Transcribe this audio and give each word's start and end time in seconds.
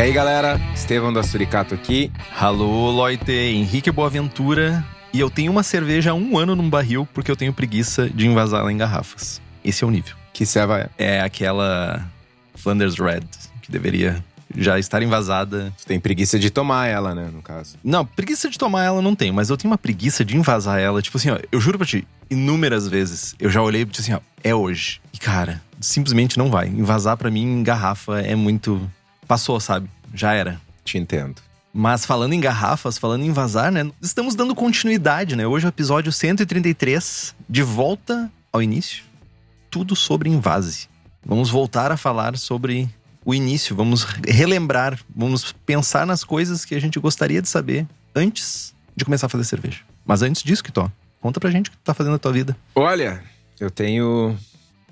E 0.00 0.02
aí, 0.02 0.12
galera? 0.14 0.58
Estevão 0.74 1.12
da 1.12 1.22
Suricato 1.22 1.74
aqui. 1.74 2.10
Alô, 2.38 2.90
Loite, 2.90 3.30
Henrique 3.30 3.90
Boaventura. 3.90 4.82
E 5.12 5.20
eu 5.20 5.28
tenho 5.28 5.52
uma 5.52 5.62
cerveja 5.62 6.12
há 6.12 6.14
um 6.14 6.38
ano 6.38 6.56
num 6.56 6.70
barril 6.70 7.06
porque 7.12 7.30
eu 7.30 7.36
tenho 7.36 7.52
preguiça 7.52 8.08
de 8.08 8.26
envasá-la 8.26 8.72
em 8.72 8.78
garrafas. 8.78 9.42
Esse 9.62 9.84
é 9.84 9.86
o 9.86 9.90
nível. 9.90 10.16
Que 10.32 10.46
ceva 10.46 10.90
é? 10.96 11.16
É 11.16 11.20
aquela 11.20 12.02
Flanders 12.54 12.98
Red, 12.98 13.26
que 13.60 13.70
deveria 13.70 14.24
já 14.56 14.78
estar 14.78 15.02
envasada. 15.02 15.70
Você 15.76 15.86
tem 15.86 16.00
preguiça 16.00 16.38
de 16.38 16.48
tomar 16.48 16.86
ela, 16.86 17.14
né, 17.14 17.28
no 17.30 17.42
caso? 17.42 17.76
Não, 17.84 18.06
preguiça 18.06 18.48
de 18.48 18.56
tomar 18.56 18.86
ela 18.86 19.02
não 19.02 19.14
tenho, 19.14 19.34
mas 19.34 19.50
eu 19.50 19.56
tenho 19.58 19.70
uma 19.70 19.76
preguiça 19.76 20.24
de 20.24 20.34
envasar 20.34 20.80
ela. 20.80 21.02
Tipo 21.02 21.18
assim, 21.18 21.28
ó, 21.28 21.38
eu 21.52 21.60
juro 21.60 21.76
pra 21.76 21.86
ti, 21.86 22.08
inúmeras 22.30 22.88
vezes 22.88 23.34
eu 23.38 23.50
já 23.50 23.60
olhei 23.60 23.82
e 23.82 23.84
disse 23.84 24.00
assim, 24.00 24.14
ó, 24.14 24.20
é 24.42 24.54
hoje. 24.54 24.98
E 25.12 25.18
cara, 25.18 25.60
simplesmente 25.78 26.38
não 26.38 26.50
vai. 26.50 26.68
Envasar 26.68 27.18
para 27.18 27.30
mim 27.30 27.42
em 27.42 27.62
garrafa 27.62 28.18
é 28.22 28.34
muito 28.34 28.90
passou, 29.30 29.60
sabe? 29.60 29.88
Já 30.12 30.32
era. 30.32 30.60
Te 30.84 30.98
entendo. 30.98 31.40
Mas 31.72 32.04
falando 32.04 32.32
em 32.32 32.40
garrafas, 32.40 32.98
falando 32.98 33.22
em 33.22 33.30
vazar, 33.30 33.70
né? 33.70 33.88
Estamos 34.02 34.34
dando 34.34 34.56
continuidade, 34.56 35.36
né? 35.36 35.46
Hoje 35.46 35.66
é 35.66 35.68
o 35.68 35.70
episódio 35.70 36.10
133, 36.10 37.36
de 37.48 37.62
volta 37.62 38.28
ao 38.52 38.60
início. 38.60 39.04
Tudo 39.70 39.94
sobre 39.94 40.28
invase. 40.28 40.88
Vamos 41.24 41.48
voltar 41.48 41.92
a 41.92 41.96
falar 41.96 42.36
sobre 42.36 42.88
o 43.24 43.32
início, 43.32 43.76
vamos 43.76 44.02
relembrar, 44.02 44.98
vamos 45.14 45.52
pensar 45.64 46.04
nas 46.04 46.24
coisas 46.24 46.64
que 46.64 46.74
a 46.74 46.80
gente 46.80 46.98
gostaria 46.98 47.40
de 47.40 47.48
saber 47.48 47.86
antes 48.16 48.74
de 48.96 49.04
começar 49.04 49.26
a 49.26 49.28
fazer 49.28 49.44
cerveja. 49.44 49.82
Mas 50.04 50.22
antes 50.22 50.42
disso, 50.42 50.64
Kitó, 50.64 50.90
conta 51.20 51.38
pra 51.38 51.52
gente 51.52 51.68
o 51.68 51.70
que 51.70 51.76
tu 51.76 51.84
tá 51.84 51.94
fazendo 51.94 52.14
na 52.14 52.18
tua 52.18 52.32
vida. 52.32 52.56
Olha, 52.74 53.22
eu 53.60 53.70
tenho 53.70 54.36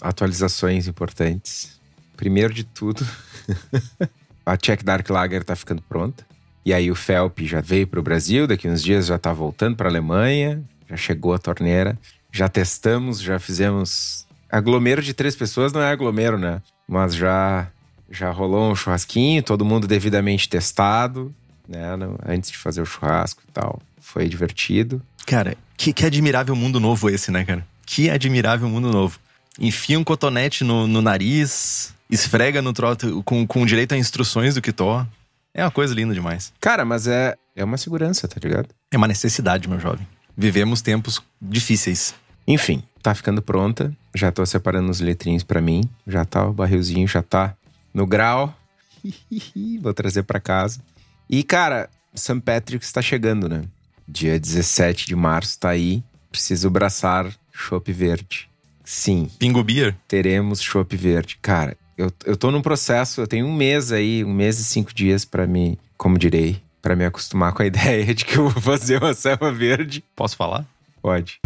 atualizações 0.00 0.86
importantes. 0.86 1.80
Primeiro 2.16 2.54
de 2.54 2.62
tudo, 2.62 3.04
a 4.48 4.56
Czech 4.56 4.84
Dark 4.84 5.08
Lager 5.10 5.44
tá 5.44 5.54
ficando 5.54 5.82
pronta. 5.82 6.26
E 6.64 6.72
aí 6.72 6.90
o 6.90 6.94
Felp 6.94 7.40
já 7.40 7.60
veio 7.60 7.86
para 7.86 8.00
o 8.00 8.02
Brasil, 8.02 8.46
daqui 8.46 8.68
uns 8.68 8.82
dias 8.82 9.06
já 9.06 9.18
tá 9.18 9.32
voltando 9.32 9.76
para 9.76 9.88
Alemanha, 9.88 10.62
já 10.88 10.96
chegou 10.96 11.32
a 11.32 11.38
torneira, 11.38 11.98
já 12.32 12.48
testamos, 12.48 13.20
já 13.20 13.38
fizemos 13.38 14.26
aglomero 14.50 15.02
de 15.02 15.14
três 15.14 15.36
pessoas 15.36 15.72
não 15.72 15.80
é 15.80 15.90
aglomero, 15.90 16.38
né? 16.38 16.62
Mas 16.86 17.14
já 17.14 17.68
já 18.10 18.30
rolou 18.30 18.70
um 18.70 18.74
churrasquinho, 18.74 19.42
todo 19.42 19.64
mundo 19.66 19.86
devidamente 19.86 20.48
testado, 20.48 21.34
né? 21.68 21.90
Antes 22.26 22.50
de 22.50 22.56
fazer 22.56 22.80
o 22.80 22.86
churrasco 22.86 23.42
e 23.46 23.52
tal. 23.52 23.80
Foi 24.00 24.26
divertido. 24.26 25.02
Cara, 25.26 25.56
que, 25.76 25.92
que 25.92 26.06
admirável 26.06 26.56
mundo 26.56 26.80
novo 26.80 27.10
esse, 27.10 27.30
né, 27.30 27.44
cara? 27.44 27.66
Que 27.84 28.08
admirável 28.08 28.68
mundo 28.68 28.90
novo. 28.90 29.18
Enfia 29.58 29.98
um 29.98 30.04
cotonete 30.04 30.62
no, 30.62 30.86
no 30.86 31.02
nariz, 31.02 31.94
esfrega 32.08 32.62
no 32.62 32.72
troto 32.72 33.22
com, 33.24 33.46
com 33.46 33.66
direito 33.66 33.92
a 33.94 33.98
instruções 33.98 34.54
do 34.54 34.62
Kitó. 34.62 35.06
É 35.52 35.64
uma 35.64 35.70
coisa 35.70 35.94
linda 35.94 36.14
demais. 36.14 36.52
Cara, 36.60 36.84
mas 36.84 37.06
é, 37.06 37.34
é 37.56 37.64
uma 37.64 37.76
segurança, 37.76 38.28
tá 38.28 38.36
ligado? 38.42 38.68
É 38.90 38.96
uma 38.96 39.08
necessidade, 39.08 39.68
meu 39.68 39.80
jovem. 39.80 40.06
Vivemos 40.36 40.80
tempos 40.80 41.20
difíceis. 41.42 42.14
Enfim, 42.46 42.82
tá 43.02 43.14
ficando 43.14 43.42
pronta. 43.42 43.92
Já 44.14 44.30
tô 44.30 44.46
separando 44.46 44.90
os 44.90 45.00
letrinhos 45.00 45.42
para 45.42 45.60
mim. 45.60 45.82
Já 46.06 46.24
tá 46.24 46.46
o 46.46 46.52
barrilzinho, 46.52 47.08
já 47.08 47.22
tá 47.22 47.54
no 47.92 48.06
grau. 48.06 48.56
Vou 49.82 49.92
trazer 49.92 50.22
para 50.22 50.38
casa. 50.38 50.80
E, 51.28 51.42
cara, 51.42 51.90
St. 52.14 52.40
Patrick's 52.40 52.92
tá 52.92 53.02
chegando, 53.02 53.48
né? 53.48 53.64
Dia 54.06 54.38
17 54.38 55.06
de 55.06 55.16
março 55.16 55.58
tá 55.58 55.70
aí. 55.70 56.02
Preciso 56.30 56.70
braçar 56.70 57.30
chopp 57.52 57.92
verde. 57.92 58.48
Sim. 58.88 59.28
Pingo 59.38 59.62
Beer? 59.62 59.94
Teremos 60.08 60.62
chopp 60.62 60.96
verde. 60.96 61.38
Cara, 61.42 61.76
eu, 61.94 62.10
eu 62.24 62.34
tô 62.38 62.50
num 62.50 62.62
processo, 62.62 63.20
eu 63.20 63.26
tenho 63.26 63.44
um 63.44 63.54
mês 63.54 63.92
aí, 63.92 64.24
um 64.24 64.32
mês 64.32 64.58
e 64.58 64.64
cinco 64.64 64.94
dias 64.94 65.26
para 65.26 65.46
me, 65.46 65.78
como 65.98 66.16
direi, 66.16 66.62
para 66.80 66.96
me 66.96 67.04
acostumar 67.04 67.52
com 67.52 67.62
a 67.62 67.66
ideia 67.68 68.14
de 68.14 68.24
que 68.24 68.38
eu 68.38 68.48
vou 68.48 68.62
fazer 68.62 68.96
uma 68.96 69.12
selva 69.12 69.52
verde. 69.52 70.02
Posso 70.16 70.38
falar? 70.38 70.64
Pode. 71.02 71.38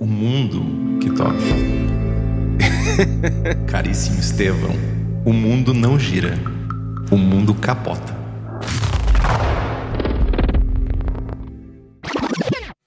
O 0.00 0.04
mundo 0.04 0.98
que 0.98 1.10
toca. 1.12 1.36
Caríssimo 3.70 4.18
Estevão, 4.18 4.74
o 5.24 5.32
mundo 5.32 5.72
não 5.72 5.96
gira, 5.96 6.36
o 7.08 7.16
mundo 7.16 7.54
capota. 7.54 8.25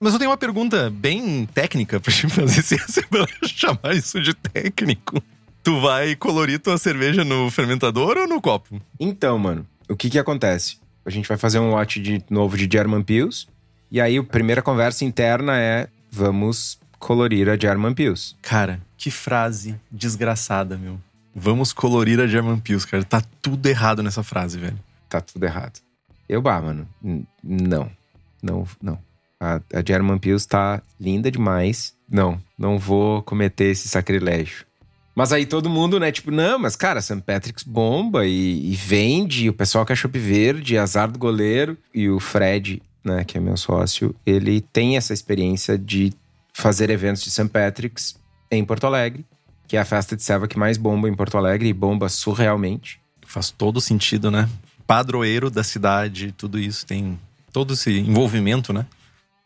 Mas 0.01 0.13
eu 0.13 0.19
tenho 0.19 0.31
uma 0.31 0.37
pergunta 0.37 0.89
bem 0.89 1.45
técnica 1.47 1.99
pra 1.99 2.13
te 2.13 2.25
fazer, 2.29 2.63
se 2.63 2.77
você 2.77 3.01
chamar 3.43 3.93
isso 3.93 4.21
de 4.21 4.33
técnico. 4.33 5.21
Tu 5.61 5.81
vai 5.81 6.15
colorir 6.15 6.57
tua 6.57 6.77
cerveja 6.77 7.25
no 7.25 7.51
fermentador 7.51 8.15
ou 8.17 8.25
no 8.25 8.41
copo? 8.41 8.81
Então, 8.97 9.37
mano, 9.37 9.67
o 9.89 9.97
que 9.97 10.09
que 10.09 10.17
acontece? 10.17 10.77
A 11.05 11.09
gente 11.09 11.27
vai 11.27 11.37
fazer 11.37 11.59
um 11.59 11.71
lote 11.71 11.99
de 12.01 12.23
novo 12.29 12.55
de 12.55 12.69
German 12.71 13.03
Pills. 13.03 13.45
E 13.91 13.99
aí, 13.99 14.17
a 14.17 14.23
primeira 14.23 14.61
conversa 14.61 15.03
interna 15.03 15.59
é: 15.59 15.89
vamos 16.09 16.79
colorir 16.97 17.49
a 17.49 17.57
German 17.57 17.93
Pills. 17.93 18.37
Cara, 18.41 18.79
que 18.95 19.11
frase 19.11 19.75
desgraçada, 19.91 20.77
meu. 20.77 20.97
Vamos 21.35 21.73
colorir 21.73 22.21
a 22.21 22.27
German 22.27 22.59
Pills, 22.59 22.87
cara. 22.87 23.03
Tá 23.03 23.21
tudo 23.41 23.67
errado 23.67 24.01
nessa 24.01 24.23
frase, 24.23 24.57
velho. 24.57 24.79
Tá 25.09 25.19
tudo 25.19 25.43
errado. 25.43 25.81
Eu, 26.27 26.41
bah, 26.41 26.61
mano, 26.61 26.87
não. 27.43 27.91
Não, 28.41 28.65
não. 28.81 29.08
A, 29.39 29.61
a 29.73 29.83
German 29.85 30.17
Pills 30.17 30.47
tá 30.47 30.81
linda 30.99 31.31
demais. 31.31 31.93
Não, 32.09 32.41
não 32.57 32.77
vou 32.77 33.21
cometer 33.23 33.65
esse 33.65 33.87
sacrilégio. 33.87 34.65
Mas 35.15 35.33
aí 35.33 35.45
todo 35.45 35.69
mundo, 35.69 35.99
né, 35.99 36.11
tipo, 36.11 36.31
não, 36.31 36.57
mas 36.57 36.75
cara, 36.75 37.01
St. 37.01 37.21
Patrick's 37.21 37.63
bomba 37.63 38.25
e, 38.25 38.71
e 38.71 38.75
vende, 38.75 39.49
o 39.49 39.53
pessoal 39.53 39.85
quer 39.85 39.95
chopp 39.95 40.17
verde, 40.17 40.77
azar 40.77 41.11
do 41.11 41.19
goleiro. 41.19 41.77
E 41.93 42.09
o 42.09 42.19
Fred, 42.19 42.81
né, 43.03 43.23
que 43.23 43.37
é 43.37 43.41
meu 43.41 43.57
sócio, 43.57 44.15
ele 44.25 44.61
tem 44.61 44.97
essa 44.97 45.13
experiência 45.13 45.77
de 45.77 46.13
fazer 46.53 46.89
eventos 46.89 47.21
de 47.21 47.31
St. 47.31 47.49
Patrick's 47.49 48.15
em 48.51 48.63
Porto 48.63 48.87
Alegre, 48.87 49.25
que 49.67 49.77
é 49.77 49.79
a 49.79 49.85
festa 49.85 50.15
de 50.15 50.23
selva 50.23 50.47
que 50.47 50.57
mais 50.57 50.77
bomba 50.77 51.09
em 51.09 51.13
Porto 51.13 51.37
Alegre 51.37 51.69
e 51.69 51.73
bomba 51.73 52.09
surrealmente. 52.09 52.99
Faz 53.25 53.51
todo 53.51 53.79
sentido, 53.79 54.31
né? 54.31 54.49
Padroeiro 54.87 55.49
da 55.49 55.63
cidade, 55.63 56.31
tudo 56.31 56.57
isso 56.57 56.85
tem 56.85 57.19
todo 57.51 57.73
esse 57.73 57.91
envolvimento, 57.99 58.73
né? 58.73 58.85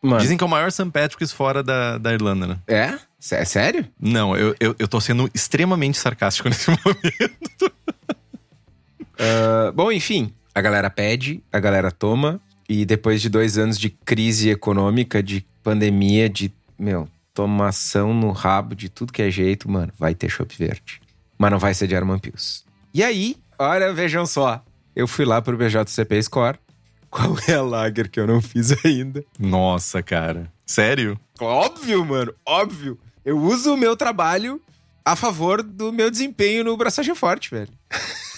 Mano. 0.04 0.20
Dizem 0.20 0.38
que 0.38 0.44
é 0.44 0.48
o 0.48 0.50
maior 0.50 0.70
St. 0.70 0.92
Patrick's 0.92 1.32
fora 1.32 1.64
da, 1.64 1.98
da 1.98 2.14
Irlanda, 2.14 2.46
né? 2.46 2.60
É? 2.68 3.00
É 3.32 3.46
sério? 3.46 3.88
Não, 3.98 4.36
eu, 4.36 4.54
eu, 4.60 4.76
eu 4.78 4.88
tô 4.88 5.00
sendo 5.00 5.32
extremamente 5.34 5.98
sarcástico 5.98 6.50
nesse 6.50 6.70
momento. 6.70 7.74
uh, 9.14 9.72
bom, 9.74 9.90
enfim, 9.90 10.34
a 10.54 10.60
galera 10.60 10.90
pede, 10.90 11.42
a 11.52 11.60
galera 11.60 11.90
toma. 11.90 12.42
E 12.68 12.86
depois 12.86 13.22
de 13.22 13.30
dois 13.30 13.58
anos 13.58 13.80
de 13.80 13.90
crise 13.90 14.50
econômica, 14.50 15.24
de 15.24 15.46
pandemia, 15.64 16.30
de, 16.30 16.52
meu, 16.78 17.08
tomação 17.34 18.14
no 18.14 18.32
rabo 18.32 18.76
de 18.76 18.90
tudo 18.90 19.14
que 19.14 19.22
é 19.22 19.32
jeito, 19.32 19.70
mano, 19.70 19.94
vai 19.98 20.14
ter 20.14 20.30
chopp 20.30 20.54
verde. 20.58 21.02
Mas 21.38 21.52
não 21.52 21.60
vai 21.60 21.74
ser 21.74 21.88
de 21.88 21.96
Arman 21.96 22.20
Pills. 22.20 22.64
E 22.94 23.02
aí, 23.02 23.38
olha, 23.58 23.94
vejam 23.94 24.26
só. 24.26 24.64
Eu 24.96 25.08
fui 25.08 25.26
lá 25.26 25.42
pro 25.42 25.58
BJCP 25.58 26.22
Score. 26.24 26.60
Qual 27.14 27.38
é 27.48 27.54
a 27.54 27.62
lager 27.62 28.10
que 28.10 28.20
eu 28.20 28.26
não 28.26 28.42
fiz 28.42 28.74
ainda? 28.84 29.24
Nossa, 29.38 30.02
cara. 30.02 30.52
Sério? 30.66 31.20
Óbvio, 31.40 32.04
mano, 32.04 32.34
óbvio. 32.44 33.00
Eu 33.24 33.38
uso 33.38 33.76
o 33.76 33.78
meu 33.78 33.96
trabalho 33.96 34.60
a 35.06 35.16
favor 35.16 35.62
do 35.62 35.94
meu 35.94 36.10
desempenho 36.10 36.64
no 36.64 36.76
braçagem 36.76 37.14
forte, 37.14 37.52
velho. 37.52 37.70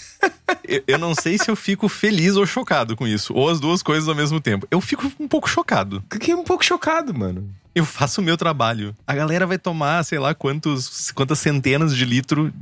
eu, 0.86 0.98
não 0.98 1.14
sei 1.14 1.38
se 1.38 1.50
eu 1.50 1.56
fico 1.56 1.88
feliz 1.88 2.36
ou 2.36 2.44
chocado 2.44 2.94
com 2.94 3.08
isso, 3.08 3.32
ou 3.32 3.48
as 3.48 3.58
duas 3.58 3.82
coisas 3.82 4.10
ao 4.10 4.14
mesmo 4.14 4.42
tempo. 4.42 4.68
Eu 4.70 4.82
fico 4.82 5.10
um 5.18 5.26
pouco 5.26 5.48
chocado. 5.48 6.04
Fiquei 6.12 6.34
um 6.34 6.44
pouco 6.44 6.62
chocado, 6.62 7.14
mano. 7.14 7.48
Eu 7.74 7.86
faço 7.86 8.20
o 8.20 8.24
meu 8.24 8.36
trabalho. 8.36 8.94
A 9.06 9.14
galera 9.14 9.46
vai 9.46 9.56
tomar, 9.56 10.04
sei 10.04 10.18
lá, 10.18 10.34
quantos, 10.34 11.10
quantas 11.12 11.38
centenas 11.38 11.96
de 11.96 12.04
litro 12.04 12.52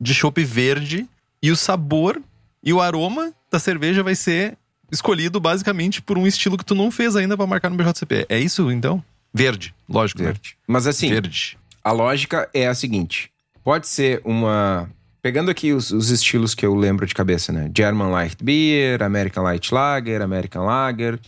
de 0.00 0.14
chopp 0.14 0.44
verde 0.44 1.08
e 1.42 1.50
o 1.50 1.56
sabor 1.56 2.22
e 2.62 2.72
o 2.72 2.80
aroma 2.80 3.32
da 3.50 3.58
cerveja 3.58 4.00
vai 4.02 4.14
ser 4.14 4.56
escolhido 4.94 5.38
basicamente 5.38 6.00
por 6.00 6.16
um 6.16 6.26
estilo 6.26 6.56
que 6.56 6.64
tu 6.64 6.74
não 6.74 6.90
fez 6.90 7.16
ainda 7.16 7.36
pra 7.36 7.46
marcar 7.46 7.70
no 7.70 7.76
BJCP. 7.76 8.26
É 8.28 8.38
isso, 8.38 8.70
então? 8.70 9.02
Verde, 9.32 9.74
lógico, 9.88 10.22
né? 10.22 10.28
Verde. 10.28 10.56
Mas 10.66 10.86
assim, 10.86 11.08
Verde. 11.08 11.58
a 11.82 11.92
lógica 11.92 12.48
é 12.54 12.66
a 12.68 12.74
seguinte: 12.74 13.30
pode 13.62 13.88
ser 13.88 14.22
uma. 14.24 14.88
Pegando 15.20 15.50
aqui 15.50 15.72
os, 15.72 15.90
os 15.90 16.10
estilos 16.10 16.54
que 16.54 16.66
eu 16.66 16.74
lembro 16.74 17.06
de 17.06 17.14
cabeça, 17.14 17.50
né? 17.50 17.70
German 17.74 18.10
Light 18.10 18.36
Beer, 18.42 19.02
American 19.02 19.42
Light 19.42 19.72
Lager, 19.72 20.20
American 20.20 20.64
Lager. 20.64 21.18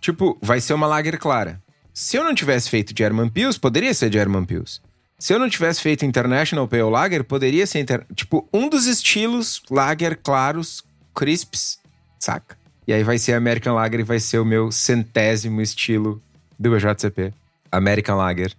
Tipo, 0.00 0.38
vai 0.42 0.60
ser 0.60 0.74
uma 0.74 0.86
lager 0.86 1.18
clara. 1.18 1.62
Se 1.94 2.16
eu 2.16 2.24
não 2.24 2.34
tivesse 2.34 2.70
feito 2.70 2.96
German 2.96 3.28
Pils, 3.28 3.58
poderia 3.58 3.92
ser 3.92 4.10
German 4.10 4.44
Pils. 4.44 4.80
Se 5.18 5.32
eu 5.32 5.38
não 5.38 5.48
tivesse 5.48 5.80
feito 5.80 6.04
International 6.04 6.66
Pale 6.66 6.82
Lager, 6.82 7.22
poderia 7.22 7.64
ser. 7.66 7.78
Inter... 7.78 8.04
Tipo, 8.12 8.48
um 8.52 8.68
dos 8.68 8.86
estilos 8.86 9.62
lager 9.70 10.16
claros, 10.16 10.82
crisps, 11.14 11.78
saca? 12.18 12.56
E 12.86 12.92
aí 12.92 13.04
vai 13.04 13.18
ser 13.18 13.34
American 13.34 13.74
Lager 13.74 14.00
e 14.00 14.04
vai 14.04 14.18
ser 14.18 14.38
o 14.38 14.44
meu 14.44 14.72
centésimo 14.72 15.60
estilo 15.60 16.20
do 16.58 16.70
BJCP. 16.70 17.32
American 17.70 18.16
Lager 18.16 18.52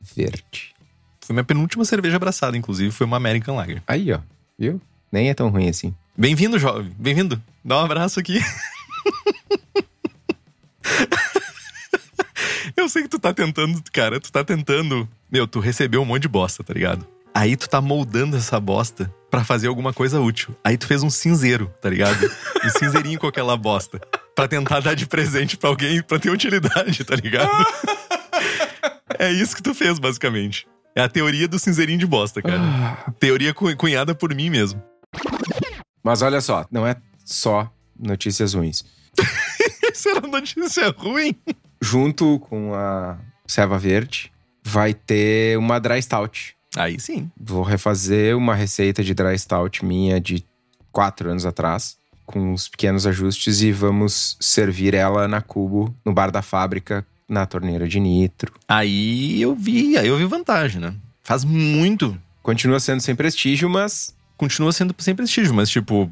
verde. 0.00 0.74
Foi 1.20 1.34
minha 1.34 1.44
penúltima 1.44 1.84
cerveja 1.84 2.16
abraçada, 2.16 2.56
inclusive, 2.56 2.90
foi 2.90 3.06
uma 3.06 3.16
American 3.16 3.54
Lager. 3.54 3.82
Aí, 3.86 4.12
ó. 4.12 4.20
Viu? 4.58 4.80
Nem 5.12 5.28
é 5.30 5.34
tão 5.34 5.48
ruim 5.48 5.68
assim. 5.68 5.94
Bem-vindo, 6.16 6.58
jovem. 6.58 6.92
Bem-vindo. 6.98 7.40
Dá 7.64 7.80
um 7.80 7.84
abraço 7.84 8.18
aqui. 8.18 8.40
Eu 12.76 12.88
sei 12.88 13.02
que 13.02 13.08
tu 13.08 13.18
tá 13.18 13.34
tentando, 13.34 13.82
cara, 13.92 14.20
tu 14.20 14.30
tá 14.30 14.44
tentando. 14.44 15.08
Meu, 15.30 15.46
tu 15.46 15.60
recebeu 15.60 16.02
um 16.02 16.04
monte 16.04 16.22
de 16.22 16.28
bosta, 16.28 16.64
tá 16.64 16.72
ligado? 16.72 17.06
Aí 17.34 17.56
tu 17.56 17.68
tá 17.68 17.80
moldando 17.80 18.36
essa 18.36 18.58
bosta 18.58 19.12
pra 19.30 19.44
fazer 19.44 19.68
alguma 19.68 19.92
coisa 19.92 20.20
útil. 20.20 20.56
Aí 20.64 20.76
tu 20.78 20.86
fez 20.86 21.02
um 21.02 21.10
cinzeiro, 21.10 21.72
tá 21.80 21.88
ligado? 21.90 22.30
Um 22.64 22.68
cinzeirinho 22.78 23.18
com 23.18 23.26
aquela 23.26 23.56
bosta. 23.56 24.00
Pra 24.34 24.46
tentar 24.48 24.80
dar 24.80 24.94
de 24.94 25.06
presente 25.06 25.56
pra 25.56 25.68
alguém, 25.70 26.02
pra 26.02 26.18
ter 26.18 26.30
utilidade, 26.30 27.04
tá 27.04 27.14
ligado? 27.16 27.50
É 29.18 29.32
isso 29.32 29.56
que 29.56 29.62
tu 29.62 29.74
fez, 29.74 29.98
basicamente. 29.98 30.66
É 30.94 31.00
a 31.02 31.08
teoria 31.08 31.48
do 31.48 31.58
cinzeirinho 31.58 31.98
de 31.98 32.06
bosta, 32.06 32.40
cara. 32.40 32.60
Teoria 33.18 33.52
cu- 33.52 33.74
cunhada 33.76 34.14
por 34.14 34.32
mim 34.34 34.48
mesmo. 34.50 34.80
Mas 36.04 36.22
olha 36.22 36.40
só, 36.40 36.64
não 36.70 36.86
é 36.86 36.94
só 37.24 37.68
notícias 37.98 38.54
ruins. 38.54 38.84
Isso 39.92 40.08
era 40.10 40.20
notícia 40.20 40.94
ruim. 40.96 41.34
Junto 41.82 42.38
com 42.40 42.74
a 42.74 43.18
Serva 43.46 43.78
Verde, 43.78 44.30
vai 44.64 44.94
ter 44.94 45.58
uma 45.58 45.80
Dry 45.80 46.00
Stout. 46.00 46.54
Aí 46.78 46.98
sim. 47.00 47.30
Vou 47.36 47.62
refazer 47.62 48.36
uma 48.36 48.54
receita 48.54 49.02
de 49.02 49.14
Dry 49.14 49.38
Stout 49.38 49.84
minha 49.84 50.20
de 50.20 50.44
quatro 50.92 51.30
anos 51.30 51.44
atrás, 51.44 51.96
com 52.24 52.52
uns 52.52 52.68
pequenos 52.68 53.06
ajustes, 53.06 53.62
e 53.62 53.72
vamos 53.72 54.36
servir 54.40 54.94
ela 54.94 55.26
na 55.26 55.40
cubo, 55.40 55.94
no 56.04 56.12
bar 56.12 56.30
da 56.30 56.42
fábrica, 56.42 57.06
na 57.28 57.46
torneira 57.46 57.86
de 57.86 58.00
nitro. 58.00 58.52
Aí 58.66 59.40
eu 59.40 59.54
vi, 59.54 59.96
aí 59.98 60.08
eu 60.08 60.16
vi 60.16 60.24
vantagem, 60.24 60.80
né? 60.80 60.94
Faz 61.22 61.44
muito. 61.44 62.16
Continua 62.42 62.80
sendo 62.80 63.00
sem 63.00 63.14
prestígio, 63.14 63.68
mas 63.68 64.16
Continua 64.38 64.70
sendo 64.70 64.94
sem 64.98 65.16
prestígio, 65.16 65.52
mas 65.52 65.68
tipo, 65.68 66.10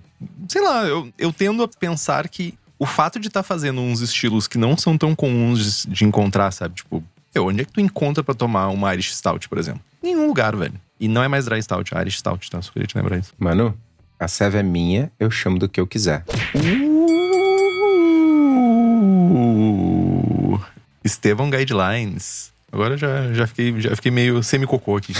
sei 0.48 0.60
lá, 0.60 0.84
eu, 0.84 1.12
eu 1.16 1.32
tendo 1.32 1.62
a 1.62 1.68
pensar 1.68 2.28
que 2.28 2.54
o 2.76 2.84
fato 2.84 3.20
de 3.20 3.28
estar 3.28 3.44
fazendo 3.44 3.80
uns 3.80 4.00
estilos 4.00 4.48
que 4.48 4.58
não 4.58 4.76
são 4.76 4.98
tão 4.98 5.14
comuns 5.14 5.84
de, 5.84 5.94
de 5.94 6.04
encontrar, 6.04 6.50
sabe? 6.50 6.74
Tipo, 6.74 7.04
onde 7.38 7.60
é 7.60 7.64
que 7.64 7.72
tu 7.72 7.80
encontra 7.80 8.24
pra 8.24 8.34
tomar 8.34 8.66
uma 8.68 8.92
Irish 8.92 9.14
Stout, 9.14 9.48
por 9.48 9.58
exemplo? 9.58 9.80
Nenhum 10.06 10.28
lugar, 10.28 10.54
velho. 10.54 10.80
E 11.00 11.08
não 11.08 11.20
é 11.20 11.26
mais 11.26 11.46
Dry 11.46 11.60
Stout, 11.60 11.92
é 11.92 12.00
Irish 12.00 12.18
Stout, 12.18 12.48
tá? 12.48 12.62
Só 12.62 12.70
queria 12.70 12.86
te 12.86 12.96
lembrar 12.96 13.18
isso. 13.18 13.34
Mano, 13.36 13.76
a 14.20 14.28
serva 14.28 14.60
é 14.60 14.62
minha, 14.62 15.10
eu 15.18 15.32
chamo 15.32 15.58
do 15.58 15.68
que 15.68 15.80
eu 15.80 15.86
quiser. 15.86 16.24
Uh, 19.34 20.60
Estevão 21.02 21.50
Guidelines. 21.50 22.52
Agora 22.70 22.96
já, 22.96 23.32
já, 23.32 23.48
fiquei, 23.48 23.80
já 23.80 23.96
fiquei 23.96 24.12
meio 24.12 24.44
semi-cocô 24.44 24.96
aqui. 24.96 25.12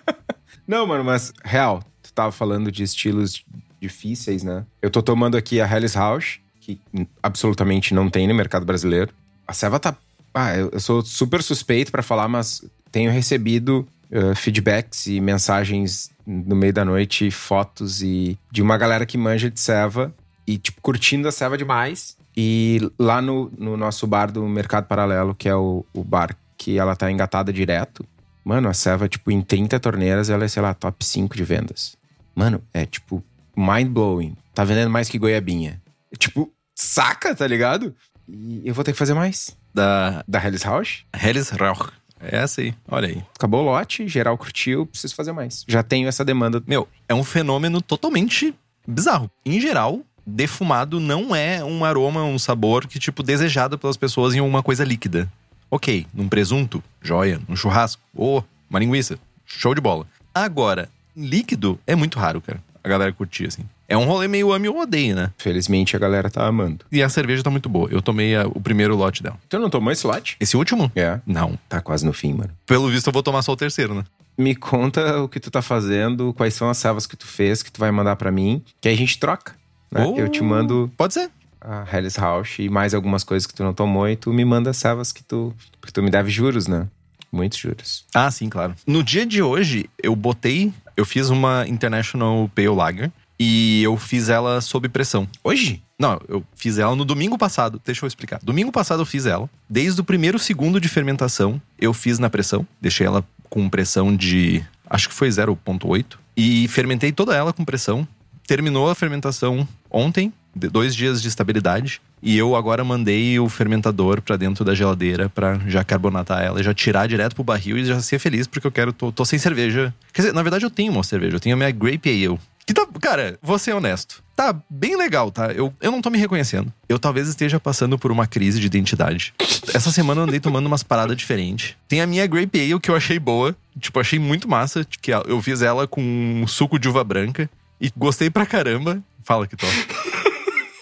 Não, 0.66 0.86
mano, 0.86 1.04
mas 1.04 1.30
real, 1.44 1.84
tu 2.02 2.10
tava 2.14 2.32
falando 2.32 2.72
de 2.72 2.82
estilos 2.82 3.44
difíceis, 3.78 4.42
né? 4.42 4.64
Eu 4.80 4.90
tô 4.90 5.02
tomando 5.02 5.36
aqui 5.36 5.60
a 5.60 5.70
Helles 5.70 5.92
House, 5.92 6.38
que 6.60 6.80
absolutamente 7.22 7.92
não 7.92 8.08
tem 8.08 8.26
no 8.26 8.34
mercado 8.34 8.64
brasileiro. 8.64 9.12
A 9.46 9.52
serva 9.52 9.78
tá. 9.78 9.94
Ah, 10.32 10.56
eu, 10.56 10.70
eu 10.72 10.80
sou 10.80 11.04
super 11.04 11.42
suspeito 11.42 11.92
pra 11.92 12.02
falar, 12.02 12.26
mas 12.26 12.64
tenho 12.90 13.10
recebido 13.12 13.86
uh, 14.14 14.34
feedbacks 14.34 15.06
e 15.06 15.20
mensagens 15.20 16.10
no 16.26 16.56
meio 16.56 16.72
da 16.72 16.84
noite, 16.84 17.30
fotos 17.30 18.02
e 18.02 18.38
de 18.50 18.62
uma 18.62 18.78
galera 18.78 19.04
que 19.04 19.18
manja 19.18 19.50
de 19.50 19.60
serva 19.60 20.14
e, 20.46 20.56
tipo, 20.56 20.80
curtindo 20.80 21.28
a 21.28 21.32
serva 21.32 21.58
demais. 21.58 22.16
E 22.36 22.80
lá 22.98 23.20
no, 23.20 23.52
no 23.58 23.76
nosso 23.76 24.06
bar 24.06 24.30
do 24.30 24.46
Mercado 24.48 24.86
Paralelo, 24.86 25.34
que 25.34 25.48
é 25.48 25.54
o, 25.54 25.84
o 25.92 26.02
bar 26.02 26.36
que 26.56 26.78
ela 26.78 26.96
tá 26.96 27.10
engatada 27.10 27.52
direto, 27.52 28.06
Mano, 28.44 28.68
a 28.68 28.74
serva, 28.74 29.08
tipo, 29.08 29.30
em 29.30 29.40
30 29.40 29.80
torneiras, 29.80 30.28
ela 30.28 30.44
é, 30.44 30.48
sei 30.48 30.60
lá, 30.60 30.74
top 30.74 31.02
5 31.02 31.34
de 31.34 31.42
vendas. 31.42 31.96
Mano, 32.34 32.62
é 32.74 32.84
tipo, 32.84 33.24
mind-blowing. 33.56 34.36
Tá 34.54 34.64
vendendo 34.64 34.90
mais 34.90 35.08
que 35.08 35.18
goiabinha. 35.18 35.80
Tipo, 36.18 36.52
saca, 36.74 37.34
tá 37.34 37.46
ligado? 37.46 37.94
E 38.28 38.60
eu 38.62 38.74
vou 38.74 38.84
ter 38.84 38.92
que 38.92 38.98
fazer 38.98 39.14
mais. 39.14 39.56
Da 39.72 40.22
Da 40.28 40.44
Helles 40.44 40.62
House. 40.62 41.04
Helles 41.14 41.48
Rauch. 41.50 41.90
É 42.30 42.36
essa 42.38 42.60
aí, 42.60 42.74
olha 42.88 43.08
aí. 43.08 43.22
Acabou 43.34 43.62
o 43.62 43.64
lote, 43.64 44.08
geral 44.08 44.36
curtiu, 44.38 44.86
preciso 44.86 45.14
fazer 45.14 45.32
mais. 45.32 45.64
Já 45.68 45.82
tenho 45.82 46.08
essa 46.08 46.24
demanda. 46.24 46.62
Meu, 46.66 46.88
é 47.08 47.14
um 47.14 47.24
fenômeno 47.24 47.80
totalmente 47.80 48.54
bizarro. 48.86 49.30
Em 49.44 49.60
geral, 49.60 50.00
defumado 50.26 51.00
não 51.00 51.34
é 51.34 51.62
um 51.64 51.84
aroma, 51.84 52.24
um 52.24 52.38
sabor 52.38 52.86
que, 52.86 52.98
tipo, 52.98 53.22
desejado 53.22 53.78
pelas 53.78 53.96
pessoas 53.96 54.34
em 54.34 54.40
uma 54.40 54.62
coisa 54.62 54.84
líquida. 54.84 55.30
Ok, 55.70 56.06
num 56.14 56.28
presunto, 56.28 56.82
joia. 57.02 57.40
Num 57.48 57.56
churrasco, 57.56 58.02
ou 58.14 58.44
uma 58.70 58.78
linguiça, 58.78 59.18
show 59.44 59.74
de 59.74 59.80
bola. 59.80 60.06
Agora, 60.34 60.88
líquido 61.16 61.78
é 61.86 61.94
muito 61.94 62.18
raro, 62.18 62.40
cara. 62.40 62.62
A 62.82 62.88
galera 62.88 63.12
curtir, 63.12 63.46
assim. 63.46 63.64
É 63.88 63.96
um 63.96 64.04
rolê 64.04 64.26
meio 64.28 64.52
ame 64.52 64.68
ou 64.68 64.80
odeio, 64.80 65.14
né? 65.14 65.30
Felizmente 65.36 65.94
a 65.94 65.98
galera 65.98 66.30
tá 66.30 66.46
amando. 66.46 66.84
E 66.90 67.02
a 67.02 67.08
cerveja 67.08 67.42
tá 67.42 67.50
muito 67.50 67.68
boa. 67.68 67.88
Eu 67.90 68.00
tomei 68.00 68.34
a- 68.34 68.46
o 68.46 68.60
primeiro 68.60 68.96
lote 68.96 69.22
dela. 69.22 69.38
Tu 69.48 69.58
não 69.58 69.68
tomou 69.68 69.92
esse 69.92 70.06
lote? 70.06 70.36
Esse 70.40 70.56
último? 70.56 70.90
É. 70.96 71.20
Não. 71.26 71.58
Tá 71.68 71.80
quase 71.80 72.04
no 72.06 72.12
fim, 72.12 72.32
mano. 72.32 72.50
Pelo 72.66 72.88
visto, 72.88 73.06
eu 73.08 73.12
vou 73.12 73.22
tomar 73.22 73.42
só 73.42 73.52
o 73.52 73.56
terceiro, 73.56 73.94
né? 73.94 74.04
Me 74.38 74.54
conta 74.54 75.20
o 75.22 75.28
que 75.28 75.38
tu 75.38 75.50
tá 75.50 75.60
fazendo, 75.62 76.32
quais 76.34 76.54
são 76.54 76.68
as 76.68 76.78
servas 76.78 77.06
que 77.06 77.16
tu 77.16 77.26
fez, 77.26 77.62
que 77.62 77.70
tu 77.70 77.78
vai 77.78 77.90
mandar 77.90 78.16
pra 78.16 78.32
mim, 78.32 78.62
que 78.80 78.88
aí 78.88 78.94
a 78.94 78.98
gente 78.98 79.18
troca. 79.18 79.54
Né? 79.92 80.04
Oh. 80.04 80.18
Eu 80.18 80.28
te 80.28 80.42
mando 80.42 80.90
Pode 80.96 81.14
ser. 81.14 81.30
a 81.60 81.84
Helles 81.92 82.16
House 82.16 82.58
e 82.58 82.68
mais 82.68 82.94
algumas 82.94 83.22
coisas 83.22 83.46
que 83.46 83.54
tu 83.54 83.62
não 83.62 83.72
tomou 83.74 84.08
e 84.08 84.16
tu 84.16 84.32
me 84.32 84.44
manda 84.44 84.70
as 84.70 84.76
servas 84.78 85.12
que 85.12 85.22
tu. 85.22 85.54
Porque 85.80 85.92
tu 85.92 86.02
me 86.02 86.10
deve 86.10 86.30
juros, 86.30 86.66
né? 86.66 86.88
Muitos 87.30 87.58
juros. 87.58 88.04
Ah, 88.14 88.30
sim, 88.30 88.48
claro. 88.48 88.74
No 88.86 89.02
dia 89.04 89.24
de 89.26 89.42
hoje, 89.42 89.88
eu 90.02 90.16
botei. 90.16 90.72
Eu 90.96 91.04
fiz 91.04 91.28
uma 91.28 91.64
International 91.68 92.48
Pale 92.54 92.68
Lager 92.68 93.12
e 93.38 93.82
eu 93.82 93.96
fiz 93.96 94.28
ela 94.28 94.60
sob 94.60 94.88
pressão. 94.88 95.28
Hoje? 95.42 95.82
Não, 95.98 96.20
eu 96.28 96.44
fiz 96.56 96.78
ela 96.78 96.94
no 96.96 97.04
domingo 97.04 97.38
passado. 97.38 97.80
Deixa 97.84 98.04
eu 98.04 98.08
explicar. 98.08 98.40
Domingo 98.42 98.72
passado 98.72 99.02
eu 99.02 99.06
fiz 99.06 99.26
ela. 99.26 99.48
Desde 99.68 100.00
o 100.00 100.04
primeiro 100.04 100.38
segundo 100.38 100.80
de 100.80 100.88
fermentação, 100.88 101.60
eu 101.78 101.92
fiz 101.94 102.18
na 102.18 102.28
pressão. 102.28 102.66
Deixei 102.80 103.06
ela 103.06 103.24
com 103.48 103.68
pressão 103.68 104.14
de. 104.14 104.64
Acho 104.88 105.08
que 105.08 105.14
foi 105.14 105.28
0,8. 105.28 106.16
E 106.36 106.66
fermentei 106.68 107.12
toda 107.12 107.34
ela 107.34 107.52
com 107.52 107.64
pressão. 107.64 108.06
Terminou 108.46 108.90
a 108.90 108.94
fermentação 108.94 109.66
ontem, 109.90 110.32
dois 110.54 110.94
dias 110.94 111.22
de 111.22 111.28
estabilidade. 111.28 112.00
E 112.22 112.36
eu 112.36 112.56
agora 112.56 112.82
mandei 112.82 113.38
o 113.38 113.48
fermentador 113.48 114.20
pra 114.20 114.36
dentro 114.36 114.64
da 114.64 114.74
geladeira 114.74 115.28
pra 115.28 115.60
já 115.66 115.84
carbonatar 115.84 116.42
ela 116.42 116.62
já 116.62 116.74
tirar 116.74 117.06
direto 117.06 117.34
pro 117.34 117.44
barril 117.44 117.78
e 117.78 117.84
já 117.84 118.00
ser 118.00 118.18
feliz 118.18 118.46
porque 118.46 118.66
eu 118.66 118.72
quero. 118.72 118.92
Tô, 118.92 119.12
tô 119.12 119.24
sem 119.24 119.38
cerveja. 119.38 119.94
Quer 120.12 120.22
dizer, 120.22 120.34
na 120.34 120.42
verdade 120.42 120.64
eu 120.64 120.70
tenho 120.70 120.92
uma 120.92 121.02
cerveja. 121.02 121.36
Eu 121.36 121.40
tenho 121.40 121.54
a 121.54 121.56
minha 121.56 121.70
Grape 121.70 122.08
Ale. 122.08 122.38
Que 122.66 122.72
tá. 122.72 122.86
Cara, 123.00 123.38
vou 123.42 123.58
ser 123.58 123.74
honesto. 123.74 124.22
Tá 124.34 124.54
bem 124.68 124.96
legal, 124.96 125.30
tá? 125.30 125.52
Eu, 125.52 125.72
eu 125.80 125.90
não 125.92 126.00
tô 126.00 126.10
me 126.10 126.18
reconhecendo. 126.18 126.72
Eu 126.88 126.98
talvez 126.98 127.28
esteja 127.28 127.60
passando 127.60 127.98
por 127.98 128.10
uma 128.10 128.26
crise 128.26 128.58
de 128.58 128.66
identidade. 128.66 129.34
Essa 129.72 129.92
semana 129.92 130.22
eu 130.22 130.24
andei 130.24 130.40
tomando 130.40 130.66
umas 130.66 130.82
paradas 130.82 131.16
diferentes. 131.16 131.76
Tem 131.86 132.00
a 132.00 132.06
minha 132.06 132.26
Grape 132.26 132.58
Ale 132.58 132.80
que 132.80 132.90
eu 132.90 132.96
achei 132.96 133.18
boa. 133.18 133.54
Tipo, 133.78 134.00
achei 134.00 134.18
muito 134.18 134.48
massa. 134.48 134.84
Que 135.00 135.12
eu 135.12 135.40
fiz 135.42 135.62
ela 135.62 135.86
com 135.86 136.44
suco 136.48 136.78
de 136.78 136.88
uva 136.88 137.04
branca. 137.04 137.48
E 137.80 137.92
gostei 137.96 138.30
pra 138.30 138.46
caramba. 138.46 139.02
Fala 139.22 139.46
que 139.46 139.56
top. 139.56 139.72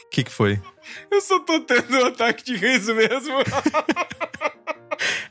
O 0.07 0.09
que, 0.11 0.25
que 0.25 0.31
foi? 0.33 0.61
Eu 1.11 1.21
só 1.21 1.41
tô 1.41 1.61
tendo 1.61 1.95
um 1.99 2.07
ataque 2.07 2.45
de 2.45 2.57
riso 2.57 2.95
mesmo. 2.95 3.35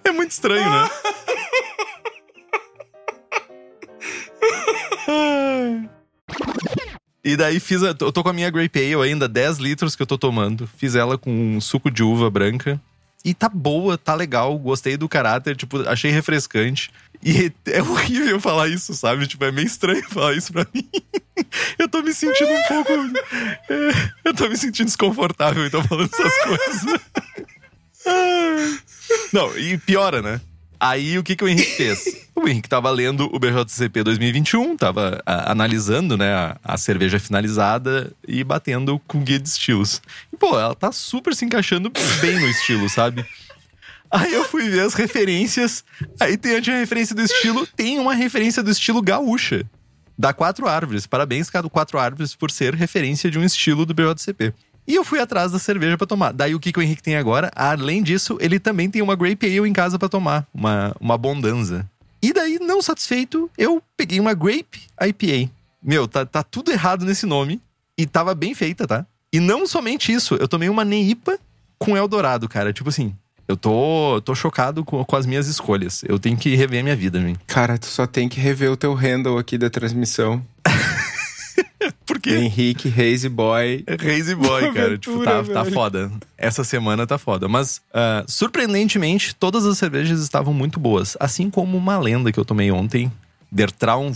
É 0.03 0.11
muito 0.11 0.31
estranho, 0.31 0.69
né? 0.69 0.89
E 7.23 7.35
daí 7.35 7.59
fiz. 7.59 7.83
A, 7.83 7.87
eu 7.87 8.11
tô 8.11 8.23
com 8.23 8.29
a 8.29 8.33
minha 8.33 8.49
Grape 8.49 8.79
Ale 8.79 9.09
ainda, 9.09 9.27
10 9.27 9.57
litros 9.57 9.95
que 9.95 10.01
eu 10.01 10.07
tô 10.07 10.17
tomando. 10.17 10.67
Fiz 10.77 10.95
ela 10.95 11.17
com 11.17 11.31
um 11.31 11.61
suco 11.61 11.91
de 11.91 12.03
uva 12.03 12.29
branca. 12.29 12.81
E 13.23 13.33
tá 13.33 13.47
boa, 13.47 13.97
tá 13.97 14.15
legal. 14.15 14.57
Gostei 14.57 14.97
do 14.97 15.07
caráter, 15.07 15.55
tipo, 15.55 15.87
achei 15.87 16.09
refrescante. 16.09 16.89
E 17.23 17.51
é 17.69 17.81
horrível 17.81 18.39
falar 18.39 18.67
isso, 18.67 18.93
sabe? 18.95 19.27
Tipo, 19.27 19.45
é 19.45 19.51
meio 19.51 19.67
estranho 19.67 20.03
falar 20.09 20.33
isso 20.33 20.51
pra 20.51 20.65
mim. 20.73 20.87
Eu 21.77 21.87
tô 21.89 22.01
me 22.01 22.13
sentindo 22.13 22.51
um 22.51 22.63
pouco. 22.63 22.91
é, 22.93 23.91
eu 24.25 24.33
tô 24.33 24.47
me 24.47 24.55
sentindo 24.55 24.85
desconfortável 24.85 25.65
então 25.65 25.83
falando 25.83 26.09
essas 26.13 26.37
coisas. 26.43 27.01
Não, 29.33 29.57
e 29.57 29.77
piora, 29.79 30.21
né? 30.21 30.39
Aí 30.81 31.15
o 31.19 31.23
que, 31.23 31.35
que 31.35 31.43
o 31.43 31.47
Henrique 31.47 31.75
fez? 31.75 32.21
O 32.33 32.47
Henrique 32.47 32.69
tava 32.69 32.89
lendo 32.89 33.29
o 33.31 33.37
BJCP 33.37 34.03
2021, 34.03 34.75
tava 34.75 35.21
a, 35.27 35.51
analisando, 35.51 36.17
né, 36.17 36.33
a, 36.33 36.57
a, 36.63 36.77
cerveja 36.77 37.19
finalizada 37.19 38.11
e 38.27 38.43
batendo 38.43 38.99
com 39.05 39.21
guia 39.21 39.37
de 39.37 39.47
estilos. 39.47 40.01
E, 40.33 40.37
pô, 40.37 40.57
ela 40.57 40.73
tá 40.73 40.91
super 40.91 41.35
se 41.35 41.45
encaixando 41.45 41.91
bem 42.19 42.39
no 42.39 42.47
estilo, 42.47 42.89
sabe? 42.89 43.23
Aí 44.09 44.33
eu 44.33 44.43
fui 44.45 44.69
ver 44.69 44.79
as 44.79 44.95
referências. 44.95 45.83
Aí 46.19 46.35
tem 46.35 46.55
a 46.55 46.79
referência 46.79 47.13
do 47.13 47.21
estilo, 47.21 47.67
tem 47.67 47.99
uma 47.99 48.15
referência 48.15 48.63
do 48.63 48.71
estilo 48.71 49.03
gaúcha. 49.03 49.63
Da 50.17 50.33
Quatro 50.33 50.67
Árvores. 50.67 51.05
Parabéns, 51.05 51.49
cara, 51.49 51.63
do 51.63 51.69
Quatro 51.69 51.99
Árvores, 51.99 52.33
por 52.33 52.49
ser 52.49 52.73
referência 52.73 53.29
de 53.29 53.37
um 53.37 53.43
estilo 53.43 53.85
do 53.85 53.93
BJCP. 53.93 54.53
E 54.87 54.95
eu 54.95 55.03
fui 55.03 55.19
atrás 55.19 55.51
da 55.51 55.59
cerveja 55.59 55.97
para 55.97 56.07
tomar. 56.07 56.31
Daí 56.33 56.55
o 56.55 56.59
que, 56.59 56.71
que 56.71 56.79
o 56.79 56.81
Henrique 56.81 57.03
tem 57.03 57.15
agora? 57.15 57.51
Além 57.55 58.01
disso, 58.01 58.37
ele 58.41 58.59
também 58.59 58.89
tem 58.89 59.01
uma 59.01 59.15
Grape 59.15 59.45
Ale 59.45 59.69
em 59.69 59.73
casa 59.73 59.97
para 59.97 60.09
tomar. 60.09 60.47
Uma, 60.53 60.95
uma 60.99 61.17
Bondanza. 61.17 61.87
E 62.21 62.33
daí, 62.33 62.59
não 62.59 62.81
satisfeito, 62.81 63.49
eu 63.57 63.81
peguei 63.97 64.19
uma 64.19 64.33
Grape 64.33 64.81
IPA. 65.01 65.51
Meu, 65.81 66.07
tá, 66.07 66.25
tá 66.25 66.43
tudo 66.43 66.71
errado 66.71 67.05
nesse 67.05 67.25
nome. 67.25 67.61
E 67.97 68.05
tava 68.05 68.33
bem 68.33 68.53
feita, 68.53 68.87
tá? 68.87 69.05
E 69.33 69.39
não 69.39 69.65
somente 69.65 70.11
isso, 70.11 70.35
eu 70.35 70.47
tomei 70.47 70.69
uma 70.69 70.83
Neipa 70.83 71.37
com 71.77 71.95
Eldorado, 71.95 72.49
cara. 72.49 72.73
Tipo 72.73 72.89
assim, 72.89 73.15
eu 73.47 73.57
tô, 73.57 74.21
tô 74.23 74.35
chocado 74.35 74.85
com, 74.85 75.03
com 75.03 75.15
as 75.15 75.25
minhas 75.25 75.47
escolhas. 75.47 76.03
Eu 76.07 76.19
tenho 76.19 76.37
que 76.37 76.55
rever 76.55 76.79
a 76.79 76.83
minha 76.83 76.95
vida, 76.95 77.19
mim. 77.19 77.35
Cara, 77.47 77.77
tu 77.77 77.85
só 77.85 78.05
tem 78.05 78.29
que 78.29 78.39
rever 78.39 78.71
o 78.71 78.77
teu 78.77 78.93
handle 78.93 79.37
aqui 79.37 79.57
da 79.57 79.69
transmissão. 79.69 80.41
Por 82.05 82.19
quê? 82.19 82.35
Henrique 82.35 82.89
Hazy 82.89 83.29
Boy. 83.29 83.83
Hazy 83.87 84.35
Boy, 84.35 84.71
cara. 84.73 84.97
tipo, 84.97 85.23
tá, 85.23 85.43
tá 85.43 85.65
foda. 85.65 86.11
Essa 86.37 86.63
semana 86.63 87.05
tá 87.07 87.17
foda. 87.17 87.47
Mas, 87.47 87.81
uh, 87.89 88.29
surpreendentemente, 88.29 89.35
todas 89.35 89.65
as 89.65 89.77
cervejas 89.77 90.21
estavam 90.21 90.53
muito 90.53 90.79
boas. 90.79 91.17
Assim 91.19 91.49
como 91.49 91.77
uma 91.77 91.97
lenda 91.97 92.31
que 92.31 92.39
eu 92.39 92.45
tomei 92.45 92.71
ontem, 92.71 93.11
Der 93.51 93.71
Traum. 93.71 94.11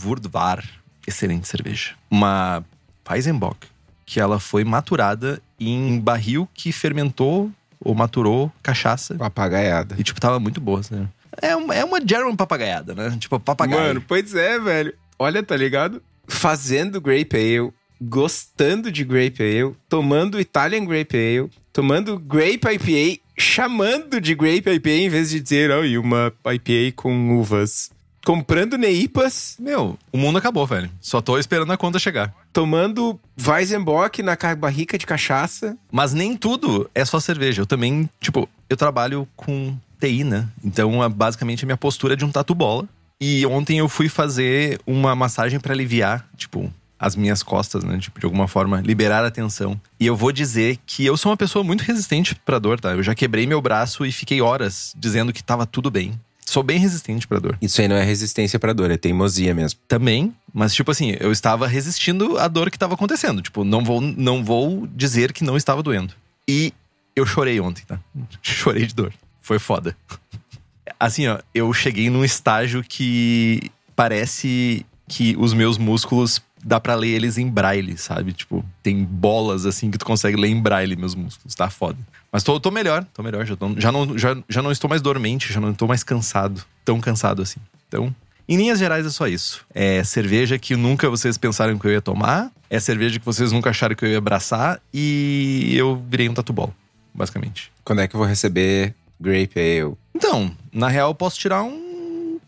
Excelente 1.07 1.47
cerveja. 1.47 1.93
Uma 2.09 2.63
Weizenbock, 3.07 3.67
que 4.05 4.19
ela 4.19 4.39
foi 4.39 4.63
maturada 4.63 5.41
em 5.59 5.99
barril 5.99 6.47
que 6.53 6.71
fermentou 6.71 7.51
ou 7.79 7.93
maturou 7.93 8.51
cachaça. 8.63 9.15
Papagaiada. 9.15 9.95
E, 9.97 10.03
tipo, 10.03 10.19
tava 10.19 10.39
muito 10.39 10.59
boa, 10.59 10.81
né? 10.89 11.07
É 11.41 11.55
uma, 11.55 11.75
é 11.75 11.83
uma 11.83 11.99
German 12.05 12.35
papagaiada, 12.35 12.95
né? 12.95 13.15
Tipo, 13.19 13.39
papagaio. 13.39 13.81
Mano, 13.81 14.03
pois 14.07 14.33
é, 14.33 14.57
velho. 14.59 14.93
Olha, 15.19 15.43
tá 15.43 15.55
ligado? 15.55 16.01
Fazendo 16.27 17.01
Grape 17.01 17.35
Ale, 17.35 17.71
gostando 18.01 18.91
de 18.91 19.03
Grape 19.03 19.41
Ale, 19.41 19.75
tomando 19.87 20.39
Italian 20.39 20.85
Grape 20.85 21.15
Ale, 21.15 21.49
tomando 21.71 22.17
Grape 22.17 22.67
IPA, 22.67 23.21
chamando 23.37 24.21
de 24.21 24.33
Grape 24.33 24.69
IPA 24.69 24.89
em 24.89 25.09
vez 25.09 25.29
de 25.29 25.39
dizer, 25.39 25.71
oh, 25.71 25.83
e 25.83 25.97
uma 25.97 26.31
IPA 26.45 26.95
com 26.95 27.37
uvas. 27.37 27.91
Comprando 28.25 28.75
Neipas. 28.75 29.55
Meu, 29.59 29.99
o 30.11 30.17
mundo 30.17 30.39
acabou, 30.39 30.65
velho. 30.65 30.89
Só 30.99 31.21
tô 31.21 31.37
esperando 31.37 31.71
a 31.71 31.77
conta 31.77 31.99
chegar. 31.99 32.33
Tomando 32.51 33.19
Weizenbock 33.39 34.23
na 34.23 34.35
barrica 34.57 34.97
de 34.97 35.05
cachaça. 35.05 35.77
Mas 35.91 36.11
nem 36.11 36.35
tudo 36.35 36.89
é 36.95 37.05
só 37.05 37.19
cerveja. 37.19 37.61
Eu 37.61 37.67
também, 37.67 38.09
tipo, 38.19 38.49
eu 38.67 38.75
trabalho 38.75 39.27
com 39.35 39.77
TI, 39.99 40.23
né? 40.23 40.47
Então, 40.63 41.07
basicamente, 41.11 41.63
a 41.63 41.67
minha 41.67 41.77
postura 41.77 42.13
é 42.13 42.17
de 42.17 42.25
um 42.25 42.31
tatu 42.31 42.55
bola. 42.55 42.89
E 43.19 43.45
ontem 43.45 43.79
eu 43.79 43.87
fui 43.87 44.09
fazer 44.09 44.79
uma 44.85 45.15
massagem 45.15 45.59
para 45.59 45.73
aliviar, 45.73 46.27
tipo, 46.35 46.71
as 46.99 47.15
minhas 47.15 47.43
costas, 47.43 47.83
né? 47.83 47.97
Tipo, 47.97 48.19
de 48.19 48.25
alguma 48.25 48.47
forma, 48.47 48.81
liberar 48.81 49.23
a 49.23 49.31
tensão. 49.31 49.79
E 49.99 50.05
eu 50.05 50.15
vou 50.15 50.31
dizer 50.31 50.77
que 50.85 51.05
eu 51.05 51.15
sou 51.15 51.31
uma 51.31 51.37
pessoa 51.37 51.63
muito 51.63 51.81
resistente 51.81 52.35
pra 52.35 52.59
dor, 52.59 52.79
tá? 52.79 52.91
Eu 52.91 53.03
já 53.03 53.15
quebrei 53.15 53.45
meu 53.45 53.61
braço 53.61 54.05
e 54.05 54.11
fiquei 54.11 54.41
horas 54.41 54.93
dizendo 54.97 55.31
que 55.31 55.43
tava 55.43 55.65
tudo 55.65 55.89
bem. 55.89 56.19
Sou 56.45 56.61
bem 56.61 56.77
resistente 56.77 57.27
pra 57.27 57.39
dor. 57.39 57.57
Isso 57.61 57.81
aí 57.81 57.87
não 57.87 57.95
é 57.95 58.03
resistência 58.03 58.59
pra 58.59 58.71
dor, 58.71 58.91
é 58.91 58.97
teimosia 58.97 59.53
mesmo. 59.53 59.79
Também, 59.87 60.33
mas 60.53 60.73
tipo 60.73 60.91
assim, 60.91 61.15
eu 61.19 61.31
estava 61.31 61.67
resistindo 61.67 62.37
à 62.37 62.47
dor 62.47 62.69
que 62.69 62.75
estava 62.75 62.93
acontecendo. 62.93 63.41
Tipo, 63.41 63.63
não 63.63 63.83
vou, 63.83 63.99
não 63.99 64.43
vou 64.43 64.87
dizer 64.87 65.33
que 65.33 65.43
não 65.43 65.57
estava 65.57 65.81
doendo. 65.81 66.13
E 66.47 66.71
eu 67.15 67.25
chorei 67.25 67.59
ontem, 67.59 67.83
tá? 67.85 67.99
Chorei 68.41 68.85
de 68.85 68.93
dor. 68.93 69.11
Foi 69.41 69.57
foda. 69.57 69.97
Assim, 70.99 71.27
ó, 71.27 71.39
eu 71.53 71.71
cheguei 71.73 72.09
num 72.09 72.23
estágio 72.23 72.83
que 72.83 73.71
parece 73.95 74.85
que 75.07 75.35
os 75.37 75.53
meus 75.53 75.77
músculos 75.77 76.41
dá 76.63 76.79
para 76.79 76.95
ler 76.95 77.09
eles 77.09 77.37
em 77.37 77.47
braille, 77.47 77.97
sabe? 77.97 78.33
Tipo, 78.33 78.65
tem 78.81 79.03
bolas 79.03 79.65
assim 79.65 79.91
que 79.91 79.97
tu 79.97 80.05
consegue 80.05 80.35
ler 80.35 80.49
em 80.49 80.59
braille 80.59 80.95
meus 80.95 81.13
músculos, 81.13 81.53
tá 81.53 81.69
foda. 81.69 81.97
Mas 82.31 82.43
tô, 82.43 82.59
tô 82.59 82.71
melhor, 82.71 83.05
tô 83.13 83.21
melhor, 83.21 83.45
já, 83.45 83.55
tô, 83.55 83.73
já, 83.77 83.91
não, 83.91 84.17
já, 84.17 84.35
já 84.49 84.61
não 84.61 84.71
estou 84.71 84.89
mais 84.89 85.01
dormente, 85.01 85.53
já 85.53 85.61
não 85.61 85.71
estou 85.71 85.87
mais 85.87 86.03
cansado, 86.03 86.63
tão 86.83 86.99
cansado 86.99 87.41
assim. 87.41 87.59
Então, 87.87 88.13
em 88.49 88.57
linhas 88.57 88.79
gerais 88.79 89.05
é 89.05 89.09
só 89.09 89.27
isso. 89.27 89.65
É 89.73 90.03
cerveja 90.03 90.57
que 90.57 90.75
nunca 90.75 91.09
vocês 91.09 91.37
pensaram 91.37 91.77
que 91.77 91.87
eu 91.87 91.91
ia 91.91 92.01
tomar, 92.01 92.51
é 92.69 92.79
cerveja 92.79 93.19
que 93.19 93.25
vocês 93.25 93.51
nunca 93.51 93.69
acharam 93.69 93.95
que 93.95 94.03
eu 94.03 94.09
ia 94.09 94.17
abraçar 94.17 94.81
e 94.91 95.73
eu 95.77 96.03
virei 96.09 96.27
um 96.27 96.33
tatu 96.33 96.51
ball, 96.51 96.73
basicamente. 97.13 97.71
Quando 97.83 98.01
é 98.01 98.07
que 98.07 98.15
eu 98.15 98.19
vou 98.19 98.27
receber 98.27 98.95
Grape 99.19 99.59
Ale? 99.59 99.95
Então, 100.13 100.51
na 100.71 100.87
real, 100.87 101.09
eu 101.09 101.15
posso 101.15 101.37
tirar 101.37 101.63
um. 101.63 102.39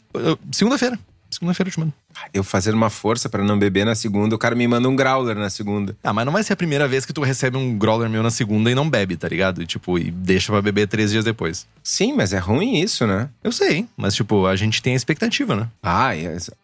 Segunda-feira. 0.52 1.00
Segunda-feira 1.30 1.68
eu 1.68 1.74
te 1.74 1.80
mando. 1.80 1.94
Eu 2.34 2.44
fazendo 2.44 2.76
uma 2.76 2.90
força 2.90 3.30
para 3.30 3.44
não 3.44 3.60
beber 3.60 3.86
na 3.86 3.96
segunda, 3.96 4.36
o 4.36 4.40
cara 4.40 4.56
me 4.56 4.68
manda 4.68 4.88
um 4.88 4.96
growler 4.96 5.36
na 5.36 5.50
segunda. 5.50 5.96
Ah, 6.04 6.14
mas 6.14 6.26
não 6.26 6.34
vai 6.34 6.42
ser 6.42 6.54
a 6.54 6.56
primeira 6.56 6.88
vez 6.88 7.06
que 7.06 7.14
tu 7.14 7.22
recebe 7.22 7.58
um 7.58 7.78
growler 7.78 8.10
meu 8.10 8.24
na 8.24 8.32
segunda 8.32 8.72
e 8.72 8.76
não 8.76 8.90
bebe, 8.90 9.18
tá 9.18 9.28
ligado? 9.28 9.62
E, 9.62 9.68
tipo, 9.68 10.00
e 10.00 10.10
deixa 10.10 10.52
pra 10.52 10.62
beber 10.62 10.88
três 10.88 11.12
dias 11.12 11.26
depois. 11.26 11.68
Sim, 11.84 12.14
mas 12.14 12.34
é 12.34 12.40
ruim 12.40 12.80
isso, 12.80 13.06
né? 13.06 13.30
Eu 13.44 13.52
sei, 13.52 13.86
mas, 13.96 14.16
tipo, 14.16 14.46
a 14.48 14.56
gente 14.56 14.82
tem 14.82 14.94
a 14.94 14.96
expectativa, 14.96 15.56
né? 15.56 15.68
Ah, 15.84 16.12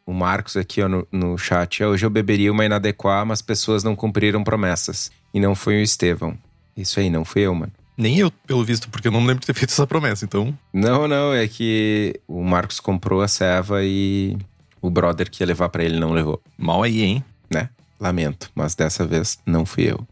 o 0.06 0.14
Marcos 0.14 0.56
aqui 0.58 0.82
ó, 0.82 0.88
no, 0.88 1.08
no 1.12 1.38
chat. 1.38 1.84
Hoje 1.84 2.06
eu 2.06 2.10
beberia 2.10 2.52
uma 2.52 2.66
inadequada, 2.66 3.26
mas 3.26 3.42
pessoas 3.42 3.84
não 3.84 3.96
cumpriram 3.96 4.44
promessas. 4.44 5.12
E 5.34 5.40
não 5.40 5.56
foi 5.56 5.76
o 5.76 5.84
Estevão. 5.84 6.38
Isso 6.76 7.00
aí, 7.00 7.10
não 7.10 7.26
fui 7.26 7.42
eu, 7.44 7.54
mano. 7.54 7.72
Nem 7.98 8.18
eu, 8.18 8.32
pelo 8.32 8.64
visto, 8.64 8.90
porque 8.90 9.08
eu 9.08 9.12
não 9.12 9.22
me 9.22 9.28
lembro 9.28 9.42
de 9.42 9.48
ter 9.48 9.54
feito 9.58 9.72
essa 9.72 9.88
promessa, 9.88 10.26
então. 10.26 10.58
Não, 10.72 11.08
não, 11.08 11.34
é 11.34 11.48
que 11.48 12.20
o 12.28 12.44
Marcos 12.44 12.80
comprou 12.80 13.22
a 13.22 13.28
ceva 13.28 13.84
e 13.84 14.38
o 14.82 14.90
brother 14.90 15.30
que 15.30 15.44
ia 15.44 15.48
levar 15.48 15.70
para 15.70 15.84
ele 15.84 16.00
não 16.00 16.12
levou. 16.12 16.42
Mal 16.58 16.84
aí, 16.84 17.02
hein? 17.02 17.24
Né? 17.50 17.70
Lamento, 18.00 18.52
mas 18.56 18.76
dessa 18.76 19.06
vez 19.06 19.40
não 19.46 19.66
fui 19.66 19.90
eu. 19.90 20.06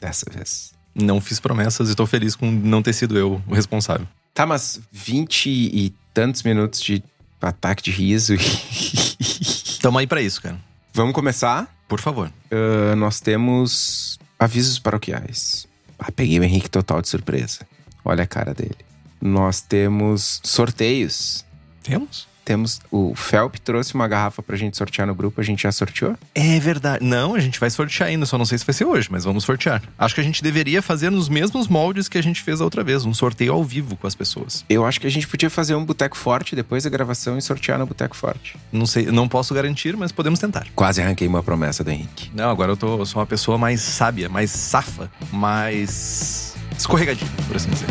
Dessa 0.00 0.26
vez. 0.30 0.72
Não 0.94 1.20
fiz 1.20 1.38
promessas 1.38 1.90
e 1.90 1.94
tô 1.94 2.06
feliz 2.06 2.34
com 2.34 2.50
não 2.50 2.82
ter 2.82 2.92
sido 2.92 3.18
eu 3.18 3.42
o 3.46 3.54
responsável. 3.54 4.06
Tá, 4.32 4.46
mas 4.46 4.80
vinte 4.90 5.48
e 5.48 5.94
tantos 6.12 6.42
minutos 6.42 6.80
de 6.80 7.02
ataque 7.40 7.82
de 7.82 7.90
riso. 7.90 8.34
Tamo 9.80 9.98
aí 9.98 10.06
pra 10.06 10.20
isso, 10.20 10.42
cara. 10.42 10.58
Vamos 10.92 11.14
começar? 11.14 11.74
Por 11.86 12.00
favor. 12.00 12.32
Uh, 12.50 12.96
nós 12.96 13.20
temos 13.20 14.18
avisos 14.38 14.78
paroquiais. 14.78 15.65
Ah, 15.98 16.12
peguei 16.12 16.38
o 16.38 16.44
Henrique 16.44 16.68
total 16.70 17.00
de 17.00 17.08
surpresa. 17.08 17.66
Olha 18.04 18.24
a 18.24 18.26
cara 18.26 18.54
dele. 18.54 18.76
Nós 19.20 19.60
temos 19.60 20.40
sorteios. 20.44 21.44
Temos? 21.82 22.28
Temos. 22.46 22.80
O 22.92 23.12
Felp 23.16 23.56
trouxe 23.56 23.92
uma 23.94 24.06
garrafa 24.06 24.40
pra 24.40 24.56
gente 24.56 24.76
sortear 24.76 25.04
no 25.04 25.16
grupo, 25.16 25.40
a 25.40 25.44
gente 25.44 25.64
já 25.64 25.72
sorteou? 25.72 26.16
É 26.32 26.60
verdade. 26.60 27.04
Não, 27.04 27.34
a 27.34 27.40
gente 27.40 27.58
vai 27.58 27.68
sortear 27.68 28.08
ainda, 28.08 28.24
só 28.24 28.38
não 28.38 28.44
sei 28.44 28.56
se 28.56 28.64
vai 28.64 28.72
ser 28.72 28.84
hoje, 28.84 29.08
mas 29.10 29.24
vamos 29.24 29.42
sortear. 29.42 29.82
Acho 29.98 30.14
que 30.14 30.20
a 30.20 30.24
gente 30.24 30.44
deveria 30.44 30.80
fazer 30.80 31.10
nos 31.10 31.28
mesmos 31.28 31.66
moldes 31.66 32.08
que 32.08 32.16
a 32.16 32.22
gente 32.22 32.40
fez 32.40 32.60
a 32.60 32.64
outra 32.64 32.84
vez, 32.84 33.04
um 33.04 33.12
sorteio 33.12 33.52
ao 33.52 33.64
vivo 33.64 33.96
com 33.96 34.06
as 34.06 34.14
pessoas. 34.14 34.64
Eu 34.68 34.86
acho 34.86 35.00
que 35.00 35.08
a 35.08 35.10
gente 35.10 35.26
podia 35.26 35.50
fazer 35.50 35.74
um 35.74 35.84
Boteco 35.84 36.16
Forte 36.16 36.54
depois 36.54 36.84
da 36.84 36.90
gravação 36.90 37.36
e 37.36 37.42
sortear 37.42 37.80
no 37.80 37.86
Boteco 37.86 38.16
Forte. 38.16 38.56
Não 38.70 38.86
sei, 38.86 39.06
não 39.06 39.26
posso 39.26 39.52
garantir, 39.52 39.96
mas 39.96 40.12
podemos 40.12 40.38
tentar. 40.38 40.68
Quase 40.76 41.02
arranquei 41.02 41.26
uma 41.26 41.42
promessa 41.42 41.82
do 41.82 41.90
Henrique. 41.90 42.30
Não, 42.32 42.48
agora 42.48 42.70
eu, 42.70 42.76
tô, 42.76 42.96
eu 42.96 43.06
sou 43.06 43.20
uma 43.20 43.26
pessoa 43.26 43.58
mais 43.58 43.80
sábia, 43.80 44.28
mais 44.28 44.52
safa, 44.52 45.10
mais 45.32 46.54
escorregadinha, 46.78 47.30
por 47.48 47.56
assim 47.56 47.70
dizer. 47.70 47.86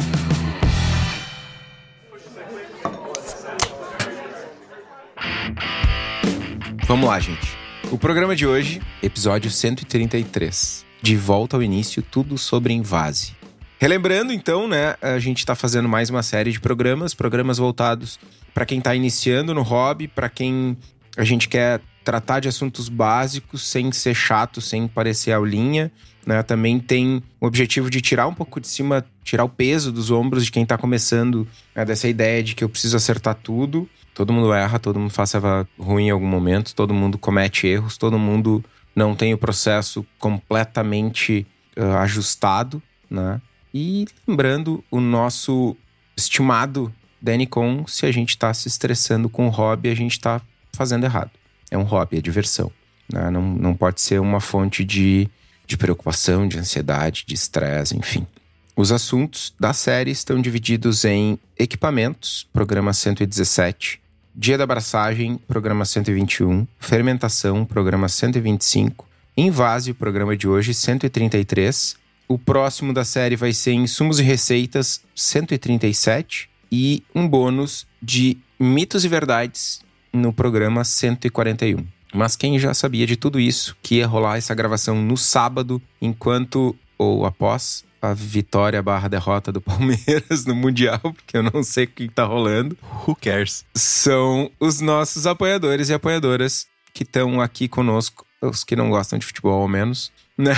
Vamos 6.96 7.10
lá, 7.10 7.20
gente. 7.20 7.58
O 7.92 7.98
programa 7.98 8.34
de 8.38 8.48
hoje, 8.48 8.82
episódio 9.04 9.52
133. 9.52 10.86
De 11.02 11.18
volta 11.18 11.58
ao 11.58 11.62
início, 11.62 12.02
tudo 12.02 12.38
sobre 12.38 12.72
invase. 12.72 13.34
Relembrando, 13.78 14.32
então, 14.32 14.66
né, 14.66 14.96
a 15.02 15.20
gente 15.20 15.40
está 15.40 15.56
fazendo 15.56 15.90
mais 15.90 16.10
uma 16.10 16.24
série 16.24 16.54
de 16.54 16.60
programas, 16.62 17.14
programas 17.14 17.58
voltados 17.58 18.18
para 18.54 18.66
quem 18.66 18.78
está 18.78 18.96
iniciando 18.96 19.54
no 19.54 19.62
hobby, 19.62 20.08
para 20.08 20.30
quem 20.30 20.78
a 21.18 21.26
gente 21.26 21.50
quer 21.50 21.82
tratar 22.02 22.40
de 22.40 22.48
assuntos 22.48 22.88
básicos 22.88 23.64
sem 23.64 23.92
ser 23.92 24.16
chato, 24.16 24.62
sem 24.62 24.88
parecer 24.88 25.34
aulinha. 25.34 25.92
Né? 26.26 26.42
Também 26.44 26.80
tem 26.80 27.22
o 27.42 27.46
objetivo 27.46 27.90
de 27.90 28.00
tirar 28.00 28.26
um 28.26 28.34
pouco 28.34 28.62
de 28.62 28.70
cima, 28.70 29.06
tirar 29.22 29.44
o 29.44 29.50
peso 29.50 29.92
dos 29.92 30.12
ombros 30.12 30.46
de 30.46 30.52
quem 30.52 30.64
está 30.64 30.78
começando, 30.78 31.46
né? 31.76 31.84
dessa 31.84 32.08
ideia 32.08 32.42
de 32.42 32.56
que 32.56 32.64
eu 32.64 32.70
preciso 32.70 32.96
acertar 32.96 33.36
tudo. 33.36 33.86
Todo 34.16 34.32
mundo 34.32 34.54
erra, 34.54 34.80
todo 34.80 34.98
mundo 34.98 35.12
faz 35.12 35.34
ruim 35.78 36.08
em 36.08 36.10
algum 36.10 36.26
momento, 36.26 36.74
todo 36.74 36.94
mundo 36.94 37.18
comete 37.18 37.68
erros, 37.68 37.98
todo 37.98 38.18
mundo 38.18 38.64
não 38.96 39.14
tem 39.14 39.34
o 39.34 39.38
processo 39.38 40.06
completamente 40.18 41.46
uh, 41.78 41.98
ajustado, 41.98 42.82
né? 43.10 43.42
E 43.74 44.06
lembrando 44.26 44.82
o 44.90 45.02
nosso 45.02 45.76
estimado 46.16 46.94
Danny 47.22 47.46
Con, 47.46 47.86
se 47.88 48.06
a 48.06 48.12
gente 48.12 48.30
está 48.30 48.54
se 48.54 48.70
estressando 48.70 49.28
com 49.28 49.48
o 49.48 49.50
hobby, 49.50 49.90
a 49.90 49.96
gente 49.96 50.14
está 50.14 50.42
fazendo 50.72 51.04
errado. 51.04 51.32
É 51.70 51.78
um 51.78 51.84
hobby, 51.84 52.18
é 52.18 52.22
diversão. 52.22 52.72
Né? 53.12 53.30
Não, 53.30 53.42
não 53.42 53.76
pode 53.76 54.00
ser 54.00 54.22
uma 54.22 54.40
fonte 54.40 54.86
de, 54.86 55.30
de 55.68 55.76
preocupação, 55.76 56.48
de 56.48 56.58
ansiedade, 56.58 57.26
de 57.28 57.34
estresse, 57.34 57.98
enfim. 57.98 58.26
Os 58.78 58.92
assuntos 58.92 59.54
da 59.60 59.74
série 59.74 60.12
estão 60.12 60.42
divididos 60.42 61.04
em 61.04 61.40
equipamentos, 61.58 62.48
programa 62.54 62.94
117, 62.94 64.02
Dia 64.38 64.58
da 64.58 64.66
Abraçagem, 64.66 65.40
programa 65.48 65.86
121. 65.86 66.68
Fermentação, 66.78 67.64
programa 67.64 68.10
125. 68.10 69.08
Invase, 69.38 69.94
programa 69.94 70.36
de 70.36 70.46
hoje, 70.46 70.74
133. 70.74 71.96
O 72.28 72.38
próximo 72.38 72.92
da 72.92 73.06
série 73.06 73.38
vai 73.38 73.54
ser 73.54 73.72
Insumos 73.72 74.20
e 74.20 74.24
Receitas, 74.24 75.02
137. 75.16 76.50
E 76.70 77.02
um 77.16 77.26
bônus 77.26 77.88
de 78.02 78.38
Mitos 78.60 79.06
e 79.06 79.08
Verdades 79.08 79.80
no 80.12 80.34
programa 80.34 80.84
141. 80.84 81.86
Mas 82.14 82.36
quem 82.36 82.60
já 82.60 82.74
sabia 82.74 83.08
de 83.08 83.16
tudo 83.16 83.40
isso, 83.40 83.74
que 83.82 83.96
ia 83.96 84.08
rolar 84.08 84.36
essa 84.36 84.54
gravação 84.54 85.02
no 85.02 85.16
sábado, 85.16 85.82
enquanto 86.02 86.76
ou 86.98 87.26
após 87.26 87.86
a 88.12 88.14
vitória 88.14 88.82
barra 88.82 89.08
derrota 89.08 89.52
do 89.52 89.60
Palmeiras 89.62 90.46
no 90.46 90.56
Mundial, 90.56 91.00
porque 91.00 91.38
eu 91.38 91.44
não 91.44 91.64
sei 91.64 91.86
o 91.86 91.88
que 91.88 92.08
tá 92.10 92.24
rolando. 92.24 92.78
Who 93.08 93.16
cares? 93.16 93.66
São 93.76 94.52
os 94.60 94.82
nossos 94.82 95.28
apoiadores 95.28 95.90
e 95.90 95.94
apoiadoras 95.94 96.68
que 96.94 97.04
estão 97.04 97.42
aqui 97.42 97.68
conosco, 97.68 98.26
os 98.42 98.64
que 98.64 98.76
não 98.76 98.90
gostam 98.90 99.20
de 99.20 99.26
futebol 99.26 99.62
ao 99.62 99.68
menos, 99.68 100.12
né? 100.38 100.54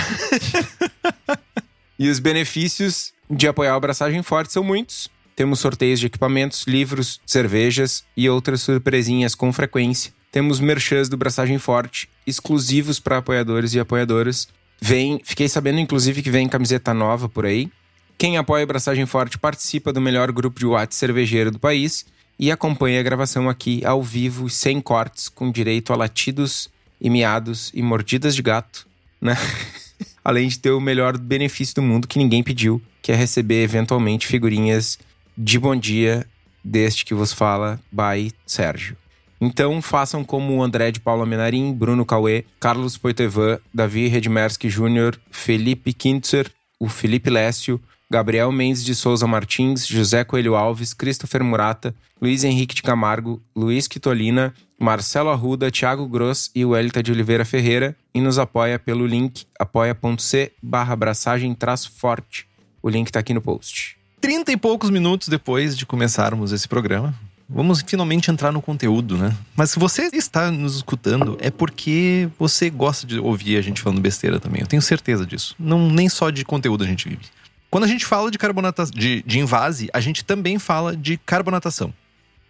e 1.98 2.08
os 2.08 2.18
benefícios 2.18 3.12
de 3.30 3.48
apoiar 3.48 3.74
o 3.74 3.76
Abraçagem 3.76 4.22
Forte 4.22 4.52
são 4.52 4.62
muitos. 4.62 5.10
Temos 5.34 5.60
sorteios 5.60 6.00
de 6.00 6.06
equipamentos, 6.06 6.64
livros, 6.66 7.20
cervejas 7.24 8.04
e 8.16 8.28
outras 8.28 8.60
surpresinhas 8.62 9.34
com 9.34 9.52
frequência. 9.52 10.12
Temos 10.32 10.60
merchans 10.60 11.08
do 11.08 11.16
Braçagem 11.16 11.58
Forte, 11.58 12.08
exclusivos 12.26 13.00
para 13.00 13.18
apoiadores 13.18 13.72
e 13.72 13.80
apoiadoras. 13.80 14.48
Vem, 14.80 15.20
fiquei 15.24 15.48
sabendo 15.48 15.80
inclusive 15.80 16.22
que 16.22 16.30
vem 16.30 16.48
camiseta 16.48 16.94
nova 16.94 17.28
por 17.28 17.44
aí. 17.44 17.70
Quem 18.16 18.36
apoia 18.36 18.64
a 18.64 18.66
Braçagem 18.66 19.06
Forte 19.06 19.38
participa 19.38 19.92
do 19.92 20.00
melhor 20.00 20.32
grupo 20.32 20.58
de 20.58 20.66
WhatsApp 20.66 20.94
cervejeiro 20.94 21.50
do 21.50 21.58
país 21.58 22.04
e 22.38 22.50
acompanha 22.50 23.00
a 23.00 23.02
gravação 23.02 23.48
aqui 23.48 23.84
ao 23.84 24.02
vivo, 24.02 24.48
sem 24.48 24.80
cortes, 24.80 25.28
com 25.28 25.50
direito 25.50 25.92
a 25.92 25.96
latidos 25.96 26.70
e 27.00 27.10
miados 27.10 27.70
e 27.74 27.82
mordidas 27.82 28.34
de 28.34 28.42
gato, 28.42 28.86
né? 29.20 29.36
Além 30.24 30.48
de 30.48 30.58
ter 30.58 30.70
o 30.70 30.80
melhor 30.80 31.16
benefício 31.16 31.76
do 31.76 31.82
mundo 31.82 32.06
que 32.06 32.18
ninguém 32.18 32.42
pediu, 32.42 32.82
que 33.02 33.10
é 33.10 33.14
receber 33.14 33.62
eventualmente 33.62 34.26
figurinhas 34.26 34.98
de 35.36 35.58
bom 35.58 35.74
dia 35.74 36.26
deste 36.62 37.04
que 37.04 37.14
vos 37.14 37.32
fala, 37.32 37.80
by 37.90 38.32
Sérgio. 38.46 38.96
Então 39.40 39.80
façam 39.80 40.24
como 40.24 40.56
o 40.56 40.62
André 40.62 40.90
de 40.90 41.00
Paula 41.00 41.24
Menarim, 41.24 41.72
Bruno 41.72 42.04
Cauê, 42.04 42.44
Carlos 42.58 42.96
Poitevin, 42.96 43.58
Davi 43.72 44.08
Redmerski 44.08 44.68
Júnior, 44.68 45.18
Felipe 45.30 45.92
Kintzer, 45.92 46.50
o 46.80 46.88
Felipe 46.88 47.30
Lécio, 47.30 47.80
Gabriel 48.10 48.50
Mendes 48.50 48.84
de 48.84 48.94
Souza 48.94 49.26
Martins, 49.26 49.86
José 49.86 50.24
Coelho 50.24 50.56
Alves, 50.56 50.94
Christopher 50.94 51.44
Murata, 51.44 51.94
Luiz 52.20 52.42
Henrique 52.42 52.74
de 52.74 52.82
Camargo, 52.82 53.42
Luiz 53.54 53.86
Quitolina, 53.86 54.54
Marcelo 54.80 55.28
Arruda, 55.28 55.70
Thiago 55.70 56.08
Gross 56.08 56.50
e 56.54 56.64
Welita 56.64 57.02
de 57.02 57.12
Oliveira 57.12 57.44
Ferreira 57.44 57.94
e 58.14 58.20
nos 58.20 58.38
apoia 58.38 58.78
pelo 58.78 59.06
link 59.06 59.44
apoia.c 59.58 60.52
barra 60.62 60.94
abraçagem 60.94 61.56
forte. 61.96 62.46
O 62.82 62.88
link 62.88 63.08
está 63.08 63.20
aqui 63.20 63.34
no 63.34 63.42
post. 63.42 63.98
Trinta 64.20 64.50
e 64.50 64.56
poucos 64.56 64.90
minutos 64.90 65.28
depois 65.28 65.76
de 65.76 65.84
começarmos 65.84 66.50
esse 66.50 66.66
programa, 66.66 67.14
Vamos 67.48 67.82
finalmente 67.86 68.30
entrar 68.30 68.52
no 68.52 68.60
conteúdo, 68.60 69.16
né? 69.16 69.34
Mas 69.56 69.70
se 69.70 69.78
você 69.78 70.10
está 70.12 70.50
nos 70.50 70.76
escutando, 70.76 71.38
é 71.40 71.50
porque 71.50 72.28
você 72.38 72.68
gosta 72.68 73.06
de 73.06 73.18
ouvir 73.18 73.56
a 73.56 73.62
gente 73.62 73.80
falando 73.80 74.02
besteira 74.02 74.38
também. 74.38 74.60
Eu 74.60 74.66
tenho 74.66 74.82
certeza 74.82 75.24
disso. 75.24 75.54
Não 75.58 75.88
nem 75.90 76.10
só 76.10 76.28
de 76.28 76.44
conteúdo 76.44 76.84
a 76.84 76.86
gente 76.86 77.08
vive. 77.08 77.22
Quando 77.70 77.84
a 77.84 77.86
gente 77.86 78.04
fala 78.04 78.30
de 78.30 78.36
carbonatação, 78.36 78.94
de, 78.94 79.22
de 79.26 79.38
invase, 79.38 79.88
a 79.94 80.00
gente 80.00 80.24
também 80.24 80.58
fala 80.58 80.94
de 80.94 81.16
carbonatação. 81.16 81.92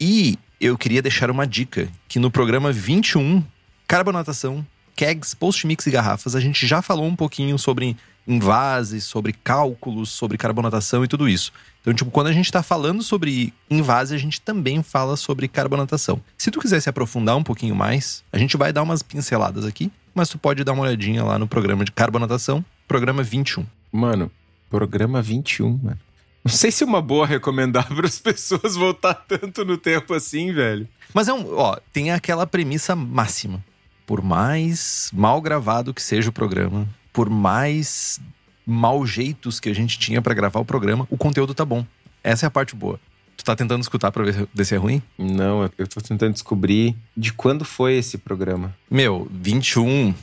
E 0.00 0.36
eu 0.60 0.76
queria 0.76 1.00
deixar 1.00 1.30
uma 1.30 1.46
dica 1.46 1.88
que 2.08 2.18
no 2.18 2.30
programa 2.30 2.72
21, 2.72 3.44
carbonatação, 3.86 4.66
kegs, 4.96 5.34
post-mix 5.34 5.86
e 5.86 5.90
garrafas, 5.92 6.34
a 6.34 6.40
gente 6.40 6.66
já 6.66 6.82
falou 6.82 7.06
um 7.06 7.14
pouquinho 7.14 7.56
sobre 7.56 7.96
invase, 8.28 9.00
sobre 9.00 9.32
cálculos, 9.32 10.10
sobre 10.10 10.36
carbonatação 10.36 11.02
e 11.02 11.08
tudo 11.08 11.28
isso. 11.28 11.50
Então, 11.80 11.94
tipo, 11.94 12.10
quando 12.10 12.26
a 12.26 12.32
gente 12.32 12.44
está 12.44 12.62
falando 12.62 13.02
sobre 13.02 13.52
invase, 13.70 14.14
a 14.14 14.18
gente 14.18 14.40
também 14.40 14.82
fala 14.82 15.16
sobre 15.16 15.48
carbonatação. 15.48 16.20
Se 16.36 16.50
tu 16.50 16.60
quiser 16.60 16.80
se 16.80 16.90
aprofundar 16.90 17.36
um 17.36 17.42
pouquinho 17.42 17.74
mais, 17.74 18.22
a 18.30 18.36
gente 18.36 18.56
vai 18.56 18.72
dar 18.72 18.82
umas 18.82 19.02
pinceladas 19.02 19.64
aqui, 19.64 19.90
mas 20.14 20.28
tu 20.28 20.36
pode 20.38 20.62
dar 20.62 20.72
uma 20.72 20.82
olhadinha 20.82 21.24
lá 21.24 21.38
no 21.38 21.48
programa 21.48 21.84
de 21.84 21.92
carbonatação, 21.92 22.62
programa 22.86 23.22
21. 23.22 23.64
Mano, 23.90 24.30
programa 24.68 25.22
21, 25.22 25.80
mano. 25.82 25.98
Não 26.44 26.52
sei 26.52 26.70
se 26.70 26.84
é 26.84 26.86
uma 26.86 27.02
boa 27.02 27.26
recomendar 27.26 27.88
para 27.94 28.06
as 28.06 28.18
pessoas 28.18 28.76
voltar 28.76 29.14
tanto 29.14 29.64
no 29.64 29.78
tempo 29.78 30.14
assim, 30.14 30.52
velho. 30.52 30.88
Mas 31.14 31.28
é 31.28 31.32
um, 31.32 31.56
ó, 31.56 31.76
tem 31.92 32.10
aquela 32.10 32.46
premissa 32.46 32.94
máxima. 32.94 33.64
Por 34.06 34.22
mais 34.22 35.10
mal 35.12 35.40
gravado 35.40 35.92
que 35.92 36.02
seja 36.02 36.30
o 36.30 36.32
programa, 36.32 36.88
por 37.18 37.28
mais 37.28 38.20
mal 38.64 39.04
jeitos 39.04 39.58
que 39.58 39.68
a 39.68 39.74
gente 39.74 39.98
tinha 39.98 40.22
para 40.22 40.32
gravar 40.34 40.60
o 40.60 40.64
programa, 40.64 41.04
o 41.10 41.16
conteúdo 41.16 41.52
tá 41.52 41.64
bom. 41.64 41.84
Essa 42.22 42.46
é 42.46 42.48
a 42.48 42.50
parte 42.50 42.76
boa. 42.76 43.00
Tu 43.36 43.44
tá 43.44 43.56
tentando 43.56 43.82
escutar 43.82 44.12
pra 44.12 44.22
ver 44.22 44.64
se 44.64 44.72
é 44.72 44.78
ruim? 44.78 45.02
Não, 45.18 45.68
eu 45.76 45.88
tô 45.88 46.00
tentando 46.00 46.32
descobrir 46.32 46.94
de 47.16 47.32
quando 47.32 47.64
foi 47.64 47.96
esse 47.96 48.18
programa. 48.18 48.72
Meu, 48.88 49.26
21, 49.32 50.14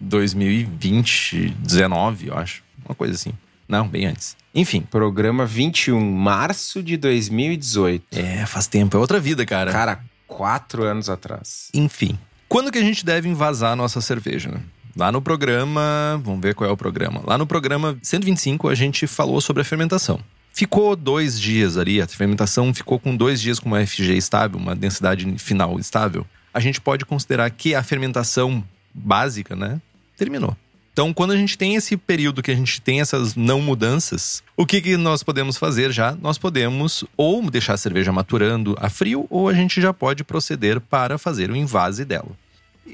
2020, 0.00 1.50
19, 1.58 2.28
eu 2.28 2.38
acho. 2.38 2.62
Uma 2.86 2.94
coisa 2.94 3.12
assim. 3.12 3.34
Não, 3.68 3.86
bem 3.86 4.06
antes. 4.06 4.34
Enfim. 4.54 4.80
Programa 4.80 5.44
21, 5.44 6.00
março 6.00 6.82
de 6.82 6.96
2018. 6.96 8.18
É, 8.18 8.46
faz 8.46 8.66
tempo. 8.66 8.96
É 8.96 9.00
outra 9.00 9.20
vida, 9.20 9.44
cara. 9.44 9.70
Cara, 9.70 10.00
quatro 10.26 10.84
anos 10.84 11.10
atrás. 11.10 11.68
Enfim. 11.74 12.18
Quando 12.48 12.72
que 12.72 12.78
a 12.78 12.82
gente 12.82 13.04
deve 13.04 13.28
invasar 13.28 13.72
a 13.72 13.76
nossa 13.76 14.00
cerveja, 14.00 14.50
né? 14.50 14.62
Lá 14.96 15.10
no 15.10 15.20
programa, 15.20 16.20
vamos 16.22 16.40
ver 16.40 16.54
qual 16.54 16.70
é 16.70 16.72
o 16.72 16.76
programa. 16.76 17.20
Lá 17.26 17.36
no 17.36 17.46
programa 17.46 17.98
125 18.00 18.68
a 18.68 18.74
gente 18.74 19.06
falou 19.08 19.40
sobre 19.40 19.62
a 19.62 19.64
fermentação. 19.64 20.20
Ficou 20.52 20.94
dois 20.94 21.40
dias 21.40 21.76
ali, 21.76 22.00
a 22.00 22.06
fermentação 22.06 22.72
ficou 22.72 23.00
com 23.00 23.16
dois 23.16 23.40
dias 23.40 23.58
com 23.58 23.68
uma 23.68 23.84
FG 23.84 24.16
estável, 24.16 24.56
uma 24.56 24.76
densidade 24.76 25.26
final 25.36 25.80
estável. 25.80 26.24
A 26.52 26.60
gente 26.60 26.80
pode 26.80 27.04
considerar 27.04 27.50
que 27.50 27.74
a 27.74 27.82
fermentação 27.82 28.62
básica, 28.94 29.56
né, 29.56 29.80
terminou. 30.16 30.56
Então, 30.92 31.12
quando 31.12 31.32
a 31.32 31.36
gente 31.36 31.58
tem 31.58 31.74
esse 31.74 31.96
período 31.96 32.40
que 32.40 32.52
a 32.52 32.54
gente 32.54 32.80
tem 32.80 33.00
essas 33.00 33.34
não 33.34 33.60
mudanças, 33.60 34.44
o 34.56 34.64
que, 34.64 34.80
que 34.80 34.96
nós 34.96 35.24
podemos 35.24 35.56
fazer 35.56 35.90
já? 35.90 36.12
Nós 36.14 36.38
podemos 36.38 37.04
ou 37.16 37.50
deixar 37.50 37.74
a 37.74 37.76
cerveja 37.76 38.12
maturando 38.12 38.76
a 38.80 38.88
frio, 38.88 39.26
ou 39.28 39.48
a 39.48 39.54
gente 39.54 39.80
já 39.80 39.92
pode 39.92 40.22
proceder 40.22 40.80
para 40.80 41.18
fazer 41.18 41.50
o 41.50 41.56
invase 41.56 42.04
dela. 42.04 42.30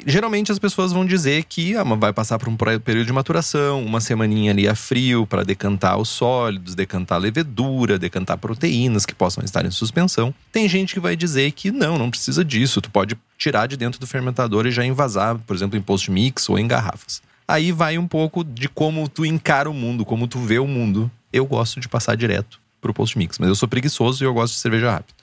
Geralmente 0.07 0.53
as 0.53 0.59
pessoas 0.59 0.93
vão 0.93 1.05
dizer 1.05 1.45
que 1.45 1.77
ah, 1.77 1.83
vai 1.83 2.13
passar 2.13 2.39
por 2.39 2.49
um 2.49 2.57
período 2.57 3.07
de 3.07 3.13
maturação, 3.13 3.85
uma 3.85 4.01
semaninha 4.01 4.53
ali 4.53 4.69
a 4.69 4.75
frio 4.75 5.27
para 5.27 5.45
decantar 5.45 5.99
os 5.99 6.09
sólidos, 6.09 6.75
decantar 6.75 7.17
a 7.17 7.21
levedura, 7.21 7.99
decantar 7.99 8.39
proteínas 8.39 9.05
que 9.05 9.15
possam 9.15 9.45
estar 9.45 9.65
em 9.65 9.71
suspensão. 9.71 10.33
Tem 10.53 10.69
gente 10.69 10.95
que 10.95 11.01
vai 11.01 11.17
dizer 11.17 11.51
que 11.53 11.71
não, 11.71 11.99
não 11.99 12.11
precisa 12.11 12.45
disso, 12.45 12.81
tu 12.81 12.91
pode 12.91 13.19
tirar 13.37 13.67
de 13.67 13.77
dentro 13.77 13.99
do 13.99 14.07
fermentador 14.07 14.67
e 14.67 14.71
já 14.71 14.85
envasar, 14.85 15.37
por 15.39 15.57
exemplo, 15.57 15.77
em 15.77 15.83
post 15.83 16.11
mix 16.11 16.49
ou 16.49 16.59
em 16.59 16.69
garrafas. 16.69 17.21
Aí 17.49 17.73
vai 17.73 17.99
um 17.99 18.07
pouco 18.07 18.45
de 18.45 18.69
como 18.69 19.09
tu 19.09 19.27
encara 19.27 19.69
o 19.69 19.75
mundo, 19.75 20.05
como 20.05 20.29
tu 20.29 20.39
vê 20.39 20.61
o 20.61 20.69
mundo. 20.69 21.11
Eu 21.33 21.45
gosto 21.45 21.81
de 21.81 21.89
passar 21.89 22.17
direto 22.17 22.61
pro 22.81 22.95
post 22.95 23.19
mix, 23.19 23.39
mas 23.39 23.49
eu 23.49 23.57
sou 23.57 23.69
preguiçoso 23.69 24.23
e 24.23 24.27
eu 24.27 24.33
gosto 24.33 24.55
de 24.55 24.61
cerveja 24.61 24.91
rápida. 24.93 25.19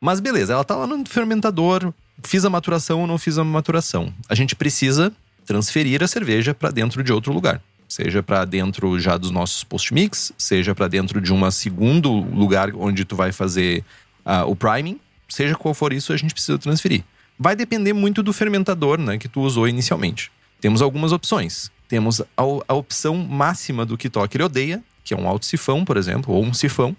Mas 0.00 0.18
beleza, 0.18 0.52
ela 0.52 0.64
tá 0.64 0.76
lá 0.76 0.86
no 0.86 1.04
fermentador, 1.06 1.92
fiz 2.22 2.44
a 2.44 2.50
maturação 2.50 3.00
ou 3.00 3.06
não 3.06 3.18
fiz 3.18 3.38
a 3.38 3.44
maturação. 3.44 4.12
A 4.28 4.34
gente 4.34 4.54
precisa 4.54 5.12
transferir 5.46 6.02
a 6.02 6.08
cerveja 6.08 6.54
para 6.54 6.70
dentro 6.70 7.02
de 7.02 7.12
outro 7.12 7.32
lugar. 7.32 7.60
Seja 7.88 8.22
para 8.22 8.44
dentro 8.44 9.00
já 9.00 9.16
dos 9.16 9.30
nossos 9.30 9.64
post-mix, 9.64 10.30
seja 10.36 10.74
para 10.74 10.88
dentro 10.88 11.20
de 11.20 11.32
um 11.32 11.50
segundo 11.50 12.12
lugar 12.12 12.74
onde 12.74 13.04
tu 13.04 13.16
vai 13.16 13.32
fazer 13.32 13.82
uh, 14.26 14.46
o 14.46 14.54
priming. 14.54 15.00
Seja 15.26 15.54
qual 15.54 15.72
for 15.72 15.92
isso, 15.92 16.12
a 16.12 16.16
gente 16.16 16.34
precisa 16.34 16.58
transferir. 16.58 17.02
Vai 17.38 17.56
depender 17.56 17.94
muito 17.94 18.22
do 18.22 18.32
fermentador 18.32 18.98
né, 18.98 19.16
que 19.16 19.28
tu 19.28 19.40
usou 19.40 19.66
inicialmente. 19.66 20.30
Temos 20.60 20.82
algumas 20.82 21.12
opções. 21.12 21.70
Temos 21.88 22.20
a, 22.20 22.26
a 22.68 22.74
opção 22.74 23.16
máxima 23.16 23.86
do 23.86 23.96
que 23.96 24.10
ele 24.34 24.44
odeia, 24.44 24.82
que 25.02 25.14
é 25.14 25.16
um 25.16 25.26
alto 25.26 25.46
sifão, 25.46 25.84
por 25.84 25.96
exemplo, 25.96 26.34
ou 26.34 26.44
um 26.44 26.52
sifão, 26.52 26.94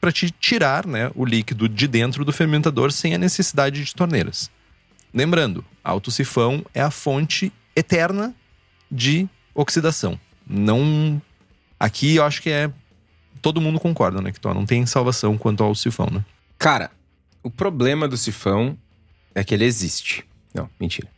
para 0.00 0.10
te 0.10 0.30
tirar 0.30 0.86
né, 0.86 1.10
o 1.14 1.24
líquido 1.24 1.68
de 1.68 1.86
dentro 1.86 2.24
do 2.24 2.32
fermentador 2.32 2.90
sem 2.90 3.14
a 3.14 3.18
necessidade 3.18 3.84
de 3.84 3.94
torneiras. 3.94 4.50
Lembrando, 5.12 5.64
alto 5.84 6.10
sifão 6.10 6.64
é 6.72 6.80
a 6.80 6.90
fonte 6.90 7.52
eterna 7.76 8.34
de 8.90 9.28
oxidação. 9.54 10.18
Não. 10.46 11.20
Aqui 11.78 12.16
eu 12.16 12.24
acho 12.24 12.40
que 12.40 12.50
é. 12.50 12.72
Todo 13.42 13.60
mundo 13.60 13.80
concorda, 13.80 14.20
né? 14.20 14.32
Que 14.32 14.40
não 14.48 14.66
tem 14.66 14.84
salvação 14.86 15.38
quanto 15.38 15.62
ao 15.62 15.74
sifão, 15.74 16.08
né? 16.10 16.24
Cara, 16.58 16.90
o 17.42 17.50
problema 17.50 18.06
do 18.06 18.16
sifão 18.16 18.76
é 19.34 19.42
que 19.42 19.54
ele 19.54 19.64
existe. 19.64 20.24
Não, 20.52 20.68
mentira. 20.78 21.08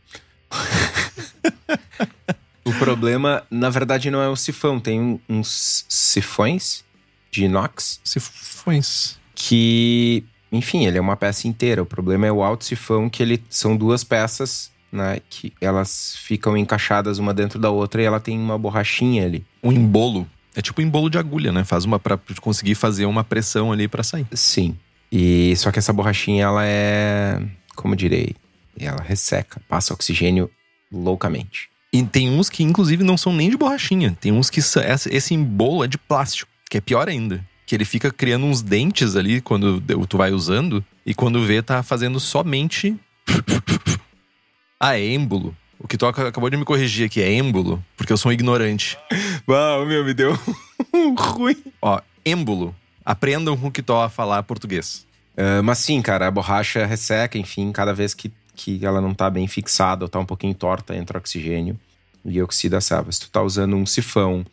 o 2.63 2.73
problema, 2.75 3.43
na 3.51 3.69
verdade, 3.69 4.09
não 4.09 4.21
é 4.21 4.29
o 4.29 4.35
sifão. 4.35 4.79
Tem 4.79 5.19
uns 5.27 5.85
sifões 5.89 6.85
de 7.33 7.45
inox. 7.45 7.99
Sifões. 8.03 9.19
Que, 9.33 10.23
enfim, 10.51 10.85
ele 10.85 10.97
é 10.97 11.01
uma 11.01 11.17
peça 11.17 11.47
inteira. 11.47 11.81
O 11.81 11.85
problema 11.85 12.27
é 12.27 12.31
o 12.31 12.43
alto 12.43 12.63
sifão, 12.63 13.09
que 13.09 13.23
ele 13.23 13.43
são 13.49 13.75
duas 13.75 14.03
peças, 14.03 14.71
né? 14.91 15.19
Que 15.29 15.51
elas 15.59 16.15
ficam 16.17 16.55
encaixadas 16.55 17.17
uma 17.17 17.33
dentro 17.33 17.59
da 17.59 17.71
outra 17.71 18.01
e 18.01 18.05
ela 18.05 18.19
tem 18.19 18.39
uma 18.39 18.57
borrachinha 18.57 19.25
ali. 19.25 19.43
Um 19.63 19.71
embolo. 19.71 20.27
É 20.55 20.61
tipo 20.61 20.81
um 20.81 20.85
embolo 20.85 21.09
de 21.09 21.17
agulha, 21.17 21.51
né? 21.51 21.63
Faz 21.63 21.83
uma 21.83 21.97
para 21.97 22.17
conseguir 22.39 22.75
fazer 22.75 23.05
uma 23.05 23.23
pressão 23.23 23.71
ali 23.71 23.87
para 23.87 24.03
sair. 24.03 24.27
Sim. 24.33 24.77
E 25.11 25.55
só 25.57 25.71
que 25.71 25.79
essa 25.79 25.91
borrachinha 25.91 26.43
ela 26.43 26.65
é, 26.65 27.41
como 27.75 27.95
direi, 27.95 28.35
ela 28.79 29.01
resseca, 29.01 29.61
passa 29.67 29.93
oxigênio 29.93 30.49
loucamente. 30.91 31.69
E 31.91 32.01
tem 32.03 32.29
uns 32.29 32.49
que 32.49 32.63
inclusive 32.63 33.03
não 33.03 33.15
são 33.15 33.31
nem 33.31 33.49
de 33.49 33.57
borrachinha, 33.57 34.17
tem 34.19 34.31
uns 34.31 34.49
que 34.49 34.59
esse 34.59 35.33
embolo 35.35 35.83
é 35.83 35.87
de 35.87 35.99
plástico, 35.99 36.51
que 36.73 36.77
é 36.79 36.81
pior 36.81 37.07
ainda, 37.07 37.45
que 37.67 37.75
ele 37.75 37.85
fica 37.85 38.09
criando 38.09 38.47
uns 38.47 38.63
dentes 38.63 39.15
ali 39.15 39.39
quando 39.41 39.79
tu 40.07 40.17
vai 40.17 40.31
usando 40.31 40.83
e 41.05 41.13
quando 41.13 41.45
vê 41.45 41.61
tá 41.61 41.83
fazendo 41.83 42.19
somente 42.19 42.99
a 44.79 44.97
êmbolo. 44.97 45.55
O 45.77 45.87
que 45.87 45.95
tu 45.95 46.07
acabou 46.07 46.49
de 46.49 46.57
me 46.57 46.65
corrigir 46.65 47.05
aqui 47.05 47.21
é 47.21 47.31
êmbolo, 47.31 47.83
porque 47.95 48.11
eu 48.11 48.17
sou 48.17 48.31
um 48.31 48.33
ignorante. 48.33 48.97
Uau, 49.47 49.85
meu, 49.85 50.03
me 50.03 50.15
deu 50.15 50.33
ruim. 51.15 51.57
Ó, 51.79 52.01
êmbolo. 52.25 52.75
Aprendam 53.05 53.55
com 53.55 53.67
o 53.67 53.71
Kitó 53.71 54.01
a 54.01 54.09
falar 54.09 54.41
português. 54.41 55.05
Uh, 55.37 55.61
mas 55.61 55.77
sim, 55.77 56.01
cara, 56.01 56.25
a 56.25 56.31
borracha 56.31 56.87
resseca, 56.87 57.37
enfim, 57.37 57.71
cada 57.71 57.93
vez 57.93 58.15
que, 58.15 58.31
que 58.55 58.83
ela 58.83 58.99
não 58.99 59.13
tá 59.13 59.29
bem 59.29 59.47
fixada 59.47 60.05
ou 60.05 60.09
tá 60.09 60.17
um 60.17 60.25
pouquinho 60.25 60.55
torta, 60.55 60.95
entra 60.95 61.19
oxigênio 61.19 61.79
e 62.25 62.41
oxida 62.41 62.79
a 62.79 62.81
selva. 62.81 63.11
Se 63.11 63.19
tu 63.19 63.29
tá 63.29 63.43
usando 63.43 63.75
um 63.75 63.85
sifão 63.85 64.43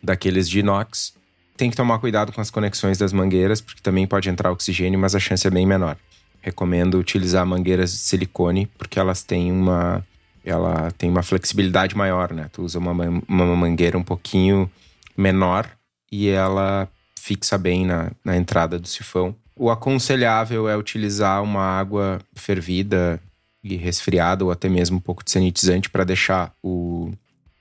daqueles 0.00 0.48
de 0.48 0.60
inox, 0.60 1.14
tem 1.56 1.70
que 1.70 1.76
tomar 1.76 1.98
cuidado 1.98 2.32
com 2.32 2.40
as 2.40 2.50
conexões 2.50 2.98
das 2.98 3.12
mangueiras, 3.12 3.60
porque 3.60 3.80
também 3.80 4.06
pode 4.06 4.28
entrar 4.28 4.50
oxigênio, 4.50 4.98
mas 4.98 5.14
a 5.14 5.20
chance 5.20 5.46
é 5.46 5.50
bem 5.50 5.66
menor. 5.66 5.96
Recomendo 6.40 6.98
utilizar 6.98 7.46
mangueiras 7.46 7.92
de 7.92 7.98
silicone, 7.98 8.66
porque 8.78 8.98
elas 8.98 9.22
têm 9.22 9.50
uma 9.52 10.04
ela 10.44 10.90
tem 10.90 11.08
uma 11.08 11.22
flexibilidade 11.22 11.96
maior, 11.96 12.32
né? 12.34 12.50
Tu 12.52 12.62
usa 12.62 12.78
uma, 12.78 12.92
uma 13.26 13.56
mangueira 13.56 13.96
um 13.96 14.02
pouquinho 14.02 14.70
menor 15.16 15.66
e 16.12 16.28
ela 16.28 16.86
fixa 17.18 17.56
bem 17.56 17.86
na, 17.86 18.10
na 18.22 18.36
entrada 18.36 18.78
do 18.78 18.86
sifão. 18.86 19.34
O 19.56 19.70
aconselhável 19.70 20.68
é 20.68 20.76
utilizar 20.76 21.42
uma 21.42 21.62
água 21.62 22.20
fervida 22.34 23.18
e 23.62 23.76
resfriada, 23.76 24.44
ou 24.44 24.50
até 24.50 24.68
mesmo 24.68 24.98
um 24.98 25.00
pouco 25.00 25.24
de 25.24 25.30
sanitizante, 25.30 25.88
para 25.88 26.04
deixar 26.04 26.52
o, 26.62 27.10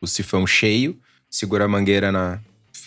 o 0.01 0.07
sifão 0.07 0.45
cheio. 0.45 0.99
Segura 1.29 1.63
a 1.63 1.67
mangueira 1.69 2.11
na, 2.11 2.39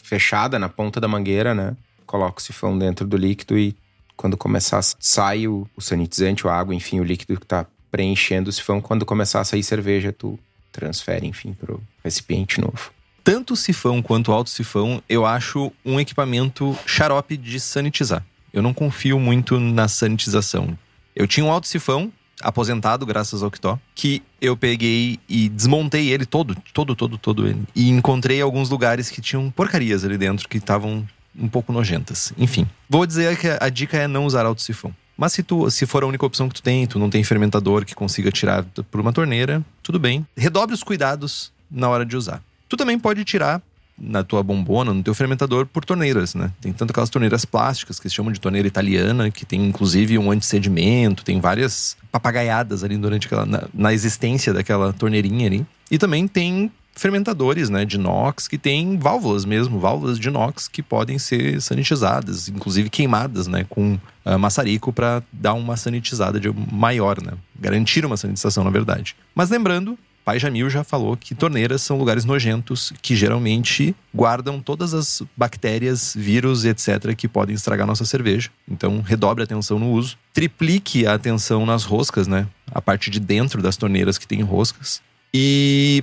fechada 0.07 0.59
na 0.59 0.69
ponta 0.69 1.01
da 1.01 1.09
mangueira, 1.09 1.55
né? 1.55 1.77
Coloca 2.07 2.39
o 2.39 2.43
sifão 2.43 2.79
dentro 2.79 3.05
do 3.07 3.17
líquido 3.17 3.59
e 3.59 3.77
quando 4.17 4.37
começar, 4.37 4.81
sai 5.01 5.49
o, 5.49 5.69
o 5.77 5.81
sanitizante, 5.81 6.47
a 6.47 6.55
água, 6.55 6.75
enfim, 6.75 7.01
o 7.01 7.05
líquido 7.05 7.37
que 7.39 7.45
está 7.45 7.67
preenchendo 7.91 8.49
o 8.49 8.53
sifão. 8.53 8.81
Quando 8.81 9.05
começar 9.05 9.41
a 9.41 9.45
sair 9.45 9.63
cerveja, 9.63 10.13
tu 10.13 10.39
transfere, 10.71 11.27
enfim, 11.27 11.53
pro 11.53 11.83
recipiente 12.05 12.61
novo. 12.61 12.93
Tanto 13.25 13.55
o 13.55 13.57
sifão 13.57 14.01
quanto 14.01 14.31
o 14.31 14.35
alto 14.35 14.49
sifão, 14.49 15.03
eu 15.09 15.27
acho 15.27 15.73
um 15.85 15.99
equipamento 15.99 16.79
xarope 16.87 17.37
de 17.37 17.59
sanitizar. 17.59 18.25
Eu 18.53 18.63
não 18.63 18.73
confio 18.73 19.19
muito 19.19 19.59
na 19.59 19.89
sanitização. 19.89 20.79
Eu 21.15 21.27
tinha 21.27 21.45
um 21.45 21.51
alto 21.51 21.67
sifão, 21.67 22.13
aposentado 22.41 23.07
graças 23.07 23.43
ao 23.43 23.51
Kitó, 23.51 23.79
que 23.95 24.23
eu 24.41 24.57
peguei 24.57 25.19
e 25.29 25.49
desmontei 25.49 26.11
ele 26.11 26.27
todo, 26.27 26.57
todo, 26.73 26.95
todo, 26.95 27.19
todo 27.19 27.47
ele. 27.47 27.63
E 27.75 27.89
encontrei 27.89 28.41
alguns 28.41 28.69
lugares 28.69 29.11
que 29.11 29.21
tinham 29.21 29.51
porcarias 29.51 30.05
ali 30.05 30.19
dentro 30.19 30.49
que 30.49 30.59
estavam 30.59 31.07
um 31.39 31.49
pouco 31.49 31.73
nojentas. 31.73 32.33
Enfim, 32.37 32.67
vou 32.89 33.07
dizer 33.07 33.37
que 33.39 33.49
a 33.49 33.69
dica 33.69 33.97
é 33.97 34.07
não 34.07 34.27
usar 34.27 34.47
alto 34.47 34.63
sifão. 34.63 34.95
Mas 35.17 35.33
se, 35.33 35.43
tu, 35.43 35.71
se 35.71 35.87
for 35.87 36.03
a 36.03 36.07
única 36.07 36.27
opção 36.27 36.49
que 36.49 36.55
tu 36.55 36.63
tem, 36.63 36.87
tu 36.87 36.99
não 36.99 37.09
tem 37.09 37.25
fermentador 37.25 37.85
que 37.85 37.95
consiga 37.95 38.31
tirar 38.31 38.65
por 38.91 39.01
uma 39.01 39.13
torneira, 39.13 39.65
tudo 39.83 39.99
bem. 39.99 40.27
Redobre 40.37 40.75
os 40.75 40.83
cuidados 40.83 41.51
na 41.71 41.89
hora 41.89 42.05
de 42.05 42.17
usar. 42.17 42.43
Tu 42.69 42.77
também 42.77 42.99
pode 42.99 43.25
tirar 43.25 43.63
na 43.99 44.23
tua 44.23 44.43
bombona, 44.43 44.93
no 44.93 45.03
teu 45.03 45.15
fermentador, 45.15 45.67
por 45.67 45.85
torneiras, 45.85 46.35
né? 46.35 46.53
Tem 46.61 46.73
tanto 46.73 46.91
aquelas 46.91 47.11
torneiras 47.11 47.45
plásticas 47.45 47.99
que 47.99 48.09
se 48.09 48.15
chamam 48.15 48.33
de 48.33 48.41
torneira 48.41 48.69
italiana, 48.69 49.31
que 49.31 49.47
tem 49.47 49.65
inclusive 49.65 50.19
um 50.19 50.31
antissedimento, 50.31 51.25
tem 51.25 51.41
várias 51.41 51.97
papagaiadas 52.13 52.85
ali 52.85 52.97
durante 52.97 53.27
aquela. 53.27 53.47
Na, 53.47 53.65
na 53.73 53.93
existência 53.93 54.53
daquela 54.53 54.93
torneirinha 54.93 55.47
ali. 55.47 55.67
E 55.91 55.99
também 55.99 56.27
tem 56.29 56.71
fermentadores 56.97 57.69
né, 57.69 57.85
de 57.85 57.97
inox 57.97 58.49
que 58.49 58.57
tem 58.57 58.97
válvulas 58.97 59.45
mesmo, 59.45 59.79
válvulas 59.79 60.19
de 60.19 60.29
inox 60.29 60.67
que 60.67 60.83
podem 60.83 61.19
ser 61.19 61.61
sanitizadas, 61.61 62.49
inclusive 62.49 62.89
queimadas 62.89 63.47
né, 63.47 63.67
com 63.69 63.99
uh, 64.25 64.39
maçarico 64.39 64.93
para 64.93 65.23
dar 65.31 65.53
uma 65.53 65.77
sanitizada 65.77 66.41
de 66.41 66.51
maior, 66.73 67.23
né, 67.23 67.33
garantir 67.61 68.05
uma 68.05 68.17
sanitização 68.17 68.65
na 68.65 68.71
verdade. 68.71 69.15
Mas 69.35 69.51
lembrando, 69.51 69.99
Pai 70.27 70.41
Jamil 70.41 70.69
já 70.69 70.83
falou 70.83 71.17
que 71.17 71.37
torneiras 71.37 71.83
são 71.83 71.97
lugares 71.97 72.25
nojentos 72.25 72.93
que 73.01 73.15
geralmente 73.15 73.95
guardam 74.13 74.61
todas 74.61 74.93
as 74.93 75.23
bactérias, 75.37 76.17
vírus 76.19 76.65
etc. 76.65 77.15
que 77.17 77.29
podem 77.29 77.55
estragar 77.55 77.87
nossa 77.87 78.05
cerveja. 78.05 78.51
Então, 78.69 79.01
redobre 79.01 79.43
a 79.43 79.45
atenção 79.45 79.79
no 79.79 79.93
uso. 79.93 80.19
Triplique 80.35 81.07
a 81.07 81.15
atenção 81.15 81.65
nas 81.65 81.85
roscas, 81.85 82.27
né? 82.27 82.49
A 82.73 82.83
parte 82.83 83.09
de 83.09 83.21
dentro 83.21 83.63
das 83.63 83.77
torneiras 83.77 84.19
que 84.19 84.27
tem 84.27 84.43
roscas. 84.43 85.01
E 85.33 86.03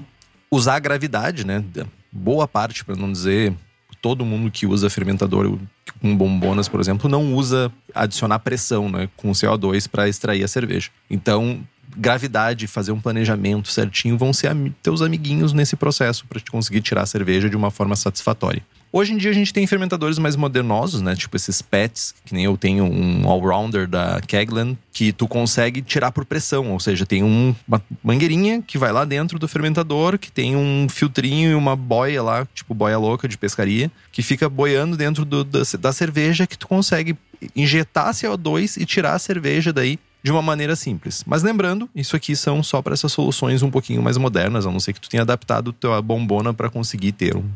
usar 0.49 0.75
a 0.75 0.79
gravidade, 0.79 1.45
né? 1.45 1.61
Boa 2.09 2.47
parte, 2.47 2.85
para 2.85 2.95
não 2.95 3.11
dizer 3.11 3.53
todo 4.01 4.25
mundo 4.25 4.51
que 4.51 4.65
usa 4.65 4.89
fermentador 4.89 5.57
com 6.01 6.15
bombonas, 6.15 6.67
por 6.67 6.81
exemplo, 6.81 7.09
não 7.09 7.33
usa 7.33 7.71
adicionar 7.95 8.39
pressão, 8.39 8.89
né, 8.89 9.09
com 9.15 9.31
CO2 9.31 9.87
para 9.87 10.09
extrair 10.09 10.43
a 10.43 10.47
cerveja. 10.47 10.89
Então, 11.09 11.65
gravidade, 11.97 12.67
fazer 12.67 12.91
um 12.91 12.99
planejamento 12.99 13.69
certinho 13.69 14.17
vão 14.17 14.33
ser 14.33 14.55
teus 14.81 15.01
amiguinhos 15.01 15.53
nesse 15.53 15.75
processo 15.75 16.25
para 16.27 16.39
te 16.39 16.51
conseguir 16.51 16.81
tirar 16.81 17.03
a 17.03 17.05
cerveja 17.05 17.49
de 17.49 17.55
uma 17.55 17.71
forma 17.71 17.95
satisfatória. 17.95 18.63
Hoje 18.95 19.11
em 19.11 19.17
dia 19.17 19.31
a 19.31 19.33
gente 19.33 19.51
tem 19.51 19.65
fermentadores 19.65 20.19
mais 20.19 20.35
modernosos, 20.35 21.01
né? 21.01 21.15
Tipo 21.15 21.35
esses 21.35 21.63
PETs, 21.63 22.13
que 22.23 22.35
nem 22.35 22.45
eu 22.45 22.55
tenho 22.55 22.83
um 22.83 23.27
all-rounder 23.27 23.87
da 23.87 24.21
Keglan, 24.21 24.77
que 24.91 25.11
tu 25.11 25.27
consegue 25.27 25.81
tirar 25.81 26.11
por 26.11 26.23
pressão, 26.25 26.71
ou 26.71 26.79
seja, 26.79 27.03
tem 27.03 27.23
um, 27.23 27.55
uma 27.67 27.81
mangueirinha 28.03 28.61
que 28.61 28.77
vai 28.77 28.91
lá 28.91 29.03
dentro 29.03 29.39
do 29.39 29.47
fermentador, 29.47 30.19
que 30.19 30.31
tem 30.31 30.55
um 30.55 30.87
filtrinho 30.87 31.49
e 31.49 31.55
uma 31.55 31.75
boia 31.75 32.21
lá, 32.21 32.47
tipo 32.53 32.75
boia 32.75 32.99
louca 32.99 33.27
de 33.27 33.35
pescaria, 33.35 33.91
que 34.11 34.21
fica 34.21 34.47
boiando 34.47 34.95
dentro 34.95 35.25
do, 35.25 35.43
da, 35.43 35.63
da 35.79 35.91
cerveja 35.91 36.45
que 36.45 36.55
tu 36.55 36.67
consegue 36.67 37.17
injetar 37.55 38.13
CO2 38.13 38.79
e 38.79 38.85
tirar 38.85 39.15
a 39.15 39.19
cerveja 39.19 39.73
daí 39.73 39.97
de 40.23 40.31
uma 40.31 40.41
maneira 40.41 40.75
simples. 40.75 41.23
Mas 41.27 41.43
lembrando, 41.43 41.89
isso 41.93 42.15
aqui 42.15 42.35
são 42.35 42.63
só 42.63 42.81
para 42.81 42.93
essas 42.93 43.11
soluções 43.11 43.61
um 43.61 43.69
pouquinho 43.69 44.01
mais 44.01 44.17
modernas, 44.17 44.65
a 44.65 44.71
não 44.71 44.79
ser 44.79 44.93
que 44.93 45.01
tu 45.01 45.09
tenha 45.09 45.21
adaptado 45.21 45.73
tua 45.73 46.01
bombona 46.01 46.53
para 46.53 46.69
conseguir 46.69 47.11
ter 47.11 47.35
um, 47.35 47.51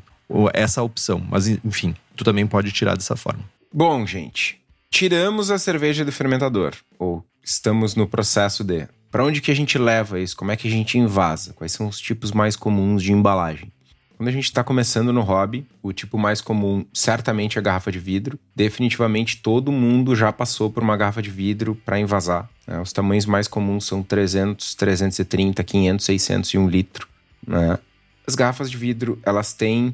essa 0.53 0.83
opção. 0.83 1.25
Mas, 1.29 1.47
enfim, 1.47 1.95
tu 2.15 2.23
também 2.23 2.45
pode 2.45 2.71
tirar 2.71 2.95
dessa 2.95 3.15
forma. 3.15 3.43
Bom, 3.73 4.05
gente, 4.05 4.59
tiramos 4.89 5.49
a 5.49 5.57
cerveja 5.57 6.03
do 6.03 6.11
fermentador, 6.11 6.73
ou 6.99 7.23
estamos 7.43 7.95
no 7.95 8.07
processo 8.07 8.63
de. 8.63 8.87
Para 9.09 9.23
onde 9.23 9.39
que 9.39 9.49
a 9.49 9.55
gente 9.55 9.77
leva 9.77 10.19
isso? 10.19 10.35
Como 10.35 10.51
é 10.51 10.57
que 10.57 10.67
a 10.67 10.71
gente 10.71 10.97
invasa? 10.97 11.53
Quais 11.53 11.71
são 11.71 11.87
os 11.87 11.97
tipos 11.97 12.33
mais 12.33 12.57
comuns 12.57 13.01
de 13.01 13.13
embalagem? 13.13 13.71
Quando 14.17 14.29
a 14.29 14.31
gente 14.31 14.45
está 14.45 14.63
começando 14.63 15.13
no 15.13 15.21
hobby, 15.21 15.67
o 15.81 15.93
tipo 15.93 16.17
mais 16.17 16.41
comum 16.41 16.83
certamente 16.91 17.59
é 17.59 17.61
a 17.61 17.63
garrafa 17.63 17.91
de 17.91 17.99
vidro. 17.99 18.39
Definitivamente 18.55 19.37
todo 19.37 19.71
mundo 19.71 20.15
já 20.15 20.33
passou 20.33 20.71
por 20.71 20.81
uma 20.81 20.97
garrafa 20.97 21.21
de 21.21 21.29
vidro 21.29 21.75
para 21.85 21.99
envasar. 21.99 22.49
Né? 22.65 22.81
Os 22.81 22.91
tamanhos 22.91 23.27
mais 23.27 23.47
comuns 23.47 23.85
são 23.85 24.01
300, 24.01 24.73
330, 24.73 25.63
500, 25.63 26.03
600 26.03 26.49
e 26.49 26.57
1 26.57 26.67
litro. 26.67 27.07
Né? 27.45 27.77
As 28.25 28.33
garrafas 28.33 28.71
de 28.71 28.77
vidro, 28.77 29.19
elas 29.23 29.53
têm 29.53 29.93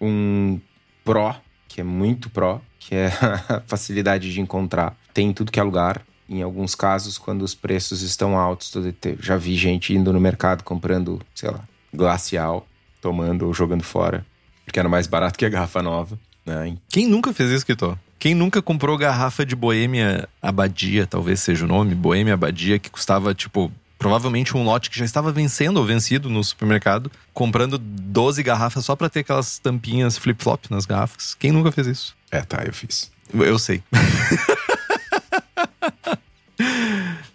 um 0.00 0.60
Pro, 1.04 1.34
que 1.66 1.80
é 1.80 1.84
muito 1.84 2.30
Pro, 2.30 2.60
que 2.78 2.94
é 2.94 3.08
a 3.48 3.60
facilidade 3.66 4.32
de 4.32 4.40
encontrar. 4.40 4.96
Tem 5.12 5.32
tudo 5.32 5.50
que 5.50 5.58
é 5.58 5.62
lugar. 5.64 6.00
em 6.28 6.42
alguns 6.42 6.76
casos, 6.76 7.18
quando 7.18 7.42
os 7.42 7.56
preços 7.56 8.02
estão 8.02 8.38
altos. 8.38 8.72
Já 9.18 9.36
vi 9.36 9.56
gente 9.56 9.92
indo 9.92 10.12
no 10.12 10.20
mercado 10.20 10.62
comprando, 10.62 11.20
sei 11.34 11.50
lá, 11.50 11.64
glacial, 11.92 12.66
tomando 13.04 13.46
ou 13.46 13.52
jogando 13.52 13.84
fora, 13.84 14.24
porque 14.64 14.78
era 14.78 14.88
mais 14.88 15.06
barato 15.06 15.38
que 15.38 15.44
a 15.44 15.48
garrafa 15.50 15.82
nova. 15.82 16.18
Né? 16.46 16.74
Quem 16.88 17.06
nunca 17.06 17.34
fez 17.34 17.50
isso, 17.50 17.66
Kitor? 17.66 17.98
Quem 18.18 18.34
nunca 18.34 18.62
comprou 18.62 18.96
garrafa 18.96 19.44
de 19.44 19.54
Boêmia 19.54 20.26
Abadia, 20.40 21.06
talvez 21.06 21.40
seja 21.40 21.66
o 21.66 21.68
nome, 21.68 21.94
Boêmia 21.94 22.32
Abadia, 22.32 22.78
que 22.78 22.88
custava 22.88 23.34
tipo 23.34 23.70
provavelmente 23.98 24.56
um 24.56 24.64
lote 24.64 24.88
que 24.88 24.98
já 24.98 25.04
estava 25.04 25.30
vencendo 25.30 25.76
ou 25.76 25.84
vencido 25.84 26.30
no 26.30 26.42
supermercado, 26.42 27.12
comprando 27.34 27.76
12 27.76 28.42
garrafas 28.42 28.86
só 28.86 28.96
para 28.96 29.10
ter 29.10 29.20
aquelas 29.20 29.58
tampinhas 29.58 30.16
flip-flop 30.16 30.70
nas 30.70 30.86
garrafas. 30.86 31.34
Quem 31.34 31.52
nunca 31.52 31.70
fez 31.70 31.86
isso? 31.86 32.16
É, 32.30 32.40
tá, 32.40 32.62
eu 32.64 32.72
fiz. 32.72 33.12
Eu 33.34 33.58
sei. 33.58 33.82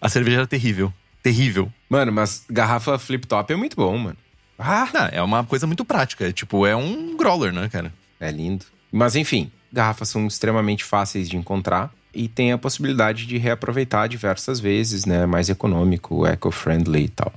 A 0.01 0.09
cerveja 0.09 0.37
era 0.37 0.47
terrível. 0.47 0.91
Terrível. 1.21 1.71
Mano, 1.87 2.11
mas 2.11 2.43
garrafa 2.49 2.97
flip-top 2.97 3.53
é 3.53 3.55
muito 3.55 3.75
bom, 3.75 3.95
mano. 3.95 4.17
Ah! 4.59 4.89
Não, 4.93 5.05
é 5.11 5.21
uma 5.21 5.43
coisa 5.43 5.65
muito 5.65 5.85
prática. 5.85 6.27
É, 6.27 6.31
tipo, 6.31 6.65
é 6.65 6.75
um 6.75 7.15
growler, 7.15 7.53
né, 7.53 7.69
cara? 7.69 7.93
É 8.19 8.29
lindo. 8.29 8.65
Mas 8.91 9.15
enfim, 9.15 9.51
garrafas 9.71 10.09
são 10.09 10.27
extremamente 10.27 10.83
fáceis 10.83 11.29
de 11.29 11.37
encontrar 11.37 11.91
e 12.13 12.27
tem 12.27 12.51
a 12.51 12.57
possibilidade 12.57 13.25
de 13.25 13.37
reaproveitar 13.37 14.07
diversas 14.07 14.59
vezes, 14.59 15.05
né? 15.05 15.25
Mais 15.25 15.49
econômico, 15.49 16.25
eco-friendly 16.25 17.05
e 17.05 17.09
tal. 17.09 17.31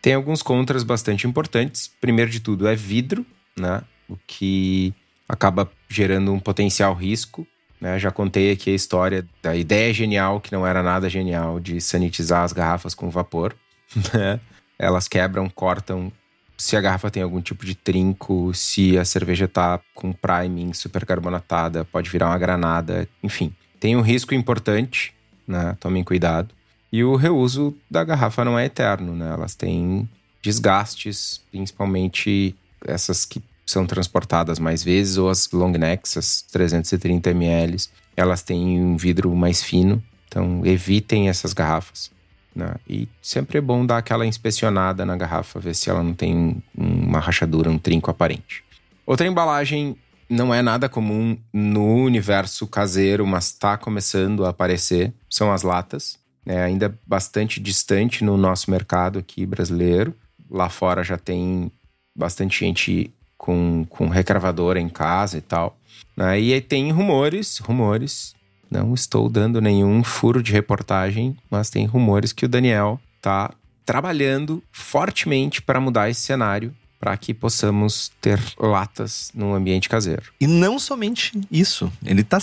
Tem 0.00 0.14
alguns 0.14 0.42
contras 0.42 0.84
bastante 0.84 1.26
importantes. 1.26 1.90
Primeiro 2.00 2.30
de 2.30 2.40
tudo 2.40 2.68
é 2.68 2.76
vidro, 2.76 3.26
né? 3.58 3.82
O 4.08 4.16
que 4.26 4.94
acaba 5.28 5.70
gerando 5.88 6.32
um 6.32 6.40
potencial 6.40 6.94
risco. 6.94 7.46
Né? 7.80 7.98
Já 7.98 8.10
contei 8.10 8.50
aqui 8.52 8.70
a 8.70 8.74
história 8.74 9.26
da 9.42 9.54
ideia 9.54 9.92
genial, 9.92 10.40
que 10.40 10.52
não 10.52 10.66
era 10.66 10.82
nada 10.82 11.08
genial, 11.08 11.60
de 11.60 11.80
sanitizar 11.80 12.42
as 12.42 12.52
garrafas 12.52 12.94
com 12.94 13.10
vapor. 13.10 13.54
Né? 14.12 14.38
Elas 14.78 15.08
quebram, 15.08 15.48
cortam. 15.48 16.12
Se 16.60 16.76
a 16.76 16.80
garrafa 16.80 17.10
tem 17.10 17.22
algum 17.22 17.40
tipo 17.40 17.64
de 17.64 17.76
trinco, 17.76 18.52
se 18.52 18.98
a 18.98 19.04
cerveja 19.04 19.44
está 19.44 19.80
com 19.94 20.12
priming 20.12 20.72
supercarbonatada, 20.72 21.84
pode 21.84 22.10
virar 22.10 22.26
uma 22.26 22.38
granada, 22.38 23.08
enfim. 23.22 23.54
Tem 23.78 23.96
um 23.96 24.00
risco 24.00 24.34
importante, 24.34 25.14
né? 25.46 25.76
Tomem 25.78 26.02
cuidado. 26.02 26.52
E 26.90 27.04
o 27.04 27.14
reuso 27.14 27.76
da 27.88 28.02
garrafa 28.02 28.44
não 28.44 28.58
é 28.58 28.64
eterno, 28.64 29.14
né? 29.14 29.30
Elas 29.32 29.54
têm 29.54 30.08
desgastes, 30.42 31.40
principalmente 31.50 32.56
essas 32.84 33.24
que 33.24 33.40
são 33.64 33.86
transportadas 33.86 34.58
mais 34.58 34.82
vezes, 34.82 35.16
ou 35.16 35.28
as 35.28 35.48
long 35.52 35.72
necks, 35.72 36.16
as 36.16 36.42
330 36.42 37.30
ml, 37.30 37.76
elas 38.16 38.42
têm 38.42 38.82
um 38.82 38.96
vidro 38.96 39.34
mais 39.36 39.62
fino, 39.62 40.02
então 40.26 40.64
evitem 40.64 41.28
essas 41.28 41.52
garrafas. 41.52 42.10
Né? 42.54 42.74
E 42.88 43.08
sempre 43.22 43.58
é 43.58 43.60
bom 43.60 43.84
dar 43.86 43.98
aquela 43.98 44.26
inspecionada 44.26 45.04
na 45.04 45.16
garrafa, 45.16 45.60
ver 45.60 45.74
se 45.74 45.90
ela 45.90 46.02
não 46.02 46.14
tem 46.14 46.62
uma 46.76 47.20
rachadura, 47.20 47.70
um 47.70 47.78
trinco 47.78 48.10
aparente. 48.10 48.64
Outra 49.06 49.26
embalagem 49.26 49.96
não 50.28 50.52
é 50.52 50.60
nada 50.60 50.88
comum 50.88 51.38
no 51.52 52.04
universo 52.04 52.66
caseiro, 52.66 53.26
mas 53.26 53.46
está 53.46 53.76
começando 53.76 54.44
a 54.44 54.50
aparecer, 54.50 55.12
são 55.30 55.52
as 55.52 55.62
latas. 55.62 56.18
É 56.44 56.62
ainda 56.62 56.98
bastante 57.06 57.60
distante 57.60 58.24
no 58.24 58.36
nosso 58.36 58.70
mercado 58.70 59.18
aqui 59.18 59.46
brasileiro. 59.46 60.14
Lá 60.50 60.68
fora 60.68 61.02
já 61.02 61.16
tem 61.16 61.70
bastante 62.16 62.60
gente 62.60 63.12
com, 63.36 63.86
com 63.88 64.08
recravadora 64.08 64.80
em 64.80 64.88
casa 64.88 65.38
e 65.38 65.40
tal. 65.40 65.78
Né? 66.16 66.40
E 66.40 66.52
aí 66.52 66.60
tem 66.60 66.90
rumores, 66.90 67.58
rumores. 67.58 68.34
Não 68.70 68.94
estou 68.94 69.28
dando 69.28 69.60
nenhum 69.60 70.02
furo 70.04 70.42
de 70.42 70.52
reportagem, 70.52 71.36
mas 71.50 71.70
tem 71.70 71.86
rumores 71.86 72.32
que 72.32 72.44
o 72.44 72.48
Daniel 72.48 73.00
tá 73.20 73.50
trabalhando 73.84 74.62
fortemente 74.70 75.62
para 75.62 75.80
mudar 75.80 76.10
esse 76.10 76.20
cenário 76.20 76.74
para 77.00 77.16
que 77.16 77.32
possamos 77.32 78.10
ter 78.20 78.40
latas 78.58 79.30
no 79.34 79.54
ambiente 79.54 79.88
caseiro. 79.88 80.24
E 80.40 80.46
não 80.46 80.78
somente 80.78 81.40
isso. 81.50 81.90
Ele 82.04 82.24
tá. 82.24 82.38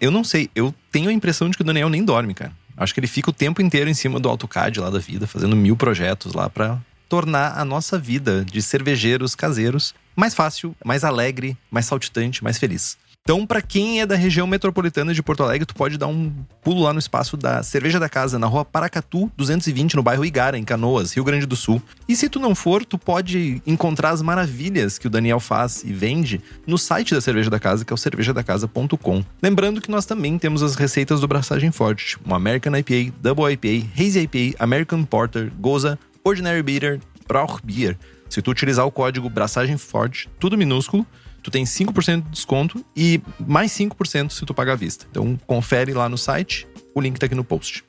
Eu 0.00 0.10
não 0.10 0.22
sei, 0.22 0.50
eu 0.54 0.74
tenho 0.92 1.08
a 1.08 1.12
impressão 1.12 1.48
de 1.48 1.56
que 1.56 1.62
o 1.62 1.66
Daniel 1.66 1.88
nem 1.88 2.04
dorme, 2.04 2.34
cara. 2.34 2.52
Acho 2.76 2.94
que 2.94 3.00
ele 3.00 3.06
fica 3.06 3.30
o 3.30 3.32
tempo 3.32 3.60
inteiro 3.60 3.90
em 3.90 3.94
cima 3.94 4.20
do 4.20 4.28
AutoCAD 4.28 4.78
lá 4.78 4.90
da 4.90 4.98
vida, 4.98 5.26
fazendo 5.26 5.56
mil 5.56 5.76
projetos 5.76 6.32
lá 6.32 6.48
para 6.48 6.78
tornar 7.08 7.58
a 7.58 7.64
nossa 7.64 7.98
vida 7.98 8.44
de 8.44 8.62
cervejeiros 8.62 9.34
caseiros 9.34 9.94
mais 10.14 10.34
fácil, 10.34 10.76
mais 10.84 11.02
alegre, 11.02 11.56
mais 11.70 11.86
saltitante, 11.86 12.44
mais 12.44 12.58
feliz. 12.58 12.98
Então, 13.28 13.44
para 13.44 13.60
quem 13.60 14.00
é 14.00 14.06
da 14.06 14.16
região 14.16 14.46
metropolitana 14.46 15.12
de 15.12 15.22
Porto 15.22 15.42
Alegre, 15.42 15.66
tu 15.66 15.74
pode 15.74 15.98
dar 15.98 16.06
um 16.06 16.32
pulo 16.62 16.84
lá 16.84 16.94
no 16.94 16.98
espaço 16.98 17.36
da 17.36 17.62
Cerveja 17.62 18.00
da 18.00 18.08
Casa, 18.08 18.38
na 18.38 18.46
rua 18.46 18.64
Paracatu 18.64 19.30
220, 19.36 19.96
no 19.96 20.02
bairro 20.02 20.24
Igara, 20.24 20.56
em 20.56 20.64
Canoas, 20.64 21.12
Rio 21.12 21.24
Grande 21.24 21.44
do 21.44 21.54
Sul. 21.54 21.82
E 22.08 22.16
se 22.16 22.30
tu 22.30 22.40
não 22.40 22.54
for, 22.54 22.86
tu 22.86 22.96
pode 22.96 23.60
encontrar 23.66 24.12
as 24.12 24.22
maravilhas 24.22 24.96
que 24.96 25.06
o 25.06 25.10
Daniel 25.10 25.40
faz 25.40 25.84
e 25.84 25.92
vende 25.92 26.40
no 26.66 26.78
site 26.78 27.14
da 27.14 27.20
Cerveja 27.20 27.50
da 27.50 27.60
Casa, 27.60 27.84
que 27.84 27.92
é 27.92 27.94
o 27.94 27.98
cervejadacasa.com. 27.98 29.22
Lembrando 29.42 29.82
que 29.82 29.90
nós 29.90 30.06
também 30.06 30.38
temos 30.38 30.62
as 30.62 30.74
receitas 30.74 31.20
do 31.20 31.28
Braçagem 31.28 31.70
Forte, 31.70 32.16
American 32.30 32.74
IPA, 32.78 33.12
Double 33.20 33.52
IPA, 33.52 33.90
Hazy 33.94 34.20
IPA, 34.20 34.56
American 34.58 35.04
Porter, 35.04 35.52
Goza, 35.60 35.98
Ordinary 36.24 36.62
Beer, 36.62 36.98
Brauch 37.28 37.60
Beer. 37.62 37.94
Se 38.30 38.40
tu 38.40 38.50
utilizar 38.50 38.86
o 38.86 38.90
código 38.90 39.28
Braçagem 39.28 39.76
Forte, 39.76 40.30
tudo 40.40 40.56
minúsculo, 40.56 41.06
tu 41.48 41.50
tem 41.50 41.64
5% 41.64 42.22
de 42.22 42.30
desconto 42.30 42.84
e 42.94 43.20
mais 43.40 43.72
5% 43.72 44.30
se 44.30 44.44
tu 44.44 44.52
pagar 44.52 44.74
à 44.74 44.76
vista. 44.76 45.06
Então 45.10 45.38
confere 45.46 45.92
lá 45.92 46.08
no 46.08 46.18
site, 46.18 46.68
o 46.94 47.00
link 47.00 47.18
tá 47.18 47.26
aqui 47.26 47.34
no 47.34 47.44
post. 47.44 47.84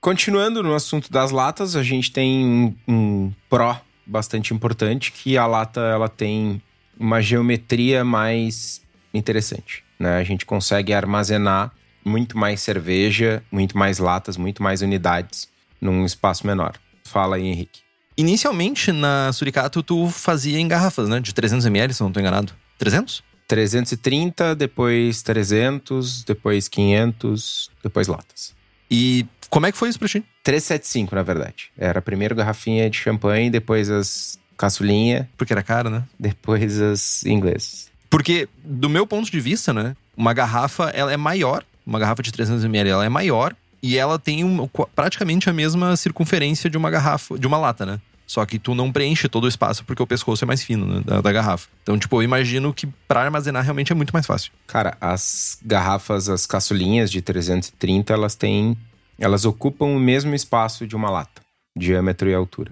Continuando 0.00 0.62
no 0.62 0.74
assunto 0.74 1.12
das 1.12 1.30
latas, 1.30 1.76
a 1.76 1.82
gente 1.82 2.10
tem 2.10 2.44
um, 2.46 2.74
um 2.88 3.32
pró 3.50 3.78
bastante 4.06 4.54
importante 4.54 5.12
que 5.12 5.36
a 5.36 5.46
lata 5.46 5.80
ela 5.80 6.08
tem 6.08 6.62
uma 6.98 7.20
geometria 7.20 8.04
mais 8.04 8.80
interessante, 9.12 9.84
né? 9.98 10.16
A 10.16 10.24
gente 10.24 10.46
consegue 10.46 10.94
armazenar 10.94 11.72
muito 12.04 12.38
mais 12.38 12.62
cerveja, 12.62 13.42
muito 13.52 13.76
mais 13.76 13.98
latas, 13.98 14.36
muito 14.36 14.62
mais 14.62 14.80
unidades 14.80 15.48
num 15.80 16.06
espaço 16.06 16.46
menor. 16.46 16.76
Fala 17.04 17.36
aí, 17.36 17.46
Henrique. 17.46 17.87
Inicialmente, 18.18 18.90
na 18.90 19.32
Suricato, 19.32 19.80
tu 19.80 20.08
fazia 20.10 20.58
em 20.58 20.66
garrafas, 20.66 21.08
né? 21.08 21.20
De 21.20 21.32
300ml, 21.32 21.92
se 21.92 22.02
não 22.02 22.10
tô 22.10 22.18
enganado. 22.18 22.52
300? 22.76 23.22
330, 23.46 24.56
depois 24.56 25.22
300, 25.22 26.24
depois 26.24 26.66
500, 26.66 27.70
depois 27.80 28.08
latas. 28.08 28.56
E 28.90 29.24
como 29.48 29.66
é 29.66 29.72
que 29.72 29.78
foi 29.78 29.88
isso 29.88 30.00
pra 30.00 30.08
ti? 30.08 30.24
375, 30.42 31.14
na 31.14 31.22
verdade. 31.22 31.70
Era 31.78 32.02
primeiro 32.02 32.34
garrafinha 32.34 32.90
de 32.90 32.98
champanhe, 32.98 33.50
depois 33.50 33.88
as 33.88 34.36
caçulinha. 34.56 35.30
Porque 35.38 35.52
era 35.52 35.62
caro, 35.62 35.88
né? 35.88 36.02
Depois 36.18 36.80
as 36.80 37.24
inglesas. 37.24 37.88
Porque, 38.10 38.48
do 38.64 38.88
meu 38.88 39.06
ponto 39.06 39.30
de 39.30 39.40
vista, 39.40 39.72
né? 39.72 39.94
Uma 40.16 40.34
garrafa, 40.34 40.90
ela 40.90 41.12
é 41.12 41.16
maior. 41.16 41.64
Uma 41.86 42.00
garrafa 42.00 42.22
de 42.22 42.32
300ml, 42.32 42.88
ela 42.88 43.04
é 43.04 43.08
maior. 43.08 43.54
E 43.80 43.96
ela 43.96 44.18
tem 44.18 44.42
um, 44.42 44.68
praticamente 44.94 45.48
a 45.48 45.52
mesma 45.52 45.96
circunferência 45.96 46.68
de 46.68 46.76
uma 46.76 46.90
garrafa, 46.90 47.38
de 47.38 47.46
uma 47.46 47.56
lata, 47.56 47.86
né? 47.86 48.00
Só 48.28 48.44
que 48.44 48.58
tu 48.58 48.74
não 48.74 48.92
preenche 48.92 49.26
todo 49.26 49.44
o 49.44 49.48
espaço 49.48 49.82
porque 49.86 50.02
o 50.02 50.06
pescoço 50.06 50.44
é 50.44 50.46
mais 50.46 50.62
fino 50.62 50.84
né, 50.86 51.02
da, 51.02 51.22
da, 51.22 51.32
garrafa. 51.32 51.66
Então, 51.82 51.98
tipo, 51.98 52.14
eu 52.18 52.22
imagino 52.22 52.74
que 52.74 52.86
para 53.08 53.22
armazenar 53.22 53.64
realmente 53.64 53.90
é 53.90 53.94
muito 53.94 54.12
mais 54.12 54.26
fácil. 54.26 54.52
Cara, 54.66 54.98
as 55.00 55.58
garrafas, 55.64 56.28
as 56.28 56.44
caçulinhas 56.44 57.10
de 57.10 57.22
330, 57.22 58.12
elas 58.12 58.34
têm. 58.34 58.76
Elas 59.18 59.46
ocupam 59.46 59.86
o 59.86 59.98
mesmo 59.98 60.34
espaço 60.34 60.86
de 60.86 60.94
uma 60.94 61.10
lata, 61.10 61.40
diâmetro 61.74 62.28
e 62.28 62.34
altura. 62.34 62.70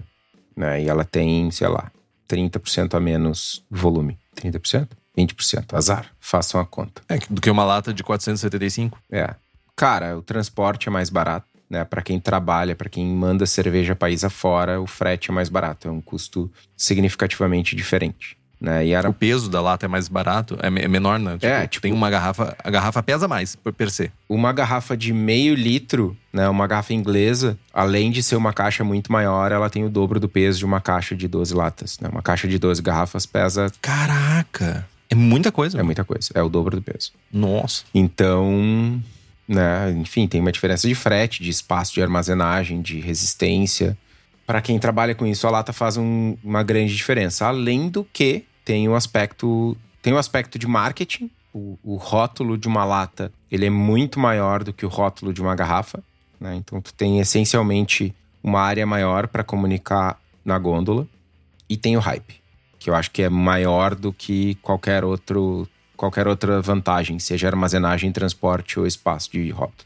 Né? 0.55 0.83
E 0.83 0.89
ela 0.89 1.03
tem, 1.03 1.49
sei 1.49 1.67
lá, 1.67 1.91
30% 2.29 2.93
a 2.93 2.99
menos 2.99 3.65
volume. 3.69 4.15
30%? 4.35 4.89
20%. 5.17 5.73
Azar. 5.73 6.11
Façam 6.19 6.61
a 6.61 6.65
conta. 6.67 7.01
É, 7.09 7.17
do 7.29 7.41
que 7.41 7.49
uma 7.49 7.65
lata 7.65 7.91
de 7.91 8.03
475? 8.03 8.99
É. 9.11 9.33
Cara, 9.75 10.15
o 10.15 10.21
transporte 10.21 10.87
é 10.87 10.91
mais 10.91 11.09
barato 11.09 11.47
né? 11.69 11.83
Para 11.83 12.01
quem 12.01 12.19
trabalha, 12.19 12.75
para 12.75 12.89
quem 12.89 13.05
manda 13.05 13.45
cerveja 13.45 13.95
país 13.95 14.23
afora, 14.23 14.81
o 14.81 14.87
frete 14.87 15.31
é 15.31 15.33
mais 15.33 15.49
barato, 15.49 15.87
é 15.87 15.91
um 15.91 16.01
custo 16.01 16.51
significativamente 16.75 17.75
diferente. 17.75 18.37
Né? 18.59 18.87
E 18.87 18.91
era... 18.91 19.07
O 19.07 19.13
peso 19.13 19.49
da 19.49 19.61
lata 19.61 19.85
é 19.85 19.87
mais 19.87 20.07
barato, 20.07 20.57
é, 20.61 20.67
é 20.67 20.87
menor, 20.87 21.19
né? 21.19 21.33
Tipo, 21.33 21.45
é, 21.45 21.67
tipo, 21.67 21.81
tem 21.83 21.93
uma 21.93 22.09
garrafa, 22.09 22.55
a 22.63 22.69
garrafa 22.71 23.03
pesa 23.03 23.27
mais 23.27 23.55
per 23.55 23.91
se. 23.91 24.11
Uma 24.27 24.51
garrafa 24.51 24.97
de 24.97 25.13
meio 25.13 25.53
litro, 25.53 26.17
né? 26.33 26.49
Uma 26.49 26.65
garrafa 26.65 26.93
inglesa, 26.93 27.57
além 27.71 28.09
de 28.09 28.23
ser 28.23 28.35
uma 28.35 28.51
caixa 28.51 28.83
muito 28.83 29.11
maior, 29.11 29.51
ela 29.51 29.69
tem 29.69 29.85
o 29.85 29.89
dobro 29.89 30.19
do 30.19 30.27
peso 30.27 30.57
de 30.57 30.65
uma 30.65 30.81
caixa 30.81 31.15
de 31.15 31.27
12 31.27 31.53
latas. 31.53 31.99
Né? 31.99 32.09
Uma 32.11 32.23
caixa 32.23 32.47
de 32.47 32.57
12 32.57 32.81
garrafas 32.81 33.27
pesa. 33.27 33.71
Caraca! 33.79 34.87
É 35.09 35.15
muita 35.15 35.51
coisa. 35.51 35.79
É 35.79 35.83
muita 35.83 36.03
coisa. 36.03 36.29
É 36.33 36.41
o 36.41 36.49
dobro 36.49 36.75
do 36.75 36.81
peso. 36.81 37.11
Nossa. 37.31 37.83
Então, 37.93 39.01
né? 39.47 39.91
Enfim, 39.91 40.27
tem 40.27 40.41
uma 40.41 40.51
diferença 40.51 40.87
de 40.87 40.95
frete, 40.95 41.41
de 41.41 41.49
espaço 41.49 41.93
de 41.93 42.01
armazenagem, 42.01 42.81
de 42.81 42.99
resistência. 42.99 43.97
Para 44.45 44.61
quem 44.61 44.77
trabalha 44.77 45.15
com 45.15 45.25
isso, 45.25 45.47
a 45.47 45.49
lata 45.49 45.71
faz 45.71 45.97
um, 45.97 46.35
uma 46.43 46.63
grande 46.63 46.95
diferença. 46.95 47.45
Além 47.45 47.89
do 47.89 48.03
que 48.03 48.43
tem 48.65 48.87
o 48.87 48.91
um 48.91 48.95
aspecto, 48.95 49.77
tem 50.01 50.13
um 50.13 50.17
aspecto 50.17 50.59
de 50.59 50.67
marketing. 50.67 51.29
O, 51.53 51.77
o, 51.83 51.95
rótulo 51.95 52.57
de 52.57 52.67
uma 52.67 52.83
lata 52.83 53.31
ele 53.49 53.65
é 53.65 53.69
muito 53.69 54.19
maior 54.19 54.63
do 54.63 54.73
que 54.73 54.85
o 54.85 54.89
rótulo 54.89 55.33
de 55.33 55.41
uma 55.41 55.55
garrafa. 55.55 56.03
Né? 56.39 56.55
Então 56.55 56.81
tu 56.81 56.93
tem 56.93 57.19
essencialmente 57.19 58.13
uma 58.43 58.61
área 58.61 58.85
maior 58.85 59.27
para 59.27 59.43
comunicar 59.43 60.19
na 60.43 60.59
gôndola 60.59 61.07
e 61.69 61.75
tem 61.75 61.97
o 61.97 61.99
hype, 61.99 62.41
que 62.79 62.89
eu 62.89 62.95
acho 62.95 63.11
que 63.11 63.23
é 63.23 63.29
maior 63.29 63.95
do 63.95 64.13
que 64.13 64.55
qualquer 64.55 65.03
outro 65.03 65.67
qualquer 65.97 66.27
outra 66.27 66.61
vantagem, 66.61 67.19
seja 67.19 67.47
armazenagem, 67.47 68.11
transporte 68.11 68.79
ou 68.79 68.85
espaço 68.85 69.31
de 69.31 69.49
rota. 69.49 69.83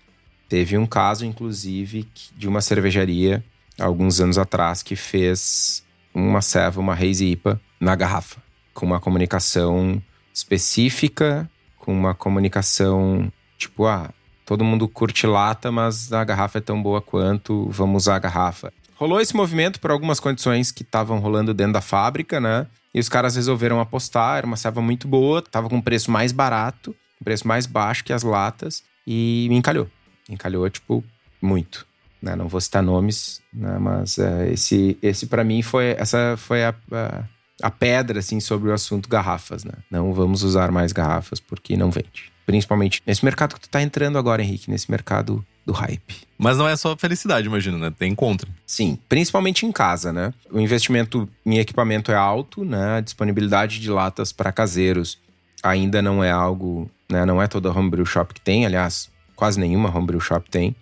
Teve 0.50 0.78
um 0.78 0.86
caso, 0.86 1.26
inclusive, 1.26 2.08
de 2.38 2.48
uma 2.48 2.62
cervejaria 2.62 3.44
alguns 3.80 4.20
anos 4.20 4.38
atrás 4.38 4.84
que 4.84 4.98
fez 4.98 5.84
uma 6.14 6.42
ceva, 6.42 6.82
uma 6.82 6.94
Hazy 6.94 7.32
IPA 7.32 7.60
na 7.80 7.96
garrafa, 7.96 8.42
com 8.74 8.86
uma 8.86 9.00
comunicação 9.00 10.02
específica, 10.34 11.50
com 11.78 11.94
uma 11.94 12.14
comunicação 12.14 13.32
tipo, 13.58 13.86
ah, 13.86 14.10
todo 14.46 14.64
mundo 14.66 14.88
curte 14.88 15.26
lata, 15.26 15.72
mas 15.72 16.12
a 16.12 16.24
garrafa 16.24 16.58
é 16.58 16.62
tão 16.62 16.82
boa 16.82 17.02
quanto, 17.02 17.70
vamos 17.70 18.04
usar 18.04 18.16
a 18.16 18.20
garrafa. 18.20 18.74
Rolou 19.02 19.20
esse 19.20 19.36
movimento 19.36 19.80
por 19.80 19.90
algumas 19.90 20.20
condições 20.20 20.72
que 20.72 20.84
estavam 20.84 21.18
rolando 21.18 21.56
dentro 21.56 21.74
da 21.74 21.82
fábrica, 21.82 22.40
né? 22.40 22.68
E 22.94 23.00
os 23.00 23.10
caras 23.10 23.36
resolveram 23.36 23.80
apostar, 23.80 24.38
era 24.38 24.46
uma 24.46 24.56
ceva 24.56 24.80
muito 24.80 25.08
boa, 25.08 25.42
tava 25.42 25.68
com 25.68 25.82
preço 25.82 26.12
mais 26.12 26.32
barato, 26.32 26.96
um 27.20 27.24
preço 27.24 27.48
mais 27.48 27.66
baixo 27.66 28.04
que 28.04 28.14
as 28.14 28.22
latas, 28.22 28.84
e 29.08 29.48
me 29.50 29.56
encalhou. 29.56 29.90
Encalhou, 30.30 30.70
tipo, 30.70 31.04
muito. 31.42 31.88
Né? 32.22 32.36
Não 32.36 32.48
vou 32.48 32.62
citar 32.62 32.84
nomes, 32.84 33.42
né? 33.52 33.76
mas 33.80 34.20
uh, 34.20 34.44
esse, 34.52 34.96
esse 35.02 35.26
para 35.26 35.44
mim 35.44 35.64
foi 35.64 35.96
essa 35.98 36.36
foi 36.38 36.64
a, 36.64 36.76
a, 36.92 37.24
a, 37.64 37.72
pedra 37.72 38.20
assim 38.20 38.40
sobre 38.40 38.70
o 38.70 38.74
assunto 38.74 39.10
garrafas, 39.10 39.64
né? 39.64 39.74
Não 39.90 40.14
vamos 40.14 40.44
usar 40.44 40.72
mais 40.72 40.92
garrafas 40.92 41.40
porque 41.40 41.76
não 41.76 41.90
vende. 41.90 42.32
Principalmente 42.52 43.02
nesse 43.08 43.24
mercado 43.24 43.54
que 43.56 43.62
tu 43.62 43.70
tá 43.70 43.82
entrando 43.82 44.18
agora, 44.18 44.42
Henrique, 44.44 44.70
nesse 44.70 44.92
mercado 44.92 45.42
do 45.66 45.72
hype. 45.72 46.16
Mas 46.38 46.58
não 46.58 46.68
é 46.68 46.76
só 46.76 46.98
felicidade, 46.98 47.48
imagino, 47.48 47.78
né? 47.78 47.94
Tem 47.98 48.14
contra. 48.14 48.50
Sim, 48.68 49.00
principalmente 49.08 49.66
em 49.66 49.72
casa, 49.72 50.12
né? 50.12 50.34
O 50.52 50.60
investimento 50.60 51.30
em 51.46 51.60
equipamento 51.60 52.12
é 52.12 52.16
alto, 52.16 52.66
né? 52.66 52.98
A 52.98 53.00
disponibilidade 53.00 53.80
de 53.80 53.90
latas 53.90 54.34
para 54.34 54.52
caseiros 54.52 55.18
ainda 55.64 56.02
não 56.02 56.22
é 56.22 56.30
algo, 56.30 56.92
né? 57.10 57.26
Não 57.26 57.42
é 57.42 57.48
toda 57.48 57.72
homebrew 57.72 58.06
shop 58.06 58.34
que 58.34 58.42
tem, 58.42 58.66
aliás, 58.66 59.10
quase 59.34 59.58
nenhuma 59.58 59.96
homebrew 59.96 60.20
shop 60.20 60.52
tem. 60.52 60.76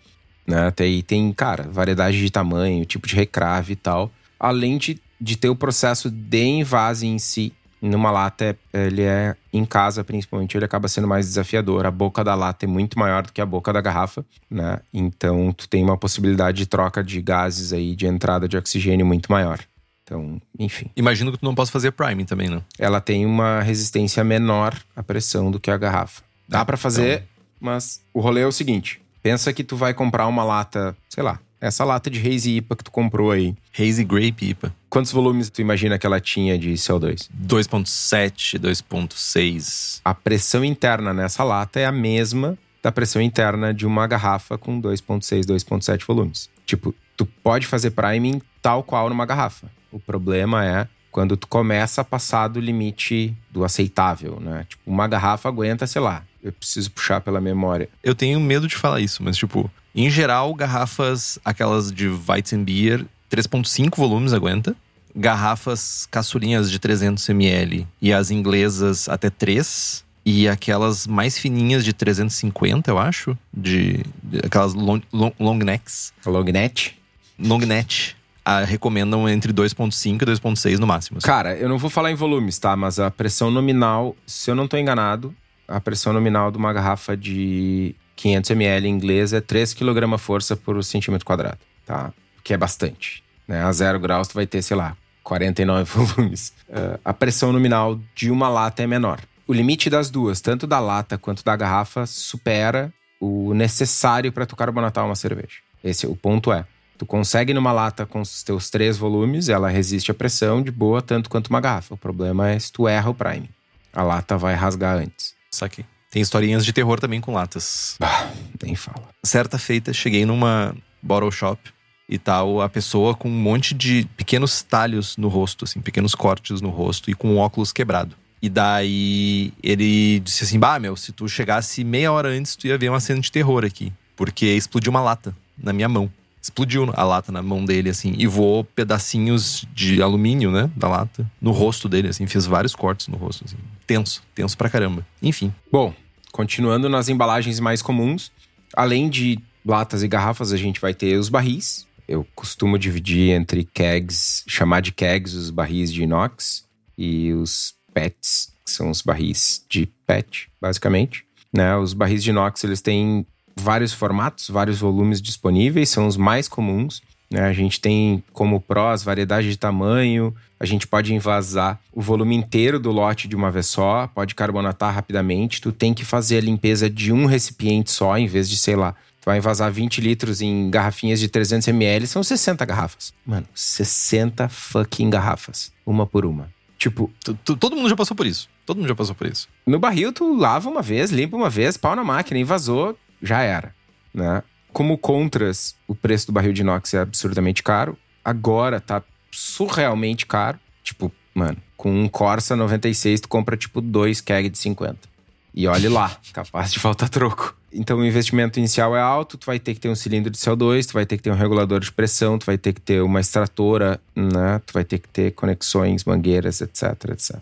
Né? 0.47 0.71
Tem, 0.71 1.03
tem, 1.03 1.31
cara, 1.33 1.69
variedade 1.69 2.19
de 2.19 2.31
tamanho, 2.31 2.83
tipo 2.83 3.07
de 3.07 3.15
recrave 3.15 3.73
e 3.73 3.75
tal. 3.75 4.11
Além 4.39 4.79
de, 4.79 4.99
de 5.21 5.37
ter 5.37 5.49
o 5.49 5.55
processo 5.55 6.09
de 6.09 6.43
envase 6.43 7.05
em 7.05 7.19
si. 7.19 7.53
Numa 7.81 8.11
lata, 8.11 8.57
ele 8.73 9.03
é, 9.03 9.35
em 9.53 9.63
casa 9.63 10.03
principalmente, 10.03 10.57
ele 10.57 10.65
acaba 10.65 10.87
sendo 10.87 11.07
mais 11.07 11.25
desafiador. 11.25 11.85
A 11.85 11.91
boca 11.91 12.23
da 12.23 12.35
lata 12.35 12.65
é 12.65 12.67
muito 12.67 12.99
maior 12.99 13.23
do 13.23 13.31
que 13.31 13.39
a 13.39 13.45
boca 13.45 13.71
da 13.71 13.81
garrafa, 13.81 14.25
né? 14.49 14.79
Então, 14.93 15.53
tu 15.53 15.67
tem 15.67 15.83
uma 15.83 15.97
possibilidade 15.97 16.57
de 16.57 16.65
troca 16.65 17.03
de 17.03 17.21
gases 17.21 17.71
aí, 17.71 17.95
de 17.95 18.05
entrada 18.05 18.47
de 18.47 18.57
oxigênio 18.57 19.05
muito 19.05 19.31
maior. 19.31 19.59
Então, 20.03 20.41
enfim. 20.57 20.89
Imagino 20.95 21.31
que 21.31 21.37
tu 21.37 21.45
não 21.45 21.53
possa 21.53 21.71
fazer 21.71 21.91
priming 21.91 22.25
também, 22.25 22.49
né? 22.49 22.61
Ela 22.77 22.99
tem 22.99 23.25
uma 23.25 23.61
resistência 23.61 24.23
menor 24.23 24.75
à 24.95 25.03
pressão 25.03 25.51
do 25.51 25.59
que 25.59 25.69
a 25.69 25.77
garrafa. 25.77 26.23
Dá 26.47 26.65
para 26.65 26.75
fazer, 26.75 27.17
então... 27.17 27.27
mas 27.59 28.01
o 28.11 28.19
rolê 28.19 28.41
é 28.41 28.47
o 28.47 28.51
seguinte: 28.51 28.99
pensa 29.21 29.53
que 29.53 29.63
tu 29.63 29.77
vai 29.77 29.93
comprar 29.93 30.25
uma 30.25 30.43
lata, 30.43 30.97
sei 31.07 31.23
lá, 31.23 31.39
essa 31.61 31.83
lata 31.83 32.09
de 32.09 32.19
Hazy 32.19 32.57
IPA 32.57 32.75
que 32.75 32.83
tu 32.83 32.91
comprou 32.91 33.31
aí. 33.31 33.55
Hazy 33.77 34.03
Grape 34.03 34.49
IPA. 34.49 34.73
Quantos 34.89 35.11
volumes 35.11 35.49
tu 35.49 35.61
imagina 35.61 35.97
que 35.97 36.05
ela 36.05 36.19
tinha 36.19 36.57
de 36.57 36.73
CO2? 36.73 37.29
2.7, 37.45 38.59
2.6. 38.59 40.01
A 40.03 40.13
pressão 40.13 40.63
interna 40.63 41.13
nessa 41.13 41.43
lata 41.43 41.79
é 41.79 41.85
a 41.85 41.91
mesma 41.91 42.57
da 42.81 42.91
pressão 42.91 43.21
interna 43.21 43.73
de 43.73 43.85
uma 43.85 44.07
garrafa 44.07 44.57
com 44.57 44.81
2.6, 44.81 45.41
2.7 45.45 46.05
volumes. 46.05 46.49
Tipo, 46.65 46.95
tu 47.17 47.25
pode 47.25 47.67
fazer 47.67 47.91
priming 47.91 48.41
tal 48.61 48.83
qual 48.83 49.09
numa 49.09 49.25
garrafa. 49.25 49.69
O 49.91 49.99
problema 49.99 50.65
é 50.65 50.87
quando 51.11 51.35
tu 51.35 51.47
começa 51.47 52.01
a 52.01 52.03
passar 52.03 52.47
do 52.47 52.59
limite 52.59 53.35
do 53.51 53.63
aceitável, 53.63 54.39
né? 54.39 54.65
Tipo, 54.69 54.83
uma 54.85 55.07
garrafa 55.07 55.49
aguenta, 55.49 55.87
sei 55.87 56.01
lá, 56.01 56.23
eu 56.43 56.51
preciso 56.51 56.91
puxar 56.91 57.21
pela 57.21 57.41
memória. 57.41 57.89
Eu 58.03 58.15
tenho 58.15 58.39
medo 58.39 58.67
de 58.67 58.75
falar 58.75 58.99
isso, 58.99 59.23
mas 59.23 59.37
tipo, 59.37 59.69
em 59.93 60.09
geral, 60.09 60.53
garrafas, 60.53 61.39
aquelas 61.43 61.91
de 61.91 62.07
Weizenbier, 62.07 63.05
3.5 63.31 63.95
volumes 63.95 64.33
aguenta. 64.33 64.75
Garrafas 65.15 66.07
caçulinhas 66.09 66.69
de 66.69 66.79
300 66.79 67.27
ml 67.29 67.87
e 68.01 68.13
as 68.13 68.31
inglesas 68.31 69.09
até 69.09 69.29
3. 69.29 70.05
E 70.25 70.47
aquelas 70.47 71.07
mais 71.07 71.39
fininhas 71.39 71.83
de 71.83 71.91
350, 71.91 72.91
eu 72.91 72.99
acho. 72.99 73.37
De, 73.51 74.03
de 74.21 74.39
aquelas 74.43 74.73
long, 74.73 75.01
long, 75.11 75.31
long 75.39 75.57
necks. 75.57 76.13
Long 76.25 76.43
net? 76.43 76.95
Long 77.39 77.59
net 77.59 78.15
a, 78.49 78.63
recomendam 78.63 79.27
entre 79.27 79.53
2.5 79.53 80.21
e 80.21 80.25
2.6 80.25 80.77
no 80.77 80.87
máximo. 80.87 81.17
Assim. 81.17 81.27
Cara, 81.27 81.55
eu 81.55 81.69
não 81.69 81.77
vou 81.77 81.89
falar 81.89 82.11
em 82.11 82.15
volumes, 82.15 82.57
tá? 82.57 82.75
Mas 82.75 82.99
a 82.99 83.11
pressão 83.11 83.51
nominal, 83.51 84.15
se 84.25 84.49
eu 84.49 84.55
não 84.55 84.67
tô 84.67 84.77
enganado, 84.77 85.33
a 85.69 85.79
pressão 85.79 86.11
nominal 86.11 86.51
de 86.51 86.57
uma 86.57 86.73
garrafa 86.73 87.15
de 87.15 87.95
500 88.15 88.51
ml 88.51 88.87
inglesa 88.87 89.37
é 89.37 89.41
3 89.41 89.73
kg 89.73 90.17
força 90.17 90.55
por 90.55 90.83
centímetro 90.83 91.25
quadrado, 91.25 91.59
tá? 91.85 92.11
Que 92.43 92.53
é 92.53 92.57
bastante. 92.57 93.23
Né? 93.47 93.61
A 93.61 93.71
zero 93.71 93.99
graus 93.99 94.27
tu 94.27 94.33
vai 94.33 94.47
ter, 94.47 94.61
sei 94.61 94.75
lá, 94.75 94.97
49 95.23 95.83
volumes. 95.93 96.53
Uh, 96.67 96.99
a 97.05 97.13
pressão 97.13 97.53
nominal 97.53 97.99
de 98.15 98.31
uma 98.31 98.49
lata 98.49 98.83
é 98.83 98.87
menor. 98.87 99.19
O 99.47 99.53
limite 99.53 99.89
das 99.89 100.09
duas, 100.09 100.41
tanto 100.41 100.67
da 100.67 100.79
lata 100.79 101.17
quanto 101.17 101.43
da 101.43 101.55
garrafa, 101.55 102.05
supera 102.05 102.91
o 103.19 103.53
necessário 103.53 104.31
para 104.31 104.45
tu 104.45 104.55
carbonatar 104.55 105.05
uma 105.05 105.15
cerveja. 105.15 105.59
Esse 105.83 106.05
o 106.05 106.15
ponto 106.15 106.51
é, 106.51 106.65
Tu 106.99 107.05
consegue 107.05 107.53
numa 107.53 107.71
lata 107.71 108.05
com 108.05 108.19
os 108.19 108.43
teus 108.43 108.69
três 108.69 108.97
volumes, 108.97 109.47
ela 109.47 109.69
resiste 109.69 110.11
à 110.11 110.13
pressão 110.13 110.61
de 110.61 110.69
boa 110.69 111.01
tanto 111.01 111.29
quanto 111.29 111.47
uma 111.47 111.61
garrafa. 111.61 111.93
O 111.93 111.97
problema 111.97 112.49
é 112.49 112.59
se 112.59 112.69
tu 112.69 112.89
erra 112.89 113.09
o 113.09 113.13
prime. 113.13 113.49
A 113.93 114.03
lata 114.03 114.37
vai 114.37 114.53
rasgar 114.53 114.97
antes. 114.97 115.33
Saquei. 115.51 115.85
Tem 116.11 116.21
historinhas 116.21 116.65
de 116.65 116.73
terror 116.73 116.99
também 116.99 117.21
com 117.21 117.33
latas. 117.33 117.95
Ah, 118.01 118.31
nem 118.61 118.75
fala. 118.75 119.09
Certa 119.23 119.59
feita, 119.59 119.93
cheguei 119.93 120.25
numa 120.25 120.75
bottle 121.01 121.31
shop 121.31 121.71
e 122.07 122.17
tal, 122.17 122.61
a 122.61 122.67
pessoa 122.67 123.15
com 123.15 123.29
um 123.29 123.31
monte 123.31 123.75
de 123.75 124.07
pequenos 124.17 124.63
talhos 124.63 125.15
no 125.17 125.27
rosto, 125.27 125.65
assim, 125.65 125.79
pequenos 125.79 126.15
cortes 126.15 126.59
no 126.59 126.69
rosto 126.69 127.11
e 127.11 127.13
com 127.13 127.35
o 127.35 127.37
óculos 127.37 127.71
quebrado. 127.71 128.15
E 128.41 128.49
daí 128.49 129.53
ele 129.61 130.19
disse 130.21 130.43
assim: 130.43 130.57
Bah, 130.57 130.79
meu, 130.79 130.95
se 130.95 131.11
tu 131.11 131.27
chegasse 131.27 131.83
meia 131.83 132.11
hora 132.11 132.29
antes, 132.29 132.55
tu 132.55 132.65
ia 132.65 132.77
ver 132.77 132.89
uma 132.89 132.99
cena 132.99 133.19
de 133.21 133.31
terror 133.31 133.63
aqui. 133.63 133.93
Porque 134.15 134.47
explodiu 134.47 134.89
uma 134.89 135.01
lata 135.01 135.35
na 135.57 135.71
minha 135.71 135.87
mão 135.87 136.11
explodiu 136.41 136.89
a 136.93 137.03
lata 137.03 137.31
na 137.31 137.41
mão 137.41 137.65
dele, 137.65 137.89
assim, 137.89 138.13
e 138.17 138.25
voou 138.25 138.63
pedacinhos 138.63 139.65
de 139.73 140.01
alumínio, 140.01 140.51
né, 140.51 140.69
da 140.75 140.87
lata, 140.87 141.29
no 141.41 141.51
rosto 141.51 141.89
dele, 141.89 142.07
assim, 142.07 142.25
fez 142.27 142.45
vários 142.45 142.75
cortes 142.75 143.07
no 143.07 143.17
rosto, 143.17 143.45
assim. 143.45 143.57
Tenso, 143.85 144.23
tenso 144.33 144.57
pra 144.57 144.69
caramba. 144.69 145.05
Enfim. 145.21 145.53
Bom, 145.71 145.93
continuando 146.31 146.87
nas 146.87 147.09
embalagens 147.09 147.59
mais 147.59 147.81
comuns, 147.81 148.31
além 148.73 149.09
de 149.09 149.39
latas 149.65 150.03
e 150.03 150.07
garrafas, 150.07 150.53
a 150.53 150.57
gente 150.57 150.79
vai 150.79 150.93
ter 150.93 151.17
os 151.17 151.29
barris. 151.29 151.87
Eu 152.07 152.25
costumo 152.33 152.79
dividir 152.79 153.31
entre 153.31 153.63
kegs, 153.65 154.43
chamar 154.47 154.81
de 154.81 154.91
kegs 154.91 155.33
os 155.35 155.49
barris 155.49 155.93
de 155.93 156.03
inox 156.03 156.65
e 156.97 157.33
os 157.33 157.75
PETs, 157.93 158.53
que 158.65 158.71
são 158.71 158.89
os 158.89 159.01
barris 159.01 159.63
de 159.69 159.87
PET, 160.07 160.49
basicamente. 160.59 161.25
Né? 161.53 161.75
Os 161.75 161.93
barris 161.93 162.23
de 162.23 162.29
inox, 162.29 162.63
eles 162.63 162.81
têm 162.81 163.25
vários 163.59 163.93
formatos, 163.93 164.49
vários 164.49 164.79
volumes 164.79 165.21
disponíveis, 165.21 165.89
são 165.89 166.07
os 166.07 166.17
mais 166.17 166.47
comuns. 166.47 167.01
Né? 167.29 167.41
A 167.41 167.53
gente 167.53 167.79
tem 167.79 168.23
como 168.33 168.59
prós 168.59 169.03
variedade 169.03 169.49
de 169.49 169.57
tamanho, 169.57 170.33
a 170.59 170.65
gente 170.65 170.87
pode 170.87 171.13
envasar 171.13 171.79
o 171.93 172.01
volume 172.01 172.35
inteiro 172.35 172.79
do 172.79 172.91
lote 172.91 173.27
de 173.27 173.35
uma 173.35 173.51
vez 173.51 173.67
só, 173.67 174.07
pode 174.07 174.33
carbonatar 174.35 174.93
rapidamente. 174.93 175.61
Tu 175.61 175.71
tem 175.71 175.93
que 175.93 176.03
fazer 176.03 176.37
a 176.37 176.41
limpeza 176.41 176.89
de 176.89 177.13
um 177.13 177.25
recipiente 177.25 177.91
só, 177.91 178.17
em 178.17 178.27
vez 178.27 178.49
de, 178.49 178.57
sei 178.57 178.75
lá, 178.75 178.93
tu 179.21 179.25
vai 179.25 179.37
envasar 179.37 179.71
20 179.71 180.01
litros 180.01 180.41
em 180.41 180.69
garrafinhas 180.69 181.19
de 181.19 181.29
300 181.29 181.67
ml, 181.67 182.07
são 182.07 182.23
60 182.23 182.65
garrafas. 182.65 183.13
Mano, 183.25 183.45
60 183.53 184.49
fucking 184.49 185.09
garrafas, 185.09 185.71
uma 185.85 186.05
por 186.05 186.25
uma. 186.25 186.49
Tipo, 186.77 187.11
todo 187.43 187.75
mundo 187.75 187.89
já 187.89 187.95
passou 187.95 188.15
por 188.15 188.25
isso. 188.25 188.49
Todo 188.65 188.77
mundo 188.77 188.87
já 188.87 188.95
passou 188.95 189.13
por 189.13 189.27
isso. 189.27 189.49
No 189.67 189.79
barril, 189.79 190.13
tu 190.13 190.33
lava 190.37 190.69
uma 190.69 190.81
vez, 190.81 191.11
limpa 191.11 191.35
uma 191.35 191.49
vez, 191.49 191.75
pau 191.75 191.93
na 191.93 192.05
máquina, 192.05 192.39
invasou, 192.39 192.97
já 193.21 193.41
era, 193.41 193.73
né? 194.13 194.43
Como 194.71 194.97
contras, 194.97 195.75
o 195.87 195.95
preço 195.95 196.27
do 196.27 196.33
barril 196.33 196.53
de 196.53 196.61
inox 196.61 196.93
é 196.93 196.99
absurdamente 196.99 197.63
caro. 197.63 197.97
Agora 198.23 198.79
tá 198.79 199.01
surrealmente 199.31 200.25
caro. 200.25 200.59
Tipo, 200.83 201.11
mano, 201.33 201.57
com 201.75 201.91
um 201.91 202.07
Corsa 202.07 202.55
96 202.55 203.21
tu 203.21 203.29
compra 203.29 203.57
tipo 203.57 203.81
dois 203.81 204.21
keg 204.21 204.49
de 204.49 204.57
50. 204.57 205.09
E 205.53 205.67
olhe 205.67 205.89
lá, 205.89 206.15
capaz 206.31 206.71
de 206.71 206.79
faltar 206.79 207.09
troco. 207.09 207.57
Então 207.71 207.99
o 207.99 208.05
investimento 208.05 208.59
inicial 208.59 208.95
é 208.95 209.01
alto, 209.01 209.37
tu 209.37 209.45
vai 209.45 209.59
ter 209.59 209.73
que 209.73 209.79
ter 209.79 209.89
um 209.89 209.95
cilindro 209.95 210.31
de 210.31 210.37
CO2, 210.37 210.87
tu 210.87 210.93
vai 210.93 211.05
ter 211.05 211.17
que 211.17 211.23
ter 211.23 211.31
um 211.31 211.35
regulador 211.35 211.79
de 211.79 211.91
pressão, 211.91 212.37
tu 212.39 212.45
vai 212.45 212.57
ter 212.57 212.73
que 212.73 212.81
ter 212.81 213.01
uma 213.01 213.19
extratora, 213.19 213.99
né? 214.15 214.59
Tu 214.65 214.73
vai 214.73 214.83
ter 214.83 214.99
que 214.99 215.07
ter 215.07 215.31
conexões, 215.31 216.03
mangueiras, 216.03 216.61
etc, 216.61 216.93
etc. 217.11 217.39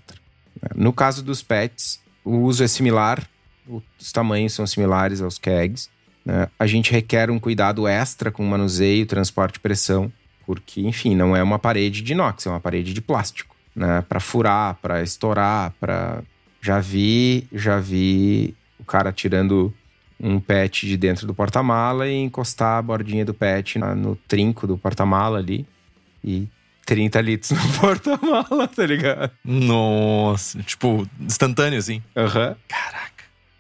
No 0.75 0.91
caso 0.91 1.23
dos 1.23 1.41
PETs, 1.41 1.99
o 2.23 2.39
uso 2.39 2.63
é 2.63 2.67
similar, 2.67 3.27
os 3.69 4.11
tamanhos 4.11 4.53
são 4.53 4.65
similares 4.65 5.21
aos 5.21 5.37
kegs, 5.37 5.89
Né? 6.25 6.47
A 6.59 6.67
gente 6.67 6.91
requer 6.91 7.31
um 7.31 7.39
cuidado 7.39 7.87
extra 7.87 8.31
com 8.31 8.43
manuseio, 8.43 9.05
transporte 9.05 9.55
e 9.55 9.59
pressão, 9.59 10.11
porque, 10.45 10.81
enfim, 10.81 11.15
não 11.15 11.35
é 11.35 11.41
uma 11.41 11.59
parede 11.59 12.01
de 12.01 12.13
inox, 12.13 12.45
é 12.45 12.49
uma 12.49 12.59
parede 12.59 12.93
de 12.93 13.01
plástico, 13.01 13.55
né? 13.75 14.03
Para 14.07 14.19
furar, 14.19 14.75
para 14.81 15.01
estourar, 15.01 15.73
para 15.79 16.21
já 16.61 16.79
vi, 16.79 17.47
já 17.53 17.79
vi 17.79 18.55
o 18.79 18.83
cara 18.83 19.11
tirando 19.11 19.73
um 20.19 20.39
pet 20.39 20.87
de 20.87 20.97
dentro 20.97 21.27
do 21.27 21.33
porta-mala 21.33 22.07
e 22.07 22.15
encostar 22.15 22.79
a 22.79 22.81
bordinha 22.81 23.23
do 23.23 23.33
pet 23.33 23.77
no 23.77 24.15
trinco 24.27 24.65
do 24.65 24.77
porta-mala 24.77 25.37
ali 25.37 25.65
e 26.23 26.47
30 26.85 27.21
litros 27.21 27.51
no 27.51 27.73
porta-mala, 27.79 28.67
tá 28.67 28.85
ligado? 28.85 29.31
Nossa, 29.43 30.61
tipo, 30.63 31.07
instantâneo 31.19 31.77
assim. 31.77 32.01
Aham. 32.15 32.49
Uhum. 32.49 32.55
Caraca. 32.67 33.16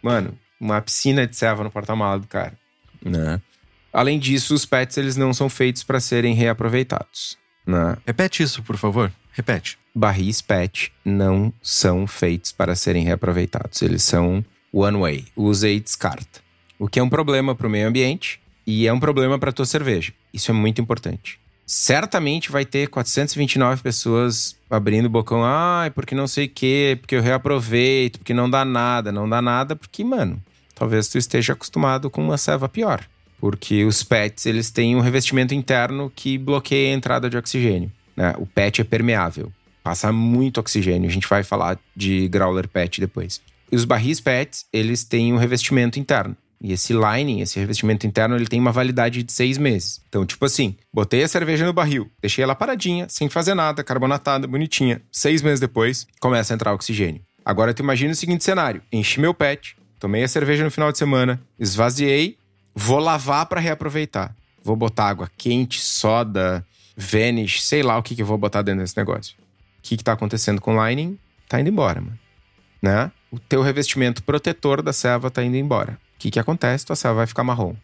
Mano, 0.07 0.39
uma 0.57 0.79
piscina 0.79 1.27
de 1.27 1.35
serva 1.35 1.65
no 1.65 1.69
porta-mala 1.69 2.17
do 2.17 2.27
cara. 2.27 2.53
Né? 3.03 3.41
Além 3.91 4.17
disso, 4.17 4.53
os 4.53 4.65
pets 4.65 4.95
eles 4.95 5.17
não 5.17 5.33
são 5.33 5.49
feitos 5.49 5.83
para 5.83 5.99
serem 5.99 6.33
reaproveitados. 6.33 7.37
Né? 7.65 7.97
Repete 8.05 8.41
isso, 8.41 8.63
por 8.63 8.77
favor. 8.77 9.11
Repete. 9.33 9.77
Barris 9.93 10.41
pet 10.41 10.93
não 11.03 11.51
são 11.61 12.07
feitos 12.07 12.53
para 12.53 12.73
serem 12.73 13.03
reaproveitados. 13.03 13.81
Eles 13.81 14.01
são 14.01 14.45
one 14.71 14.97
way, 14.97 15.25
usa 15.35 15.67
e 15.67 15.77
descarta. 15.77 16.39
O 16.79 16.87
que 16.87 17.01
é 17.01 17.03
um 17.03 17.09
problema 17.09 17.53
para 17.53 17.67
o 17.67 17.69
meio 17.69 17.89
ambiente 17.89 18.39
e 18.65 18.87
é 18.87 18.93
um 18.93 19.01
problema 19.01 19.37
para 19.37 19.51
tua 19.51 19.65
cerveja. 19.65 20.13
Isso 20.33 20.49
é 20.51 20.53
muito 20.53 20.79
importante. 20.79 21.37
Certamente 21.65 22.49
vai 22.49 22.63
ter 22.63 22.87
429 22.87 23.83
pessoas 23.83 24.55
abrindo 24.69 25.05
o 25.05 25.09
bocão. 25.09 25.43
Ai, 25.43 25.89
porque 25.89 26.15
não 26.15 26.27
sei 26.27 26.45
o 26.45 26.49
quê, 26.49 26.97
porque 26.99 27.15
eu 27.15 27.21
reaproveito, 27.21 28.19
porque 28.19 28.33
não 28.33 28.49
dá 28.49 28.63
nada. 28.63 29.11
Não 29.11 29.27
dá 29.27 29.41
nada 29.41 29.75
porque, 29.75 30.03
mano, 30.03 30.41
talvez 30.75 31.07
tu 31.07 31.17
esteja 31.17 31.53
acostumado 31.53 32.09
com 32.09 32.23
uma 32.23 32.37
serva 32.37 32.67
pior. 32.67 33.03
Porque 33.39 33.85
os 33.85 34.03
PETs, 34.03 34.45
eles 34.45 34.71
têm 34.71 34.95
um 34.95 34.99
revestimento 34.99 35.53
interno 35.53 36.11
que 36.15 36.37
bloqueia 36.37 36.91
a 36.91 36.97
entrada 36.97 37.29
de 37.29 37.37
oxigênio. 37.37 37.91
Né? 38.15 38.33
O 38.39 38.47
PET 38.47 38.81
é 38.81 38.83
permeável, 38.83 39.51
passa 39.83 40.11
muito 40.11 40.59
oxigênio. 40.59 41.07
A 41.07 41.13
gente 41.13 41.27
vai 41.27 41.43
falar 41.43 41.77
de 41.95 42.27
growler 42.29 42.67
PET 42.67 42.99
depois. 42.99 43.39
E 43.71 43.75
os 43.75 43.85
barris 43.85 44.19
PETs, 44.19 44.65
eles 44.73 45.03
têm 45.03 45.33
um 45.33 45.37
revestimento 45.37 45.99
interno. 45.99 46.35
E 46.59 46.73
esse 46.73 46.93
lining, 46.93 47.41
esse 47.41 47.59
revestimento 47.59 48.07
interno, 48.07 48.35
ele 48.35 48.47
tem 48.47 48.59
uma 48.59 48.71
validade 48.71 49.21
de 49.21 49.31
seis 49.31 49.57
meses. 49.57 50.01
Então, 50.09 50.25
tipo 50.25 50.43
assim, 50.43 50.75
botei 50.91 51.23
a 51.23 51.27
cerveja 51.27 51.65
no 51.65 51.73
barril, 51.73 52.09
deixei 52.19 52.43
ela 52.43 52.55
paradinha, 52.55 53.07
sem 53.09 53.29
fazer 53.29 53.53
nada, 53.53 53.83
carbonatada, 53.83 54.47
bonitinha. 54.47 55.01
Seis 55.11 55.41
meses 55.41 55.59
depois, 55.59 56.07
começa 56.19 56.53
a 56.53 56.55
entrar 56.55 56.73
oxigênio. 56.73 57.21
Agora 57.45 57.73
tu 57.73 57.81
imagina 57.81 58.11
o 58.11 58.15
seguinte 58.15 58.43
cenário: 58.43 58.81
enchi 58.91 59.19
meu 59.19 59.33
pet, 59.33 59.77
tomei 59.99 60.23
a 60.23 60.27
cerveja 60.27 60.63
no 60.63 60.71
final 60.71 60.91
de 60.91 60.97
semana, 60.97 61.41
esvaziei, 61.59 62.37
vou 62.75 62.99
lavar 62.99 63.45
para 63.45 63.61
reaproveitar. 63.61 64.35
Vou 64.63 64.75
botar 64.75 65.05
água 65.05 65.31
quente, 65.37 65.79
soda, 65.79 66.65
Vanish, 66.97 67.63
sei 67.63 67.83
lá 67.83 67.97
o 67.97 68.03
que, 68.03 68.15
que 68.15 68.21
eu 68.23 68.25
vou 68.25 68.37
botar 68.37 68.63
dentro 68.63 68.81
desse 68.81 68.97
negócio. 68.97 69.35
O 69.79 69.81
que, 69.83 69.95
que 69.95 70.03
tá 70.03 70.13
acontecendo 70.13 70.59
com 70.59 70.75
o 70.75 70.87
lining? 70.87 71.17
Tá 71.47 71.61
indo 71.61 71.69
embora, 71.69 72.01
mano. 72.01 72.19
Né? 72.81 73.11
O 73.31 73.39
teu 73.39 73.61
revestimento 73.61 74.23
protetor 74.23 74.81
da 74.81 74.91
selva 74.91 75.31
tá 75.31 75.43
indo 75.43 75.55
embora. 75.55 75.97
O 76.17 76.19
que, 76.19 76.31
que 76.31 76.39
acontece? 76.39 76.85
Tua 76.85 76.95
selva 76.95 77.17
vai 77.17 77.27
ficar 77.27 77.43
marrom. 77.43 77.75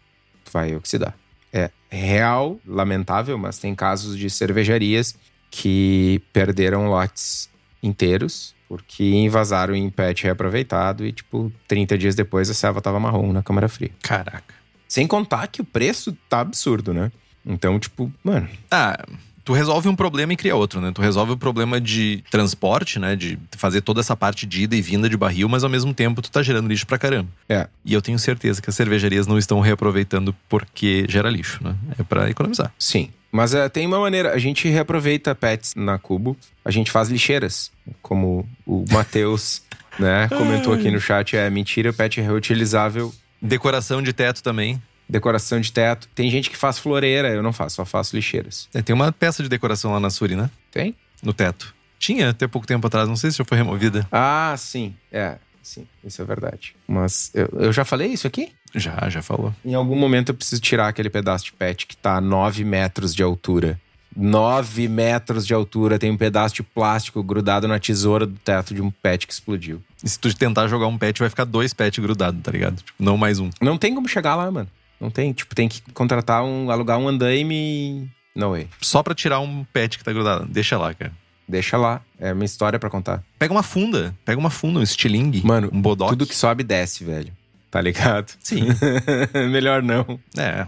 Vai 0.51 0.75
oxidar. 0.75 1.15
É 1.51 1.69
real, 1.89 2.59
lamentável, 2.65 3.37
mas 3.37 3.59
tem 3.59 3.75
casos 3.75 4.17
de 4.17 4.27
cervejarias 4.29 5.15
que 5.51 6.19
perderam 6.33 6.87
lotes 6.87 7.47
inteiros 7.81 8.55
porque 8.73 9.03
invasaram 9.03 9.75
em 9.75 9.87
pet 9.87 10.23
reaproveitado 10.23 11.05
e, 11.05 11.11
tipo, 11.11 11.51
30 11.67 11.95
dias 11.95 12.15
depois 12.15 12.49
a 12.49 12.55
selva 12.55 12.81
tava 12.81 12.99
marrom 12.99 13.31
na 13.31 13.43
câmara 13.43 13.69
fria. 13.69 13.91
Caraca. 14.01 14.55
Sem 14.87 15.05
contar 15.05 15.45
que 15.45 15.61
o 15.61 15.65
preço 15.65 16.17
tá 16.27 16.39
absurdo, 16.39 16.91
né? 16.91 17.11
Então, 17.45 17.79
tipo, 17.79 18.11
mano. 18.23 18.49
Ah, 18.71 18.97
tu 19.43 19.53
resolve 19.53 19.89
um 19.89 19.95
problema 19.95 20.33
e 20.33 20.37
cria 20.37 20.55
outro, 20.55 20.79
né? 20.79 20.91
Tu 20.93 21.01
resolve 21.01 21.33
o 21.33 21.37
problema 21.37 21.79
de 21.79 22.23
transporte, 22.29 22.99
né? 22.99 23.15
De 23.15 23.37
fazer 23.57 23.81
toda 23.81 23.99
essa 23.99 24.15
parte 24.15 24.45
de 24.45 24.63
ida 24.63 24.75
e 24.75 24.81
vinda 24.81 25.09
de 25.09 25.17
barril, 25.17 25.49
mas 25.49 25.63
ao 25.63 25.69
mesmo 25.69 25.93
tempo 25.93 26.21
tu 26.21 26.31
tá 26.31 26.41
gerando 26.41 26.67
lixo 26.67 26.87
pra 26.87 26.97
caramba. 26.97 27.29
É. 27.49 27.67
E 27.83 27.93
eu 27.93 28.01
tenho 28.01 28.17
certeza 28.17 28.61
que 28.61 28.69
as 28.69 28.75
cervejarias 28.75 29.27
não 29.27 29.37
estão 29.37 29.59
reaproveitando 29.59 30.35
porque 30.47 31.05
gera 31.09 31.29
lixo, 31.29 31.63
né? 31.63 31.75
É 31.97 32.03
para 32.03 32.29
economizar. 32.29 32.73
Sim. 32.79 33.09
Mas 33.31 33.53
é, 33.53 33.67
tem 33.67 33.87
uma 33.87 33.99
maneira, 33.99 34.31
a 34.31 34.37
gente 34.37 34.69
reaproveita 34.69 35.33
pets 35.33 35.73
na 35.75 35.97
Cubo, 35.97 36.37
a 36.63 36.69
gente 36.69 36.91
faz 36.91 37.09
lixeiras, 37.09 37.71
como 37.99 38.47
o 38.63 38.85
Matheus, 38.91 39.63
né, 39.97 40.27
comentou 40.29 40.71
aqui 40.71 40.91
no 40.91 41.01
chat, 41.01 41.35
é 41.35 41.49
mentira, 41.49 41.91
pet 41.91 42.19
é 42.19 42.23
reutilizável. 42.23 43.11
Decoração 43.41 44.03
de 44.03 44.13
teto 44.13 44.43
também 44.43 44.79
decoração 45.07 45.59
de 45.59 45.71
teto. 45.71 46.07
Tem 46.15 46.29
gente 46.29 46.49
que 46.49 46.57
faz 46.57 46.79
floreira, 46.79 47.29
eu 47.29 47.43
não 47.43 47.53
faço, 47.53 47.75
só 47.75 47.85
faço 47.85 48.15
lixeiras. 48.15 48.67
É, 48.73 48.81
tem 48.81 48.93
uma 48.93 49.11
peça 49.11 49.43
de 49.43 49.49
decoração 49.49 49.91
lá 49.91 49.99
na 49.99 50.09
Suri, 50.09 50.35
né? 50.35 50.49
Tem? 50.71 50.95
No 51.21 51.33
teto. 51.33 51.73
Tinha 51.99 52.29
até 52.29 52.47
pouco 52.47 52.67
tempo 52.67 52.85
atrás, 52.85 53.07
não 53.07 53.15
sei 53.15 53.31
se 53.31 53.37
já 53.37 53.45
foi 53.45 53.57
removida. 53.57 54.07
Ah, 54.11 54.53
sim. 54.57 54.93
É, 55.11 55.37
sim, 55.61 55.87
isso 56.03 56.21
é 56.21 56.25
verdade. 56.25 56.75
Mas 56.87 57.31
eu, 57.33 57.47
eu 57.53 57.73
já 57.73 57.85
falei 57.85 58.09
isso 58.09 58.27
aqui? 58.27 58.51
Já, 58.75 59.07
já 59.09 59.21
falou. 59.21 59.53
Em 59.63 59.73
algum 59.73 59.95
momento 59.95 60.29
eu 60.29 60.35
preciso 60.35 60.61
tirar 60.61 60.87
aquele 60.87 61.09
pedaço 61.09 61.45
de 61.45 61.53
pet 61.53 61.85
que 61.87 61.95
tá 61.95 62.17
a 62.17 62.21
9 62.21 62.63
metros 62.63 63.13
de 63.13 63.23
altura. 63.23 63.79
9 64.15 64.87
metros 64.87 65.45
de 65.45 65.53
altura, 65.53 65.97
tem 65.97 66.11
um 66.11 66.17
pedaço 66.17 66.55
de 66.55 66.63
plástico 66.63 67.23
grudado 67.23 67.67
na 67.67 67.79
tesoura 67.79 68.25
do 68.25 68.37
teto 68.39 68.73
de 68.73 68.81
um 68.81 68.91
pet 68.91 69.25
que 69.25 69.33
explodiu. 69.33 69.81
E 70.03 70.09
se 70.09 70.19
tu 70.19 70.33
tentar 70.35 70.67
jogar 70.67 70.87
um 70.87 70.97
pet, 70.97 71.19
vai 71.19 71.29
ficar 71.29 71.45
dois 71.45 71.73
pets 71.73 71.99
grudados, 71.99 72.41
tá 72.41 72.51
ligado? 72.51 72.77
Tipo, 72.77 73.03
não 73.03 73.17
mais 73.17 73.39
um. 73.39 73.49
Não 73.61 73.77
tem 73.77 73.95
como 73.95 74.07
chegar 74.07 74.35
lá, 74.35 74.51
mano. 74.51 74.69
Não 75.03 75.09
tem, 75.09 75.33
tipo, 75.33 75.53
tem 75.53 75.67
que 75.67 75.81
contratar 75.91 76.45
um, 76.45 76.71
alugar 76.71 76.97
um 76.97 77.09
andaime 77.09 77.53
e. 77.53 78.07
No 78.33 78.51
way. 78.51 78.69
Só 78.79 79.03
pra 79.03 79.13
tirar 79.13 79.41
um 79.41 79.65
pet 79.65 79.97
que 79.97 80.03
tá 80.03 80.13
grudado. 80.13 80.45
Deixa 80.45 80.77
lá, 80.77 80.93
cara. 80.93 81.11
Deixa 81.45 81.75
lá. 81.75 82.01
É 82.17 82.31
uma 82.31 82.45
história 82.45 82.79
para 82.79 82.89
contar. 82.89 83.21
Pega 83.37 83.53
uma 83.53 83.61
funda. 83.61 84.15
Pega 84.23 84.39
uma 84.39 84.49
funda, 84.49 84.79
um 84.79 84.81
estilingue. 84.81 85.45
Mano, 85.45 85.69
um 85.73 85.81
bodoque. 85.81 86.13
Tudo 86.13 86.25
que 86.25 86.33
sobe 86.33 86.63
desce, 86.63 87.03
velho. 87.03 87.33
Tá 87.69 87.81
ligado? 87.81 88.31
Sim. 88.39 88.67
Melhor 89.51 89.83
não. 89.83 90.17
É. 90.37 90.65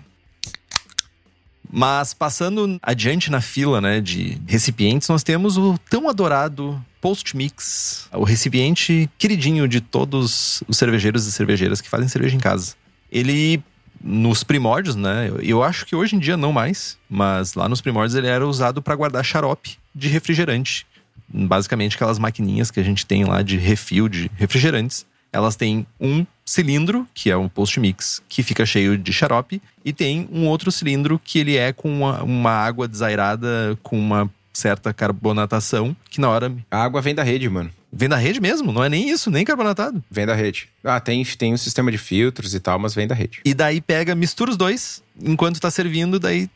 Mas 1.72 2.14
passando 2.14 2.78
adiante 2.84 3.32
na 3.32 3.40
fila, 3.40 3.80
né, 3.80 4.02
de 4.02 4.38
recipientes, 4.48 5.08
nós 5.08 5.24
temos 5.24 5.58
o 5.58 5.78
tão 5.90 6.10
adorado 6.10 6.84
Post 7.00 7.38
Mix, 7.38 8.10
o 8.12 8.24
recipiente 8.26 9.10
queridinho 9.18 9.66
de 9.68 9.80
todos 9.80 10.62
os 10.68 10.78
cervejeiros 10.78 11.26
e 11.26 11.32
cervejeiras 11.32 11.80
que 11.80 11.90
fazem 11.90 12.08
cerveja 12.10 12.36
em 12.36 12.40
casa. 12.40 12.76
Ele 13.12 13.64
nos 14.06 14.44
primórdios, 14.44 14.96
né? 14.96 15.32
Eu 15.42 15.64
acho 15.64 15.84
que 15.86 15.96
hoje 15.96 16.16
em 16.16 16.20
dia 16.20 16.38
não 16.38 16.54
mais, 16.54 16.96
mas 17.10 17.56
lá 17.56 17.68
nos 17.68 17.82
primórdios 17.82 18.16
ele 18.16 18.28
era 18.28 18.48
usado 18.48 18.80
para 18.82 18.96
guardar 18.96 19.26
xarope 19.26 19.78
de 19.94 20.08
refrigerante. 20.08 20.86
Basicamente 21.28 21.96
aquelas 21.96 22.20
maquininhas 22.20 22.70
que 22.70 22.80
a 22.80 22.84
gente 22.84 23.04
tem 23.04 23.26
lá 23.26 23.42
de 23.42 23.58
refil 23.58 24.08
de 24.08 24.30
refrigerantes. 24.36 25.08
Elas 25.34 25.56
têm 25.56 25.88
um 26.00 26.26
cilindro, 26.46 27.08
que 27.14 27.32
é 27.32 27.36
um 27.36 27.50
post 27.50 27.80
mix, 27.80 28.22
que 28.30 28.44
fica 28.44 28.66
cheio 28.66 28.98
de 28.98 29.12
xarope, 29.12 29.62
e 29.84 29.92
tem 29.92 30.30
um 30.32 30.48
outro 30.48 30.72
cilindro 30.72 31.20
que 31.22 31.40
ele 31.40 31.58
é 31.58 31.74
com 31.74 31.90
uma, 31.90 32.24
uma 32.24 32.52
água 32.52 32.88
desairada 32.88 33.78
com 33.82 34.00
uma 34.00 34.30
certa 34.54 34.94
carbonatação, 34.94 35.96
que 36.10 36.22
na 36.22 36.30
hora. 36.30 36.54
A 36.72 36.84
água 36.84 37.02
vem 37.02 37.16
da 37.16 37.24
rede, 37.24 37.50
mano. 37.50 37.70
Vem 37.98 38.10
da 38.10 38.18
rede 38.18 38.42
mesmo, 38.42 38.74
não 38.74 38.84
é 38.84 38.90
nem 38.90 39.10
isso, 39.10 39.32
nem 39.32 39.46
carbonatado. 39.46 40.04
Vem 40.12 40.26
da 40.26 40.36
rede. 40.36 40.68
Ah, 40.84 41.00
tem, 41.00 41.24
tem 41.24 41.54
um 41.54 41.58
sistema 41.58 41.90
de 41.90 41.98
filtros 41.98 42.54
e 42.54 42.60
tal, 42.60 42.78
mas 42.78 42.94
vem 42.94 43.08
da 43.08 43.16
rede. 43.16 43.40
E 43.46 43.54
daí 43.54 43.80
pega, 43.80 44.14
mistura 44.14 44.52
os 44.52 44.58
dois, 44.58 45.02
enquanto 45.24 45.62
tá 45.62 45.72
servindo, 45.72 46.20
daí 46.20 46.50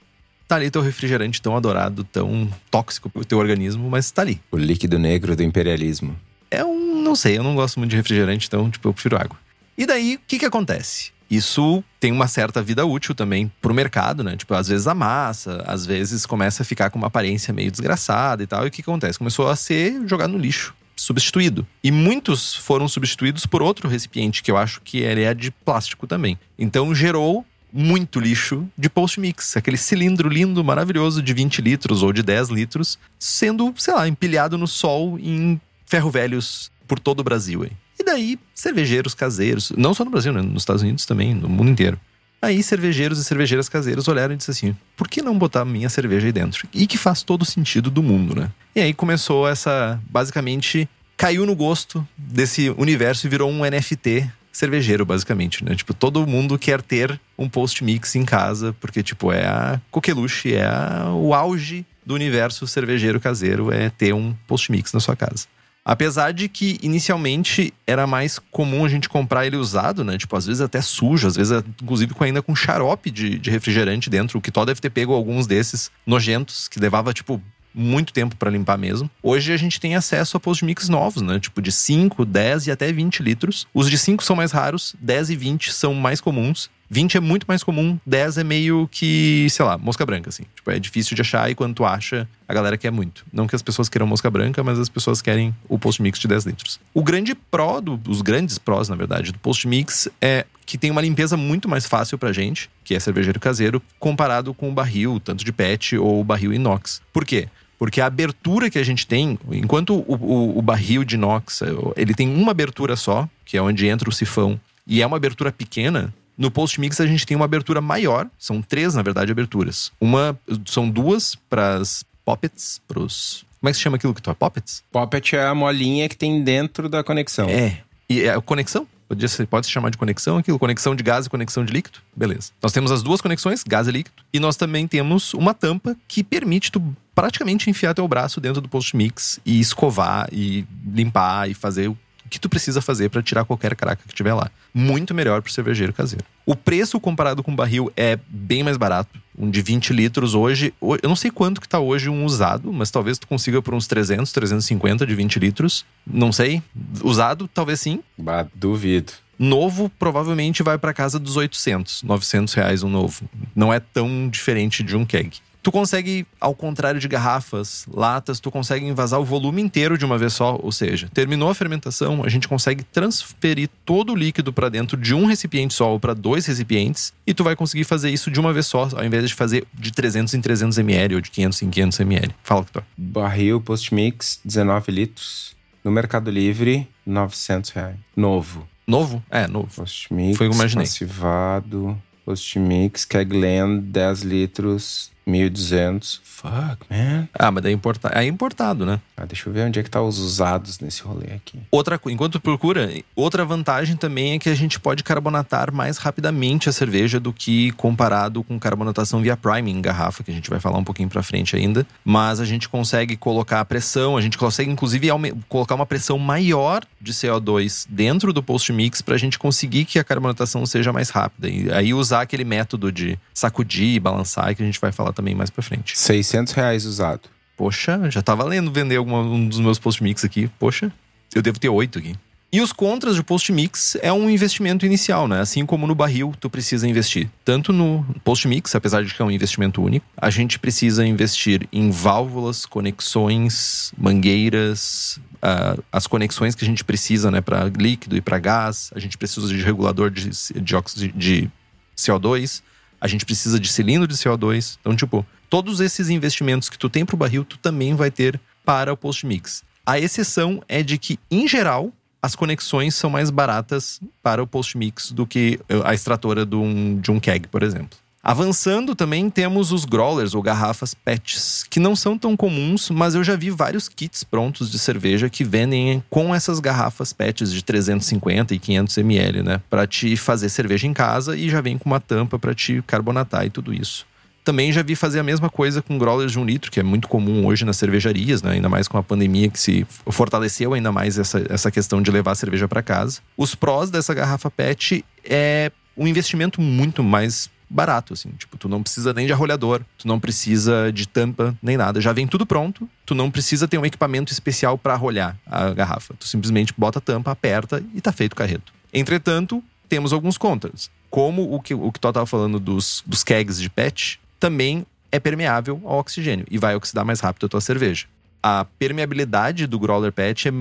tá 0.46 0.58
ali 0.58 0.70
teu 0.70 0.82
refrigerante 0.82 1.42
tão 1.42 1.56
adorado, 1.56 2.04
tão 2.04 2.52
tóxico 2.70 3.10
pro 3.10 3.24
teu 3.24 3.38
organismo, 3.38 3.90
mas 3.90 4.12
tá 4.12 4.22
ali. 4.22 4.42
O 4.52 4.58
líquido 4.58 5.00
negro 5.00 5.34
do 5.34 5.42
imperialismo. 5.42 6.14
É 6.52 6.66
um, 6.66 7.02
não 7.02 7.16
sei, 7.16 7.38
eu 7.38 7.44
não 7.44 7.56
gosto 7.56 7.80
muito 7.80 7.92
de 7.92 7.96
refrigerante, 7.96 8.46
então, 8.46 8.70
tipo, 8.70 8.90
eu 8.90 8.94
prefiro 8.94 9.16
água. 9.16 9.40
E 9.78 9.86
daí, 9.86 10.16
o 10.16 10.20
que 10.28 10.40
que 10.40 10.46
acontece? 10.46 11.14
Isso 11.32 11.82
tem 12.02 12.12
uma 12.12 12.28
certa 12.28 12.62
vida 12.62 12.86
útil 12.86 13.16
também 13.16 13.50
pro 13.62 13.74
mercado, 13.74 14.26
né? 14.26 14.36
Tipo, 14.36 14.56
às 14.56 14.68
vezes 14.68 14.88
amassa, 14.88 15.64
às 15.66 15.86
vezes 15.86 16.26
começa 16.26 16.64
a 16.64 16.66
ficar 16.66 16.90
com 16.90 16.98
uma 16.98 17.08
aparência 17.08 17.54
meio 17.54 17.72
desgraçada 17.72 18.44
e 18.44 18.48
tal. 18.48 18.66
E 18.66 18.68
o 18.68 18.72
que 18.72 18.82
acontece? 18.82 19.18
Começou 19.18 19.48
a 19.48 19.56
ser 19.56 20.06
jogado 20.06 20.32
no 20.32 20.38
lixo 20.40 20.74
substituído. 21.00 21.66
E 21.84 21.92
muitos 21.92 22.56
foram 22.56 22.88
substituídos 22.88 23.46
por 23.46 23.62
outro 23.62 23.88
recipiente, 23.90 24.44
que 24.44 24.52
eu 24.52 24.58
acho 24.58 24.82
que 24.82 25.04
é 25.04 25.34
de 25.34 25.52
plástico 25.52 26.08
também. 26.08 26.38
Então 26.58 26.94
gerou 26.94 27.46
muito 27.72 28.20
lixo 28.20 28.68
de 28.78 28.90
post-mix. 28.90 29.56
Aquele 29.56 29.78
cilindro 29.78 30.28
lindo, 30.30 30.64
maravilhoso 30.64 31.22
de 31.22 31.34
20 31.34 31.62
litros 31.62 32.04
ou 32.04 32.12
de 32.12 32.24
10 32.24 32.50
litros, 32.50 32.98
sendo, 33.18 33.74
sei 33.78 33.94
lá, 33.94 34.08
empilhado 34.08 34.58
no 34.58 34.68
sol 34.68 35.20
em 35.20 35.60
ferro 35.86 36.10
velhos 36.10 36.72
por 36.88 37.00
todo 37.00 37.20
o 37.20 37.24
Brasil. 37.24 37.64
Hein? 37.64 37.72
E 38.00 38.04
daí, 38.04 38.40
cervejeiros 38.54 39.14
caseiros, 39.14 39.72
não 39.78 39.94
só 39.94 40.04
no 40.04 40.12
Brasil, 40.12 40.34
né? 40.34 40.42
nos 40.42 40.64
Estados 40.64 40.82
Unidos 40.82 41.06
também, 41.06 41.34
no 41.34 41.50
mundo 41.50 41.70
inteiro. 41.70 42.00
Aí, 42.42 42.64
cervejeiros 42.64 43.20
e 43.20 43.24
cervejeiras 43.24 43.68
caseiros 43.68 44.08
olharam 44.08 44.34
e 44.34 44.38
disseram 44.38 44.56
assim: 44.58 44.78
por 44.96 45.08
que 45.08 45.22
não 45.22 45.38
botar 45.38 45.66
minha 45.66 45.90
cerveja 45.90 46.28
aí 46.28 46.32
dentro? 46.32 46.68
E 46.74 46.88
que 46.88 46.98
faz 46.98 47.22
todo 47.22 47.44
sentido 47.44 47.92
do 47.92 48.02
mundo, 48.02 48.40
né? 48.40 48.50
E 48.76 48.80
aí 48.80 48.94
começou 48.94 49.48
essa, 49.48 50.00
basicamente, 50.10 50.88
caiu 51.18 51.46
no 51.46 51.56
gosto 51.56 52.08
desse 52.18 52.70
universo 52.70 53.28
e 53.28 53.30
virou 53.30 53.52
um 53.52 53.66
NFT 53.66 54.32
cervejeiro, 54.52 55.06
basicamente, 55.06 55.64
né? 55.64 55.76
Tipo, 55.76 55.94
todo 55.94 56.26
mundo 56.26 56.58
quer 56.58 56.82
ter 56.82 57.20
um 57.38 57.48
post-mix 57.48 58.16
em 58.16 58.26
casa, 58.26 58.76
porque, 58.80 59.04
tipo, 59.04 59.32
é 59.32 59.46
a 59.46 59.82
coqueluche, 59.92 60.54
é 60.54 60.66
a, 60.66 61.12
o 61.14 61.34
auge 61.34 61.86
do 62.06 62.14
universo 62.14 62.66
cervejeiro 62.66 63.20
caseiro, 63.20 63.72
é 63.72 63.90
ter 63.90 64.14
um 64.14 64.34
post-mix 64.48 64.92
na 64.94 65.00
sua 65.00 65.16
casa. 65.16 65.46
Apesar 65.90 66.34
de 66.34 66.48
que 66.48 66.78
inicialmente 66.84 67.74
era 67.88 68.06
mais 68.06 68.38
comum 68.38 68.86
a 68.86 68.88
gente 68.88 69.10
comprar 69.10 69.48
ele 69.48 69.58
usado, 69.58 70.04
né? 70.04 70.20
Tipo, 70.20 70.38
às 70.38 70.46
vezes 70.46 70.62
até 70.62 70.84
sujo, 70.84 71.26
às 71.26 71.36
vezes 71.36 71.64
inclusive 71.82 72.14
com, 72.14 72.24
ainda 72.24 72.44
com 72.44 72.56
xarope 72.56 73.10
de, 73.10 73.40
de 73.40 73.50
refrigerante 73.50 74.08
dentro. 74.08 74.38
O 74.38 74.42
que 74.42 74.52
Tó 74.52 74.66
deve 74.66 74.80
ter 74.80 74.92
pego 74.92 75.16
alguns 75.16 75.48
desses 75.48 75.90
nojentos, 76.06 76.68
que 76.68 76.80
levava, 76.80 77.12
tipo, 77.12 77.42
muito 77.74 78.14
tempo 78.14 78.36
para 78.36 78.52
limpar 78.52 78.78
mesmo. 78.78 79.10
Hoje 79.24 79.52
a 79.52 79.58
gente 79.58 79.80
tem 79.80 79.96
acesso 79.96 80.38
a 80.38 80.40
post-mix 80.40 80.90
novos, 80.90 81.24
né? 81.24 81.40
Tipo 81.40 81.60
de 81.60 81.72
5, 81.72 82.24
10 82.24 82.68
e 82.68 82.72
até 82.72 82.94
20 82.94 83.24
litros. 83.24 83.68
Os 83.74 83.90
de 83.90 83.98
5 83.98 84.24
são 84.24 84.36
mais 84.36 84.52
raros, 84.52 84.96
10 85.02 85.32
e 85.32 85.36
20 85.36 85.74
são 85.74 85.96
mais 85.96 86.22
comuns. 86.22 86.70
20 86.90 87.18
é 87.18 87.20
muito 87.20 87.46
mais 87.48 87.64
comum, 87.64 88.00
10 88.06 88.40
é 88.40 88.44
meio 88.44 88.88
que, 88.92 89.48
sei 89.50 89.64
lá, 89.64 89.78
mosca 89.78 90.06
branca, 90.06 90.30
assim. 90.30 90.44
Tipo, 90.56 90.72
é 90.72 90.80
difícil 90.80 91.16
de 91.16 91.22
achar 91.22 91.50
e 91.50 91.56
quando 91.56 91.76
tu 91.76 91.86
acha, 91.86 92.28
a 92.48 92.54
galera 92.54 92.78
quer 92.78 92.92
muito. 92.92 93.26
Não 93.32 93.48
que 93.48 93.56
as 93.56 93.62
pessoas 93.62 93.88
queiram 93.90 94.08
mosca 94.08 94.30
branca, 94.30 94.64
mas 94.64 94.80
as 94.80 94.90
pessoas 94.90 95.22
querem 95.22 95.56
o 95.68 95.78
post-mix 95.78 96.18
de 96.18 96.28
10 96.28 96.46
litros. 96.46 96.80
O 96.94 97.04
grande 97.04 97.36
pró, 97.36 97.80
do, 97.80 98.00
os 98.08 98.22
grandes 98.22 98.58
prós, 98.58 98.90
na 98.90 98.96
verdade, 98.96 99.32
do 99.32 99.40
post-mix 99.40 100.10
é 100.20 100.46
que 100.66 100.78
tem 100.78 100.92
uma 100.92 101.02
limpeza 101.02 101.38
muito 101.38 101.70
mais 101.70 101.86
fácil 101.86 102.18
pra 102.18 102.34
gente, 102.34 102.70
que 102.84 102.96
é 102.96 103.00
cervejeiro 103.00 103.40
caseiro, 103.40 103.82
comparado 104.00 104.54
com 104.54 104.70
o 104.70 104.74
barril, 104.74 105.20
tanto 105.20 105.44
de 105.44 105.52
PET 105.52 105.98
ou 105.98 106.22
o 106.22 106.24
barril 106.24 106.54
inox. 106.54 107.02
Por 107.14 107.26
quê? 107.26 107.48
Porque 107.78 108.02
a 108.02 108.08
abertura 108.08 108.70
que 108.70 108.78
a 108.78 108.84
gente 108.84 109.08
tem, 109.08 109.40
enquanto 109.52 109.96
o, 109.96 110.16
o, 110.16 110.58
o, 110.60 110.62
barril 110.62 111.04
de 111.04 111.16
inox 111.16 111.62
ele 111.96 112.14
tem 112.14 112.28
uma 112.28 112.52
abertura 112.52 112.96
só, 112.96 113.28
que 113.46 113.58
é 113.58 113.62
onde 113.62 113.88
entra 113.88 114.10
o 114.10 114.12
sifão, 114.12 114.60
e 114.86 115.02
é 115.02 115.08
uma 115.08 115.18
abertura 115.18 115.52
pequena, 115.52 116.14
no 116.40 116.50
post 116.50 116.80
mix 116.80 117.00
a 117.02 117.06
gente 117.06 117.26
tem 117.26 117.36
uma 117.36 117.46
abertura 117.46 117.82
maior, 117.82 118.28
são 118.40 118.62
três 118.62 118.96
na 118.96 119.02
verdade 119.02 119.32
aberturas. 119.32 119.92
Uma 120.00 120.40
são 120.66 120.90
duas 120.90 121.36
para 121.36 121.76
as 121.76 122.06
poppets, 122.24 122.82
para 122.88 123.00
os 123.00 123.46
como 123.60 123.68
é 123.68 123.72
que 123.72 123.78
se 123.78 123.84
chama 123.84 123.98
aquilo 123.98 124.14
que 124.14 124.22
tu 124.22 124.32
é? 124.32 124.34
Poppets? 124.34 124.84
Poppet 124.90 125.36
é 125.36 125.46
a 125.46 125.54
molinha 125.54 126.08
que 126.08 126.16
tem 126.16 126.42
dentro 126.42 126.88
da 126.88 127.04
conexão. 127.04 127.50
É. 127.50 127.82
E 128.10 128.22
é 128.22 128.34
a 128.34 128.40
conexão? 128.40 128.88
Pode 129.10 129.28
se, 129.28 129.46
pode 129.46 129.66
se 129.66 129.72
chamar 129.72 129.90
de 129.90 129.98
conexão 129.98 130.38
aquilo, 130.38 130.58
conexão 130.58 130.96
de 130.96 131.04
gás 131.04 131.26
e 131.26 131.30
conexão 131.30 131.66
de 131.66 131.74
líquido. 131.74 132.00
Beleza. 132.16 132.52
Nós 132.62 132.72
temos 132.72 132.92
as 132.92 133.04
duas 133.04 133.20
conexões, 133.20 133.64
gás 133.68 133.88
e 133.88 133.92
líquido. 133.92 134.16
E 134.32 134.40
nós 134.40 134.56
também 134.56 134.88
temos 134.88 135.34
uma 135.34 135.54
tampa 135.54 135.98
que 136.08 136.24
permite 136.24 136.72
tu 136.72 136.82
praticamente 137.14 137.70
enfiar 137.70 137.94
teu 137.94 138.08
braço 138.08 138.40
dentro 138.40 138.62
do 138.62 138.70
post 138.70 138.96
mix 138.96 139.40
e 139.46 139.60
escovar 139.60 140.30
e 140.32 140.66
limpar 140.86 141.50
e 141.50 141.54
fazer 141.54 141.90
o 141.90 141.98
que 142.30 142.40
tu 142.40 142.48
precisa 142.48 142.82
fazer 142.82 143.10
para 143.10 143.22
tirar 143.22 143.46
qualquer 143.46 143.76
craca 143.76 144.04
que 144.08 144.14
tiver 144.14 144.34
lá. 144.34 144.50
Muito 144.74 145.14
melhor 145.14 145.42
pro 145.42 145.52
cervejeiro 145.52 145.92
caseiro. 145.92 146.24
O 146.46 146.56
preço 146.56 147.00
comparado 147.00 147.44
com 147.44 147.52
o 147.52 147.56
barril 147.56 147.92
é 147.98 148.18
bem 148.28 148.64
mais 148.64 148.78
barato. 148.78 149.20
Um 149.38 149.50
de 149.50 149.62
20 149.62 149.94
litros 149.94 150.34
hoje, 150.34 150.74
eu 150.82 151.08
não 151.08 151.16
sei 151.16 151.32
quanto 151.32 151.62
que 151.62 151.68
tá 151.68 151.80
hoje 151.80 152.10
um 152.10 152.26
usado, 152.26 152.72
mas 152.74 152.92
talvez 152.92 153.18
tu 153.18 153.28
consiga 153.28 153.62
por 153.62 153.74
uns 153.74 153.88
300, 153.88 154.32
350 154.32 155.06
de 155.06 155.16
20 155.16 155.40
litros. 155.40 155.86
Não 156.06 156.32
sei. 156.32 156.62
Usado, 157.04 157.48
talvez 157.48 157.80
sim. 157.80 158.02
Bah, 158.18 158.48
duvido. 158.54 159.14
Novo 159.38 159.90
provavelmente 159.98 160.62
vai 160.62 160.78
para 160.78 160.94
casa 160.94 161.18
dos 161.18 161.38
800, 161.38 162.04
900 162.04 162.54
reais 162.54 162.84
um 162.84 162.90
novo. 162.90 163.30
Não 163.56 163.74
é 163.74 163.80
tão 163.80 164.28
diferente 164.28 164.84
de 164.84 164.98
um 164.98 165.06
keg. 165.06 165.38
Tu 165.62 165.72
consegue, 165.72 166.26
ao 166.40 166.56
contrário 166.56 167.00
de 167.02 167.08
garrafas, 167.08 167.86
latas, 167.92 168.40
tu 168.40 168.50
consegue 168.50 168.86
invasar 168.86 169.20
o 169.20 169.26
volume 169.26 169.62
inteiro 169.62 169.98
de 169.98 170.06
uma 170.06 170.18
vez 170.18 170.34
só. 170.34 170.58
Ou 170.62 170.72
seja, 170.72 171.10
terminou 171.14 171.50
a 171.50 171.56
fermentação, 171.56 172.24
a 172.24 172.30
gente 172.30 172.48
consegue 172.48 172.84
transferir 172.84 173.70
todo 173.86 174.14
o 174.14 174.16
líquido 174.16 174.54
para 174.54 174.70
dentro 174.70 174.96
de 174.96 175.14
um 175.14 175.26
recipiente 175.26 175.74
só 175.74 175.92
ou 175.92 176.00
para 176.00 176.14
dois 176.14 176.46
recipientes. 176.46 177.14
E 177.28 177.34
tu 177.34 177.44
vai 177.44 177.56
conseguir 177.56 177.84
fazer 177.84 178.10
isso 178.10 178.32
de 178.32 178.40
uma 178.40 178.54
vez 178.54 178.68
só, 178.68 178.88
ao 178.96 179.04
invés 179.04 179.28
de 179.28 179.34
fazer 179.36 179.68
de 179.74 179.92
300 179.92 180.34
em 180.34 180.42
300 180.42 180.78
ml 180.78 181.16
ou 181.16 181.22
de 181.22 181.30
500 181.30 181.62
em 181.64 181.70
500 181.70 182.00
ml. 182.00 182.36
Fala, 182.44 182.62
Victor. 182.62 182.84
Barril 182.98 183.60
post-mix, 183.60 184.40
19 184.46 184.92
litros. 184.92 185.56
No 185.84 185.92
Mercado 185.92 186.30
Livre, 186.32 186.88
900 187.06 187.70
reais. 187.72 187.96
Novo. 188.16 188.68
Novo? 188.88 189.24
É, 189.30 189.48
novo. 189.48 189.68
Post-mix, 189.76 190.38
Foi 190.38 190.48
o 190.48 190.50
que 190.50 190.56
eu 190.56 190.60
imaginei. 190.60 190.86
passivado. 190.86 191.98
Post-mix, 192.26 193.06
Kegland, 193.06 193.82
10 193.82 194.22
litros. 194.22 195.12
1.200. 195.30 196.20
Fuck, 196.24 196.86
man. 196.90 197.28
Ah, 197.34 197.52
mas 197.52 197.64
daí 197.64 197.74
é 197.74 197.76
importa... 197.76 198.10
é 198.14 198.26
importado, 198.26 198.86
né? 198.86 199.00
Ah, 199.18 199.26
deixa 199.26 199.50
eu 199.50 199.54
ver 199.54 199.68
onde 199.68 199.80
é 199.80 199.84
que 199.84 199.90
tá 199.90 200.02
os 200.02 200.20
usados 200.20 200.80
nesse 200.80 201.02
rolê 201.02 201.34
aqui. 201.34 201.60
Outra 201.70 202.00
enquanto 202.08 202.40
procura, 202.40 202.90
outra 203.14 203.44
vantagem 203.44 203.98
também 203.98 204.34
é 204.34 204.40
que 204.40 204.50
a 204.50 204.56
gente 204.56 204.80
pode 204.80 205.04
carbonatar 205.04 205.74
mais 205.74 205.98
rapidamente 205.98 206.70
a 206.70 206.72
cerveja 206.72 207.20
do 207.20 207.34
que 207.34 207.72
comparado 207.74 208.42
com 208.44 208.58
carbonatação 208.58 209.22
via 209.22 209.36
priming 209.36 209.78
em 209.78 209.82
garrafa, 209.82 210.24
que 210.24 210.32
a 210.32 210.34
gente 210.34 210.50
vai 210.50 210.62
falar 210.62 210.78
um 210.78 210.84
pouquinho 210.84 211.10
para 211.10 211.22
frente 211.22 211.58
ainda. 211.58 211.86
Mas 212.06 212.40
a 212.40 212.46
gente 212.46 212.70
consegue 212.70 213.18
colocar 213.18 213.60
a 213.60 213.66
pressão, 213.66 214.16
a 214.16 214.22
gente 214.22 214.38
consegue 214.38 214.72
inclusive 214.72 215.10
colocar 215.50 215.76
uma 215.76 215.86
pressão 215.86 216.18
maior 216.18 216.86
de 217.02 217.12
CO2 217.12 217.86
dentro 217.90 218.32
do 218.32 218.42
post 218.42 218.72
mix 218.72 219.02
para 219.02 219.16
a 219.16 219.18
gente 219.18 219.38
conseguir 219.38 219.84
que 219.84 220.00
a 220.00 220.04
carbonatação 220.06 220.66
seja 220.66 220.94
mais 220.94 221.10
rápida. 221.10 221.50
E 221.50 221.70
aí 221.72 221.94
usar 221.94 222.22
aquele 222.22 222.46
método 222.46 222.92
de 222.92 223.20
sacudir 223.34 223.96
e 223.96 224.00
balançar 224.00 224.56
que 224.56 224.64
a 224.64 224.66
gente 224.66 224.80
vai 224.80 224.92
falar 224.92 225.12
também 225.20 225.36
mais 225.36 225.50
para 225.50 225.62
frente. 225.62 226.00
600 226.00 226.54
reais 226.54 226.86
usado. 226.86 227.30
Poxa, 227.58 228.10
já 228.10 228.22
tá 228.22 228.34
valendo 228.34 228.72
vender 228.72 228.96
alguma, 228.96 229.20
um 229.20 229.50
dos 229.50 229.60
meus 229.60 229.78
post-mix 229.78 230.24
aqui. 230.24 230.50
Poxa, 230.58 230.92
eu 231.36 231.42
devo 231.42 231.60
ter 231.60 231.68
oito 231.68 232.00
aqui. 232.00 232.16
E 232.52 232.62
os 232.62 232.72
contras 232.72 233.16
de 233.16 233.22
post-mix 233.22 233.96
é 234.02 234.12
um 234.12 234.30
investimento 234.30 234.86
inicial, 234.86 235.28
né? 235.28 235.42
Assim 235.42 235.66
como 235.66 235.86
no 235.86 235.94
barril, 235.94 236.34
tu 236.40 236.50
precisa 236.50 236.88
investir. 236.88 237.30
Tanto 237.44 237.74
no 237.74 238.04
post-mix, 238.24 238.74
apesar 238.74 239.04
de 239.04 239.14
que 239.14 239.22
é 239.22 239.26
um 239.26 239.30
investimento 239.30 239.84
único, 239.84 240.06
a 240.18 240.30
gente 240.30 240.58
precisa 240.58 241.06
investir 241.06 241.68
em 241.72 241.92
válvulas, 241.92 242.66
conexões, 242.66 243.92
mangueiras, 243.96 245.20
uh, 245.44 245.84
as 245.92 246.08
conexões 246.08 246.56
que 246.56 246.64
a 246.64 246.68
gente 246.68 246.84
precisa, 246.84 247.30
né? 247.30 247.42
Para 247.42 247.66
líquido 247.66 248.16
e 248.16 248.22
para 248.22 248.40
gás. 248.40 248.90
A 248.96 249.00
gente 249.00 249.18
precisa 249.18 249.48
de 249.48 249.62
regulador 249.62 250.10
de, 250.10 250.30
de, 250.30 251.12
de 251.14 251.52
CO2. 251.96 252.64
A 253.00 253.08
gente 253.08 253.26
precisa 253.26 253.60
de 253.60 253.72
cilindro 253.72 254.08
de 254.08 254.16
CO2. 254.16 254.78
Então, 254.80 254.96
tipo, 254.96 255.26
todos 255.50 255.80
esses 255.80 256.10
investimentos 256.10 256.70
que 256.70 256.78
tu 256.78 256.90
tem 256.90 257.06
para 257.06 257.16
o 257.16 257.18
barril, 257.18 257.44
tu 257.44 257.58
também 257.58 257.96
vai 257.96 258.12
ter 258.12 258.40
para 258.66 258.94
o 258.94 258.98
post-mix. 258.98 259.64
A 259.86 260.00
exceção 260.00 260.62
é 260.68 260.84
de 260.84 260.98
que, 260.98 261.20
em 261.32 261.48
geral, 261.48 261.92
as 262.22 262.36
conexões 262.36 262.96
são 262.96 263.10
mais 263.10 263.30
baratas 263.30 264.00
para 264.22 264.44
o 264.44 264.48
post-mix 264.48 265.12
do 265.12 265.26
que 265.26 265.60
a 265.84 265.94
extratora 265.94 266.46
de 266.46 266.56
um, 266.56 267.00
de 267.00 267.12
um 267.12 267.20
keg, 267.20 267.48
por 267.48 267.64
exemplo. 267.64 267.98
Avançando 268.22 268.96
também 268.96 269.30
temos 269.30 269.72
os 269.72 269.86
growlers 269.86 270.36
ou 270.36 270.42
garrafas 270.42 270.94
PETs, 270.94 271.64
que 271.70 271.80
não 271.80 271.96
são 271.96 272.18
tão 272.18 272.36
comuns, 272.36 272.90
mas 272.90 273.16
eu 273.16 273.24
já 273.24 273.36
vi 273.36 273.50
vários 273.50 273.88
kits 273.88 274.26
prontos 274.26 274.70
de 274.70 274.78
cerveja 274.78 275.30
que 275.30 275.46
vendem 275.46 276.04
com 276.10 276.36
essas 276.36 276.60
garrafas 276.60 277.14
PETs 277.14 277.52
de 277.52 277.64
350 277.64 278.54
e 278.54 278.60
500 278.60 278.98
ml, 278.98 279.44
né, 279.44 279.62
para 279.70 279.88
te 279.88 280.18
fazer 280.18 280.50
cerveja 280.50 280.86
em 280.86 280.94
casa 280.94 281.38
e 281.38 281.50
já 281.50 281.62
vem 281.62 281.78
com 281.78 281.90
uma 281.90 282.02
tampa 282.02 282.38
para 282.38 282.54
te 282.54 282.84
carbonatar 282.86 283.46
e 283.46 283.50
tudo 283.50 283.74
isso. 283.74 284.06
Também 284.44 284.72
já 284.72 284.82
vi 284.82 284.96
fazer 284.96 285.20
a 285.20 285.24
mesma 285.24 285.50
coisa 285.50 285.82
com 285.82 285.98
growlers 285.98 286.32
de 286.32 286.40
um 286.40 286.46
litro, 286.46 286.72
que 286.72 286.80
é 286.80 286.84
muito 286.84 287.08
comum 287.08 287.46
hoje 287.46 287.64
nas 287.64 287.78
cervejarias, 287.78 288.42
né? 288.42 288.54
ainda 288.54 288.68
mais 288.68 288.88
com 288.88 288.98
a 288.98 289.04
pandemia 289.04 289.50
que 289.50 289.60
se 289.60 289.86
fortaleceu 290.08 290.74
ainda 290.74 290.92
mais 290.92 291.18
essa, 291.18 291.46
essa 291.50 291.72
questão 291.72 292.02
de 292.02 292.12
levar 292.12 292.32
a 292.32 292.36
cerveja 292.36 292.68
para 292.68 292.82
casa. 292.82 293.20
Os 293.38 293.56
prós 293.56 293.90
dessa 293.90 294.14
garrafa 294.14 294.50
PET 294.50 295.06
é 295.24 295.72
um 295.96 296.08
investimento 296.08 296.62
muito 296.62 297.04
mais 297.04 297.50
barato, 297.70 298.14
assim. 298.14 298.30
Tipo, 298.32 298.58
tu 298.58 298.68
não 298.68 298.82
precisa 298.82 299.14
nem 299.14 299.28
de 299.28 299.34
arrolhador, 299.34 299.82
tu 299.98 300.08
não 300.08 300.20
precisa 300.20 300.92
de 300.92 301.08
tampa, 301.08 301.56
nem 301.62 301.78
nada. 301.78 302.02
Já 302.02 302.12
vem 302.12 302.28
tudo 302.28 302.46
pronto, 302.46 302.90
tu 303.06 303.14
não 303.14 303.30
precisa 303.30 303.68
ter 303.68 303.78
um 303.78 303.86
equipamento 303.86 304.32
especial 304.34 304.78
para 304.78 304.94
arrolhar 304.94 305.38
a 305.46 305.70
garrafa. 305.72 306.14
Tu 306.16 306.28
simplesmente 306.28 306.74
bota 306.78 307.00
a 307.00 307.02
tampa, 307.02 307.32
aperta 307.32 307.84
e 307.94 308.02
tá 308.02 308.12
feito 308.12 308.34
o 308.34 308.36
carreto. 308.36 308.74
Entretanto, 308.94 309.64
temos 309.88 310.12
alguns 310.12 310.38
contras. 310.38 310.90
Como 311.10 311.54
o 311.54 311.60
que, 311.60 311.74
o 311.74 311.92
que 311.92 312.00
tu 312.00 312.08
estava 312.08 312.26
falando 312.26 312.60
dos, 312.60 313.04
dos 313.06 313.24
kegs 313.24 313.60
de 313.60 313.70
PET, 313.70 314.20
também 314.40 314.86
é 315.12 315.20
permeável 315.20 315.82
ao 315.84 316.00
oxigênio 316.00 316.46
e 316.50 316.58
vai 316.58 316.76
oxidar 316.76 317.04
mais 317.04 317.20
rápido 317.20 317.46
a 317.46 317.50
tua 317.50 317.62
cerveja. 317.62 318.06
A 318.42 318.66
permeabilidade 318.78 319.68
do 319.68 319.80
growler 319.80 320.12
PET 320.12 320.48
é 320.48 320.52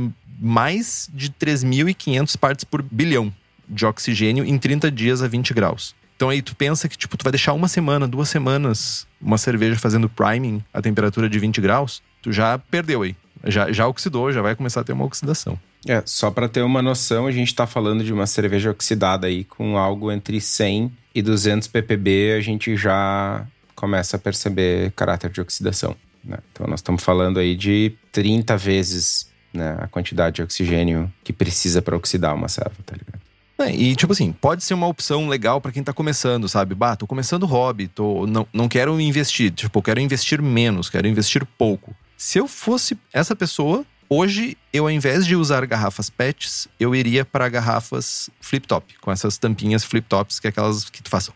mais 0.41 1.09
de 1.13 1.31
3.500 1.31 2.37
partes 2.37 2.65
por 2.65 2.83
bilhão 2.83 3.33
de 3.69 3.85
oxigênio 3.85 4.45
em 4.45 4.59
30 4.59 4.91
dias 4.91 5.23
a 5.23 5.29
20 5.29 5.53
graus. 5.53 5.95
Então 6.19 6.31
aí 6.31 6.43
tu 6.43 6.57
pensa 6.57 6.89
que 6.89 6.99
tipo 6.99 7.17
tu 7.17 7.23
vai 7.23 7.31
deixar 7.31 7.53
uma 7.53 7.69
semana, 7.69 8.09
duas 8.09 8.29
semanas 8.29 9.07
uma 9.21 9.39
cerveja 9.39 9.79
fazendo 9.79 10.09
priming 10.09 10.61
a 10.75 10.83
temperatura 10.83 11.31
de 11.31 11.39
20 11.39 11.61
graus, 11.61 12.03
tu 12.21 12.33
já 12.33 12.59
perdeu 12.59 13.03
aí. 13.03 13.15
Já, 13.45 13.71
já 13.71 13.87
oxidou, 13.87 14.33
já 14.33 14.43
vai 14.43 14.57
começar 14.57 14.81
a 14.81 14.85
ter 14.85 14.93
uma 14.93 15.05
oxidação. 15.05 15.57
É, 15.87 16.03
só 16.05 16.29
para 16.29 16.49
ter 16.49 16.63
uma 16.63 16.83
noção, 16.83 17.29
a 17.29 17.31
gente 17.31 17.47
está 17.47 17.69
falando 17.69 18.03
de 18.03 18.13
uma 18.13 18.27
cerveja 18.27 18.69
oxidada 18.69 19.29
aí 19.29 19.45
com 19.45 19.79
algo 19.79 20.11
entre 20.11 20.41
100 20.41 20.91
e 21.15 21.23
200 21.23 21.69
ppb, 21.69 22.33
a 22.33 22.41
gente 22.41 22.77
já 22.77 23.47
começa 23.77 24.17
a 24.17 24.19
perceber 24.19 24.91
caráter 24.97 25.31
de 25.31 25.41
oxidação. 25.41 25.95
Né? 26.25 26.39
Então 26.51 26.67
nós 26.67 26.81
estamos 26.81 27.05
falando 27.05 27.39
aí 27.39 27.55
de 27.55 27.93
30 28.11 28.57
vezes 28.57 29.31
né, 29.55 29.77
a 29.79 29.87
quantidade 29.87 30.35
de 30.37 30.43
oxigênio 30.43 31.13
que 31.23 31.33
precisa 31.33 31.81
para 31.81 31.97
oxidar 31.97 32.35
uma 32.35 32.49
serva, 32.49 32.75
tá 32.85 32.97
ligado? 32.97 33.28
É, 33.59 33.75
e 33.75 33.97
tipo 33.97 34.13
assim, 34.13 34.33
pode 34.33 34.63
ser 34.63 34.75
uma 34.75 34.87
opção 34.87 35.29
legal 35.29 35.61
para 35.61 35.73
quem 35.73 35.83
tá 35.83 35.93
começando, 35.93 36.49
sabe? 36.49 36.77
Bah, 36.77 36.95
tô 36.95 37.09
começando 37.09 37.45
hobby, 37.45 37.89
tô, 37.89 38.25
não, 38.25 38.47
não 38.53 38.69
quero 38.69 39.01
investir, 39.01 39.51
tipo, 39.51 39.79
eu 39.81 39.83
quero 39.83 40.01
investir 40.01 40.41
menos, 40.41 40.89
quero 40.89 41.09
investir 41.09 41.45
pouco. 41.45 41.95
Se 42.17 42.39
eu 42.39 42.47
fosse 42.47 42.97
essa 43.13 43.35
pessoa, 43.35 43.85
hoje 44.09 44.57
eu 44.73 44.85
ao 44.85 44.91
invés 44.91 45.27
de 45.27 45.35
usar 45.35 45.67
garrafas 45.67 46.09
PETs, 46.09 46.69
eu 46.79 46.95
iria 46.95 47.25
para 47.25 47.49
garrafas 47.49 48.31
flip-top, 48.41 48.95
com 49.01 49.11
essas 49.11 49.37
tampinhas 49.39 49.83
flip-tops, 49.83 50.39
que 50.39 50.47
é 50.47 50.51
aquelas 50.51 50.89
que 50.89 51.03
tu 51.03 51.11
faz. 51.11 51.29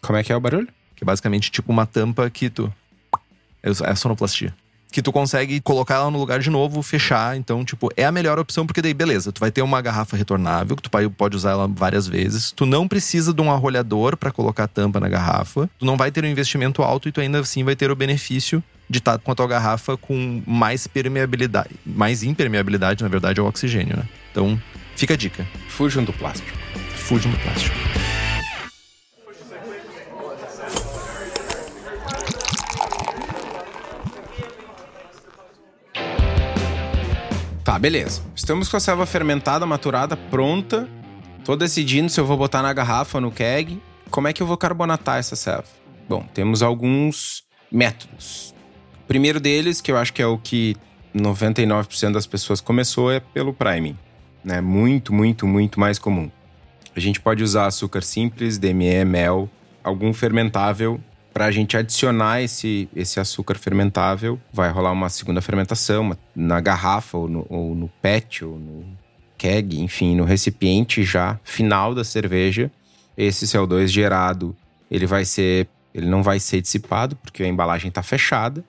Como 0.00 0.16
é 0.16 0.22
que 0.22 0.32
é 0.32 0.36
o 0.36 0.40
barulho? 0.40 0.68
Que 0.94 1.02
é 1.02 1.06
basicamente 1.06 1.50
tipo 1.50 1.72
uma 1.72 1.84
tampa 1.84 2.30
que 2.30 2.48
tu. 2.48 2.72
É 3.60 3.70
a 3.84 3.96
sonoplastia 3.96 4.54
que 4.90 5.02
tu 5.02 5.12
consegue 5.12 5.60
colocar 5.60 5.96
ela 5.96 6.10
no 6.10 6.18
lugar 6.18 6.40
de 6.40 6.48
novo, 6.48 6.82
fechar. 6.82 7.36
Então, 7.36 7.64
tipo, 7.64 7.90
é 7.96 8.04
a 8.04 8.12
melhor 8.12 8.38
opção, 8.38 8.66
porque 8.66 8.80
daí, 8.80 8.94
beleza, 8.94 9.32
tu 9.32 9.40
vai 9.40 9.50
ter 9.50 9.62
uma 9.62 9.80
garrafa 9.82 10.16
retornável, 10.16 10.76
que 10.76 10.82
tu 10.82 10.90
pode 10.90 11.36
usar 11.36 11.50
ela 11.50 11.68
várias 11.68 12.06
vezes. 12.06 12.52
Tu 12.52 12.64
não 12.64 12.88
precisa 12.88 13.34
de 13.34 13.42
um 13.42 13.52
arrolhador 13.52 14.16
para 14.16 14.30
colocar 14.30 14.64
a 14.64 14.68
tampa 14.68 14.98
na 14.98 15.08
garrafa. 15.08 15.68
Tu 15.78 15.84
não 15.84 15.96
vai 15.96 16.10
ter 16.10 16.24
um 16.24 16.28
investimento 16.28 16.82
alto 16.82 17.08
e 17.08 17.12
tu 17.12 17.20
ainda 17.20 17.40
assim 17.40 17.62
vai 17.62 17.76
ter 17.76 17.90
o 17.90 17.96
benefício 17.96 18.62
de 18.88 18.98
estar 18.98 19.18
com 19.18 19.32
a 19.32 19.34
tua 19.34 19.48
garrafa 19.48 19.96
com 19.96 20.42
mais 20.46 20.86
permeabilidade, 20.86 21.70
mais 21.84 22.22
impermeabilidade, 22.22 23.02
na 23.02 23.08
verdade, 23.08 23.40
ao 23.40 23.46
oxigênio, 23.46 23.96
né? 23.96 24.04
Então, 24.30 24.60
fica 24.94 25.14
a 25.14 25.16
dica. 25.16 25.46
Fujam 25.68 26.04
do 26.04 26.12
plástico. 26.12 26.56
Fujam 26.94 27.32
do 27.32 27.38
plástico. 27.38 28.05
Tá, 37.66 37.80
beleza. 37.80 38.22
Estamos 38.32 38.68
com 38.68 38.76
a 38.76 38.80
selva 38.80 39.04
fermentada, 39.06 39.66
maturada, 39.66 40.16
pronta. 40.16 40.88
Tô 41.44 41.56
decidindo 41.56 42.08
se 42.08 42.20
eu 42.20 42.24
vou 42.24 42.36
botar 42.36 42.62
na 42.62 42.72
garrafa 42.72 43.20
no 43.20 43.32
keg. 43.32 43.82
Como 44.08 44.28
é 44.28 44.32
que 44.32 44.40
eu 44.40 44.46
vou 44.46 44.56
carbonatar 44.56 45.18
essa 45.18 45.34
selva? 45.34 45.66
Bom, 46.08 46.24
temos 46.32 46.62
alguns 46.62 47.42
métodos. 47.68 48.54
O 49.02 49.06
primeiro 49.08 49.40
deles, 49.40 49.80
que 49.80 49.90
eu 49.90 49.96
acho 49.96 50.12
que 50.12 50.22
é 50.22 50.26
o 50.28 50.38
que 50.38 50.76
99% 51.12 52.12
das 52.12 52.24
pessoas 52.24 52.60
começou, 52.60 53.10
é 53.10 53.18
pelo 53.18 53.52
priming. 53.52 53.98
Né? 54.44 54.60
Muito, 54.60 55.12
muito, 55.12 55.44
muito 55.44 55.80
mais 55.80 55.98
comum. 55.98 56.30
A 56.94 57.00
gente 57.00 57.20
pode 57.20 57.42
usar 57.42 57.66
açúcar 57.66 58.02
simples, 58.02 58.58
DME, 58.58 59.04
mel, 59.04 59.50
algum 59.82 60.14
fermentável 60.14 61.00
para 61.36 61.44
a 61.44 61.50
gente 61.50 61.76
adicionar 61.76 62.40
esse, 62.40 62.88
esse 62.96 63.20
açúcar 63.20 63.58
fermentável, 63.58 64.40
vai 64.50 64.70
rolar 64.70 64.90
uma 64.90 65.10
segunda 65.10 65.42
fermentação 65.42 66.16
na 66.34 66.62
garrafa, 66.62 67.18
ou 67.18 67.28
no, 67.28 67.46
ou 67.50 67.74
no 67.74 67.88
PET, 68.00 68.42
ou 68.42 68.58
no 68.58 68.86
keg, 69.36 69.78
enfim, 69.78 70.16
no 70.16 70.24
recipiente 70.24 71.04
já 71.04 71.38
final 71.44 71.94
da 71.94 72.04
cerveja. 72.04 72.72
Esse 73.18 73.44
CO2 73.44 73.88
gerado, 73.88 74.56
ele 74.90 75.04
vai 75.04 75.26
ser, 75.26 75.68
ele 75.92 76.06
não 76.06 76.22
vai 76.22 76.40
ser 76.40 76.62
dissipado 76.62 77.14
porque 77.16 77.42
a 77.42 77.46
embalagem 77.46 77.90
está 77.90 78.02
fechada, 78.02 78.64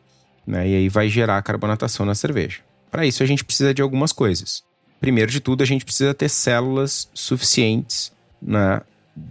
né? 0.45 0.68
E 0.68 0.76
aí 0.76 0.89
vai 0.89 1.07
gerar 1.07 1.41
carbonatação 1.43 2.05
na 2.05 2.15
cerveja. 2.15 2.59
Para 2.91 3.05
isso 3.05 3.24
a 3.24 3.26
gente 3.26 3.45
precisa 3.45 3.74
de 3.74 3.82
algumas 3.82 4.11
coisas. 4.11 4.61
Primeiro 4.99 5.32
de 5.32 5.39
tudo, 5.39 5.63
a 5.63 5.65
gente 5.65 5.86
precisa 5.86 6.13
ter 6.13 6.28
células 6.28 7.09
suficientes 7.13 8.11
né, 8.41 8.82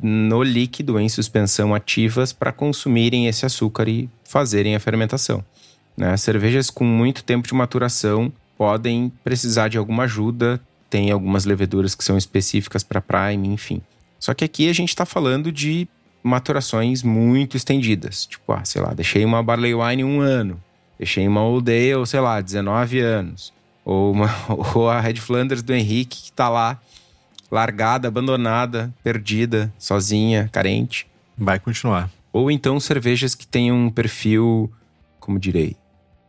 no 0.03 0.43
líquido 0.43 0.99
em 0.99 1.09
suspensão 1.09 1.75
ativas 1.75 2.33
para 2.33 2.53
consumirem 2.53 3.27
esse 3.27 3.47
açúcar 3.47 3.89
e 3.89 4.09
fazerem 4.25 4.75
a 4.75 4.81
fermentação. 4.81 5.45
Né? 5.97 6.17
Cervejas 6.17 6.71
com 6.71 6.85
muito 6.85 7.25
tempo 7.25 7.47
de 7.47 7.55
maturação 7.55 8.33
podem 8.57 9.13
precisar 9.23 9.69
de 9.69 9.79
alguma 9.79 10.05
ajuda, 10.05 10.61
tem 10.91 11.11
algumas 11.11 11.45
leveduras 11.45 11.95
que 11.95 12.05
são 12.05 12.17
específicas 12.17 12.83
para 12.83 13.01
prime, 13.01 13.49
enfim. 13.49 13.81
Só 14.19 14.35
que 14.35 14.45
aqui 14.45 14.69
a 14.69 14.73
gente 14.73 14.89
está 14.91 15.05
falando 15.05 15.53
de 15.53 15.89
maturações 16.23 17.03
muito 17.03 17.57
estendidas. 17.57 18.27
Tipo, 18.27 18.53
ah, 18.53 18.65
sei 18.65 18.83
lá, 18.83 18.93
deixei 18.93 19.25
uma 19.25 19.43
Barley 19.43 19.75
Wine 19.75 20.05
um 20.05 20.21
ano, 20.21 20.61
deixei 20.99 21.27
uma 21.27 21.43
Old 21.43 21.71
Ale, 21.71 22.07
sei 22.07 22.21
lá, 22.21 22.41
19 22.41 22.99
anos. 23.01 23.53
Ou, 23.85 24.13
uma, 24.13 24.29
ou 24.75 24.89
a 24.89 25.01
Red 25.01 25.17
Flanders 25.17 25.63
do 25.63 25.73
Henrique, 25.73 26.23
que 26.23 26.31
está 26.31 26.49
lá 26.49 26.81
largada, 27.51 28.09
abandonada, 28.09 28.93
perdida, 29.03 29.73
sozinha, 29.79 30.49
carente. 30.53 31.07
Vai 31.37 31.59
continuar. 31.59 32.11
Ou 32.33 32.51
então 32.51 32.79
cervejas 32.79 33.35
que 33.35 33.47
tenham 33.47 33.77
um 33.77 33.91
perfil, 33.91 34.71
como 35.19 35.39
direi, 35.39 35.77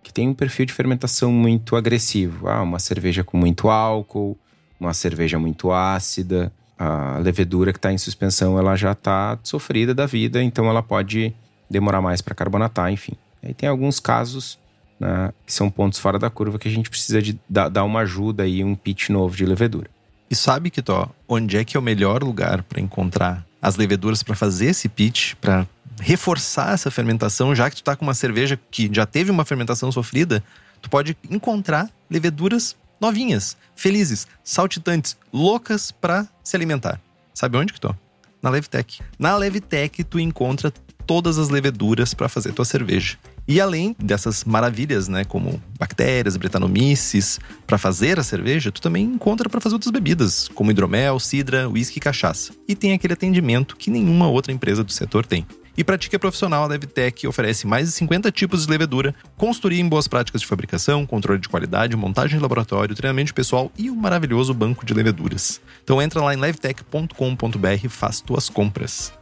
que 0.04 0.14
tem 0.14 0.30
um 0.30 0.34
perfil 0.34 0.66
de 0.66 0.74
fermentação 0.74 1.32
muito 1.32 1.76
agressivo. 1.76 2.48
Ah, 2.48 2.62
uma 2.62 2.80
cerveja 2.80 3.24
com 3.24 3.38
muito 3.38 3.70
álcool, 3.70 4.38
uma 4.80 4.94
cerveja 4.94 5.38
muito 5.38 5.72
ácida. 5.72 6.52
A 6.80 7.18
levedura 7.18 7.74
que 7.74 7.80
está 7.80 7.92
em 7.92 7.98
suspensão, 7.98 8.58
ela 8.58 8.76
já 8.76 8.92
está 8.92 9.38
sofrida 9.44 9.96
da 9.96 10.06
vida, 10.06 10.42
então 10.44 10.70
ela 10.70 10.84
pode 10.84 11.34
demorar 11.70 12.02
mais 12.02 12.22
para 12.22 12.36
carbonatar, 12.36 12.92
enfim. 12.92 13.14
Aí 13.44 13.54
tem 13.54 13.68
alguns 13.68 14.00
casos 14.00 14.60
né, 15.00 15.34
que 15.46 15.52
são 15.52 15.70
pontos 15.70 16.00
fora 16.00 16.20
da 16.20 16.30
curva 16.30 16.60
que 16.60 16.68
a 16.68 16.72
gente 16.72 16.90
precisa 16.90 17.22
de 17.22 17.40
dar 17.50 17.84
uma 17.84 18.02
ajuda 18.02 18.44
aí, 18.44 18.64
um 18.64 18.76
pitch 18.76 19.10
novo 19.10 19.36
de 19.36 19.46
levedura. 19.46 19.90
E 20.30 20.36
sabe 20.36 20.70
que 20.70 20.82
tó, 20.82 21.10
onde 21.28 21.58
é 21.58 21.64
que 21.64 21.78
é 21.78 21.80
o 21.80 21.84
melhor 21.84 22.24
lugar 22.24 22.64
para 22.64 22.82
encontrar 22.82 23.46
as 23.62 23.76
leveduras 23.76 24.22
para 24.24 24.36
fazer 24.36 24.68
esse 24.68 24.90
pitch, 24.90 25.36
para 25.36 25.68
reforçar 26.00 26.74
essa 26.74 26.92
fermentação, 26.92 27.56
já 27.56 27.70
que 27.70 27.78
tu 27.78 27.84
tá 27.84 27.96
com 27.96 28.06
uma 28.06 28.14
cerveja 28.14 28.60
que 28.70 28.90
já 28.92 29.06
teve 29.06 29.32
uma 29.32 29.46
fermentação 29.46 29.92
sofrida, 29.92 30.44
tu 30.82 30.90
pode 30.90 31.18
encontrar 31.30 31.90
leveduras 32.10 32.76
novinhas, 33.00 33.56
felizes, 33.76 34.28
saltitantes, 34.44 35.18
loucas 35.32 35.92
para 35.92 36.28
se 36.44 36.56
alimentar. 36.56 37.00
Sabe 37.34 37.58
onde 37.58 37.74
que 37.74 37.80
tô? 37.80 37.94
Na 38.42 38.50
Levtech. 38.50 39.02
Na 39.18 39.36
Levtech 39.38 40.04
tu 40.04 40.20
encontra 40.20 40.72
todas 41.06 41.38
as 41.38 41.50
leveduras 41.50 42.14
para 42.14 42.30
fazer 42.30 42.54
tua 42.54 42.66
cerveja. 42.66 43.18
E 43.48 43.62
além 43.62 43.96
dessas 43.98 44.44
maravilhas, 44.44 45.08
né, 45.08 45.24
como 45.24 45.62
bactérias, 45.80 46.36
bretanomices, 46.36 47.40
para 47.66 47.78
fazer 47.78 48.20
a 48.20 48.24
cerveja, 48.24 48.72
tu 48.74 48.82
também 48.82 49.06
encontra 49.06 49.48
para 49.48 49.62
fazer 49.62 49.76
outras 49.76 49.92
bebidas, 49.92 50.50
como 50.50 50.70
hidromel, 50.70 51.18
cidra, 51.18 51.70
uísque 51.70 51.98
e 51.98 52.02
cachaça. 52.02 52.52
E 52.68 52.76
tem 52.76 52.92
aquele 52.92 53.14
atendimento 53.14 53.78
que 53.78 53.90
nenhuma 53.90 54.28
outra 54.28 54.52
empresa 54.52 54.84
do 54.84 54.92
setor 54.92 55.26
tem. 55.26 55.46
E 55.78 55.84
para 55.84 55.98
ti 55.98 56.10
que 56.10 56.16
é 56.16 56.20
profissional, 56.20 56.66
a 56.66 56.68
DevTech 56.68 57.28
oferece 57.28 57.68
mais 57.68 57.88
de 57.88 57.94
50 57.94 58.32
tipos 58.32 58.66
de 58.66 58.72
levedura, 58.72 59.14
consultoria 59.38 59.80
em 59.80 59.88
boas 59.88 60.08
práticas 60.08 60.42
de 60.42 60.48
fabricação, 60.48 61.06
controle 61.06 61.40
de 61.40 61.48
qualidade, 61.48 61.96
montagem 61.96 62.38
de 62.38 62.42
laboratório, 62.42 62.96
treinamento 62.96 63.34
pessoal 63.34 63.72
e 63.78 63.90
um 63.90 63.96
maravilhoso 63.96 64.56
banco 64.56 64.86
de 64.86 64.94
leveduras. 64.94 65.62
Então 65.84 66.02
entra 66.02 66.20
lá 66.20 66.34
em 66.34 66.38
levtech.com.br 66.38 67.86
e 67.86 67.90
faz 67.90 68.20
tuas 68.20 68.50
compras. 68.50 69.14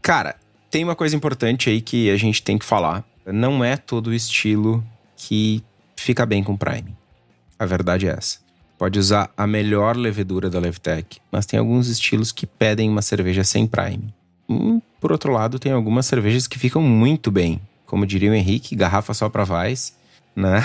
Cara, 0.00 0.36
tem 0.72 0.82
uma 0.82 0.96
coisa 0.96 1.14
importante 1.14 1.68
aí 1.68 1.82
que 1.82 2.10
a 2.10 2.16
gente 2.16 2.42
tem 2.42 2.56
que 2.56 2.64
falar. 2.64 3.04
Não 3.26 3.62
é 3.62 3.76
todo 3.76 4.06
o 4.06 4.14
estilo 4.14 4.82
que 5.14 5.62
fica 5.94 6.24
bem 6.24 6.42
com 6.42 6.56
Prime. 6.56 6.96
A 7.58 7.66
verdade 7.66 8.08
é 8.08 8.12
essa. 8.12 8.38
Pode 8.78 8.98
usar 8.98 9.30
a 9.36 9.46
melhor 9.46 9.96
levedura 9.96 10.48
da 10.48 10.58
Levtech, 10.58 11.20
mas 11.30 11.44
tem 11.44 11.60
alguns 11.60 11.88
estilos 11.88 12.32
que 12.32 12.46
pedem 12.46 12.88
uma 12.88 13.02
cerveja 13.02 13.44
sem 13.44 13.66
Prime. 13.66 14.12
Hum, 14.48 14.80
por 14.98 15.12
outro 15.12 15.30
lado, 15.30 15.58
tem 15.58 15.70
algumas 15.72 16.06
cervejas 16.06 16.46
que 16.46 16.58
ficam 16.58 16.80
muito 16.80 17.30
bem. 17.30 17.60
Como 17.84 18.06
diria 18.06 18.30
o 18.30 18.34
Henrique, 18.34 18.74
garrafa 18.74 19.12
só 19.12 19.28
pra 19.28 19.44
Vais, 19.44 19.94
né? 20.34 20.64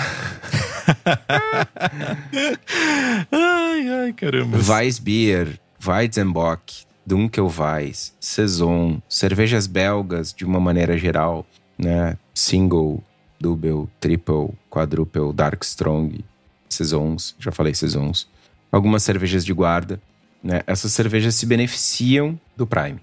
ai, 3.30 3.88
ai, 3.90 4.12
caramba. 4.14 4.56
Weissbier, 4.56 5.60
Weizenbock, 5.86 6.87
Dunkelweiss, 7.08 8.14
Saison, 8.20 9.00
cervejas 9.08 9.66
belgas 9.66 10.34
de 10.34 10.44
uma 10.44 10.60
maneira 10.60 10.98
geral, 10.98 11.46
né? 11.78 12.18
Single, 12.34 13.02
double, 13.40 13.88
triple, 13.98 14.50
quadruple, 14.68 15.32
dark 15.32 15.62
strong, 15.62 16.22
saisons, 16.68 17.34
já 17.38 17.50
falei 17.50 17.74
saisons. 17.74 18.28
Algumas 18.70 19.02
cervejas 19.02 19.42
de 19.42 19.54
guarda, 19.54 19.98
né? 20.44 20.62
Essas 20.66 20.92
cervejas 20.92 21.34
se 21.34 21.46
beneficiam 21.46 22.38
do 22.54 22.66
Prime. 22.66 23.00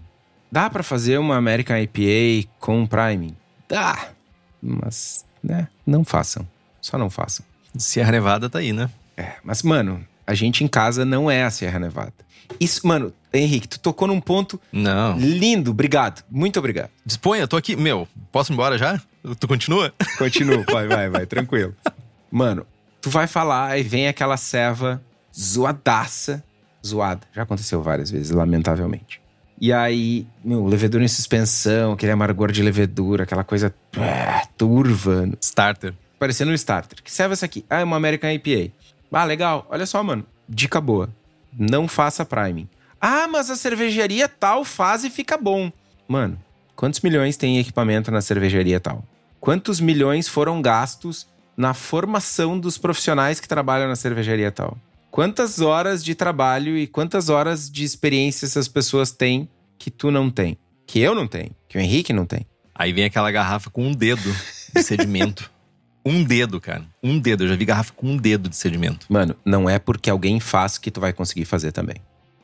Dá 0.52 0.70
para 0.70 0.84
fazer 0.84 1.18
uma 1.18 1.36
American 1.36 1.76
IPA 1.76 2.48
com 2.60 2.86
Prime? 2.86 3.36
Dá, 3.68 4.10
mas, 4.62 5.26
né? 5.44 5.68
Não 5.84 6.06
façam, 6.06 6.48
só 6.80 6.96
não 6.96 7.10
façam. 7.10 7.44
Sierra 7.76 8.12
Nevada 8.12 8.52
tá 8.52 8.60
aí, 8.60 8.72
né? 8.72 8.88
É, 9.18 9.34
mas 9.44 9.64
mano, 9.64 10.06
a 10.28 10.36
gente 10.36 10.64
em 10.64 10.68
casa 10.68 11.04
não 11.04 11.30
é 11.30 11.44
a 11.44 11.50
Sierra 11.50 11.80
Nevada. 11.80 12.14
Isso, 12.60 12.86
mano, 12.88 13.14
Henrique, 13.34 13.68
tu 13.68 13.80
tocou 13.80 14.08
num 14.08 14.22
ponto 14.22 14.60
Não. 14.72 15.18
lindo. 15.18 15.72
Obrigado. 15.72 16.24
Muito 16.30 16.58
obrigado. 16.60 16.90
Disponha, 17.06 17.48
tô 17.48 17.58
aqui. 17.58 17.76
Meu, 17.76 18.08
posso 18.32 18.52
ir 18.52 18.54
embora 18.54 18.78
já? 18.78 19.02
Tu 19.40 19.48
continua? 19.48 19.94
Continua, 20.18 20.64
vai, 20.72 20.88
vai, 20.88 21.10
vai, 21.10 21.26
tranquilo. 21.26 21.76
Mano, 22.32 22.66
tu 23.02 23.10
vai 23.10 23.28
falar 23.28 23.78
e 23.80 23.84
vem 23.84 24.08
aquela 24.08 24.38
serva 24.38 25.02
zoadaça. 25.38 26.44
Zoada. 26.86 27.22
Já 27.34 27.42
aconteceu 27.44 27.82
várias 27.82 28.12
vezes, 28.12 28.32
lamentavelmente. 28.32 29.20
E 29.60 29.72
aí, 29.72 30.28
meu, 30.44 30.66
levedura 30.66 31.04
em 31.04 31.08
suspensão, 31.08 31.94
aquele 31.94 32.12
amargor 32.12 32.52
de 32.52 32.62
levedura, 32.62 33.24
aquela 33.24 33.44
coisa 33.44 33.74
é, 33.98 34.46
turva. 34.58 35.30
Starter. 35.42 35.94
Parecendo 36.20 36.52
um 36.52 36.54
starter. 36.54 37.02
Que 37.02 37.12
serve 37.12 37.34
essa 37.34 37.46
aqui? 37.46 37.66
Ah, 37.70 37.80
é 37.80 37.84
uma 37.84 37.96
American 37.96 38.30
IPA. 38.32 38.72
Ah, 39.12 39.24
legal. 39.24 39.66
Olha 39.70 39.86
só, 39.86 40.04
mano. 40.04 40.26
Dica 40.48 40.80
boa. 40.82 41.10
Não 41.58 41.88
faça 41.88 42.26
priming. 42.26 42.68
Ah, 43.00 43.28
mas 43.28 43.50
a 43.50 43.56
cervejaria 43.56 44.28
tal 44.28 44.66
faz 44.66 45.04
e 45.04 45.10
fica 45.10 45.38
bom. 45.38 45.72
Mano, 46.08 46.40
quantos 46.76 47.02
milhões 47.02 47.38
tem 47.38 47.60
equipamento 47.60 48.12
na 48.12 48.22
cervejaria 48.22 48.80
tal? 48.80 49.04
Quantos 49.40 49.80
milhões 49.80 50.28
foram 50.28 50.62
gastos 50.62 51.28
na 51.56 51.74
formação 51.74 52.60
dos 52.60 52.78
profissionais 52.78 53.40
que 53.40 53.48
trabalham 53.48 53.88
na 53.88 53.96
cervejaria 53.96 54.52
tal? 54.52 54.78
Quantas 55.12 55.62
horas 55.62 56.04
de 56.04 56.14
trabalho 56.14 56.78
e 56.78 56.88
quantas 56.88 57.30
horas 57.30 57.70
de 57.72 57.84
experiência 57.84 58.46
essas 58.46 58.68
pessoas 58.68 59.12
têm 59.12 59.48
que 59.78 59.90
tu 59.90 60.12
não 60.12 60.30
tem? 60.30 60.58
Que 60.86 61.00
eu 61.00 61.16
não 61.16 61.28
tenho, 61.28 61.52
que 61.70 61.78
o 61.78 61.82
Henrique 61.82 62.12
não 62.12 62.26
tem. 62.26 62.46
Aí 62.74 62.92
vem 62.92 63.06
aquela 63.06 63.32
garrafa 63.32 63.70
com 63.70 63.88
um 63.88 63.94
dedo 63.94 64.36
de 64.76 64.84
sedimento. 64.84 65.50
um 66.06 66.24
dedo, 66.24 66.62
cara. 66.62 66.84
Um 67.02 67.18
dedo. 67.18 67.44
Eu 67.44 67.50
já 67.50 67.56
vi 67.56 67.66
garrafa 67.66 67.94
com 67.94 68.08
um 68.08 68.18
dedo 68.18 68.48
de 68.48 68.56
sedimento. 68.56 69.08
Mano, 69.10 69.36
não 69.44 69.70
é 69.70 69.80
porque 69.80 70.10
alguém 70.10 70.40
faz 70.40 70.78
que 70.78 70.92
tu 70.92 71.02
vai 71.02 71.12
conseguir 71.12 71.46
fazer 71.46 71.72
também. 71.72 71.96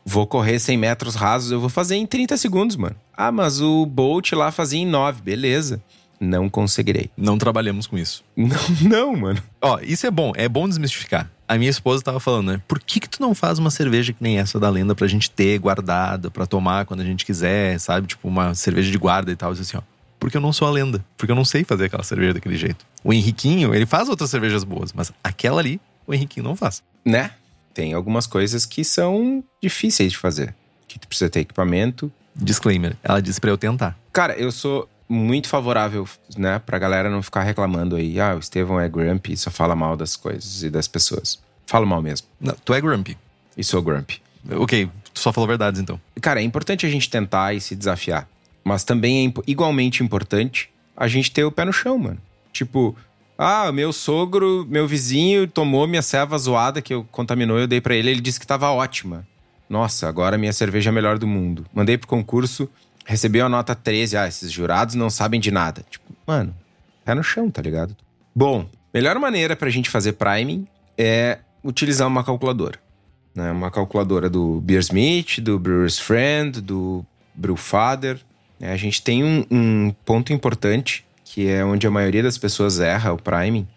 Vou 0.03 0.26
correr 0.26 0.59
100 0.59 0.78
metros 0.78 1.16
rasos, 1.16 1.51
eu 1.51 1.59
vou 1.59 1.70
fazer 1.70 1.95
em 1.95 2.07
30 2.07 2.36
segundos, 2.38 2.76
mano. 2.76 2.95
Ah, 3.16 3.32
mas 3.32 3.62
o 3.62 3.86
Bolt 3.86 4.32
lá 4.32 4.51
fazia 4.51 4.80
em 4.80 4.86
9, 4.86 5.22
beleza. 5.22 5.82
Não 6.20 6.49
conseguirei. 6.49 7.09
Não 7.18 7.38
trabalhamos 7.38 7.88
com 7.88 7.97
isso. 7.97 8.24
Não, 8.38 8.59
não, 8.82 9.16
mano. 9.16 9.41
Ó, 9.59 9.80
isso 9.82 10.05
é 10.05 10.12
bom. 10.12 10.32
É 10.36 10.47
bom 10.47 10.70
desmistificar. 10.70 11.28
A 11.47 11.57
minha 11.57 11.70
esposa 11.70 12.03
tava 12.03 12.20
falando, 12.20 12.51
né? 12.51 12.62
Por 12.68 12.80
que 12.80 12.99
que 12.99 13.09
tu 13.09 13.20
não 13.20 13.36
faz 13.36 13.59
uma 13.59 13.70
cerveja 13.70 14.14
que 14.14 14.24
nem 14.24 14.38
essa 14.39 14.59
da 14.59 14.70
lenda 14.70 14.95
pra 14.95 15.07
gente 15.07 15.30
ter 15.30 15.57
guardada, 15.57 16.32
pra 16.32 16.45
tomar 16.45 16.86
quando 16.86 17.01
a 17.01 17.03
gente 17.03 17.26
quiser, 17.26 17.80
sabe? 17.80 18.07
Tipo 18.07 18.28
uma 18.28 18.53
cerveja 18.55 18.89
de 18.89 18.97
guarda 18.97 19.32
e 19.32 19.36
tal. 19.36 19.49
Eu 19.49 19.55
disse 19.55 19.76
assim, 19.76 19.84
ó. 19.86 19.91
Porque 20.22 20.38
eu 20.38 20.42
não 20.42 20.54
sou 20.54 20.68
a 20.68 20.72
lenda. 20.72 21.04
Porque 21.18 21.32
eu 21.32 21.36
não 21.36 21.44
sei 21.44 21.64
fazer 21.64 21.86
aquela 21.86 22.04
cerveja 22.04 22.36
daquele 22.36 22.56
jeito. 22.56 22.86
O 23.04 23.12
Henriquinho, 23.12 23.74
ele 23.74 23.88
faz 23.88 24.08
outras 24.08 24.30
cervejas 24.30 24.64
boas, 24.64 24.94
mas 24.94 25.12
aquela 25.24 25.60
ali, 25.60 25.82
o 26.06 26.14
Henriquinho 26.14 26.44
não 26.44 26.56
faz. 26.56 26.84
Né? 27.04 27.32
Tem 27.74 27.94
algumas 27.94 28.28
coisas 28.28 28.64
que 28.64 28.84
são 28.84 29.44
difíceis 29.60 30.12
de 30.12 30.20
fazer. 30.20 30.54
Que 30.88 31.00
tu 31.00 31.08
precisa 31.08 31.28
ter 31.28 31.40
equipamento. 31.40 32.12
Disclaimer, 32.36 32.96
ela 33.02 33.20
disse 33.20 33.42
pra 33.42 33.50
eu 33.50 33.58
tentar. 33.58 33.98
Cara, 34.14 34.34
eu 34.34 34.52
sou 34.52 34.88
muito 35.10 35.50
favorável, 35.50 36.08
né, 36.38 36.60
pra 36.60 36.78
galera 36.78 37.10
não 37.10 37.24
ficar 37.24 37.42
reclamando 37.42 37.96
aí. 37.96 38.20
Ah, 38.20 38.36
o 38.36 38.40
Estevão 38.40 38.80
é 38.80 38.88
grumpy, 38.88 39.36
só 39.36 39.50
fala 39.50 39.76
mal 39.76 39.98
das 39.98 40.16
coisas 40.16 40.62
e 40.62 40.70
das 40.70 40.88
pessoas. 40.88 41.40
Falo 41.66 41.88
mal 41.88 42.02
mesmo. 42.02 42.28
Não, 42.40 42.56
tu 42.64 42.76
é 42.76 42.80
grumpy. 42.80 43.18
E 43.58 43.64
sou 43.64 43.82
grumpy. 43.82 44.22
Ok, 44.52 44.88
tu 45.14 45.20
só 45.20 45.34
falou 45.34 45.48
verdades 45.48 45.82
então. 45.82 46.00
Cara, 46.22 46.40
é 46.40 46.44
importante 46.44 46.86
a 46.86 46.90
gente 46.90 47.10
tentar 47.10 47.54
e 47.56 47.60
se 47.60 47.76
desafiar. 47.76 48.28
Mas 48.64 48.84
também 48.84 49.28
é 49.28 49.41
igualmente 49.47 50.03
importante 50.03 50.70
a 50.95 51.07
gente 51.07 51.32
ter 51.32 51.43
o 51.43 51.51
pé 51.51 51.66
no 51.66 51.74
chão, 51.74 51.97
mano. 51.97 52.20
Tipo, 52.53 52.95
ah, 53.38 53.72
meu 53.72 53.91
sogro, 53.91 54.66
meu 54.70 54.88
vizinho 54.88 55.47
tomou 55.47 55.88
minha 55.88 56.01
ceva 56.01 56.38
zoada 56.38 56.82
que 56.82 56.93
eu 56.93 57.03
contaminou, 57.12 57.57
eu 57.57 57.68
dei 57.68 57.82
pra 57.82 57.95
ele, 57.95 58.12
ele 58.12 58.22
disse 58.22 58.39
que 58.39 58.45
tava 58.45 58.70
ótima. 58.70 59.26
Nossa, 59.68 60.07
agora 60.07 60.38
minha 60.38 60.53
cerveja 60.53 60.89
é 60.89 60.91
a 60.91 60.93
melhor 60.93 61.18
do 61.18 61.26
mundo. 61.26 61.66
Mandei 61.74 61.97
pro 61.97 62.07
concurso, 62.07 62.70
recebi 63.05 63.39
a 63.39 63.47
nota 63.47 63.74
13. 63.74 64.18
Ah, 64.18 64.28
esses 64.28 64.51
jurados 64.51 64.95
não 64.95 65.09
sabem 65.09 65.39
de 65.39 65.49
nada. 65.49 65.84
Tipo, 65.89 66.14
mano, 66.28 66.53
pé 67.05 67.16
no 67.16 67.24
chão, 67.24 67.49
tá 67.49 67.62
ligado? 67.62 67.95
Bom, 68.36 68.70
melhor 68.93 69.18
maneira 69.18 69.55
pra 69.55 69.70
gente 69.70 69.89
fazer 69.89 70.14
priming 70.14 70.68
é 70.97 71.39
utilizar 71.64 72.07
uma 72.07 72.24
calculadora. 72.24 72.80
Né? 73.34 73.49
Uma 73.51 73.72
calculadora 73.72 74.30
do 74.30 74.59
Beersmith, 74.62 75.39
do 75.39 75.57
Brewer's 75.57 75.97
Friend, 75.97 76.62
do 76.62 77.05
Brewfather. 77.34 78.20
Né? 78.62 78.72
A 78.72 78.78
gente 78.78 79.01
tem 79.01 79.24
um, 79.24 79.43
um 79.49 79.95
ponto 80.05 80.32
importante, 80.32 81.03
que 81.26 81.47
é 81.47 81.66
onde 81.66 81.88
a 81.88 81.91
maioria 81.91 82.22
das 82.22 82.38
pessoas 82.38 82.80
erra 82.80 83.12
o 83.12 83.18
priming, 83.18 83.68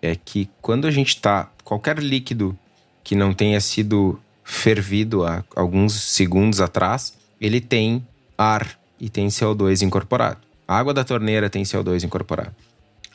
é 0.00 0.16
que 0.16 0.48
quando 0.62 0.86
a 0.86 0.90
gente 0.90 1.20
tá. 1.20 1.50
Qualquer 1.62 1.98
líquido 1.98 2.58
que 3.04 3.14
não 3.14 3.32
tenha 3.32 3.60
sido 3.60 4.18
fervido 4.42 5.24
há 5.24 5.44
alguns 5.54 5.92
segundos 5.92 6.60
atrás, 6.60 7.14
ele 7.40 7.60
tem 7.60 8.04
ar 8.36 8.78
e 8.98 9.08
tem 9.08 9.28
CO2 9.28 9.82
incorporado. 9.82 10.38
A 10.66 10.78
água 10.78 10.92
da 10.92 11.04
torneira 11.04 11.48
tem 11.48 11.62
CO2 11.62 12.02
incorporado. 12.02 12.54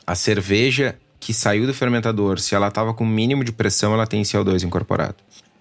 A 0.06 0.14
cerveja 0.14 0.96
que 1.20 1.34
saiu 1.34 1.66
do 1.66 1.74
fermentador, 1.74 2.38
se 2.38 2.54
ela 2.54 2.68
estava 2.68 2.94
com 2.94 3.04
mínimo 3.04 3.44
de 3.44 3.52
pressão, 3.52 3.92
ela 3.92 4.06
tem 4.06 4.22
CO2 4.22 4.62
incorporado. 4.62 5.16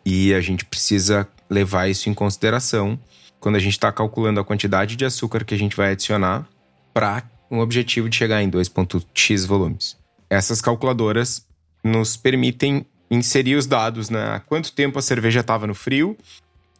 E 0.05 0.33
a 0.33 0.39
gente 0.39 0.63
precisa 0.63 1.27
levar 1.49 1.89
isso 1.89 2.09
em 2.09 2.13
consideração 2.13 2.97
quando 3.39 3.55
a 3.55 3.59
gente 3.59 3.73
está 3.73 3.91
calculando 3.91 4.39
a 4.39 4.43
quantidade 4.43 4.95
de 4.95 5.05
açúcar 5.05 5.43
que 5.45 5.53
a 5.53 5.57
gente 5.57 5.75
vai 5.75 5.91
adicionar 5.91 6.47
para 6.93 7.23
um 7.49 7.59
objetivo 7.59 8.09
de 8.09 8.15
chegar 8.15 8.41
em 8.41 8.49
2.x 8.49 9.45
volumes. 9.45 9.97
Essas 10.29 10.61
calculadoras 10.61 11.45
nos 11.83 12.17
permitem 12.17 12.85
inserir 13.09 13.55
os 13.55 13.65
dados, 13.65 14.09
né? 14.09 14.35
Há 14.35 14.39
quanto 14.39 14.73
tempo 14.73 14.99
a 14.99 15.01
cerveja 15.01 15.39
estava 15.39 15.65
no 15.65 15.73
frio, 15.73 16.17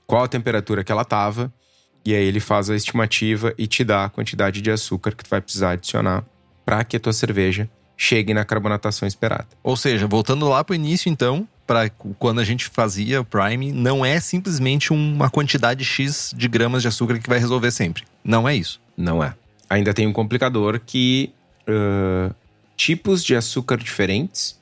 qual 0.06 0.24
a 0.24 0.28
temperatura 0.28 0.84
que 0.84 0.92
ela 0.92 1.04
estava, 1.04 1.54
e 2.06 2.14
aí 2.14 2.26
ele 2.26 2.40
faz 2.40 2.70
a 2.70 2.76
estimativa 2.76 3.54
e 3.58 3.68
te 3.68 3.84
dá 3.84 4.06
a 4.06 4.10
quantidade 4.10 4.62
de 4.62 4.72
açúcar 4.72 5.12
que 5.12 5.24
tu 5.24 5.30
vai 5.30 5.42
precisar 5.42 5.72
adicionar 5.72 6.26
para 6.66 6.84
que 6.84 6.98
a 6.98 7.00
tua 7.00 7.14
cerveja 7.14 7.70
chegue 7.96 8.34
na 8.34 8.46
carbonatação 8.46 9.08
esperada. 9.08 9.48
Ou 9.64 9.76
seja, 9.76 10.08
voltando 10.08 10.48
lá 10.48 10.64
pro 10.64 10.76
início 10.76 11.10
então, 11.10 11.48
para 11.68 11.90
quando 12.18 12.40
a 12.40 12.44
gente 12.46 12.66
fazia 12.70 13.20
o 13.22 13.26
prime, 13.26 13.72
não 13.74 14.06
é 14.06 14.20
simplesmente 14.22 14.92
uma 14.94 15.30
quantidade 15.30 15.84
X 15.84 16.34
de 16.36 16.48
gramas 16.48 16.82
de 16.82 16.88
açúcar 16.88 17.20
que 17.20 17.30
vai 17.30 17.38
resolver 17.40 17.70
sempre. 17.72 18.04
Não 18.24 18.48
é 18.48 18.56
isso. 18.56 18.80
Não 18.96 19.22
é. 19.24 19.36
Ainda 19.70 19.94
tem 19.94 20.08
um 20.08 20.14
complicador 20.14 20.80
que 20.84 21.32
uh, 21.68 22.34
tipos 22.76 23.24
de 23.24 23.36
açúcar 23.36 23.78
diferentes 23.78 24.58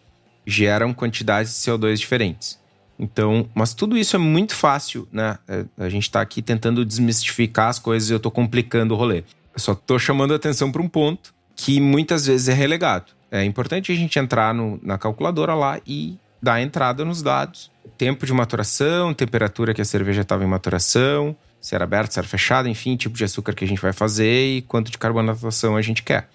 geram 0.46 0.94
quantidades 0.94 1.54
de 1.54 1.60
CO2 1.72 1.98
diferentes. 1.98 2.60
Então, 2.98 3.48
mas 3.54 3.74
tudo 3.74 3.98
isso 3.98 4.16
é 4.16 4.20
muito 4.20 4.56
fácil, 4.56 5.08
né? 5.12 5.38
É, 5.48 5.66
A 5.78 5.90
gente 5.90 6.10
tá 6.10 6.22
aqui 6.22 6.42
tentando 6.42 6.86
desmistificar 6.86 7.68
as 7.70 7.78
coisas 7.78 8.10
e 8.10 8.14
eu 8.14 8.20
tô 8.20 8.32
complicando 8.32 8.94
o 8.94 8.98
rolê. 8.98 9.20
Eu 9.54 9.60
só 9.60 9.76
tô 9.76 10.00
chamando 10.00 10.34
a 10.34 10.38
atenção 10.38 10.72
para 10.72 10.82
um 10.82 10.88
ponto 10.88 11.34
que 11.56 11.80
muitas 11.80 12.26
vezes 12.26 12.48
é 12.48 12.54
relegado. 12.54 13.12
É 13.30 13.44
importante 13.44 13.92
a 13.92 13.96
gente 13.96 14.18
entrar 14.18 14.54
no- 14.54 14.80
na 14.82 14.98
calculadora 14.98 15.54
lá 15.54 15.80
e 15.86 16.18
dar 16.42 16.56
a 16.56 16.62
entrada 16.62 17.04
nos 17.06 17.22
dados. 17.22 17.72
Tempo 17.98 18.26
de 18.26 18.34
maturação, 18.34 19.14
temperatura 19.14 19.74
que 19.74 19.82
a 19.82 19.86
cerveja 19.86 20.22
estava 20.22 20.44
em 20.44 20.48
maturação, 20.48 21.36
se 21.62 21.74
era 21.74 21.84
aberto, 21.84 22.12
se 22.12 22.20
era 22.20 22.28
fechado, 22.28 22.68
enfim, 22.68 22.96
tipo 22.96 23.18
de 23.18 23.24
açúcar 23.24 23.54
que 23.54 23.64
a 23.64 23.68
gente 23.68 23.82
vai 23.82 23.94
fazer 23.94 24.58
e 24.58 24.62
quanto 24.62 24.92
de 24.92 24.98
carbonatação 24.98 25.76
a 25.76 25.82
gente 25.82 26.04
quer. 26.04 26.30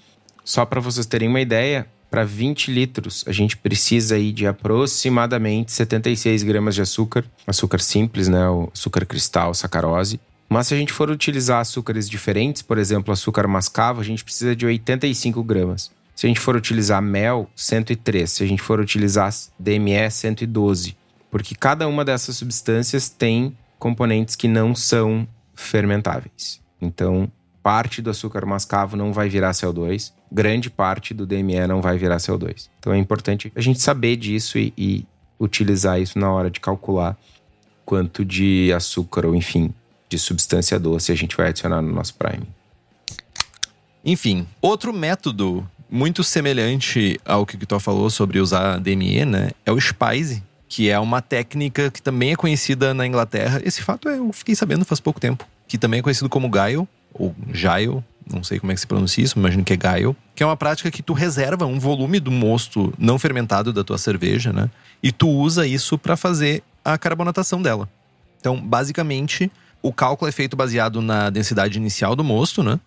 Só 0.44 0.64
para 0.64 0.80
vocês 0.80 1.06
terem 1.06 1.28
uma 1.28 1.40
ideia, 1.40 1.86
para 2.10 2.24
20 2.24 2.72
litros 2.72 3.24
a 3.26 3.32
gente 3.32 3.56
precisa 3.56 4.16
aí 4.16 4.32
de 4.32 4.46
aproximadamente 4.46 5.70
76 5.70 6.42
gramas 6.42 6.74
de 6.74 6.82
açúcar, 6.82 7.24
açúcar 7.46 7.78
simples, 7.78 8.26
né, 8.26 8.48
o 8.48 8.68
açúcar 8.74 9.06
cristal, 9.06 9.54
sacarose. 9.54 10.18
Mas 10.48 10.66
se 10.66 10.74
a 10.74 10.76
gente 10.76 10.92
for 10.92 11.08
utilizar 11.08 11.60
açúcares 11.60 12.10
diferentes, 12.10 12.60
por 12.60 12.76
exemplo, 12.76 13.12
açúcar 13.12 13.46
mascavo, 13.46 14.00
a 14.00 14.04
gente 14.04 14.24
precisa 14.24 14.56
de 14.56 14.66
85 14.66 15.44
gramas. 15.44 15.92
Se 16.20 16.26
a 16.26 16.28
gente 16.28 16.40
for 16.40 16.54
utilizar 16.54 17.00
mel, 17.00 17.48
103. 17.56 18.30
Se 18.30 18.44
a 18.44 18.46
gente 18.46 18.60
for 18.60 18.78
utilizar 18.78 19.32
DME, 19.58 20.10
112. 20.10 20.94
Porque 21.30 21.54
cada 21.54 21.88
uma 21.88 22.04
dessas 22.04 22.36
substâncias 22.36 23.08
tem 23.08 23.56
componentes 23.78 24.36
que 24.36 24.46
não 24.46 24.74
são 24.74 25.26
fermentáveis. 25.54 26.60
Então, 26.78 27.32
parte 27.62 28.02
do 28.02 28.10
açúcar 28.10 28.44
mascavo 28.44 28.98
não 28.98 29.14
vai 29.14 29.30
virar 29.30 29.52
CO2, 29.52 30.12
grande 30.30 30.68
parte 30.68 31.14
do 31.14 31.24
DME 31.24 31.66
não 31.66 31.80
vai 31.80 31.96
virar 31.96 32.18
CO2. 32.18 32.68
Então 32.78 32.92
é 32.92 32.98
importante 32.98 33.50
a 33.56 33.60
gente 33.62 33.80
saber 33.80 34.16
disso 34.16 34.58
e, 34.58 34.74
e 34.76 35.06
utilizar 35.40 35.98
isso 35.98 36.18
na 36.18 36.30
hora 36.30 36.50
de 36.50 36.60
calcular 36.60 37.16
quanto 37.82 38.26
de 38.26 38.70
açúcar 38.74 39.24
ou, 39.24 39.34
enfim, 39.34 39.72
de 40.06 40.18
substância 40.18 40.78
doce 40.78 41.12
a 41.12 41.16
gente 41.16 41.34
vai 41.34 41.48
adicionar 41.48 41.80
no 41.80 41.90
nosso 41.90 42.14
prime. 42.14 42.46
Enfim, 44.04 44.46
outro 44.60 44.92
método 44.92 45.66
muito 45.90 46.22
semelhante 46.22 47.20
ao 47.24 47.44
que 47.44 47.56
o 47.56 47.58
Kitó 47.58 47.78
falou 47.80 48.08
sobre 48.10 48.38
usar 48.38 48.78
DME, 48.78 49.24
né? 49.24 49.50
É 49.64 49.72
o 49.72 49.80
Spice, 49.80 50.42
que 50.68 50.88
é 50.88 50.98
uma 50.98 51.20
técnica 51.20 51.90
que 51.90 52.00
também 52.00 52.32
é 52.32 52.36
conhecida 52.36 52.94
na 52.94 53.06
Inglaterra. 53.06 53.60
Esse 53.64 53.82
fato 53.82 54.08
eu 54.08 54.32
fiquei 54.32 54.54
sabendo 54.54 54.84
faz 54.84 55.00
pouco 55.00 55.20
tempo. 55.20 55.46
Que 55.66 55.78
também 55.78 56.00
é 56.00 56.02
conhecido 56.02 56.28
como 56.28 56.48
Guile, 56.48 56.86
ou 57.12 57.34
Gile, 57.52 58.02
não 58.32 58.42
sei 58.44 58.60
como 58.60 58.70
é 58.72 58.74
que 58.74 58.80
se 58.80 58.86
pronuncia 58.86 59.24
isso, 59.24 59.38
imagino 59.38 59.64
que 59.64 59.72
é 59.72 59.76
Guile. 59.76 60.16
Que 60.34 60.42
é 60.42 60.46
uma 60.46 60.56
prática 60.56 60.90
que 60.90 61.02
tu 61.02 61.12
reserva 61.12 61.66
um 61.66 61.78
volume 61.78 62.20
do 62.20 62.30
mosto 62.30 62.92
não 62.98 63.18
fermentado 63.18 63.72
da 63.72 63.82
tua 63.82 63.98
cerveja, 63.98 64.52
né? 64.52 64.70
E 65.02 65.10
tu 65.10 65.28
usa 65.28 65.66
isso 65.66 65.98
para 65.98 66.16
fazer 66.16 66.62
a 66.84 66.96
carbonatação 66.96 67.60
dela. 67.60 67.88
Então, 68.38 68.60
basicamente, 68.60 69.50
o 69.82 69.92
cálculo 69.92 70.28
é 70.28 70.32
feito 70.32 70.56
baseado 70.56 71.02
na 71.02 71.30
densidade 71.30 71.78
inicial 71.78 72.14
do 72.14 72.24
mosto, 72.24 72.62
né? 72.62 72.78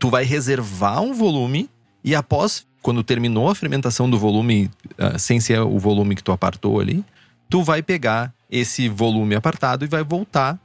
tu 0.00 0.08
vai 0.08 0.24
reservar 0.24 1.02
um 1.02 1.12
volume 1.12 1.68
e 2.04 2.14
após, 2.14 2.64
quando 2.82 3.02
terminou 3.02 3.48
a 3.48 3.54
fermentação 3.54 4.08
do 4.08 4.18
volume, 4.18 4.70
ah, 4.98 5.18
sem 5.18 5.38
ser 5.40 5.60
o 5.60 5.78
volume 5.78 6.14
que 6.16 6.22
tu 6.22 6.32
apartou 6.32 6.80
ali, 6.80 7.04
tu 7.48 7.62
vai 7.62 7.82
pegar 7.82 8.32
esse 8.50 8.88
volume 8.88 9.34
apartado 9.34 9.84
e 9.84 9.88
vai 9.88 10.02
voltar 10.02 10.58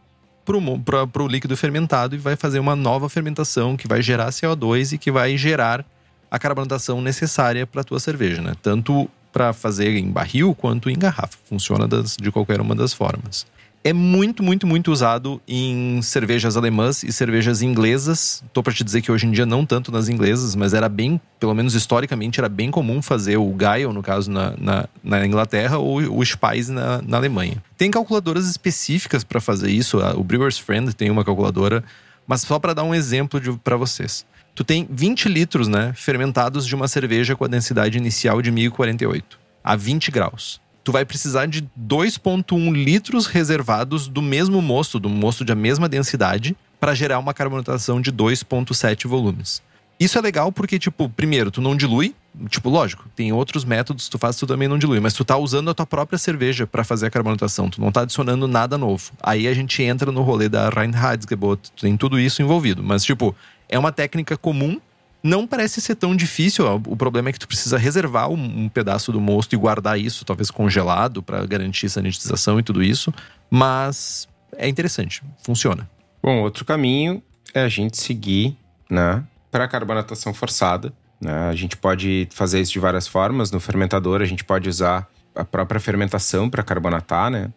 pra- 0.83 1.07
pro 1.07 1.27
líquido 1.27 1.57
fermentado 1.57 2.15
e 2.15 2.17
vai 2.19 2.35
fazer 2.35 2.59
uma 2.59 2.75
nova 2.75 3.09
fermentação 3.09 3.75
que 3.75 3.87
vai 3.87 4.01
gerar 4.01 4.29
CO2 4.31 4.93
e 4.93 4.97
que 4.97 5.11
vai 5.11 5.37
gerar 5.37 5.83
a 6.29 6.37
carbonatação 6.39 7.01
necessária 7.01 7.65
para 7.65 7.83
tua 7.83 7.99
cerveja, 7.99 8.41
né? 8.41 8.53
Tanto 8.61 9.09
para 9.33 9.53
fazer 9.53 9.97
em 9.97 10.09
barril 10.09 10.55
quanto 10.55 10.89
em 10.89 10.97
garrafa. 10.97 11.37
Funciona 11.49 11.87
das- 11.87 12.15
de 12.15 12.31
qualquer 12.31 12.61
uma 12.61 12.75
das 12.75 12.93
formas. 12.93 13.45
É 13.85 13.93
muito, 13.93 14.41
muito, 14.41 14.65
muito 14.65 14.91
usado 14.91 15.39
em 15.47 16.01
cervejas 16.01 16.57
alemãs 16.57 17.03
e 17.03 17.13
cervejas 17.13 17.61
inglesas. 17.61 18.43
Tô 18.51 18.63
para 18.63 18.73
te 18.73 18.83
dizer 18.83 18.99
que 19.03 19.11
hoje 19.11 19.27
em 19.27 19.31
dia 19.31 19.45
não 19.45 19.63
tanto 19.63 19.91
nas 19.91 20.09
inglesas, 20.09 20.55
mas 20.55 20.73
era 20.73 20.89
bem, 20.89 21.21
pelo 21.39 21.53
menos 21.53 21.75
historicamente, 21.75 22.39
era 22.39 22.49
bem 22.49 22.71
comum 22.71 22.99
fazer 22.99 23.37
o 23.37 23.55
Geil, 23.55 23.93
no 23.93 24.01
caso, 24.01 24.31
na, 24.31 24.55
na, 24.57 24.89
na 25.03 25.23
Inglaterra, 25.23 25.77
ou 25.77 25.99
o 25.99 26.25
Speise 26.25 26.71
na, 26.71 26.99
na 27.03 27.17
Alemanha. 27.17 27.61
Tem 27.77 27.91
calculadoras 27.91 28.47
específicas 28.47 29.23
para 29.23 29.39
fazer 29.39 29.69
isso. 29.69 29.99
O 30.17 30.23
Brewer's 30.23 30.57
Friend 30.57 30.91
tem 30.95 31.11
uma 31.11 31.23
calculadora, 31.23 31.83
mas 32.25 32.41
só 32.41 32.57
para 32.57 32.73
dar 32.73 32.83
um 32.83 32.95
exemplo 32.95 33.39
para 33.63 33.77
vocês. 33.77 34.25
Tu 34.55 34.63
tem 34.63 34.87
20 34.89 35.29
litros, 35.29 35.67
né, 35.67 35.93
fermentados 35.95 36.65
de 36.65 36.73
uma 36.73 36.87
cerveja 36.87 37.35
com 37.35 37.45
a 37.45 37.47
densidade 37.47 37.99
inicial 37.99 38.41
de 38.41 38.49
1048 38.49 39.37
a 39.63 39.75
20 39.75 40.09
graus 40.09 40.64
tu 40.85 40.91
vai 40.91 41.03
precisar 41.03 41.47
de 41.47 41.63
2,1 41.77 42.71
litros 42.71 43.25
reservados 43.25 44.07
do 44.07 44.21
mesmo 44.21 44.61
mosto, 44.61 44.99
do 44.99 45.09
mosto 45.09 45.43
de 45.43 45.51
a 45.51 45.55
mesma 45.55 45.89
densidade, 45.89 46.55
para 46.79 46.93
gerar 46.93 47.17
uma 47.17 47.33
carbonatação 47.33 47.99
de 47.99 48.13
2,7 48.13 49.07
volumes. 49.07 49.63
Isso 49.99 50.17
é 50.17 50.21
legal 50.21 50.51
porque, 50.51 50.77
tipo, 50.77 51.09
primeiro, 51.09 51.49
tu 51.49 51.59
não 51.59 51.75
dilui. 51.75 52.13
Tipo, 52.49 52.69
lógico, 52.69 53.05
tem 53.15 53.31
outros 53.31 53.65
métodos, 53.65 54.09
tu 54.09 54.19
faz, 54.19 54.35
tu 54.35 54.45
também 54.45 54.67
não 54.67 54.77
dilui. 54.77 54.99
Mas 54.99 55.13
tu 55.13 55.25
tá 55.25 55.37
usando 55.37 55.71
a 55.71 55.73
tua 55.73 55.87
própria 55.87 56.19
cerveja 56.19 56.67
para 56.67 56.83
fazer 56.83 57.07
a 57.07 57.09
carbonatação. 57.09 57.69
Tu 57.69 57.81
não 57.81 57.91
tá 57.91 58.01
adicionando 58.01 58.47
nada 58.47 58.77
novo. 58.77 59.11
Aí 59.23 59.47
a 59.47 59.53
gente 59.53 59.81
entra 59.81 60.11
no 60.11 60.21
rolê 60.21 60.47
da 60.49 60.69
Reinheitsgebot. 60.69 61.71
Tem 61.81 61.97
tudo 61.97 62.19
isso 62.19 62.43
envolvido. 62.43 62.83
Mas, 62.83 63.03
tipo, 63.03 63.33
é 63.67 63.79
uma 63.79 63.91
técnica 63.91 64.37
comum 64.37 64.79
não 65.25 65.47
parece 65.47 65.81
ser 65.81 65.95
tão 65.95 66.15
difícil. 66.15 66.63
O 66.85 66.95
problema 66.95 67.29
é 67.29 67.33
que 67.33 67.39
tu 67.39 67.47
precisa 67.47 67.79
reservar 67.79 68.29
um, 68.29 68.69
pedaço 68.69 69.11
do 69.11 69.19
mosto 69.19 69.53
e 69.53 69.57
guardar 69.57 69.99
isso, 69.99 70.23
talvez 70.23 70.51
congelado, 70.51 71.23
para 71.23 71.43
garantir 71.47 71.89
sanitização 71.89 72.59
e 72.59 72.63
tudo 72.63 72.83
isso. 72.83 73.11
Mas 73.49 74.27
é 74.55 74.69
interessante, 74.69 75.23
funciona. 75.43 75.89
Bom, 76.21 76.43
outro 76.43 76.63
caminho 76.63 77.23
é 77.55 77.63
a 77.63 77.67
gente 77.67 77.97
seguir, 77.97 78.55
né, 78.87 79.23
para 79.49 79.67
carbonatação 79.67 80.31
forçada. 80.31 80.93
Né? 81.19 81.33
A 81.49 81.55
gente 81.55 81.75
pode 81.75 82.27
fazer 82.31 82.61
isso 82.61 82.73
de 82.73 82.79
várias 82.79 83.07
formas. 83.07 83.49
No 83.49 83.59
fermentador, 83.59 84.21
a 84.21 84.25
gente 84.25 84.43
pode 84.43 84.69
usar 84.69 85.09
a 85.33 85.43
própria 85.43 85.79
fermentação 85.79 86.51
para 86.51 86.61
carbonatar, 86.61 87.31
né? 87.31 87.51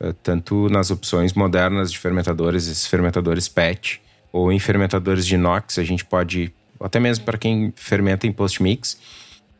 Eh, 0.00 0.14
tanto 0.22 0.68
nas 0.70 0.90
opções 0.90 1.34
modernas 1.34 1.92
de 1.92 1.98
fermentadores, 1.98 2.66
esses 2.66 2.86
fermentadores 2.86 3.46
PET, 3.46 4.00
ou 4.32 4.50
em 4.50 4.58
fermentadores 4.58 5.26
de 5.26 5.34
inox, 5.34 5.78
a 5.78 5.84
gente 5.84 6.04
pode 6.04 6.52
até 6.80 6.98
mesmo 6.98 7.24
para 7.24 7.38
quem 7.38 7.72
fermenta 7.76 8.26
em 8.26 8.32
post-mix. 8.32 8.98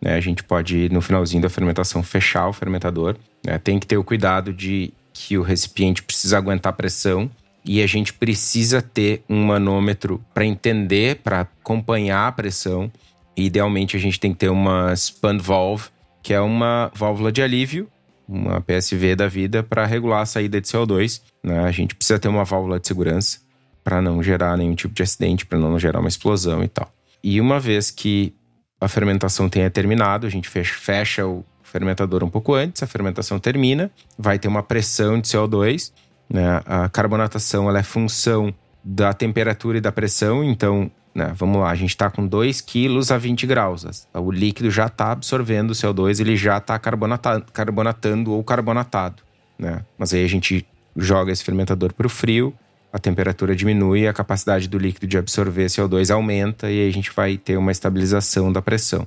Né, 0.01 0.15
a 0.15 0.21
gente 0.21 0.43
pode, 0.43 0.89
no 0.89 1.01
finalzinho 1.01 1.43
da 1.43 1.51
fermentação, 1.51 2.03
fechar 2.03 2.49
o 2.49 2.53
fermentador. 2.53 3.17
Né, 3.45 3.59
tem 3.59 3.79
que 3.79 3.87
ter 3.87 3.99
o 3.99 4.05
cuidado 4.05 4.53
de 4.53 4.93
que 5.13 5.37
o 5.37 5.43
recipiente 5.43 6.03
precisa 6.03 6.39
aguentar 6.39 6.73
pressão 6.73 7.31
e 7.65 7.83
a 7.83 7.87
gente 7.87 8.13
precisa 8.13 8.81
ter 8.81 9.23
um 9.29 9.45
manômetro 9.45 10.25
para 10.33 10.45
entender, 10.45 11.17
para 11.17 11.41
acompanhar 11.41 12.27
a 12.27 12.33
pressão. 12.33 12.91
E, 13.37 13.47
idealmente, 13.47 13.97
a 13.97 14.01
gente 14.01 14.19
tem 14.19 14.33
que 14.33 14.39
ter 14.39 14.49
uma 14.49 14.93
span 14.95 15.37
valve, 15.39 15.89
que 16.23 16.33
é 16.33 16.41
uma 16.41 16.91
válvula 16.95 17.31
de 17.31 17.43
alívio, 17.43 17.89
uma 18.27 18.61
PSV 18.61 19.15
da 19.15 19.29
vida, 19.29 19.63
para 19.63 19.85
regular 19.85 20.23
a 20.23 20.27
saída 20.27 20.61
de 20.61 20.67
CO2. 20.67 21.21
Né? 21.43 21.59
A 21.61 21.71
gente 21.71 21.95
precisa 21.95 22.19
ter 22.19 22.29
uma 22.29 22.45
válvula 22.45 22.81
de 22.81 22.87
segurança 22.87 23.39
para 23.85 24.01
não 24.01 24.23
gerar 24.23 24.57
nenhum 24.57 24.75
tipo 24.75 24.95
de 24.95 25.03
acidente, 25.03 25.45
para 25.45 25.59
não 25.59 25.79
gerar 25.79 26.01
uma 26.01 26.09
explosão 26.09 26.63
e 26.63 26.69
tal. 26.69 26.91
E 27.23 27.41
uma 27.41 27.61
vez 27.61 27.91
que 27.91 28.35
a 28.81 28.89
fermentação 28.89 29.49
tenha 29.49 29.71
terminado, 29.71 30.27
a 30.27 30.31
gente 30.31 30.49
fecha 30.49 31.27
o 31.27 31.45
fermentador 31.63 32.25
um 32.25 32.31
pouco 32.31 32.55
antes, 32.55 32.83
a 32.83 32.87
fermentação 32.87 33.39
termina, 33.39 33.91
vai 34.19 34.39
ter 34.39 34.49
uma 34.49 34.63
pressão 34.63 35.21
de 35.21 35.29
CO2. 35.29 35.93
Né? 36.29 36.63
A 36.65 36.89
carbonatação 36.89 37.69
ela 37.69 37.79
é 37.79 37.83
função 37.83 38.55
da 38.83 39.13
temperatura 39.13 39.79
e 39.79 39.81
da 39.81 39.93
pressão, 39.93 40.43
então, 40.43 40.91
né, 41.15 41.33
vamos 41.37 41.61
lá, 41.61 41.71
a 41.71 41.75
gente 41.75 41.91
está 41.91 42.09
com 42.09 42.27
2 42.27 42.63
quilos 42.63 43.13
a 43.13 43.19
20 43.19 43.47
graus. 43.47 44.07
O 44.15 44.31
líquido 44.31 44.71
já 44.71 44.87
está 44.87 45.13
absorvendo 45.13 45.73
o 45.73 45.75
CO2, 45.75 46.19
ele 46.19 46.35
já 46.35 46.57
está 46.57 46.79
carbonatando 46.79 48.33
ou 48.33 48.43
carbonatado. 48.43 49.23
Né? 49.59 49.85
Mas 49.99 50.15
aí 50.15 50.25
a 50.25 50.29
gente 50.29 50.67
joga 50.97 51.31
esse 51.31 51.45
fermentador 51.45 51.93
para 51.93 52.07
o 52.07 52.11
frio, 52.11 52.55
a 52.93 52.99
temperatura 52.99 53.55
diminui, 53.55 54.07
a 54.07 54.13
capacidade 54.13 54.69
do 54.69 54.79
líquido 54.79 55.07
de 55.07 55.17
absorver 55.17 55.67
CO2 55.67 56.13
aumenta 56.13 56.71
e 56.71 56.81
aí 56.81 56.89
a 56.89 56.93
gente 56.93 57.11
vai 57.15 57.37
ter 57.37 57.57
uma 57.57 57.71
estabilização 57.71 58.53
da 58.53 58.61
pressão. 58.61 59.07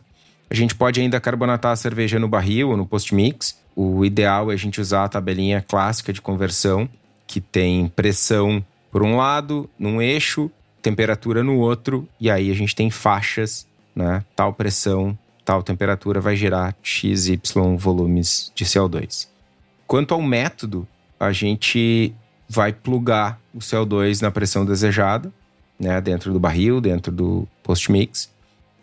A 0.50 0.56
gente 0.56 0.76
pode 0.76 1.02
ainda 1.02 1.20
carbonatar 1.20 1.72
a 1.72 1.76
cerveja 1.76 2.20
no 2.20 2.28
barril 2.28 2.70
ou 2.70 2.78
no 2.78 2.86
post-mix. 2.86 3.58
O 3.76 4.06
ideal 4.06 4.52
é 4.52 4.54
a 4.54 4.58
gente 4.58 4.80
usar 4.80 5.06
a 5.06 5.10
tabelinha 5.10 5.66
clássica 5.68 6.14
de 6.14 6.22
conversão, 6.22 6.88
que 7.26 7.42
tem 7.42 7.88
pressão 7.88 8.64
por 8.92 9.02
um 9.02 9.18
lado, 9.18 9.68
num 9.80 10.02
eixo, 10.02 10.52
temperatura 10.82 11.44
no 11.44 11.58
outro, 11.58 12.08
e 12.20 12.30
aí 12.30 12.52
a 12.52 12.54
gente 12.54 12.76
tem 12.76 12.92
faixas, 12.92 13.66
né? 13.96 14.24
Tal 14.36 14.54
pressão, 14.54 15.18
tal 15.44 15.64
temperatura 15.64 16.22
vai 16.22 16.36
gerar 16.36 16.76
x, 16.84 17.28
y 17.28 17.76
volumes 17.76 18.52
de 18.54 18.64
CO2. 18.64 19.28
Quanto 19.88 20.14
ao 20.14 20.22
método, 20.22 20.88
a 21.20 21.32
gente 21.32 22.14
vai 22.54 22.72
plugar 22.72 23.40
o 23.54 23.58
CO2 23.58 24.22
na 24.22 24.30
pressão 24.30 24.64
desejada, 24.64 25.34
né, 25.80 26.00
dentro 26.00 26.32
do 26.32 26.40
barril, 26.40 26.80
dentro 26.80 27.12
do 27.12 27.48
post-mix, 27.64 28.32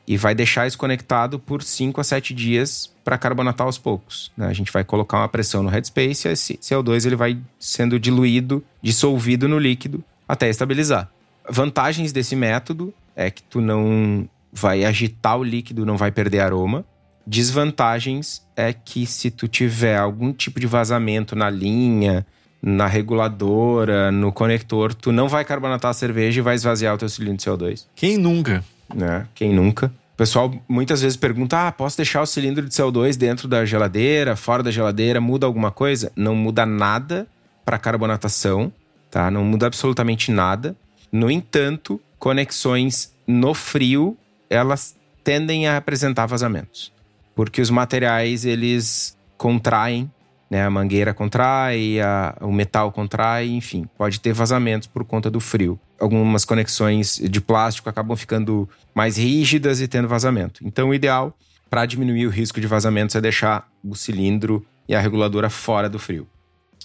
e 0.08 0.16
vai 0.16 0.34
deixar 0.34 0.66
isso 0.66 0.76
conectado 0.76 1.38
por 1.38 1.62
5 1.62 2.00
a 2.00 2.04
7 2.04 2.34
dias 2.34 2.92
para 3.04 3.16
carbonatar 3.16 3.64
aos 3.64 3.78
poucos. 3.78 4.32
Né? 4.36 4.48
A 4.48 4.52
gente 4.52 4.72
vai 4.72 4.82
colocar 4.82 5.18
uma 5.18 5.28
pressão 5.28 5.62
no 5.62 5.68
headspace 5.68 6.26
e 6.26 6.32
esse 6.32 6.54
CO2 6.56 7.06
ele 7.06 7.14
vai 7.14 7.38
sendo 7.60 7.98
diluído, 7.98 8.64
dissolvido 8.82 9.48
no 9.48 9.58
líquido 9.58 10.02
até 10.26 10.48
estabilizar. 10.48 11.08
Vantagens 11.48 12.12
desse 12.12 12.34
método 12.34 12.92
é 13.14 13.30
que 13.30 13.42
tu 13.42 13.60
não 13.60 14.28
vai 14.52 14.84
agitar 14.84 15.38
o 15.38 15.44
líquido, 15.44 15.86
não 15.86 15.96
vai 15.96 16.10
perder 16.10 16.40
aroma. 16.40 16.84
Desvantagens 17.24 18.44
é 18.56 18.72
que 18.72 19.06
se 19.06 19.30
tu 19.30 19.46
tiver 19.46 19.96
algum 19.96 20.32
tipo 20.32 20.58
de 20.58 20.66
vazamento 20.66 21.36
na 21.36 21.48
linha, 21.48 22.26
na 22.62 22.86
reguladora, 22.86 24.12
no 24.12 24.32
conector, 24.32 24.92
tu 24.94 25.12
não 25.12 25.28
vai 25.28 25.44
carbonatar 25.44 25.90
a 25.90 25.94
cerveja 25.94 26.40
e 26.40 26.42
vai 26.42 26.54
esvaziar 26.54 26.94
o 26.94 26.98
teu 26.98 27.08
cilindro 27.08 27.38
de 27.38 27.44
CO2. 27.44 27.86
Quem 27.94 28.18
nunca? 28.18 28.64
Né? 28.94 29.26
Quem 29.34 29.54
nunca? 29.54 29.86
O 29.86 30.16
pessoal 30.16 30.52
muitas 30.68 31.00
vezes 31.00 31.16
pergunta: 31.16 31.68
ah, 31.68 31.72
posso 31.72 31.96
deixar 31.96 32.20
o 32.20 32.26
cilindro 32.26 32.66
de 32.66 32.74
CO2 32.74 33.16
dentro 33.16 33.48
da 33.48 33.64
geladeira, 33.64 34.36
fora 34.36 34.62
da 34.62 34.70
geladeira, 34.70 35.20
muda 35.20 35.46
alguma 35.46 35.70
coisa? 35.70 36.12
Não 36.14 36.34
muda 36.34 36.66
nada 36.66 37.26
para 37.64 37.78
carbonatação, 37.78 38.70
tá? 39.10 39.30
Não 39.30 39.44
muda 39.44 39.66
absolutamente 39.66 40.30
nada. 40.30 40.76
No 41.10 41.30
entanto, 41.30 42.00
conexões 42.18 43.12
no 43.26 43.54
frio, 43.54 44.16
elas 44.48 44.94
tendem 45.24 45.66
a 45.66 45.76
apresentar 45.76 46.26
vazamentos, 46.26 46.92
porque 47.34 47.60
os 47.60 47.70
materiais 47.70 48.44
eles 48.44 49.16
contraem 49.38 50.10
né? 50.50 50.64
A 50.64 50.70
mangueira 50.70 51.14
contrai, 51.14 52.00
a, 52.00 52.36
o 52.40 52.52
metal 52.52 52.90
contrai, 52.90 53.48
enfim, 53.50 53.88
pode 53.96 54.20
ter 54.20 54.32
vazamentos 54.32 54.88
por 54.88 55.04
conta 55.04 55.30
do 55.30 55.38
frio. 55.38 55.78
Algumas 55.98 56.44
conexões 56.44 57.16
de 57.16 57.40
plástico 57.40 57.88
acabam 57.88 58.16
ficando 58.16 58.68
mais 58.92 59.16
rígidas 59.16 59.80
e 59.80 59.86
tendo 59.86 60.08
vazamento. 60.08 60.60
Então, 60.66 60.88
o 60.88 60.94
ideal 60.94 61.36
para 61.70 61.86
diminuir 61.86 62.26
o 62.26 62.30
risco 62.30 62.60
de 62.60 62.66
vazamentos 62.66 63.14
é 63.14 63.20
deixar 63.20 63.68
o 63.84 63.94
cilindro 63.94 64.66
e 64.88 64.94
a 64.94 65.00
reguladora 65.00 65.48
fora 65.48 65.88
do 65.88 66.00
frio. 66.00 66.26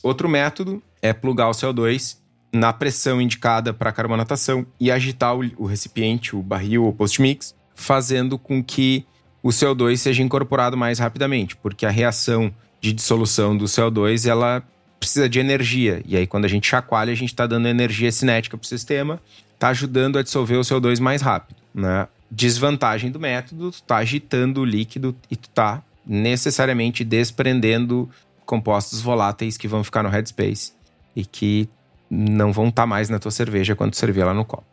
Outro 0.04 0.30
método 0.30 0.84
é 1.02 1.12
plugar 1.12 1.48
o 1.48 1.52
CO2 1.52 2.18
na 2.54 2.72
pressão 2.72 3.20
indicada 3.20 3.74
para 3.74 3.92
carbonatação 3.92 4.66
e 4.80 4.92
agitar 4.92 5.36
o, 5.36 5.66
recipiente, 5.66 6.36
o 6.36 6.44
barril 6.44 6.86
ou 6.86 6.94
post-mix, 6.94 7.56
fazendo 7.74 8.38
com 8.38 8.64
que 8.64 9.06
o 9.42 9.50
CO2 9.50 9.98
seja 9.98 10.24
incorporado 10.24 10.78
mais 10.78 11.00
rapidamente, 11.00 11.56
porque 11.56 11.86
a 11.86 11.90
reação 11.90 12.54
de 12.86 12.94
dissolução 12.94 13.58
do 13.58 13.66
CO2, 13.66 14.30
ela 14.30 14.64
precisa 15.00 15.28
de 15.28 15.40
energia. 15.40 16.04
E 16.06 16.16
aí, 16.16 16.28
quando 16.28 16.46
a 16.46 16.48
gente 16.48 16.68
chacoalha, 16.68 17.12
a 17.12 17.16
gente 17.16 17.30
está 17.30 17.48
dando 17.48 17.68
energia 17.68 18.12
cinética 18.12 18.56
para 18.56 18.64
o 18.64 18.68
sistema, 18.68 19.20
está 19.54 19.70
ajudando 19.70 20.20
a 20.20 20.22
dissolver 20.22 20.60
o 20.60 20.62
CO2 20.62 21.00
mais 21.00 21.22
rápido. 21.22 21.58
Né? 21.74 22.08
Desvantagem 22.30 23.10
do 23.10 23.20
método, 23.20 23.72
tu 23.72 23.76
está 23.76 23.98
agitando 23.98 24.62
o 24.62 24.66
líquido 24.66 25.16
e 25.32 25.36
tu 25.36 25.50
está 25.50 25.82
necessariamente 26.06 27.04
desprendendo 27.04 28.08
compostos 28.46 29.02
voláteis 29.02 29.58
que 29.58 29.68
vão 29.68 29.84
ficar 29.84 30.04
no 30.04 30.10
headspace 30.10 30.72
e 31.16 31.26
que 31.26 31.68
não 32.08 32.54
vão 32.54 32.68
estar 32.68 32.84
tá 32.84 32.88
mais 32.88 33.10
na 33.10 33.18
tua 33.18 33.32
cerveja 33.32 33.76
quando 33.76 33.96
servir 33.96 34.22
ela 34.22 34.34
no 34.34 34.46
copo. 34.46 34.66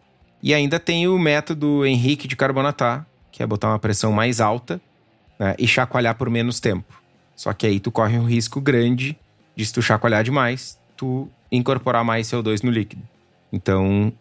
E 0.43 0.53
ainda 0.53 0.79
tem 0.79 1.09
o 1.09 1.19
método 1.19 1.87
Henrique 1.87 2.29
de 2.29 2.37
carbonatar, 2.37 3.07
que 3.31 3.43
é 3.43 3.47
botar 3.47 3.69
uma 3.69 3.79
pressão 3.79 4.13
mais 4.13 4.39
alta 4.39 4.79
né, 5.39 5.55
e 5.59 5.67
chacoalhar 5.67 6.15
por 6.15 6.29
menos 6.29 6.61
tempo. 6.61 7.02
Só 7.43 7.53
que 7.53 7.67
aí 7.67 7.81
tu 7.81 7.91
corre 7.91 8.17
um 8.17 8.25
risco 8.25 8.61
grande 8.61 9.19
de 9.57 9.67
se 9.67 9.73
tu 9.73 9.83
chacoalhar 9.83 10.23
demais, 10.23 10.79
tu 10.97 11.29
incorporar 11.51 12.05
mais 12.05 12.29
CO2 12.29 12.63
no 12.63 12.71
líquido. 12.71 13.03
Então, 13.53 14.13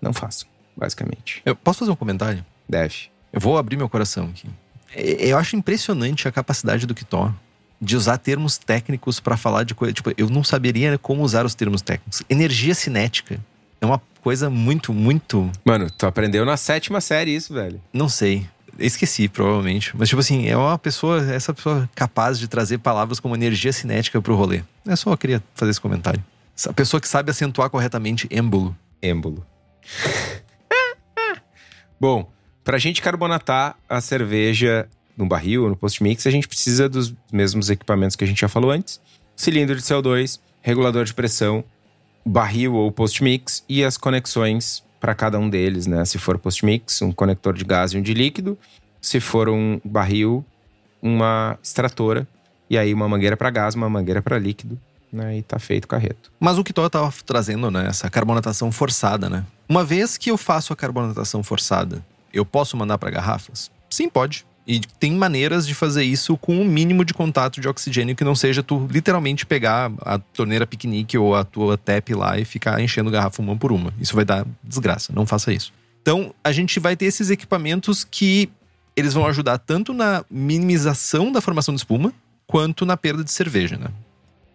não 0.00 0.12
faço, 0.12 0.46
basicamente. 0.76 1.42
Eu 1.44 1.56
posso 1.56 1.80
fazer 1.80 1.90
um 1.90 1.96
comentário? 1.96 2.46
Deve. 2.68 3.10
Eu 3.32 3.40
vou 3.40 3.58
abrir 3.58 3.76
meu 3.76 3.88
coração 3.88 4.26
aqui. 4.26 4.48
Eu 4.94 5.38
acho 5.38 5.56
impressionante 5.56 6.28
a 6.28 6.30
capacidade 6.30 6.86
do 6.86 6.94
Kitó 6.94 7.34
de 7.80 7.96
usar 7.96 8.16
termos 8.18 8.58
técnicos 8.58 9.18
para 9.18 9.36
falar 9.36 9.64
de 9.64 9.74
coisa. 9.74 9.92
Tipo, 9.92 10.12
eu 10.16 10.30
não 10.30 10.44
saberia 10.44 10.96
como 10.96 11.24
usar 11.24 11.44
os 11.44 11.56
termos 11.56 11.82
técnicos. 11.82 12.22
Energia 12.30 12.76
cinética 12.76 13.40
é 13.80 13.84
uma 13.84 14.00
coisa 14.20 14.48
muito, 14.48 14.94
muito. 14.94 15.50
Mano, 15.64 15.90
tu 15.90 16.06
aprendeu 16.06 16.44
na 16.44 16.56
sétima 16.56 17.00
série 17.00 17.34
isso, 17.34 17.52
velho. 17.52 17.82
Não 17.92 18.08
sei. 18.08 18.46
Esqueci, 18.78 19.28
provavelmente. 19.28 19.96
Mas, 19.96 20.08
tipo 20.08 20.20
assim, 20.20 20.48
é 20.48 20.56
uma 20.56 20.78
pessoa, 20.78 21.20
essa 21.32 21.52
pessoa 21.52 21.88
capaz 21.94 22.38
de 22.38 22.48
trazer 22.48 22.78
palavras 22.78 23.20
como 23.20 23.34
energia 23.34 23.72
cinética 23.72 24.20
pro 24.20 24.34
rolê. 24.34 24.62
É 24.86 24.96
só 24.96 25.12
eu 25.12 25.18
queria 25.18 25.42
fazer 25.54 25.70
esse 25.70 25.80
comentário. 25.80 26.22
Essa 26.56 26.72
pessoa 26.72 27.00
que 27.00 27.08
sabe 27.08 27.30
acentuar 27.30 27.70
corretamente 27.70 28.26
êmbolo. 28.30 28.76
Êmbolo. 29.00 29.44
Bom, 32.00 32.30
pra 32.64 32.78
gente 32.78 33.02
carbonatar 33.02 33.76
a 33.88 34.00
cerveja 34.00 34.88
no 35.16 35.26
barril, 35.26 35.68
no 35.68 35.76
post-mix, 35.76 36.26
a 36.26 36.30
gente 36.30 36.48
precisa 36.48 36.88
dos 36.88 37.14
mesmos 37.32 37.70
equipamentos 37.70 38.16
que 38.16 38.24
a 38.24 38.26
gente 38.26 38.40
já 38.40 38.48
falou 38.48 38.70
antes: 38.70 39.00
cilindro 39.36 39.76
de 39.76 39.82
CO2, 39.82 40.40
regulador 40.60 41.04
de 41.04 41.14
pressão, 41.14 41.64
barril 42.24 42.74
ou 42.74 42.90
post-mix 42.90 43.64
e 43.68 43.84
as 43.84 43.96
conexões 43.96 44.82
para 45.02 45.16
cada 45.16 45.36
um 45.36 45.50
deles, 45.50 45.88
né? 45.88 46.04
Se 46.04 46.16
for 46.16 46.38
post-mix, 46.38 47.02
um 47.02 47.10
conector 47.10 47.52
de 47.54 47.64
gás 47.64 47.92
e 47.92 47.98
um 47.98 48.02
de 48.02 48.14
líquido. 48.14 48.56
Se 49.00 49.18
for 49.18 49.48
um 49.48 49.80
barril, 49.84 50.44
uma 51.02 51.58
extratora. 51.60 52.26
E 52.70 52.78
aí 52.78 52.94
uma 52.94 53.08
mangueira 53.08 53.36
para 53.36 53.50
gás, 53.50 53.74
uma 53.74 53.90
mangueira 53.90 54.22
para 54.22 54.38
líquido. 54.38 54.78
Né? 55.12 55.38
E 55.38 55.42
tá 55.42 55.58
feito 55.58 55.86
o 55.86 55.88
carreto. 55.88 56.30
Mas 56.38 56.56
o 56.56 56.62
que 56.62 56.72
tu 56.72 56.88
tava 56.88 57.12
trazendo, 57.26 57.68
né? 57.68 57.88
Essa 57.88 58.08
carbonatação 58.08 58.70
forçada, 58.70 59.28
né? 59.28 59.44
Uma 59.68 59.84
vez 59.84 60.16
que 60.16 60.30
eu 60.30 60.38
faço 60.38 60.72
a 60.72 60.76
carbonatação 60.76 61.42
forçada, 61.42 62.02
eu 62.32 62.46
posso 62.46 62.76
mandar 62.76 62.96
para 62.96 63.10
garrafas? 63.10 63.72
Sim, 63.90 64.08
pode. 64.08 64.46
E 64.66 64.80
tem 64.80 65.12
maneiras 65.12 65.66
de 65.66 65.74
fazer 65.74 66.04
isso 66.04 66.36
com 66.36 66.56
o 66.56 66.60
um 66.60 66.64
mínimo 66.64 67.04
de 67.04 67.12
contato 67.12 67.60
de 67.60 67.68
oxigênio 67.68 68.14
que 68.14 68.22
não 68.22 68.34
seja 68.34 68.62
tu 68.62 68.86
literalmente 68.90 69.44
pegar 69.44 69.90
a 70.02 70.18
torneira 70.18 70.66
piquenique 70.66 71.18
ou 71.18 71.34
a 71.34 71.44
tua 71.44 71.76
tap 71.76 72.10
lá 72.10 72.38
e 72.38 72.44
ficar 72.44 72.80
enchendo 72.80 73.10
garrafa 73.10 73.42
uma 73.42 73.56
por 73.56 73.72
uma. 73.72 73.92
Isso 74.00 74.14
vai 74.14 74.24
dar 74.24 74.46
desgraça, 74.62 75.12
não 75.12 75.26
faça 75.26 75.52
isso. 75.52 75.72
Então, 76.00 76.34
a 76.44 76.52
gente 76.52 76.78
vai 76.78 76.96
ter 76.96 77.06
esses 77.06 77.30
equipamentos 77.30 78.04
que 78.04 78.48
eles 78.96 79.14
vão 79.14 79.26
ajudar 79.26 79.58
tanto 79.58 79.92
na 79.92 80.24
minimização 80.30 81.32
da 81.32 81.40
formação 81.40 81.74
de 81.74 81.80
espuma 81.80 82.12
quanto 82.46 82.84
na 82.84 82.96
perda 82.96 83.24
de 83.24 83.30
cerveja, 83.32 83.76
né? 83.76 83.88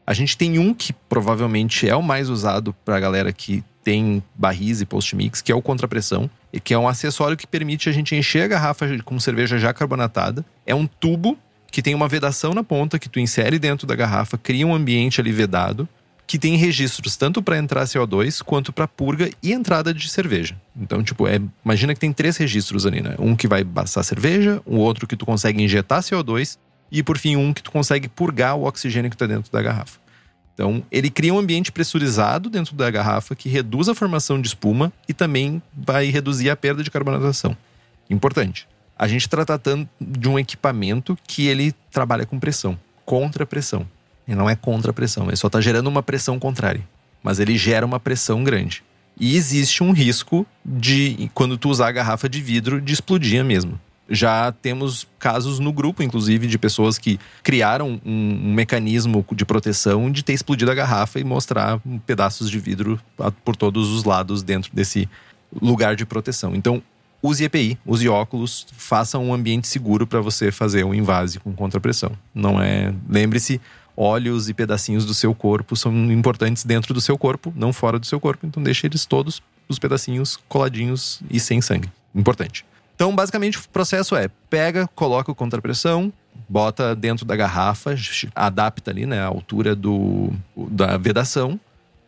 A 0.06 0.14
gente 0.14 0.38
tem 0.38 0.58
um 0.58 0.74
que 0.74 0.94
provavelmente 0.94 1.88
é 1.88 1.96
o 1.96 2.02
mais 2.02 2.30
usado 2.30 2.74
para 2.86 2.96
a 2.96 3.00
galera 3.00 3.34
que 3.34 3.64
tem 3.88 4.22
barris 4.36 4.82
e 4.82 4.86
post-mix, 4.86 5.42
que 5.42 5.50
é 5.50 5.56
o 5.56 5.62
contrapressão, 5.62 6.30
e 6.52 6.60
que 6.60 6.74
é 6.74 6.78
um 6.78 6.90
acessório 6.90 7.38
que 7.38 7.48
permite 7.48 7.88
a 7.88 7.92
gente 7.94 8.14
encher 8.18 8.44
a 8.44 8.48
garrafa 8.50 8.86
com 9.02 9.18
cerveja 9.18 9.58
já 9.58 9.74
carbonatada. 9.74 10.44
É 10.66 10.76
um 10.76 10.86
tubo 10.86 11.38
que 11.72 11.82
tem 11.82 11.96
uma 11.96 12.06
vedação 12.06 12.54
na 12.54 12.66
ponta 12.66 13.00
que 13.00 13.08
tu 13.08 13.18
insere 13.18 13.58
dentro 13.58 13.88
da 13.88 13.96
garrafa, 13.96 14.38
cria 14.38 14.68
um 14.68 14.76
ambiente 14.76 15.22
ali 15.22 15.32
vedado, 15.32 15.88
que 16.28 16.38
tem 16.38 16.58
registros 16.58 17.16
tanto 17.16 17.42
para 17.42 17.58
entrar 17.58 17.86
CO2 17.86 18.44
quanto 18.44 18.74
para 18.74 18.90
purga 18.90 19.30
e 19.42 19.54
entrada 19.54 19.94
de 19.94 20.10
cerveja. 20.10 20.58
Então, 20.76 21.02
tipo, 21.02 21.26
é, 21.26 21.40
imagina 21.64 21.94
que 21.94 22.00
tem 22.02 22.12
três 22.12 22.36
registros 22.36 22.86
ali, 22.86 23.00
né? 23.00 23.16
Um 23.18 23.38
que 23.38 23.48
vai 23.48 23.64
passar 23.64 24.04
cerveja, 24.04 24.62
o 24.66 24.76
outro 24.76 25.08
que 25.08 25.16
tu 25.16 25.26
consegue 25.26 25.64
injetar 25.64 26.02
CO2 26.02 26.58
e 26.92 27.02
por 27.02 27.18
fim 27.18 27.38
um 27.38 27.54
que 27.54 27.64
tu 27.64 27.72
consegue 27.72 28.10
purgar 28.10 28.58
o 28.58 28.66
oxigênio 28.66 29.10
que 29.10 29.16
está 29.16 29.26
dentro 29.26 29.50
da 29.50 29.62
garrafa. 29.62 29.98
Então, 30.58 30.84
ele 30.92 31.12
cria 31.12 31.32
um 31.32 31.38
ambiente 31.38 31.72
pressurizado 31.72 32.50
dentro 32.50 32.76
da 32.76 32.90
garrafa 32.90 33.36
que 33.36 33.48
reduz 33.48 33.88
a 33.88 33.94
formação 33.94 34.42
de 34.42 34.48
espuma 34.48 34.92
e 35.08 35.14
também 35.14 35.62
vai 35.72 36.10
reduzir 36.10 36.50
a 36.50 36.56
perda 36.56 36.84
de 36.84 36.90
carbonatação. 36.90 37.56
Importante. 38.10 38.68
A 38.98 39.08
gente 39.08 39.22
está 39.22 39.46
tratando 39.46 39.88
de 40.02 40.28
um 40.28 40.40
equipamento 40.40 41.16
que 41.28 41.46
ele 41.46 41.76
trabalha 41.92 42.26
com 42.26 42.40
pressão, 42.40 42.76
contra 43.06 43.46
pressão. 43.46 43.88
E 44.28 44.34
não 44.34 44.50
é 44.50 44.56
contra 44.56 44.92
pressão, 44.92 45.28
ele 45.28 45.36
só 45.36 45.46
está 45.46 45.62
gerando 45.62 45.86
uma 45.86 46.02
pressão 46.02 46.40
contrária. 46.40 46.82
Mas 47.22 47.38
ele 47.40 47.56
gera 47.56 47.86
uma 47.86 48.00
pressão 48.00 48.44
grande. 48.44 48.84
E 49.20 49.36
existe 49.36 49.84
um 49.84 49.92
risco 49.92 50.44
de, 50.66 51.30
quando 51.36 51.56
tu 51.56 51.70
usar 51.70 51.90
a 51.90 51.92
garrafa 51.92 52.28
de 52.28 52.42
vidro, 52.42 52.82
de 52.82 52.94
explodir 52.94 53.46
mesmo 53.46 53.80
já 54.10 54.52
temos 54.52 55.08
casos 55.20 55.60
no 55.60 55.72
grupo, 55.72 56.02
inclusive, 56.02 56.48
de 56.48 56.58
pessoas 56.58 56.98
que 56.98 57.20
criaram 57.44 58.00
um, 58.06 58.42
um, 58.46 58.54
mecanismo 58.54 59.26
de 59.32 59.46
proteção 59.46 60.10
de 60.12 60.24
ter 60.24 60.34
explodido 60.34 60.72
a 60.72 60.76
garrafa 60.76 61.20
e 61.20 61.24
mostrar 61.24 61.80
pedaços 62.06 62.50
de 62.50 62.60
vidro 62.60 63.00
por 63.44 63.56
todos 63.56 63.90
os 63.92 64.04
lados 64.04 64.44
dentro 64.44 64.72
desse 64.74 65.10
lugar 65.62 65.96
de 65.96 66.06
proteção. 66.06 66.56
Então, 66.56 66.82
use 67.22 67.44
EPI, 67.44 67.78
use 67.86 68.08
óculos, 68.08 68.68
faça 68.74 69.18
um 69.18 69.34
ambiente 69.34 69.68
seguro 69.68 70.08
para 70.08 70.22
você 70.22 70.52
fazer 70.52 70.84
um 70.84 70.94
invase 70.94 71.40
com 71.40 71.54
contrapressão. 71.54 72.12
Não 72.34 72.62
é. 72.62 72.94
Lembre-se, 73.10 73.60
óleos 73.96 74.48
e 74.48 74.54
pedacinhos 74.54 75.06
do 75.06 75.14
seu 75.14 75.34
corpo 75.34 75.76
são 75.76 75.94
importantes 76.12 76.64
dentro 76.64 76.94
do 76.94 77.02
seu 77.02 77.18
corpo, 77.18 77.54
não 77.56 77.74
fora 77.74 78.00
do 78.00 78.06
seu 78.06 78.20
corpo. 78.20 78.46
Então, 78.46 78.62
deixe 78.64 78.88
eles 78.88 79.06
todos, 79.06 79.42
os 79.68 79.80
pedacinhos 79.80 80.40
coladinhos 80.48 81.22
e 81.30 81.40
sem 81.40 81.62
sangue. 81.62 81.90
Importante. 82.16 82.66
Então, 82.98 83.16
basicamente, 83.16 83.60
o 83.60 83.70
processo 83.70 84.16
é: 84.16 84.28
pega, 84.50 84.90
coloca 84.96 85.32
o 85.32 85.36
contrapressão, 85.36 86.12
bota 86.50 86.96
dentro 86.96 87.26
da 87.26 87.36
garrafa, 87.36 87.94
adapta 88.34 88.90
ali, 88.90 89.06
né, 89.06 89.22
a 89.22 89.28
altura 89.28 89.76
do, 89.76 90.34
da 90.56 90.98
vedação, 90.98 91.60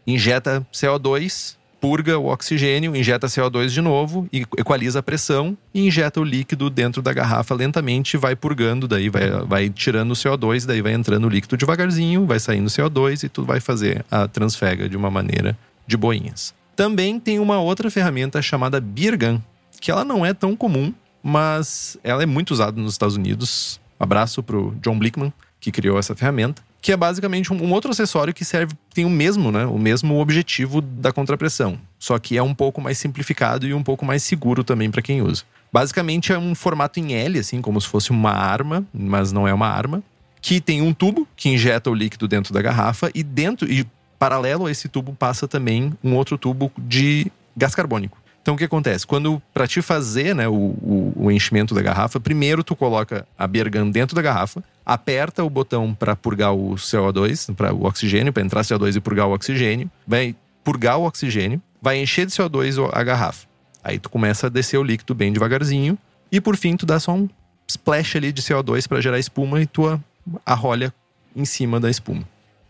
injeta 0.07 0.65
CO2, 0.73 1.55
purga 1.79 2.17
o 2.17 2.25
oxigênio, 2.25 2.95
injeta 2.95 3.27
CO2 3.27 3.67
de 3.67 3.81
novo 3.81 4.27
e 4.33 4.47
equaliza 4.57 4.97
a 4.97 5.03
pressão 5.03 5.55
e 5.71 5.85
injeta 5.85 6.19
o 6.19 6.23
líquido 6.23 6.71
dentro 6.71 7.03
da 7.03 7.13
garrafa 7.13 7.53
lentamente, 7.53 8.17
vai 8.17 8.35
purgando, 8.35 8.87
daí 8.87 9.09
vai, 9.09 9.29
vai 9.45 9.69
tirando 9.69 10.09
o 10.09 10.15
CO2, 10.15 10.65
daí 10.65 10.81
vai 10.81 10.93
entrando 10.93 11.25
o 11.25 11.29
líquido 11.29 11.55
devagarzinho, 11.55 12.25
vai 12.25 12.39
saindo 12.39 12.65
o 12.65 12.69
CO2 12.69 13.25
e 13.25 13.29
tu 13.29 13.45
vai 13.45 13.59
fazer 13.59 14.03
a 14.09 14.27
transfega 14.27 14.89
de 14.89 14.97
uma 14.97 15.11
maneira 15.11 15.55
de 15.85 15.95
boinhas. 15.95 16.51
Também 16.75 17.19
tem 17.19 17.37
uma 17.37 17.59
outra 17.59 17.91
ferramenta 17.91 18.41
chamada 18.41 18.81
Birgan, 18.81 19.39
que 19.79 19.91
ela 19.91 20.03
não 20.03 20.25
é 20.25 20.33
tão 20.33 20.55
comum, 20.55 20.93
mas 21.23 21.97
ela 22.03 22.23
é 22.23 22.25
muito 22.25 22.51
usada 22.51 22.79
nos 22.79 22.93
Estados 22.93 23.15
Unidos. 23.15 23.79
Abraço 23.99 24.41
pro 24.41 24.75
John 24.81 24.97
Blickman, 24.97 25.33
que 25.59 25.71
criou 25.71 25.99
essa 25.99 26.15
ferramenta, 26.15 26.63
que 26.81 26.91
é 26.91 26.97
basicamente 26.97 27.51
um, 27.51 27.71
outro 27.73 27.91
acessório 27.91 28.33
que 28.33 28.45
serve, 28.45 28.73
tem 28.93 29.03
o 29.03 29.09
mesmo, 29.09 29.51
né? 29.51 29.65
O 29.65 29.77
mesmo 29.77 30.19
objetivo 30.19 30.79
da 30.81 31.11
contrapressão, 31.11 31.77
só 31.97 32.17
que 32.17 32.37
é 32.37 32.43
um 32.43 32.55
pouco 32.55 32.79
mais 32.79 32.97
simplificado 32.97 33.67
e 33.67 33.73
um 33.73 33.83
pouco 33.83 34.05
mais 34.05 34.23
seguro 34.23 34.63
também 34.63 34.89
para 34.89 35.01
quem 35.01 35.21
usa. 35.21 35.43
Basicamente 35.71 36.31
é 36.31 36.39
um 36.39 36.55
formato 36.55 36.99
em 36.99 37.13
L, 37.13 37.37
assim, 37.37 37.61
como 37.61 37.79
se 37.79 37.87
fosse 37.87 38.11
uma 38.11 38.31
arma, 38.31 38.85
mas 38.93 39.31
não 39.31 39.47
é 39.47 39.53
uma 39.53 39.67
arma, 39.67 40.01
que 40.41 40.61
tem 40.61 40.81
um 40.81 40.93
tubo 40.93 41.27
que 41.35 41.49
injeta 41.49 41.89
o 41.89 41.93
líquido 41.93 42.27
dentro 42.27 42.53
da 42.53 42.61
garrafa 42.61 43.11
e 43.13 43.21
dentro 43.23 43.71
e 43.71 43.85
paralelo 44.17 44.65
a 44.65 44.71
esse 44.71 44.87
tubo 44.87 45.13
passa 45.13 45.47
também 45.47 45.93
um 46.03 46.15
outro 46.15 46.37
tubo 46.37 46.71
de 46.77 47.31
gás 47.55 47.75
carbônico. 47.75 48.17
Então 48.41 48.55
o 48.55 48.57
que 48.57 48.63
acontece? 48.63 49.05
Quando 49.05 49.41
para 49.53 49.67
te 49.67 49.81
fazer 49.81 50.33
né, 50.33 50.47
o, 50.47 50.53
o, 50.53 51.13
o, 51.15 51.31
enchimento 51.31 51.75
da 51.75 51.81
garrafa, 51.81 52.19
primeiro 52.19 52.63
tu 52.63 52.75
coloca 52.75 53.27
a 53.37 53.45
bergan 53.45 53.89
dentro 53.89 54.15
da 54.15 54.21
garrafa, 54.21 54.63
aperta 54.85 55.43
o 55.43 55.49
botão 55.49 55.93
para 55.93 56.15
purgar 56.15 56.53
o 56.53 56.75
CO2, 56.75 57.53
para 57.53 57.73
o 57.73 57.85
oxigênio, 57.85 58.33
para 58.33 58.43
entrar 58.43 58.61
CO2 58.61 58.95
e 58.95 58.99
purgar 58.99 59.27
o 59.27 59.33
oxigênio, 59.33 59.89
vai 60.07 60.35
purgar 60.63 60.97
o 60.97 61.05
oxigênio, 61.05 61.61
vai 61.81 62.01
encher 62.01 62.25
de 62.25 62.31
CO2 62.31 62.89
a 62.91 63.03
garrafa. 63.03 63.47
Aí 63.83 63.99
tu 63.99 64.09
começa 64.09 64.47
a 64.47 64.49
descer 64.49 64.77
o 64.77 64.83
líquido 64.83 65.13
bem 65.13 65.31
devagarzinho 65.31 65.97
e 66.31 66.41
por 66.41 66.55
fim 66.57 66.75
tu 66.75 66.85
dá 66.85 66.99
só 66.99 67.13
um 67.13 67.29
splash 67.67 68.17
ali 68.17 68.31
de 68.31 68.41
CO2 68.41 68.87
para 68.87 69.01
gerar 69.01 69.19
espuma 69.19 69.61
e 69.61 69.65
tu 69.65 69.99
arrolha 70.45 70.93
em 71.35 71.45
cima 71.45 71.79
da 71.79 71.89
espuma. 71.89 72.23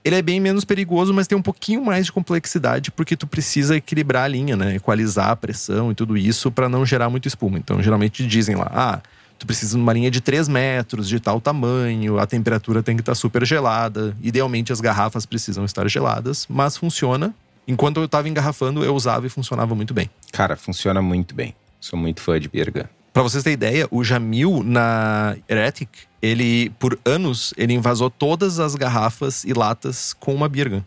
Ele 0.03 0.15
é 0.15 0.21
bem 0.21 0.39
menos 0.39 0.63
perigoso, 0.63 1.13
mas 1.13 1.27
tem 1.27 1.37
um 1.37 1.41
pouquinho 1.41 1.83
mais 1.83 2.05
de 2.05 2.11
complexidade 2.11 2.89
porque 2.91 3.17
tu 3.17 3.27
precisa 3.27 3.75
equilibrar 3.75 4.23
a 4.23 4.27
linha, 4.27 4.55
né? 4.55 4.75
Equalizar 4.75 5.29
a 5.29 5.35
pressão 5.35 5.91
e 5.91 5.95
tudo 5.95 6.17
isso 6.17 6.51
para 6.51 6.69
não 6.69 6.85
gerar 6.85 7.09
muito 7.09 7.27
espuma. 7.27 7.57
Então, 7.57 7.81
geralmente 7.81 8.25
dizem 8.25 8.55
lá, 8.55 8.71
ah, 8.73 9.01
tu 9.37 9.45
precisa 9.45 9.75
de 9.75 9.81
uma 9.81 9.91
linha 9.91 10.09
de 10.09 10.21
3 10.21 10.47
metros, 10.47 11.07
de 11.07 11.19
tal 11.19 11.41
tamanho, 11.41 12.17
a 12.17 12.25
temperatura 12.25 12.81
tem 12.81 12.95
que 12.95 13.01
estar 13.01 13.11
tá 13.11 13.15
super 13.15 13.45
gelada. 13.45 14.15
Idealmente 14.21 14.71
as 14.71 14.79
garrafas 14.79 15.25
precisam 15.25 15.65
estar 15.65 15.87
geladas, 15.89 16.45
mas 16.49 16.77
funciona. 16.77 17.33
Enquanto 17.67 17.97
eu 17.97 18.05
estava 18.05 18.27
engarrafando, 18.27 18.83
eu 18.83 18.95
usava 18.95 19.27
e 19.27 19.29
funcionava 19.29 19.75
muito 19.75 19.93
bem. 19.93 20.09
Cara, 20.31 20.55
funciona 20.55 21.01
muito 21.01 21.35
bem. 21.35 21.53
Sou 21.79 21.99
muito 21.99 22.21
fã 22.21 22.39
de 22.39 22.49
Birga. 22.49 22.89
Para 23.13 23.23
vocês 23.23 23.43
terem 23.43 23.55
ideia, 23.55 23.87
o 23.89 24.03
Jamil 24.03 24.61
na 24.63 25.35
Heretic, 25.47 25.89
ele, 26.21 26.69
por 26.79 26.99
anos, 27.03 27.53
ele 27.57 27.73
invasou 27.73 28.09
todas 28.09 28.59
as 28.59 28.75
garrafas 28.75 29.43
e 29.43 29.53
latas 29.53 30.13
com 30.13 30.33
uma 30.33 30.47
Birgan. 30.47 30.85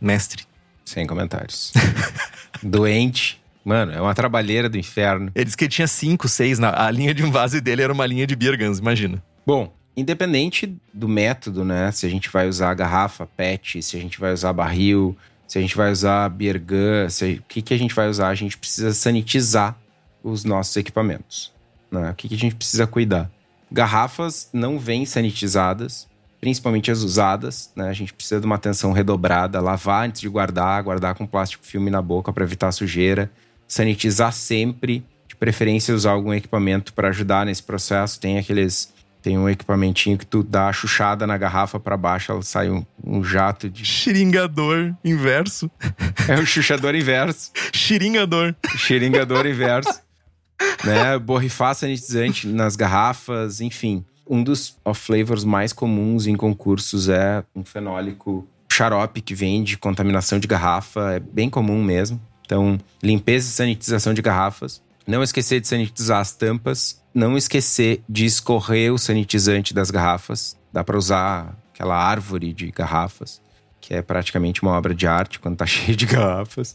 Mestre. 0.00 0.44
Sem 0.84 1.06
comentários. 1.06 1.72
Doente. 2.62 3.40
Mano, 3.64 3.90
é 3.90 4.00
uma 4.00 4.14
trabalheira 4.14 4.68
do 4.68 4.78
inferno. 4.78 5.32
Ele 5.34 5.44
disse 5.44 5.56
que 5.56 5.68
tinha 5.68 5.88
cinco, 5.88 6.28
seis. 6.28 6.58
Na, 6.58 6.86
a 6.86 6.90
linha 6.90 7.12
de 7.12 7.24
invase 7.24 7.60
dele 7.60 7.82
era 7.82 7.92
uma 7.92 8.06
linha 8.06 8.26
de 8.26 8.36
Birgans, 8.36 8.78
imagina. 8.78 9.20
Bom, 9.44 9.74
independente 9.96 10.76
do 10.94 11.08
método, 11.08 11.64
né? 11.64 11.90
Se 11.90 12.06
a 12.06 12.08
gente 12.08 12.30
vai 12.30 12.48
usar 12.48 12.72
garrafa, 12.74 13.26
PET, 13.26 13.82
se 13.82 13.96
a 13.96 14.00
gente 14.00 14.20
vai 14.20 14.32
usar 14.32 14.52
barril, 14.52 15.16
se 15.48 15.58
a 15.58 15.60
gente 15.60 15.76
vai 15.76 15.90
usar 15.90 16.28
Birgan, 16.28 17.08
se, 17.08 17.40
o 17.40 17.42
que, 17.48 17.60
que 17.60 17.74
a 17.74 17.78
gente 17.78 17.94
vai 17.94 18.08
usar? 18.08 18.28
A 18.28 18.34
gente 18.34 18.56
precisa 18.56 18.92
sanitizar 18.92 19.76
os 20.22 20.44
nossos 20.44 20.76
equipamentos. 20.76 21.52
Né? 21.90 22.10
O 22.10 22.14
que, 22.14 22.28
que 22.28 22.34
a 22.34 22.38
gente 22.38 22.54
precisa 22.54 22.86
cuidar? 22.86 23.30
Garrafas 23.70 24.48
não 24.52 24.78
vêm 24.78 25.04
sanitizadas. 25.04 26.06
principalmente 26.40 26.90
as 26.90 27.00
usadas, 27.00 27.72
né? 27.74 27.88
A 27.88 27.92
gente 27.92 28.12
precisa 28.12 28.38
de 28.38 28.46
uma 28.46 28.54
atenção 28.54 28.92
redobrada, 28.92 29.60
lavar 29.60 30.06
antes 30.06 30.20
de 30.20 30.28
guardar, 30.28 30.82
guardar 30.82 31.14
com 31.14 31.26
plástico 31.26 31.64
filme 31.64 31.90
na 31.90 32.00
boca 32.00 32.32
para 32.32 32.44
evitar 32.44 32.70
sujeira, 32.70 33.30
sanitizar 33.66 34.32
sempre, 34.32 35.02
de 35.26 35.34
preferência 35.34 35.94
usar 35.94 36.12
algum 36.12 36.32
equipamento 36.32 36.92
para 36.92 37.08
ajudar 37.08 37.46
nesse 37.46 37.62
processo. 37.62 38.20
Tem 38.20 38.38
aqueles 38.38 38.94
tem 39.26 39.36
um 39.36 39.48
equipamentinho 39.48 40.16
que 40.16 40.24
tu 40.24 40.44
dá 40.44 40.68
a 40.68 40.72
chuchada 40.72 41.26
na 41.26 41.36
garrafa 41.36 41.80
para 41.80 41.96
baixo, 41.96 42.30
ela 42.30 42.42
sai 42.42 42.70
um, 42.70 42.86
um, 43.04 43.24
jato 43.24 43.68
de. 43.68 43.84
Xiringador 43.84 44.94
inverso. 45.04 45.68
É 46.28 46.38
o 46.38 46.46
chuchador 46.46 46.94
inverso. 46.94 47.50
Xiringador. 47.72 48.54
Xiringador 48.76 49.44
inverso. 49.44 50.00
Né? 50.84 51.18
Sanitizante 51.74 52.46
nas 52.46 52.76
garrafas, 52.76 53.60
enfim. 53.60 54.04
Um 54.28 54.42
dos 54.42 54.76
off-flavors 54.84 55.44
mais 55.44 55.72
comuns 55.72 56.26
em 56.26 56.36
concursos 56.36 57.08
é 57.08 57.44
um 57.54 57.64
fenólico 57.64 58.46
xarope 58.72 59.20
que 59.20 59.34
vem 59.34 59.62
de 59.62 59.78
contaminação 59.78 60.38
de 60.38 60.46
garrafa, 60.46 61.14
é 61.14 61.20
bem 61.20 61.48
comum 61.48 61.82
mesmo. 61.82 62.20
Então, 62.44 62.78
limpeza 63.02 63.48
e 63.48 63.52
sanitização 63.52 64.12
de 64.12 64.22
garrafas. 64.22 64.82
Não 65.06 65.22
esquecer 65.22 65.60
de 65.60 65.68
sanitizar 65.68 66.20
as 66.20 66.32
tampas. 66.32 67.00
Não 67.14 67.36
esquecer 67.36 68.02
de 68.08 68.24
escorrer 68.24 68.92
o 68.92 68.98
sanitizante 68.98 69.72
das 69.72 69.90
garrafas. 69.90 70.56
Dá 70.72 70.84
para 70.84 70.98
usar 70.98 71.56
aquela 71.72 71.96
árvore 71.96 72.52
de 72.52 72.70
garrafas, 72.70 73.40
que 73.80 73.94
é 73.94 74.02
praticamente 74.02 74.62
uma 74.62 74.72
obra 74.72 74.94
de 74.94 75.06
arte 75.06 75.38
quando 75.38 75.56
tá 75.56 75.64
cheio 75.66 75.96
de 75.96 76.06
garrafas. 76.06 76.74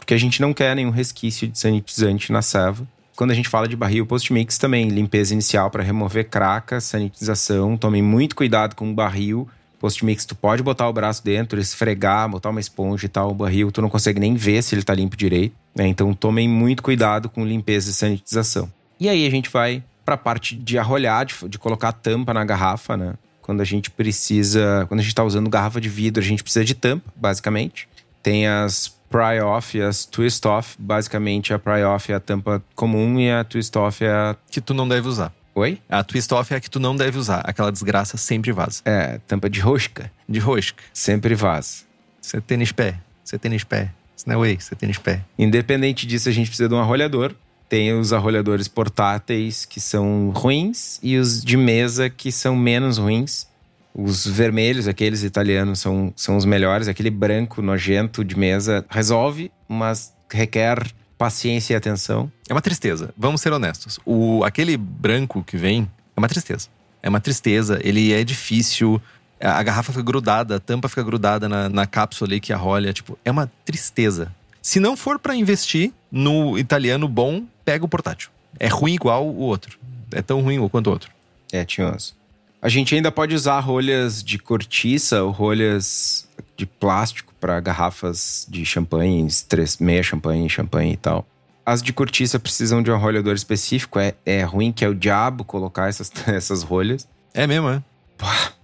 Porque 0.00 0.14
a 0.14 0.18
gente 0.18 0.40
não 0.40 0.52
quer 0.52 0.74
nenhum 0.74 0.90
resquício 0.90 1.46
de 1.46 1.56
sanitizante 1.56 2.32
na 2.32 2.42
serva. 2.42 2.84
Quando 3.14 3.30
a 3.30 3.34
gente 3.34 3.48
fala 3.48 3.68
de 3.68 3.76
barril 3.76 4.04
post-mix 4.04 4.58
também, 4.58 4.88
limpeza 4.88 5.32
inicial 5.32 5.70
para 5.70 5.84
remover 5.84 6.28
craca, 6.28 6.80
sanitização. 6.80 7.76
Tomem 7.76 8.02
muito 8.02 8.34
cuidado 8.34 8.74
com 8.74 8.90
o 8.90 8.94
barril 8.94 9.48
Post-mix, 9.80 10.26
tu 10.26 10.34
pode 10.36 10.62
botar 10.62 10.86
o 10.90 10.92
braço 10.92 11.24
dentro, 11.24 11.58
esfregar, 11.58 12.28
botar 12.28 12.50
uma 12.50 12.60
esponja 12.60 13.06
e 13.06 13.08
tal, 13.08 13.30
o 13.30 13.34
barril, 13.34 13.72
tu 13.72 13.80
não 13.80 13.88
consegue 13.88 14.20
nem 14.20 14.34
ver 14.34 14.62
se 14.62 14.74
ele 14.74 14.82
tá 14.82 14.92
limpo 14.92 15.16
direito. 15.16 15.54
Né? 15.74 15.86
Então 15.86 16.12
tomem 16.12 16.46
muito 16.46 16.82
cuidado 16.82 17.30
com 17.30 17.46
limpeza 17.46 17.88
e 17.88 17.94
sanitização. 17.94 18.70
E 19.00 19.08
aí 19.08 19.26
a 19.26 19.30
gente 19.30 19.48
vai 19.48 19.82
para 20.04 20.16
a 20.16 20.18
parte 20.18 20.54
de 20.54 20.76
arrolhar, 20.76 21.24
de, 21.24 21.34
de, 21.48 21.58
colocar 21.58 21.88
a 21.88 21.92
tampa 21.92 22.34
na 22.34 22.44
garrafa, 22.44 22.94
né? 22.94 23.14
Quando 23.40 23.62
a 23.62 23.64
gente 23.64 23.90
precisa, 23.90 24.84
quando 24.86 25.00
a 25.00 25.02
gente 25.02 25.12
está 25.12 25.24
usando 25.24 25.48
garrafa 25.48 25.80
de 25.80 25.88
vidro, 25.88 26.22
a 26.22 26.26
gente 26.26 26.42
precisa 26.42 26.64
de 26.64 26.74
tampa, 26.74 27.10
basicamente. 27.16 27.88
Tem 28.22 28.46
as 28.46 28.94
pry-off 29.10 29.76
e 29.76 29.82
as 29.82 30.06
twist-off. 30.06 30.76
Basicamente, 30.78 31.52
a 31.52 31.58
pry-off 31.58 32.10
é 32.10 32.14
a 32.14 32.20
tampa 32.20 32.62
comum 32.74 33.20
e 33.20 33.30
a 33.30 33.44
twist-off 33.44 34.02
é 34.04 34.10
a... 34.10 34.36
Que 34.50 34.60
tu 34.60 34.72
não 34.72 34.88
deve 34.88 35.06
usar. 35.06 35.34
Oi? 35.54 35.80
A 35.88 36.02
twist 36.04 36.32
off 36.32 36.54
é 36.54 36.56
a 36.56 36.60
que 36.60 36.70
tu 36.70 36.78
não 36.78 36.96
deve 36.96 37.18
usar. 37.18 37.40
Aquela 37.44 37.72
desgraça 37.72 38.16
sempre 38.16 38.52
vaza. 38.52 38.82
É, 38.84 39.18
tampa 39.26 39.50
de 39.50 39.60
rosca. 39.60 40.10
De 40.28 40.38
rosca. 40.38 40.82
Sempre 40.92 41.34
vaza. 41.34 41.84
Você 42.20 42.40
tênis 42.40 42.70
pé. 42.70 42.98
Você 43.24 43.36
tênis 43.36 43.64
pé. 43.64 43.90
Snowway, 44.16 44.58
você 44.60 44.74
tênis 44.76 44.98
pé. 44.98 45.22
Independente 45.38 46.06
disso, 46.06 46.28
a 46.28 46.32
gente 46.32 46.46
precisa 46.46 46.68
de 46.68 46.74
um 46.74 46.78
arrolhador. 46.78 47.34
Tem 47.68 47.92
os 47.92 48.12
arrolhadores 48.12 48.68
portáteis 48.68 49.64
que 49.64 49.80
são 49.80 50.30
ruins 50.30 50.98
e 51.02 51.16
os 51.16 51.42
de 51.42 51.56
mesa 51.56 52.08
que 52.08 52.30
são 52.30 52.56
menos 52.56 52.98
ruins. 52.98 53.46
Os 53.94 54.26
vermelhos, 54.26 54.86
aqueles 54.86 55.22
italianos, 55.22 55.80
são, 55.80 56.12
são 56.16 56.36
os 56.36 56.44
melhores. 56.44 56.88
Aquele 56.88 57.10
branco 57.10 57.60
nojento 57.60 58.24
de 58.24 58.38
mesa 58.38 58.84
resolve, 58.88 59.50
mas 59.68 60.14
requer 60.30 60.86
paciência 61.18 61.74
e 61.74 61.76
atenção. 61.76 62.30
É 62.48 62.54
uma 62.54 62.62
tristeza. 62.62 63.12
Vamos 63.16 63.40
ser 63.40 63.52
honestos. 63.52 63.98
O, 64.06 64.42
aquele 64.44 64.76
branco 64.76 65.44
que 65.44 65.56
vem 65.56 65.90
é 66.16 66.20
uma 66.20 66.28
tristeza. 66.28 66.68
É 67.02 67.08
uma 67.08 67.20
tristeza. 67.20 67.78
Ele 67.82 68.12
é 68.12 68.24
difícil. 68.24 69.00
A 69.38 69.62
garrafa 69.62 69.92
fica 69.92 70.04
grudada, 70.04 70.56
a 70.56 70.60
tampa 70.60 70.88
fica 70.88 71.02
grudada 71.02 71.48
na, 71.48 71.68
na 71.68 71.86
cápsula 71.86 72.30
ali 72.30 72.40
que 72.40 72.52
arrolha. 72.52 72.92
Tipo, 72.92 73.18
é 73.24 73.30
uma 73.30 73.50
tristeza. 73.64 74.34
Se 74.62 74.78
não 74.78 74.96
for 74.96 75.18
para 75.18 75.34
investir 75.34 75.92
no 76.10 76.58
italiano 76.58 77.08
bom, 77.08 77.44
pega 77.64 77.84
o 77.84 77.88
portátil. 77.88 78.30
É 78.58 78.68
ruim 78.68 78.94
igual 78.94 79.26
o 79.26 79.40
outro. 79.40 79.78
É 80.12 80.22
tão 80.22 80.40
ruim 80.40 80.66
quanto 80.68 80.88
o 80.88 80.90
outro. 80.90 81.10
É, 81.52 81.64
tinhoso. 81.64 82.14
A 82.62 82.68
gente 82.68 82.94
ainda 82.94 83.10
pode 83.10 83.34
usar 83.34 83.58
rolhas 83.60 84.22
de 84.22 84.38
cortiça 84.38 85.22
ou 85.22 85.30
rolhas 85.30 86.28
de 86.56 86.66
plástico 86.66 87.32
para 87.40 87.58
garrafas 87.58 88.46
de 88.50 88.66
champanhe, 88.66 89.26
três, 89.48 89.78
meia 89.78 90.02
champanhe, 90.02 90.48
champanhe 90.48 90.92
e 90.92 90.96
tal. 90.96 91.26
As 91.64 91.82
de 91.82 91.92
cortiça 91.92 92.38
precisam 92.38 92.82
de 92.82 92.90
um 92.90 92.94
arrolhador 92.94 93.34
específico. 93.34 93.98
É, 93.98 94.14
é 94.26 94.42
ruim 94.42 94.72
que 94.72 94.84
é 94.84 94.88
o 94.88 94.94
diabo 94.94 95.42
colocar 95.42 95.88
essas, 95.88 96.12
essas 96.28 96.62
rolhas. 96.62 97.08
É 97.32 97.46
mesmo, 97.46 97.70
é? 97.70 97.82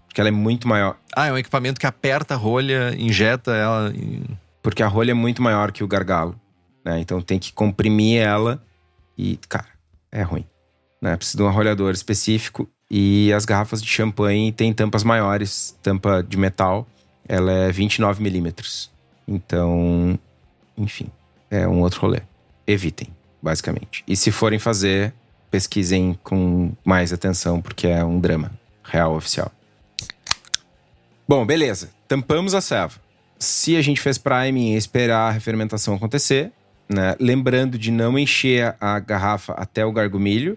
Porque 0.06 0.20
ela 0.20 0.28
é 0.28 0.32
muito 0.32 0.68
maior. 0.68 0.98
Ah, 1.14 1.26
é 1.26 1.32
um 1.32 1.38
equipamento 1.38 1.80
que 1.80 1.86
aperta 1.86 2.34
a 2.34 2.36
rolha, 2.36 2.94
injeta 2.98 3.54
ela. 3.54 3.92
E... 3.94 4.22
Porque 4.62 4.82
a 4.82 4.88
rolha 4.88 5.12
é 5.12 5.14
muito 5.14 5.40
maior 5.40 5.72
que 5.72 5.82
o 5.82 5.88
gargalo. 5.88 6.38
Né? 6.84 7.00
Então 7.00 7.22
tem 7.22 7.38
que 7.38 7.52
comprimir 7.52 8.20
ela 8.20 8.62
e, 9.16 9.38
cara, 9.48 9.68
é 10.12 10.22
ruim. 10.22 10.44
Né? 11.00 11.16
Precisa 11.16 11.38
de 11.38 11.42
um 11.42 11.48
arrolhador 11.48 11.92
específico. 11.92 12.68
E 12.90 13.32
as 13.32 13.44
garrafas 13.44 13.82
de 13.82 13.88
champanhe 13.88 14.52
têm 14.52 14.72
tampas 14.72 15.02
maiores, 15.02 15.76
tampa 15.82 16.22
de 16.22 16.36
metal 16.36 16.86
ela 17.28 17.52
é 17.52 17.72
29 17.72 18.22
milímetros. 18.22 18.90
Então, 19.26 20.18
enfim, 20.76 21.08
é 21.50 21.66
um 21.66 21.80
outro 21.80 22.02
rolê. 22.02 22.20
Evitem, 22.66 23.08
basicamente. 23.42 24.04
E 24.06 24.16
se 24.16 24.30
forem 24.30 24.58
fazer, 24.58 25.12
pesquisem 25.50 26.18
com 26.22 26.72
mais 26.84 27.12
atenção, 27.12 27.60
porque 27.60 27.86
é 27.86 28.04
um 28.04 28.20
drama 28.20 28.52
real 28.84 29.14
oficial. 29.16 29.50
Bom, 31.28 31.44
beleza. 31.44 31.90
Tampamos 32.06 32.54
a 32.54 32.60
serva. 32.60 33.00
Se 33.38 33.76
a 33.76 33.82
gente 33.82 34.00
fez 34.00 34.16
priming 34.16 34.74
e 34.74 34.76
esperar 34.76 35.28
a 35.28 35.30
refermentação 35.30 35.94
acontecer, 35.94 36.52
né? 36.88 37.16
lembrando 37.18 37.76
de 37.76 37.90
não 37.90 38.18
encher 38.18 38.76
a 38.80 38.98
garrafa 39.00 39.52
até 39.54 39.84
o 39.84 39.92
gargumilho, 39.92 40.56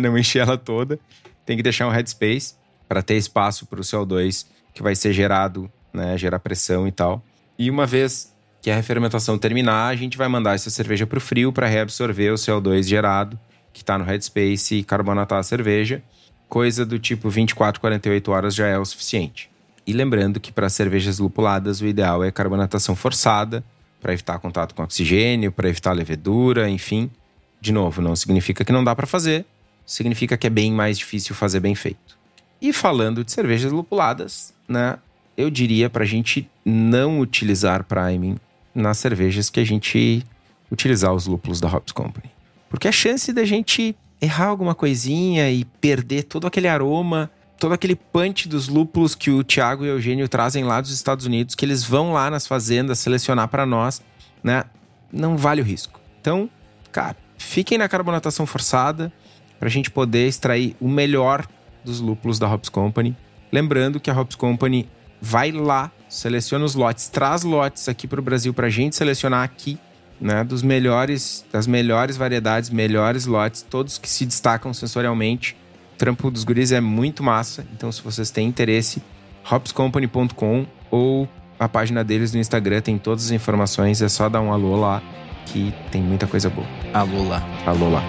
Não 0.00 0.18
encher 0.18 0.40
ela 0.40 0.58
toda, 0.58 0.98
tem 1.44 1.56
que 1.56 1.62
deixar 1.62 1.86
um 1.86 1.90
headspace 1.90 2.54
para 2.88 3.02
ter 3.02 3.16
espaço 3.16 3.66
para 3.66 3.80
o 3.80 3.82
CO2 3.82 4.46
que 4.72 4.82
vai 4.82 4.94
ser 4.94 5.12
gerado, 5.12 5.70
né, 5.92 6.18
gerar 6.18 6.38
pressão 6.40 6.86
e 6.86 6.92
tal. 6.92 7.22
E 7.58 7.70
uma 7.70 7.86
vez 7.86 8.34
que 8.60 8.70
a 8.70 8.74
refermentação 8.74 9.38
terminar, 9.38 9.88
a 9.88 9.96
gente 9.96 10.18
vai 10.18 10.26
mandar 10.26 10.54
essa 10.54 10.70
cerveja 10.70 11.06
para 11.06 11.18
o 11.18 11.20
frio 11.20 11.52
para 11.52 11.66
reabsorver 11.66 12.32
o 12.32 12.36
CO2 12.36 12.84
gerado, 12.84 13.38
que 13.72 13.82
está 13.82 13.98
no 13.98 14.04
headspace, 14.04 14.76
e 14.76 14.82
carbonatar 14.84 15.38
a 15.38 15.42
cerveja. 15.42 16.02
Coisa 16.48 16.84
do 16.84 16.98
tipo 16.98 17.28
24, 17.28 17.80
48 17.80 18.32
horas 18.32 18.54
já 18.54 18.66
é 18.66 18.78
o 18.78 18.84
suficiente. 18.84 19.50
E 19.86 19.92
lembrando 19.92 20.40
que 20.40 20.50
para 20.50 20.68
cervejas 20.68 21.18
lupuladas, 21.18 21.80
o 21.80 21.86
ideal 21.86 22.24
é 22.24 22.30
carbonatação 22.30 22.96
forçada, 22.96 23.62
para 24.00 24.12
evitar 24.12 24.38
contato 24.38 24.74
com 24.74 24.82
oxigênio, 24.82 25.52
para 25.52 25.68
evitar 25.68 25.92
levedura, 25.92 26.68
enfim. 26.68 27.10
De 27.64 27.72
novo, 27.72 28.02
não 28.02 28.14
significa 28.14 28.62
que 28.62 28.70
não 28.70 28.84
dá 28.84 28.94
para 28.94 29.06
fazer, 29.06 29.46
significa 29.86 30.36
que 30.36 30.46
é 30.46 30.50
bem 30.50 30.70
mais 30.70 30.98
difícil 30.98 31.34
fazer 31.34 31.60
bem 31.60 31.74
feito. 31.74 32.18
E 32.60 32.74
falando 32.74 33.24
de 33.24 33.32
cervejas 33.32 33.72
lupuladas, 33.72 34.52
né, 34.68 34.98
eu 35.34 35.48
diria 35.48 35.88
para 35.88 36.04
a 36.04 36.06
gente 36.06 36.46
não 36.62 37.20
utilizar 37.20 37.82
priming 37.84 38.36
nas 38.74 38.98
cervejas 38.98 39.48
que 39.48 39.58
a 39.60 39.64
gente 39.64 40.22
utilizar 40.70 41.14
os 41.14 41.26
lúpulos 41.26 41.58
da 41.58 41.74
Hops 41.74 41.90
Company. 41.90 42.30
Porque 42.68 42.86
a 42.86 42.92
chance 42.92 43.32
da 43.32 43.46
gente 43.46 43.96
errar 44.20 44.48
alguma 44.48 44.74
coisinha 44.74 45.50
e 45.50 45.64
perder 45.64 46.24
todo 46.24 46.46
aquele 46.46 46.68
aroma, 46.68 47.30
todo 47.58 47.72
aquele 47.72 47.96
punch 47.96 48.46
dos 48.46 48.68
lúpulos 48.68 49.14
que 49.14 49.30
o 49.30 49.42
Thiago 49.42 49.86
e 49.86 49.88
o 49.88 49.92
Eugênio 49.92 50.28
trazem 50.28 50.64
lá 50.64 50.82
dos 50.82 50.90
Estados 50.90 51.24
Unidos, 51.24 51.54
que 51.54 51.64
eles 51.64 51.82
vão 51.82 52.12
lá 52.12 52.28
nas 52.28 52.46
fazendas 52.46 52.98
selecionar 52.98 53.48
para 53.48 53.64
nós, 53.64 54.02
né? 54.42 54.64
Não 55.10 55.34
vale 55.34 55.62
o 55.62 55.64
risco. 55.64 55.98
Então, 56.20 56.50
cara, 56.92 57.23
fiquem 57.44 57.78
na 57.78 57.88
carbonatação 57.88 58.46
forçada 58.46 59.12
para 59.58 59.68
a 59.68 59.70
gente 59.70 59.90
poder 59.90 60.26
extrair 60.26 60.76
o 60.80 60.88
melhor 60.88 61.46
dos 61.84 62.00
lúpulos 62.00 62.38
da 62.38 62.52
Hops 62.52 62.68
Company 62.68 63.16
Lembrando 63.54 64.00
que 64.00 64.10
a 64.10 64.20
Hops 64.20 64.34
Company 64.34 64.88
vai 65.22 65.52
lá, 65.52 65.92
seleciona 66.08 66.64
os 66.64 66.74
lotes, 66.74 67.06
traz 67.06 67.44
lotes 67.44 67.88
aqui 67.88 68.08
para 68.08 68.18
o 68.18 68.22
Brasil 68.22 68.52
para 68.52 68.66
a 68.66 68.70
gente 68.70 68.96
selecionar 68.96 69.44
aqui, 69.44 69.78
né? 70.20 70.42
Dos 70.42 70.60
melhores, 70.60 71.46
das 71.52 71.64
melhores 71.64 72.16
variedades, 72.16 72.68
melhores 72.68 73.26
lotes, 73.26 73.62
todos 73.62 73.96
que 73.96 74.08
se 74.08 74.26
destacam 74.26 74.74
sensorialmente. 74.74 75.56
O 75.94 75.96
trampo 75.96 76.32
dos 76.32 76.42
guris 76.42 76.72
é 76.72 76.80
muito 76.80 77.22
massa, 77.22 77.64
então 77.72 77.92
se 77.92 78.02
vocês 78.02 78.28
têm 78.32 78.48
interesse, 78.48 79.00
hopscompany.com 79.48 80.66
ou 80.90 81.28
a 81.56 81.68
página 81.68 82.02
deles 82.02 82.32
no 82.34 82.40
Instagram 82.40 82.80
tem 82.80 82.98
todas 82.98 83.26
as 83.26 83.30
informações, 83.30 84.02
é 84.02 84.08
só 84.08 84.28
dar 84.28 84.40
um 84.40 84.52
alô 84.52 84.74
lá 84.74 85.00
que 85.46 85.74
tem 85.90 86.02
muita 86.02 86.26
coisa 86.26 86.50
boa. 86.50 86.66
Alô 86.92 87.28
lá. 87.28 87.42
Alô 87.66 87.88
lá. 87.88 88.02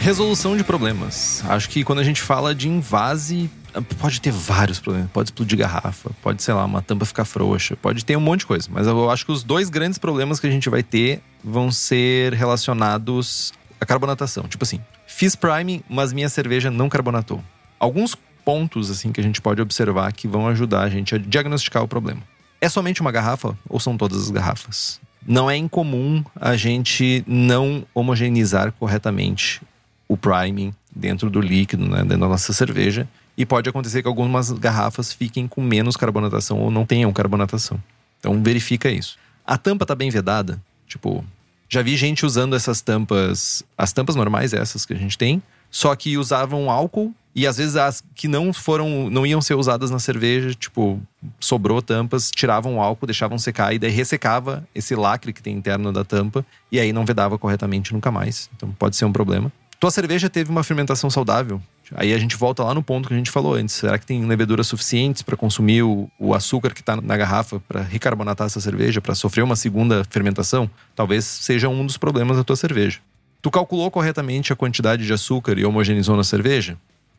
Resolução 0.00 0.56
de 0.56 0.64
problemas. 0.64 1.44
Acho 1.48 1.68
que 1.68 1.84
quando 1.84 1.98
a 1.98 2.04
gente 2.04 2.22
fala 2.22 2.54
de 2.54 2.68
invase, 2.68 3.50
Pode 3.98 4.20
ter 4.20 4.32
vários 4.32 4.80
problemas. 4.80 5.10
Pode 5.10 5.28
explodir 5.28 5.58
garrafa, 5.58 6.10
pode, 6.22 6.42
sei 6.42 6.52
lá, 6.54 6.64
uma 6.64 6.82
tampa 6.82 7.04
ficar 7.04 7.24
frouxa, 7.24 7.76
pode 7.76 8.04
ter 8.04 8.16
um 8.16 8.20
monte 8.20 8.40
de 8.40 8.46
coisa. 8.46 8.68
Mas 8.70 8.86
eu 8.86 9.08
acho 9.10 9.24
que 9.24 9.32
os 9.32 9.44
dois 9.44 9.70
grandes 9.70 9.98
problemas 9.98 10.40
que 10.40 10.46
a 10.46 10.50
gente 10.50 10.68
vai 10.68 10.82
ter 10.82 11.22
vão 11.42 11.70
ser 11.70 12.32
relacionados 12.34 13.52
à 13.80 13.86
carbonatação. 13.86 14.48
Tipo 14.48 14.64
assim, 14.64 14.80
fiz 15.06 15.36
priming, 15.36 15.82
mas 15.88 16.12
minha 16.12 16.28
cerveja 16.28 16.70
não 16.70 16.88
carbonatou. 16.88 17.42
Alguns 17.80 18.14
pontos 18.44 18.90
assim 18.90 19.10
que 19.10 19.20
a 19.20 19.24
gente 19.24 19.40
pode 19.40 19.62
observar 19.62 20.12
que 20.12 20.28
vão 20.28 20.46
ajudar 20.48 20.82
a 20.82 20.90
gente 20.90 21.14
a 21.14 21.18
diagnosticar 21.18 21.82
o 21.82 21.88
problema. 21.88 22.22
É 22.60 22.68
somente 22.68 23.00
uma 23.00 23.10
garrafa 23.10 23.56
ou 23.66 23.80
são 23.80 23.96
todas 23.96 24.22
as 24.22 24.30
garrafas? 24.30 25.00
Não 25.26 25.50
é 25.50 25.56
incomum 25.56 26.22
a 26.36 26.56
gente 26.56 27.24
não 27.26 27.86
homogeneizar 27.94 28.70
corretamente 28.72 29.62
o 30.06 30.16
priming 30.16 30.74
dentro 30.94 31.30
do 31.30 31.40
líquido, 31.40 31.88
né, 31.88 32.02
dentro 32.02 32.18
da 32.18 32.28
nossa 32.28 32.52
cerveja. 32.52 33.08
E 33.36 33.46
pode 33.46 33.68
acontecer 33.70 34.02
que 34.02 34.08
algumas 34.08 34.50
garrafas 34.52 35.12
fiquem 35.12 35.48
com 35.48 35.62
menos 35.62 35.96
carbonatação 35.96 36.58
ou 36.58 36.70
não 36.70 36.84
tenham 36.84 37.10
carbonatação. 37.12 37.82
Então 38.18 38.42
verifica 38.42 38.90
isso. 38.90 39.16
A 39.46 39.56
tampa 39.56 39.86
tá 39.86 39.94
bem 39.94 40.10
vedada, 40.10 40.60
tipo, 40.86 41.24
já 41.66 41.80
vi 41.80 41.96
gente 41.96 42.26
usando 42.26 42.54
essas 42.54 42.82
tampas, 42.82 43.62
as 43.78 43.92
tampas 43.92 44.16
normais 44.16 44.52
essas 44.52 44.84
que 44.84 44.92
a 44.92 44.98
gente 44.98 45.16
tem, 45.16 45.42
só 45.70 45.94
que 45.94 46.18
usavam 46.18 46.70
álcool 46.70 47.14
e 47.34 47.46
às 47.46 47.58
vezes 47.58 47.76
as 47.76 48.02
que 48.14 48.26
não 48.26 48.52
foram, 48.52 49.08
não 49.08 49.24
iam 49.24 49.40
ser 49.40 49.54
usadas 49.54 49.90
na 49.90 49.98
cerveja, 49.98 50.52
tipo, 50.52 51.00
sobrou 51.38 51.80
tampas, 51.80 52.30
tiravam 52.30 52.76
o 52.76 52.80
álcool, 52.80 53.06
deixavam 53.06 53.38
secar 53.38 53.72
e 53.72 53.78
daí 53.78 53.90
ressecava 53.90 54.66
esse 54.74 54.96
lacre 54.96 55.32
que 55.32 55.42
tem 55.42 55.56
interno 55.56 55.92
da 55.92 56.04
tampa 56.04 56.44
e 56.72 56.80
aí 56.80 56.92
não 56.92 57.04
vedava 57.04 57.38
corretamente 57.38 57.92
nunca 57.92 58.10
mais. 58.10 58.50
Então 58.56 58.70
pode 58.72 58.96
ser 58.96 59.04
um 59.04 59.12
problema. 59.12 59.52
Tua 59.78 59.90
cerveja 59.90 60.28
teve 60.28 60.50
uma 60.50 60.62
fermentação 60.62 61.08
saudável. 61.08 61.60
Aí 61.94 62.12
a 62.12 62.18
gente 62.18 62.36
volta 62.36 62.62
lá 62.62 62.74
no 62.74 62.82
ponto 62.82 63.08
que 63.08 63.14
a 63.14 63.16
gente 63.16 63.30
falou 63.30 63.54
antes. 63.54 63.74
Será 63.74 63.98
que 63.98 64.06
tem 64.06 64.24
leveduras 64.26 64.66
suficientes 64.66 65.22
para 65.22 65.36
consumir 65.36 65.82
o, 65.82 66.08
o, 66.18 66.34
açúcar 66.34 66.72
que 66.74 66.80
está 66.80 66.96
na 66.96 67.16
garrafa 67.16 67.60
para 67.66 67.80
recarbonatar 67.80 68.46
essa 68.46 68.60
cerveja, 68.60 69.00
para 69.00 69.14
sofrer 69.14 69.42
uma 69.42 69.56
segunda 69.56 70.04
fermentação? 70.08 70.70
Talvez 70.94 71.24
seja 71.24 71.68
um 71.68 71.84
dos 71.84 71.96
problemas 71.96 72.36
da 72.36 72.44
tua 72.44 72.56
cerveja. 72.56 73.00
Tu 73.42 73.50
calculou 73.50 73.90
corretamente 73.90 74.52
a 74.52 74.56
quantidade 74.56 75.06
de 75.06 75.12
açúcar 75.12 75.58
e 75.58 75.64
homogeneizou 75.64 76.16
na 76.16 76.24
cerveja? 76.24 76.76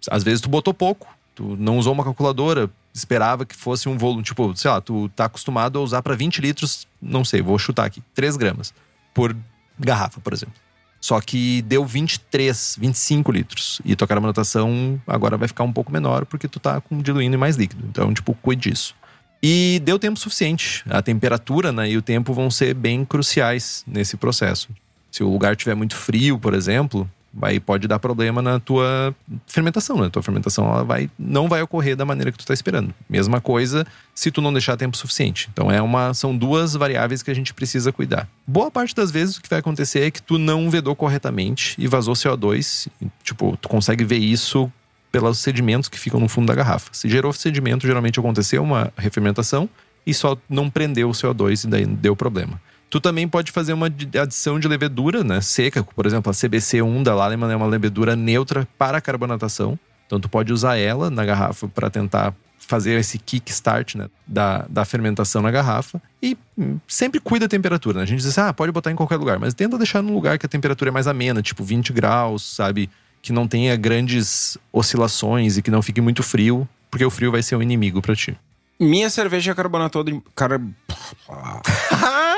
Às 0.09 0.23
vezes 0.23 0.41
tu 0.41 0.49
botou 0.49 0.73
pouco, 0.73 1.07
tu 1.35 1.55
não 1.57 1.77
usou 1.77 1.93
uma 1.93 2.03
calculadora, 2.03 2.69
esperava 2.93 3.45
que 3.45 3.55
fosse 3.55 3.89
um 3.89 3.97
volume, 3.97 4.23
tipo, 4.23 4.55
sei 4.55 4.69
lá, 4.69 4.81
tu 4.81 5.09
tá 5.09 5.25
acostumado 5.25 5.79
a 5.79 5.81
usar 5.81 6.01
para 6.01 6.15
20 6.15 6.39
litros, 6.39 6.87
não 7.01 7.23
sei, 7.23 7.41
vou 7.41 7.57
chutar 7.57 7.85
aqui, 7.85 8.03
3 8.13 8.37
gramas 8.37 8.73
por 9.13 9.35
garrafa, 9.79 10.19
por 10.19 10.33
exemplo. 10.33 10.55
Só 10.99 11.19
que 11.19 11.63
deu 11.63 11.83
23, 11.83 12.77
25 12.79 13.31
litros. 13.31 13.81
E 13.83 13.95
tua 13.95 14.07
carbonatação 14.07 15.01
agora 15.07 15.35
vai 15.35 15.47
ficar 15.47 15.63
um 15.63 15.73
pouco 15.73 15.91
menor 15.91 16.27
porque 16.27 16.47
tu 16.47 16.59
tá 16.59 16.79
com 16.79 17.01
diluindo 17.01 17.35
em 17.35 17.39
mais 17.39 17.55
líquido. 17.55 17.83
Então, 17.89 18.13
tipo, 18.13 18.35
cuide 18.35 18.69
disso. 18.69 18.95
E 19.41 19.81
deu 19.83 19.97
tempo 19.97 20.19
suficiente. 20.19 20.83
A 20.87 21.01
temperatura 21.01 21.71
né, 21.71 21.89
e 21.89 21.97
o 21.97 22.03
tempo 22.03 22.31
vão 22.33 22.51
ser 22.51 22.75
bem 22.75 23.03
cruciais 23.03 23.83
nesse 23.87 24.15
processo. 24.15 24.69
Se 25.11 25.23
o 25.23 25.29
lugar 25.29 25.53
estiver 25.53 25.75
muito 25.75 25.95
frio, 25.95 26.39
por 26.39 26.53
exemplo, 26.53 27.09
vai 27.33 27.59
pode 27.59 27.87
dar 27.87 27.99
problema 27.99 28.41
na 28.41 28.59
tua 28.59 29.15
fermentação, 29.47 29.97
né? 29.97 30.09
Tua 30.09 30.23
fermentação 30.23 30.65
ela 30.67 30.83
vai 30.83 31.09
não 31.17 31.47
vai 31.47 31.61
ocorrer 31.61 31.95
da 31.95 32.05
maneira 32.05 32.31
que 32.31 32.37
tu 32.37 32.41
está 32.41 32.53
esperando. 32.53 32.93
Mesma 33.09 33.39
coisa 33.39 33.85
se 34.13 34.31
tu 34.31 34.41
não 34.41 34.51
deixar 34.51 34.75
tempo 34.77 34.97
suficiente. 34.97 35.49
Então 35.51 35.71
é 35.71 35.81
uma 35.81 36.13
são 36.13 36.35
duas 36.35 36.73
variáveis 36.73 37.23
que 37.23 37.31
a 37.31 37.33
gente 37.33 37.53
precisa 37.53 37.91
cuidar. 37.91 38.27
Boa 38.45 38.69
parte 38.69 38.95
das 38.95 39.11
vezes 39.11 39.37
o 39.37 39.41
que 39.41 39.49
vai 39.49 39.59
acontecer 39.59 40.01
é 40.01 40.11
que 40.11 40.21
tu 40.21 40.37
não 40.37 40.69
vedou 40.69 40.95
corretamente 40.95 41.75
e 41.77 41.87
vazou 41.87 42.13
CO2, 42.13 42.87
e, 43.01 43.07
tipo, 43.23 43.57
tu 43.57 43.69
consegue 43.69 44.03
ver 44.03 44.17
isso 44.17 44.71
pelos 45.11 45.39
sedimentos 45.39 45.89
que 45.89 45.99
ficam 45.99 46.19
no 46.19 46.29
fundo 46.29 46.47
da 46.47 46.55
garrafa. 46.55 46.89
Se 46.93 47.09
gerou 47.09 47.33
sedimento, 47.33 47.85
geralmente 47.85 48.19
aconteceu 48.19 48.63
uma 48.63 48.93
refermentação 48.97 49.69
e 50.05 50.13
só 50.13 50.37
não 50.49 50.69
prendeu 50.69 51.09
o 51.09 51.11
CO2 51.11 51.65
e 51.65 51.67
daí 51.67 51.85
deu 51.85 52.15
problema. 52.15 52.59
Tu 52.91 52.99
também 52.99 53.25
pode 53.25 53.53
fazer 53.53 53.71
uma 53.71 53.87
adição 53.87 54.59
de 54.59 54.67
levedura, 54.67 55.23
né, 55.23 55.39
seca, 55.39 55.81
por 55.81 56.05
exemplo, 56.05 56.29
a 56.29 56.33
CBC1 56.33 57.03
da 57.03 57.15
Lallemand 57.15 57.49
é 57.49 57.55
uma 57.55 57.65
levedura 57.65 58.17
neutra 58.17 58.67
para 58.77 58.99
carbonatação. 58.99 59.79
Então 60.05 60.19
tu 60.19 60.27
pode 60.27 60.51
usar 60.51 60.75
ela 60.75 61.09
na 61.09 61.23
garrafa 61.23 61.69
para 61.69 61.89
tentar 61.89 62.35
fazer 62.59 62.99
esse 62.99 63.17
kickstart 63.17 63.95
né, 63.95 64.09
da, 64.27 64.65
da 64.69 64.83
fermentação 64.83 65.41
na 65.41 65.49
garrafa. 65.49 66.01
E 66.21 66.37
hum, 66.57 66.79
sempre 66.85 67.21
cuida 67.21 67.45
da 67.45 67.49
temperatura. 67.49 67.99
Né? 67.99 68.03
A 68.03 68.05
gente 68.05 68.17
diz 68.17 68.27
assim, 68.27 68.41
ah, 68.41 68.53
pode 68.53 68.73
botar 68.73 68.91
em 68.91 68.95
qualquer 68.95 69.15
lugar, 69.15 69.39
mas 69.39 69.53
tenta 69.53 69.77
deixar 69.77 70.01
num 70.01 70.13
lugar 70.13 70.37
que 70.37 70.45
a 70.45 70.49
temperatura 70.49 70.89
é 70.89 70.91
mais 70.91 71.07
amena, 71.07 71.41
tipo 71.41 71.63
20 71.63 71.93
graus, 71.93 72.43
sabe? 72.43 72.89
Que 73.21 73.31
não 73.31 73.47
tenha 73.47 73.73
grandes 73.77 74.57
oscilações 74.71 75.55
e 75.57 75.61
que 75.61 75.71
não 75.71 75.81
fique 75.81 76.01
muito 76.01 76.21
frio, 76.21 76.67
porque 76.89 77.05
o 77.05 77.09
frio 77.09 77.31
vai 77.31 77.41
ser 77.41 77.55
um 77.55 77.61
inimigo 77.61 78.01
para 78.01 78.17
ti. 78.17 78.37
Minha 78.77 79.09
cerveja 79.09 79.55
carbonatou 79.55 80.03
de. 80.03 80.21
Car... 80.35 80.59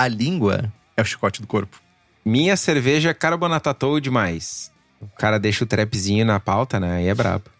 a 0.00 0.08
língua 0.08 0.72
é 0.96 1.02
o 1.02 1.04
chicote 1.04 1.42
do 1.42 1.46
corpo. 1.46 1.78
Minha 2.24 2.56
cerveja 2.56 3.12
carbonatatou 3.12 4.00
demais. 4.00 4.72
O 4.98 5.06
cara 5.06 5.38
deixa 5.38 5.62
o 5.62 5.66
trapzinho 5.66 6.24
na 6.24 6.40
pauta, 6.40 6.80
né? 6.80 6.96
Aí 6.96 7.06
é 7.06 7.14
brabo. 7.14 7.50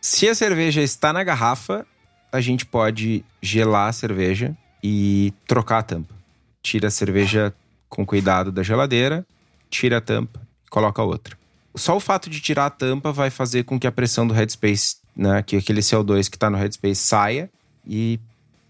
Se 0.00 0.28
a 0.28 0.34
cerveja 0.34 0.82
está 0.82 1.12
na 1.12 1.22
garrafa, 1.22 1.86
a 2.32 2.40
gente 2.40 2.66
pode 2.66 3.24
gelar 3.40 3.90
a 3.90 3.92
cerveja 3.92 4.56
e 4.82 5.32
trocar 5.46 5.78
a 5.78 5.82
tampa. 5.84 6.14
Tira 6.60 6.88
a 6.88 6.90
cerveja 6.90 7.54
com 7.88 8.04
cuidado 8.04 8.50
da 8.50 8.64
geladeira, 8.64 9.24
tira 9.70 9.98
a 9.98 10.00
tampa 10.00 10.40
e 10.66 10.70
coloca 10.70 11.00
outra. 11.00 11.38
Só 11.76 11.96
o 11.96 12.00
fato 12.00 12.28
de 12.28 12.40
tirar 12.40 12.66
a 12.66 12.70
tampa 12.70 13.12
vai 13.12 13.30
fazer 13.30 13.62
com 13.62 13.78
que 13.78 13.86
a 13.86 13.92
pressão 13.92 14.26
do 14.26 14.34
headspace, 14.34 14.96
né, 15.14 15.44
que 15.44 15.56
aquele 15.56 15.80
CO2 15.80 16.28
que 16.28 16.36
está 16.36 16.50
no 16.50 16.58
headspace 16.58 16.96
saia 16.96 17.48
e, 17.86 18.18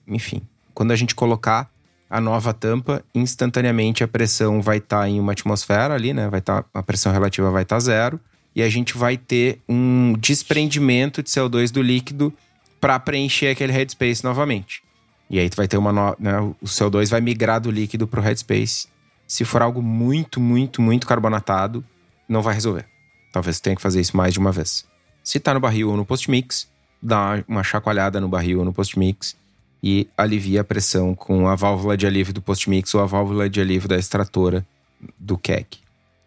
enfim, 0.07 0.43
quando 0.75 0.91
a 0.91 0.97
gente 0.97 1.15
colocar 1.15 1.71
a 2.11 2.21
nova 2.21 2.55
tampa, 2.55 3.05
instantaneamente 3.15 4.03
a 4.03 4.09
pressão 4.09 4.63
vai 4.63 4.79
estar 4.79 5.01
tá 5.01 5.09
em 5.09 5.21
uma 5.21 5.33
atmosfera 5.33 5.95
ali, 5.95 6.15
né? 6.15 6.29
Vai 6.29 6.41
tá, 6.41 6.65
a 6.73 6.83
pressão 6.83 7.13
relativa 7.13 7.51
vai 7.51 7.63
estar 7.63 7.77
tá 7.77 7.81
zero 7.81 8.21
e 8.55 8.63
a 8.63 8.69
gente 8.69 8.97
vai 8.97 9.17
ter 9.17 9.61
um 9.69 10.15
desprendimento 10.19 11.23
de 11.23 11.29
CO2 11.29 11.71
do 11.71 11.83
líquido 11.83 12.33
para 12.81 12.99
preencher 12.99 13.49
aquele 13.49 13.73
headspace 13.73 14.25
novamente. 14.25 14.83
E 15.29 15.39
aí 15.39 15.51
tu 15.51 15.57
vai 15.57 15.69
ter 15.69 15.77
uma 15.77 15.93
no... 15.93 16.17
né? 16.19 16.41
o 16.41 16.65
CO2 16.65 17.11
vai 17.11 17.21
migrar 17.21 17.61
do 17.61 17.71
líquido 17.71 18.07
para 18.07 18.21
o 18.21 18.23
headspace. 18.23 18.89
Se 19.27 19.45
for 19.45 19.61
algo 19.61 19.83
muito, 19.83 20.41
muito, 20.41 20.81
muito 20.81 21.07
carbonatado, 21.07 21.85
não 22.27 22.41
vai 22.41 22.55
resolver. 22.55 22.87
Talvez 23.31 23.61
tenha 23.61 23.77
que 23.77 23.83
fazer 23.83 24.01
isso 24.01 24.17
mais 24.17 24.33
de 24.33 24.39
uma 24.39 24.51
vez. 24.51 24.87
Se 25.23 25.39
tá 25.39 25.53
no 25.53 25.61
barril 25.61 25.91
ou 25.91 25.97
no 25.97 26.07
post-mix, 26.07 26.67
dá 27.03 27.45
uma 27.47 27.63
chacoalhada 27.63 28.19
no 28.19 28.29
barril 28.29 28.61
ou 28.61 28.65
no 28.65 28.73
post-mix 28.73 29.37
e 29.83 30.09
alivia 30.17 30.63
a 30.63 30.65
pressão 30.65 31.15
com 31.15 31.49
a 31.49 31.55
válvula 31.55 31.97
de 31.97 32.07
alívio 32.07 32.33
do 32.33 32.43
post-mix 32.43 32.95
ou 32.95 33.01
a 33.01 33.07
válvula 33.07 33.49
de 33.49 33.61
alívio 33.61 33.89
da 33.89 33.97
extratora 33.97 34.67
do 35.19 35.39
keg. 35.39 35.67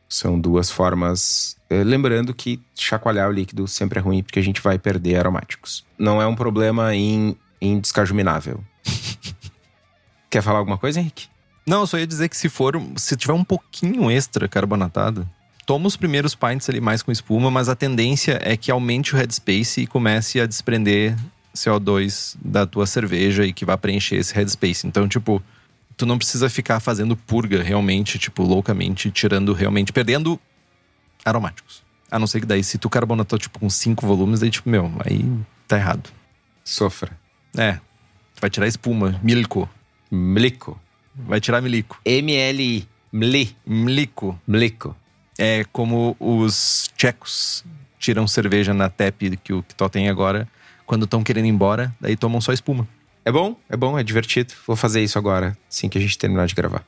São 0.08 0.40
duas 0.40 0.70
formas. 0.70 1.56
Eh, 1.70 1.84
lembrando 1.84 2.34
que 2.34 2.62
chacoalhar 2.76 3.30
o 3.30 3.32
líquido 3.32 3.68
sempre 3.68 4.00
é 4.00 4.02
ruim 4.02 4.24
porque 4.24 4.40
a 4.40 4.44
gente 4.44 4.62
vai 4.62 4.78
perder 4.78 5.18
aromáticos. 5.18 5.86
Não 5.98 6.22
é 6.22 6.28
um 6.28 6.36
problema 6.36 6.96
em, 6.96 7.36
em 7.62 7.80
descajuminável. 7.80 8.64
Quer 10.30 10.42
falar 10.42 10.60
alguma 10.60 10.78
coisa, 10.78 11.00
Henrique? 11.00 11.28
Não, 11.66 11.82
eu 11.82 11.88
só 11.88 11.98
ia 11.98 12.08
dizer 12.08 12.28
que 12.30 12.38
se 12.38 12.50
for, 12.50 12.82
se 12.98 13.16
tiver 13.16 13.34
um 13.34 13.44
pouquinho 13.44 14.10
extra 14.10 14.48
carbonatado, 14.48 15.28
toma 15.66 15.88
os 15.88 15.96
primeiros 15.96 16.36
pints 16.36 16.70
ali 16.70 16.82
mais 16.82 17.04
com 17.04 17.12
espuma, 17.12 17.52
mas 17.52 17.70
a 17.70 17.76
tendência 17.76 18.40
é 18.44 18.58
que 18.58 18.72
aumente 18.72 19.14
o 19.14 19.18
headspace 19.18 19.82
e 19.82 19.88
comece 19.88 20.40
a 20.40 20.46
desprender 20.46 21.16
CO2 21.56 22.36
da 22.44 22.66
tua 22.66 22.86
cerveja 22.86 23.46
e 23.46 23.54
que 23.54 23.66
vai 23.66 23.78
preencher 23.78 24.16
esse 24.16 24.34
headspace. 24.34 24.88
Então, 24.88 25.08
tipo, 25.08 25.42
tu 25.98 26.06
não 26.06 26.18
precisa 26.18 26.50
ficar 26.50 26.80
fazendo 26.80 27.16
purga 27.16 27.62
realmente, 27.62 28.18
tipo, 28.18 28.44
loucamente, 28.44 29.12
tirando 29.12 29.54
realmente, 29.54 29.94
perdendo 29.94 30.40
aromáticos. 31.24 31.84
A 32.10 32.20
não 32.20 32.28
ser 32.28 32.42
que 32.42 32.46
daí, 32.46 32.64
se 32.64 32.78
tu 32.78 32.90
carbonatou, 32.90 33.40
tipo, 33.40 33.60
com 33.60 33.70
cinco 33.70 34.06
volumes, 34.06 34.40
daí, 34.40 34.50
tipo, 34.50 34.70
meu, 34.70 34.92
aí 35.06 35.24
tá 35.68 35.78
errado. 35.78 36.10
Sofra. 36.64 37.18
É. 37.58 37.74
Tu 38.36 38.42
vai 38.42 38.50
tirar 38.50 38.68
espuma, 38.68 39.20
milico. 39.24 39.70
Mlico. 40.10 40.80
Vai 41.16 41.40
tirar 41.40 41.62
milico. 41.62 42.00
M-L-I. 42.06 42.88
Mli. 43.12 43.56
Mlico. 43.66 44.40
Mlico. 44.48 44.96
É 45.38 45.66
como 45.72 46.16
os 46.20 46.92
tchecos 46.96 47.64
tiram 47.98 48.28
cerveja 48.28 48.74
na 48.74 48.90
TEP 48.90 49.38
que 49.38 49.54
o 49.54 49.64
Kitó 49.64 49.88
tem 49.88 50.10
agora 50.10 50.48
quando 50.86 51.06
estão 51.06 51.24
querendo 51.24 51.46
ir 51.46 51.50
embora, 51.50 51.94
daí 52.00 52.16
tomam 52.16 52.42
só 52.42 52.54
espuma. 52.54 52.88
É 53.24 53.32
bom, 53.32 53.56
é 53.70 53.78
bom, 53.78 53.98
é 53.98 54.04
divertido. 54.04 54.54
Vou 54.66 54.76
fazer 54.76 55.04
isso 55.04 55.18
agora, 55.18 55.58
assim 55.70 55.88
que 55.88 55.98
a 55.98 56.02
gente 56.02 56.18
terminar 56.18 56.48
de 56.48 56.56
gravar. 56.56 56.84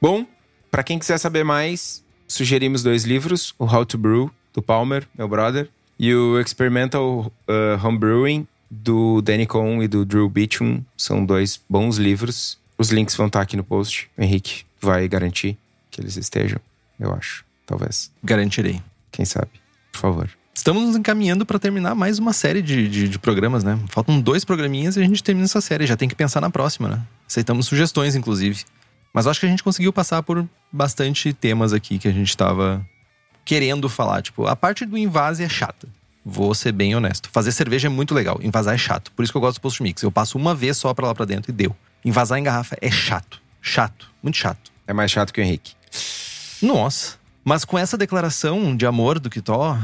Bom, 0.00 0.26
para 0.70 0.82
quem 0.82 0.98
quiser 0.98 1.18
saber 1.18 1.44
mais, 1.44 2.04
sugerimos 2.26 2.82
dois 2.82 3.04
livros: 3.04 3.54
o 3.58 3.64
How 3.64 3.86
to 3.86 3.96
Brew, 3.96 4.30
do 4.52 4.60
Palmer, 4.60 5.06
meu 5.16 5.28
brother, 5.28 5.70
e 5.98 6.12
o 6.14 6.40
Experimental 6.40 7.32
uh, 7.48 7.86
Homebrewing, 7.86 8.46
do 8.70 9.22
Danny 9.22 9.46
Cohn 9.46 9.82
e 9.82 9.88
do 9.88 10.04
Drew 10.04 10.28
Beecham. 10.28 10.84
São 10.96 11.24
dois 11.24 11.60
bons 11.68 11.96
livros. 11.96 12.58
Os 12.76 12.90
links 12.90 13.14
vão 13.14 13.28
estar 13.28 13.40
aqui 13.40 13.56
no 13.56 13.62
post. 13.62 14.10
O 14.18 14.22
Henrique 14.22 14.64
vai 14.80 15.06
garantir 15.06 15.56
que 15.90 16.00
eles 16.00 16.16
estejam, 16.16 16.60
eu 16.98 17.12
acho. 17.14 17.44
Talvez. 17.64 18.10
Garantirei. 18.22 18.82
Quem 19.12 19.24
sabe? 19.24 19.52
Por 19.92 20.00
favor. 20.00 20.30
Estamos 20.64 20.82
nos 20.82 20.96
encaminhando 20.96 21.44
para 21.44 21.58
terminar 21.58 21.94
mais 21.94 22.18
uma 22.18 22.32
série 22.32 22.62
de, 22.62 22.88
de, 22.88 23.06
de, 23.06 23.18
programas, 23.18 23.62
né? 23.62 23.78
Faltam 23.90 24.18
dois 24.18 24.46
programinhas 24.46 24.96
e 24.96 25.00
a 25.00 25.02
gente 25.02 25.22
termina 25.22 25.44
essa 25.44 25.60
série. 25.60 25.86
Já 25.86 25.94
tem 25.94 26.08
que 26.08 26.14
pensar 26.14 26.40
na 26.40 26.48
próxima, 26.48 26.88
né? 26.88 27.02
Aceitamos 27.28 27.66
sugestões, 27.66 28.16
inclusive. 28.16 28.64
Mas 29.12 29.26
acho 29.26 29.40
que 29.40 29.44
a 29.44 29.48
gente 29.50 29.62
conseguiu 29.62 29.92
passar 29.92 30.22
por 30.22 30.48
bastante 30.72 31.34
temas 31.34 31.74
aqui 31.74 31.98
que 31.98 32.08
a 32.08 32.10
gente 32.10 32.30
estava 32.30 32.82
querendo 33.44 33.90
falar. 33.90 34.22
Tipo, 34.22 34.46
a 34.46 34.56
parte 34.56 34.86
do 34.86 34.96
invase 34.96 35.44
é 35.44 35.48
chata. 35.50 35.86
Vou 36.24 36.54
ser 36.54 36.72
bem 36.72 36.96
honesto. 36.96 37.28
Fazer 37.30 37.52
cerveja 37.52 37.88
é 37.88 37.90
muito 37.90 38.14
legal. 38.14 38.40
Invasar 38.42 38.74
é 38.74 38.78
chato. 38.78 39.12
Por 39.12 39.22
isso 39.22 39.34
que 39.34 39.36
eu 39.36 39.42
gosto 39.42 39.58
do 39.58 39.60
post 39.60 39.82
mix. 39.82 40.02
Eu 40.02 40.10
passo 40.10 40.38
uma 40.38 40.54
vez 40.54 40.78
só 40.78 40.94
pra 40.94 41.08
lá 41.08 41.14
pra 41.14 41.26
dentro 41.26 41.50
e 41.50 41.54
deu. 41.54 41.76
Invasar 42.02 42.38
em 42.38 42.42
garrafa 42.42 42.74
é 42.80 42.90
chato. 42.90 43.38
Chato. 43.60 44.10
Muito 44.22 44.36
chato. 44.36 44.72
É 44.86 44.94
mais 44.94 45.10
chato 45.10 45.30
que 45.30 45.42
o 45.42 45.44
Henrique. 45.44 45.74
Nossa. 46.62 47.18
Mas 47.44 47.66
com 47.66 47.78
essa 47.78 47.98
declaração 47.98 48.74
de 48.74 48.86
amor 48.86 49.18
do 49.18 49.28
Kitó, 49.28 49.78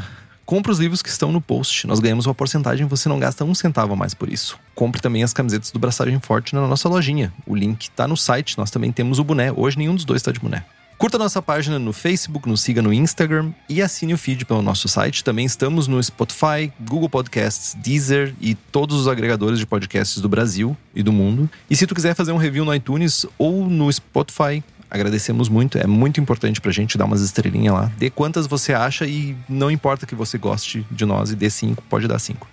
compre 0.51 0.72
os 0.72 0.81
livros 0.81 1.01
que 1.01 1.09
estão 1.09 1.31
no 1.31 1.40
post. 1.40 1.86
Nós 1.86 2.01
ganhamos 2.01 2.27
uma 2.27 2.35
porcentagem 2.35 2.85
e 2.85 2.89
você 2.89 3.09
não 3.09 3.20
gasta 3.20 3.44
um 3.44 3.55
centavo 3.55 3.93
a 3.93 3.97
mais 3.97 4.14
por 4.14 4.28
isso. 4.28 4.59
Compre 4.74 5.01
também 5.01 5.22
as 5.22 5.32
camisetas 5.32 5.70
do 5.70 5.78
Braçagem 5.78 6.18
Forte 6.18 6.56
na 6.56 6.66
nossa 6.66 6.89
lojinha. 6.89 7.32
O 7.47 7.55
link 7.55 7.89
tá 7.93 8.09
no 8.09 8.16
site. 8.16 8.59
Nós 8.59 8.68
também 8.68 8.90
temos 8.90 9.20
o 9.20 9.24
boné. 9.24 9.52
Hoje 9.52 9.78
nenhum 9.78 9.94
dos 9.94 10.05
dois 10.05 10.20
tá 10.20 10.32
de 10.32 10.40
boné. 10.40 10.64
Curta 10.98 11.16
nossa 11.16 11.40
página 11.40 11.78
no 11.78 11.93
Facebook, 11.93 12.48
nos 12.48 12.62
siga 12.62 12.82
no 12.82 12.93
Instagram 12.93 13.52
e 13.68 13.81
assine 13.81 14.12
o 14.12 14.18
feed 14.18 14.44
pelo 14.44 14.60
nosso 14.60 14.89
site. 14.89 15.22
Também 15.22 15.47
estamos 15.47 15.86
no 15.86 16.02
Spotify, 16.02 16.72
Google 16.81 17.09
Podcasts, 17.09 17.77
Deezer 17.81 18.35
e 18.40 18.56
todos 18.56 18.98
os 18.98 19.06
agregadores 19.06 19.56
de 19.56 19.64
podcasts 19.64 20.20
do 20.20 20.28
Brasil 20.28 20.77
e 20.93 21.01
do 21.01 21.12
mundo. 21.12 21.48
E 21.70 21.77
se 21.77 21.86
tu 21.86 21.94
quiser 21.94 22.16
fazer 22.16 22.32
um 22.32 22.36
review 22.36 22.64
no 22.64 22.74
iTunes 22.74 23.24
ou 23.39 23.70
no 23.70 23.90
Spotify, 23.90 24.64
agradecemos 24.90 25.48
muito. 25.48 25.78
É 25.78 25.86
muito 25.86 26.20
importante 26.20 26.60
pra 26.60 26.72
gente 26.72 26.98
dar 26.98 27.04
umas 27.04 27.20
estrelinhas 27.20 27.74
lá. 27.74 27.92
Dê 27.96 28.10
quantas 28.10 28.46
você 28.46 28.74
acha 28.74 29.06
e 29.06 29.36
não 29.48 29.70
importa 29.70 30.06
que 30.06 30.14
você 30.14 30.36
goste 30.36 30.84
de 30.90 31.04
nós 31.04 31.30
e 31.30 31.36
dê 31.36 31.48
cinco, 31.48 31.82
pode 31.88 32.08
dar 32.08 32.18
cinco. 32.18 32.48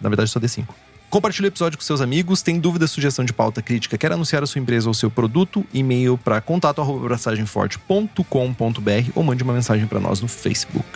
Na 0.00 0.08
verdade, 0.08 0.30
só 0.30 0.40
dê 0.40 0.48
cinco. 0.48 0.74
Compartilhe 1.10 1.46
o 1.46 1.50
episódio 1.50 1.76
com 1.76 1.84
seus 1.84 2.00
amigos. 2.00 2.40
Tem 2.40 2.58
dúvida, 2.58 2.86
sugestão 2.86 3.22
de 3.22 3.34
pauta 3.34 3.60
crítica, 3.60 3.98
quer 3.98 4.12
anunciar 4.12 4.42
a 4.42 4.46
sua 4.46 4.60
empresa 4.60 4.88
ou 4.88 4.94
seu 4.94 5.10
produto? 5.10 5.66
E-mail 5.72 6.16
para 6.16 6.40
contato@abraçagemforte.com.br 6.40 9.10
ou 9.14 9.22
mande 9.22 9.42
uma 9.42 9.52
mensagem 9.52 9.86
para 9.86 10.00
nós 10.00 10.22
no 10.22 10.28
Facebook. 10.28 10.88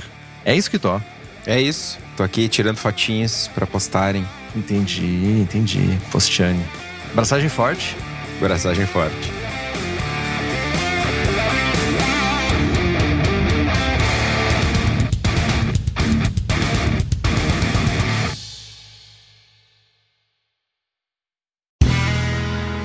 É 0.42 0.56
isso 0.56 0.70
que 0.70 0.78
tô. 0.78 0.98
É 1.44 1.60
isso. 1.60 1.98
Tô 2.16 2.22
aqui 2.22 2.48
tirando 2.48 2.78
fotinhas 2.78 3.50
para 3.54 3.66
postarem. 3.66 4.26
Entendi, 4.56 5.04
entendi. 5.42 5.98
Postiane. 6.10 6.64
Abraçagem 7.12 7.50
forte. 7.50 7.94
Abraçagem 8.40 8.86
forte. 8.86 9.45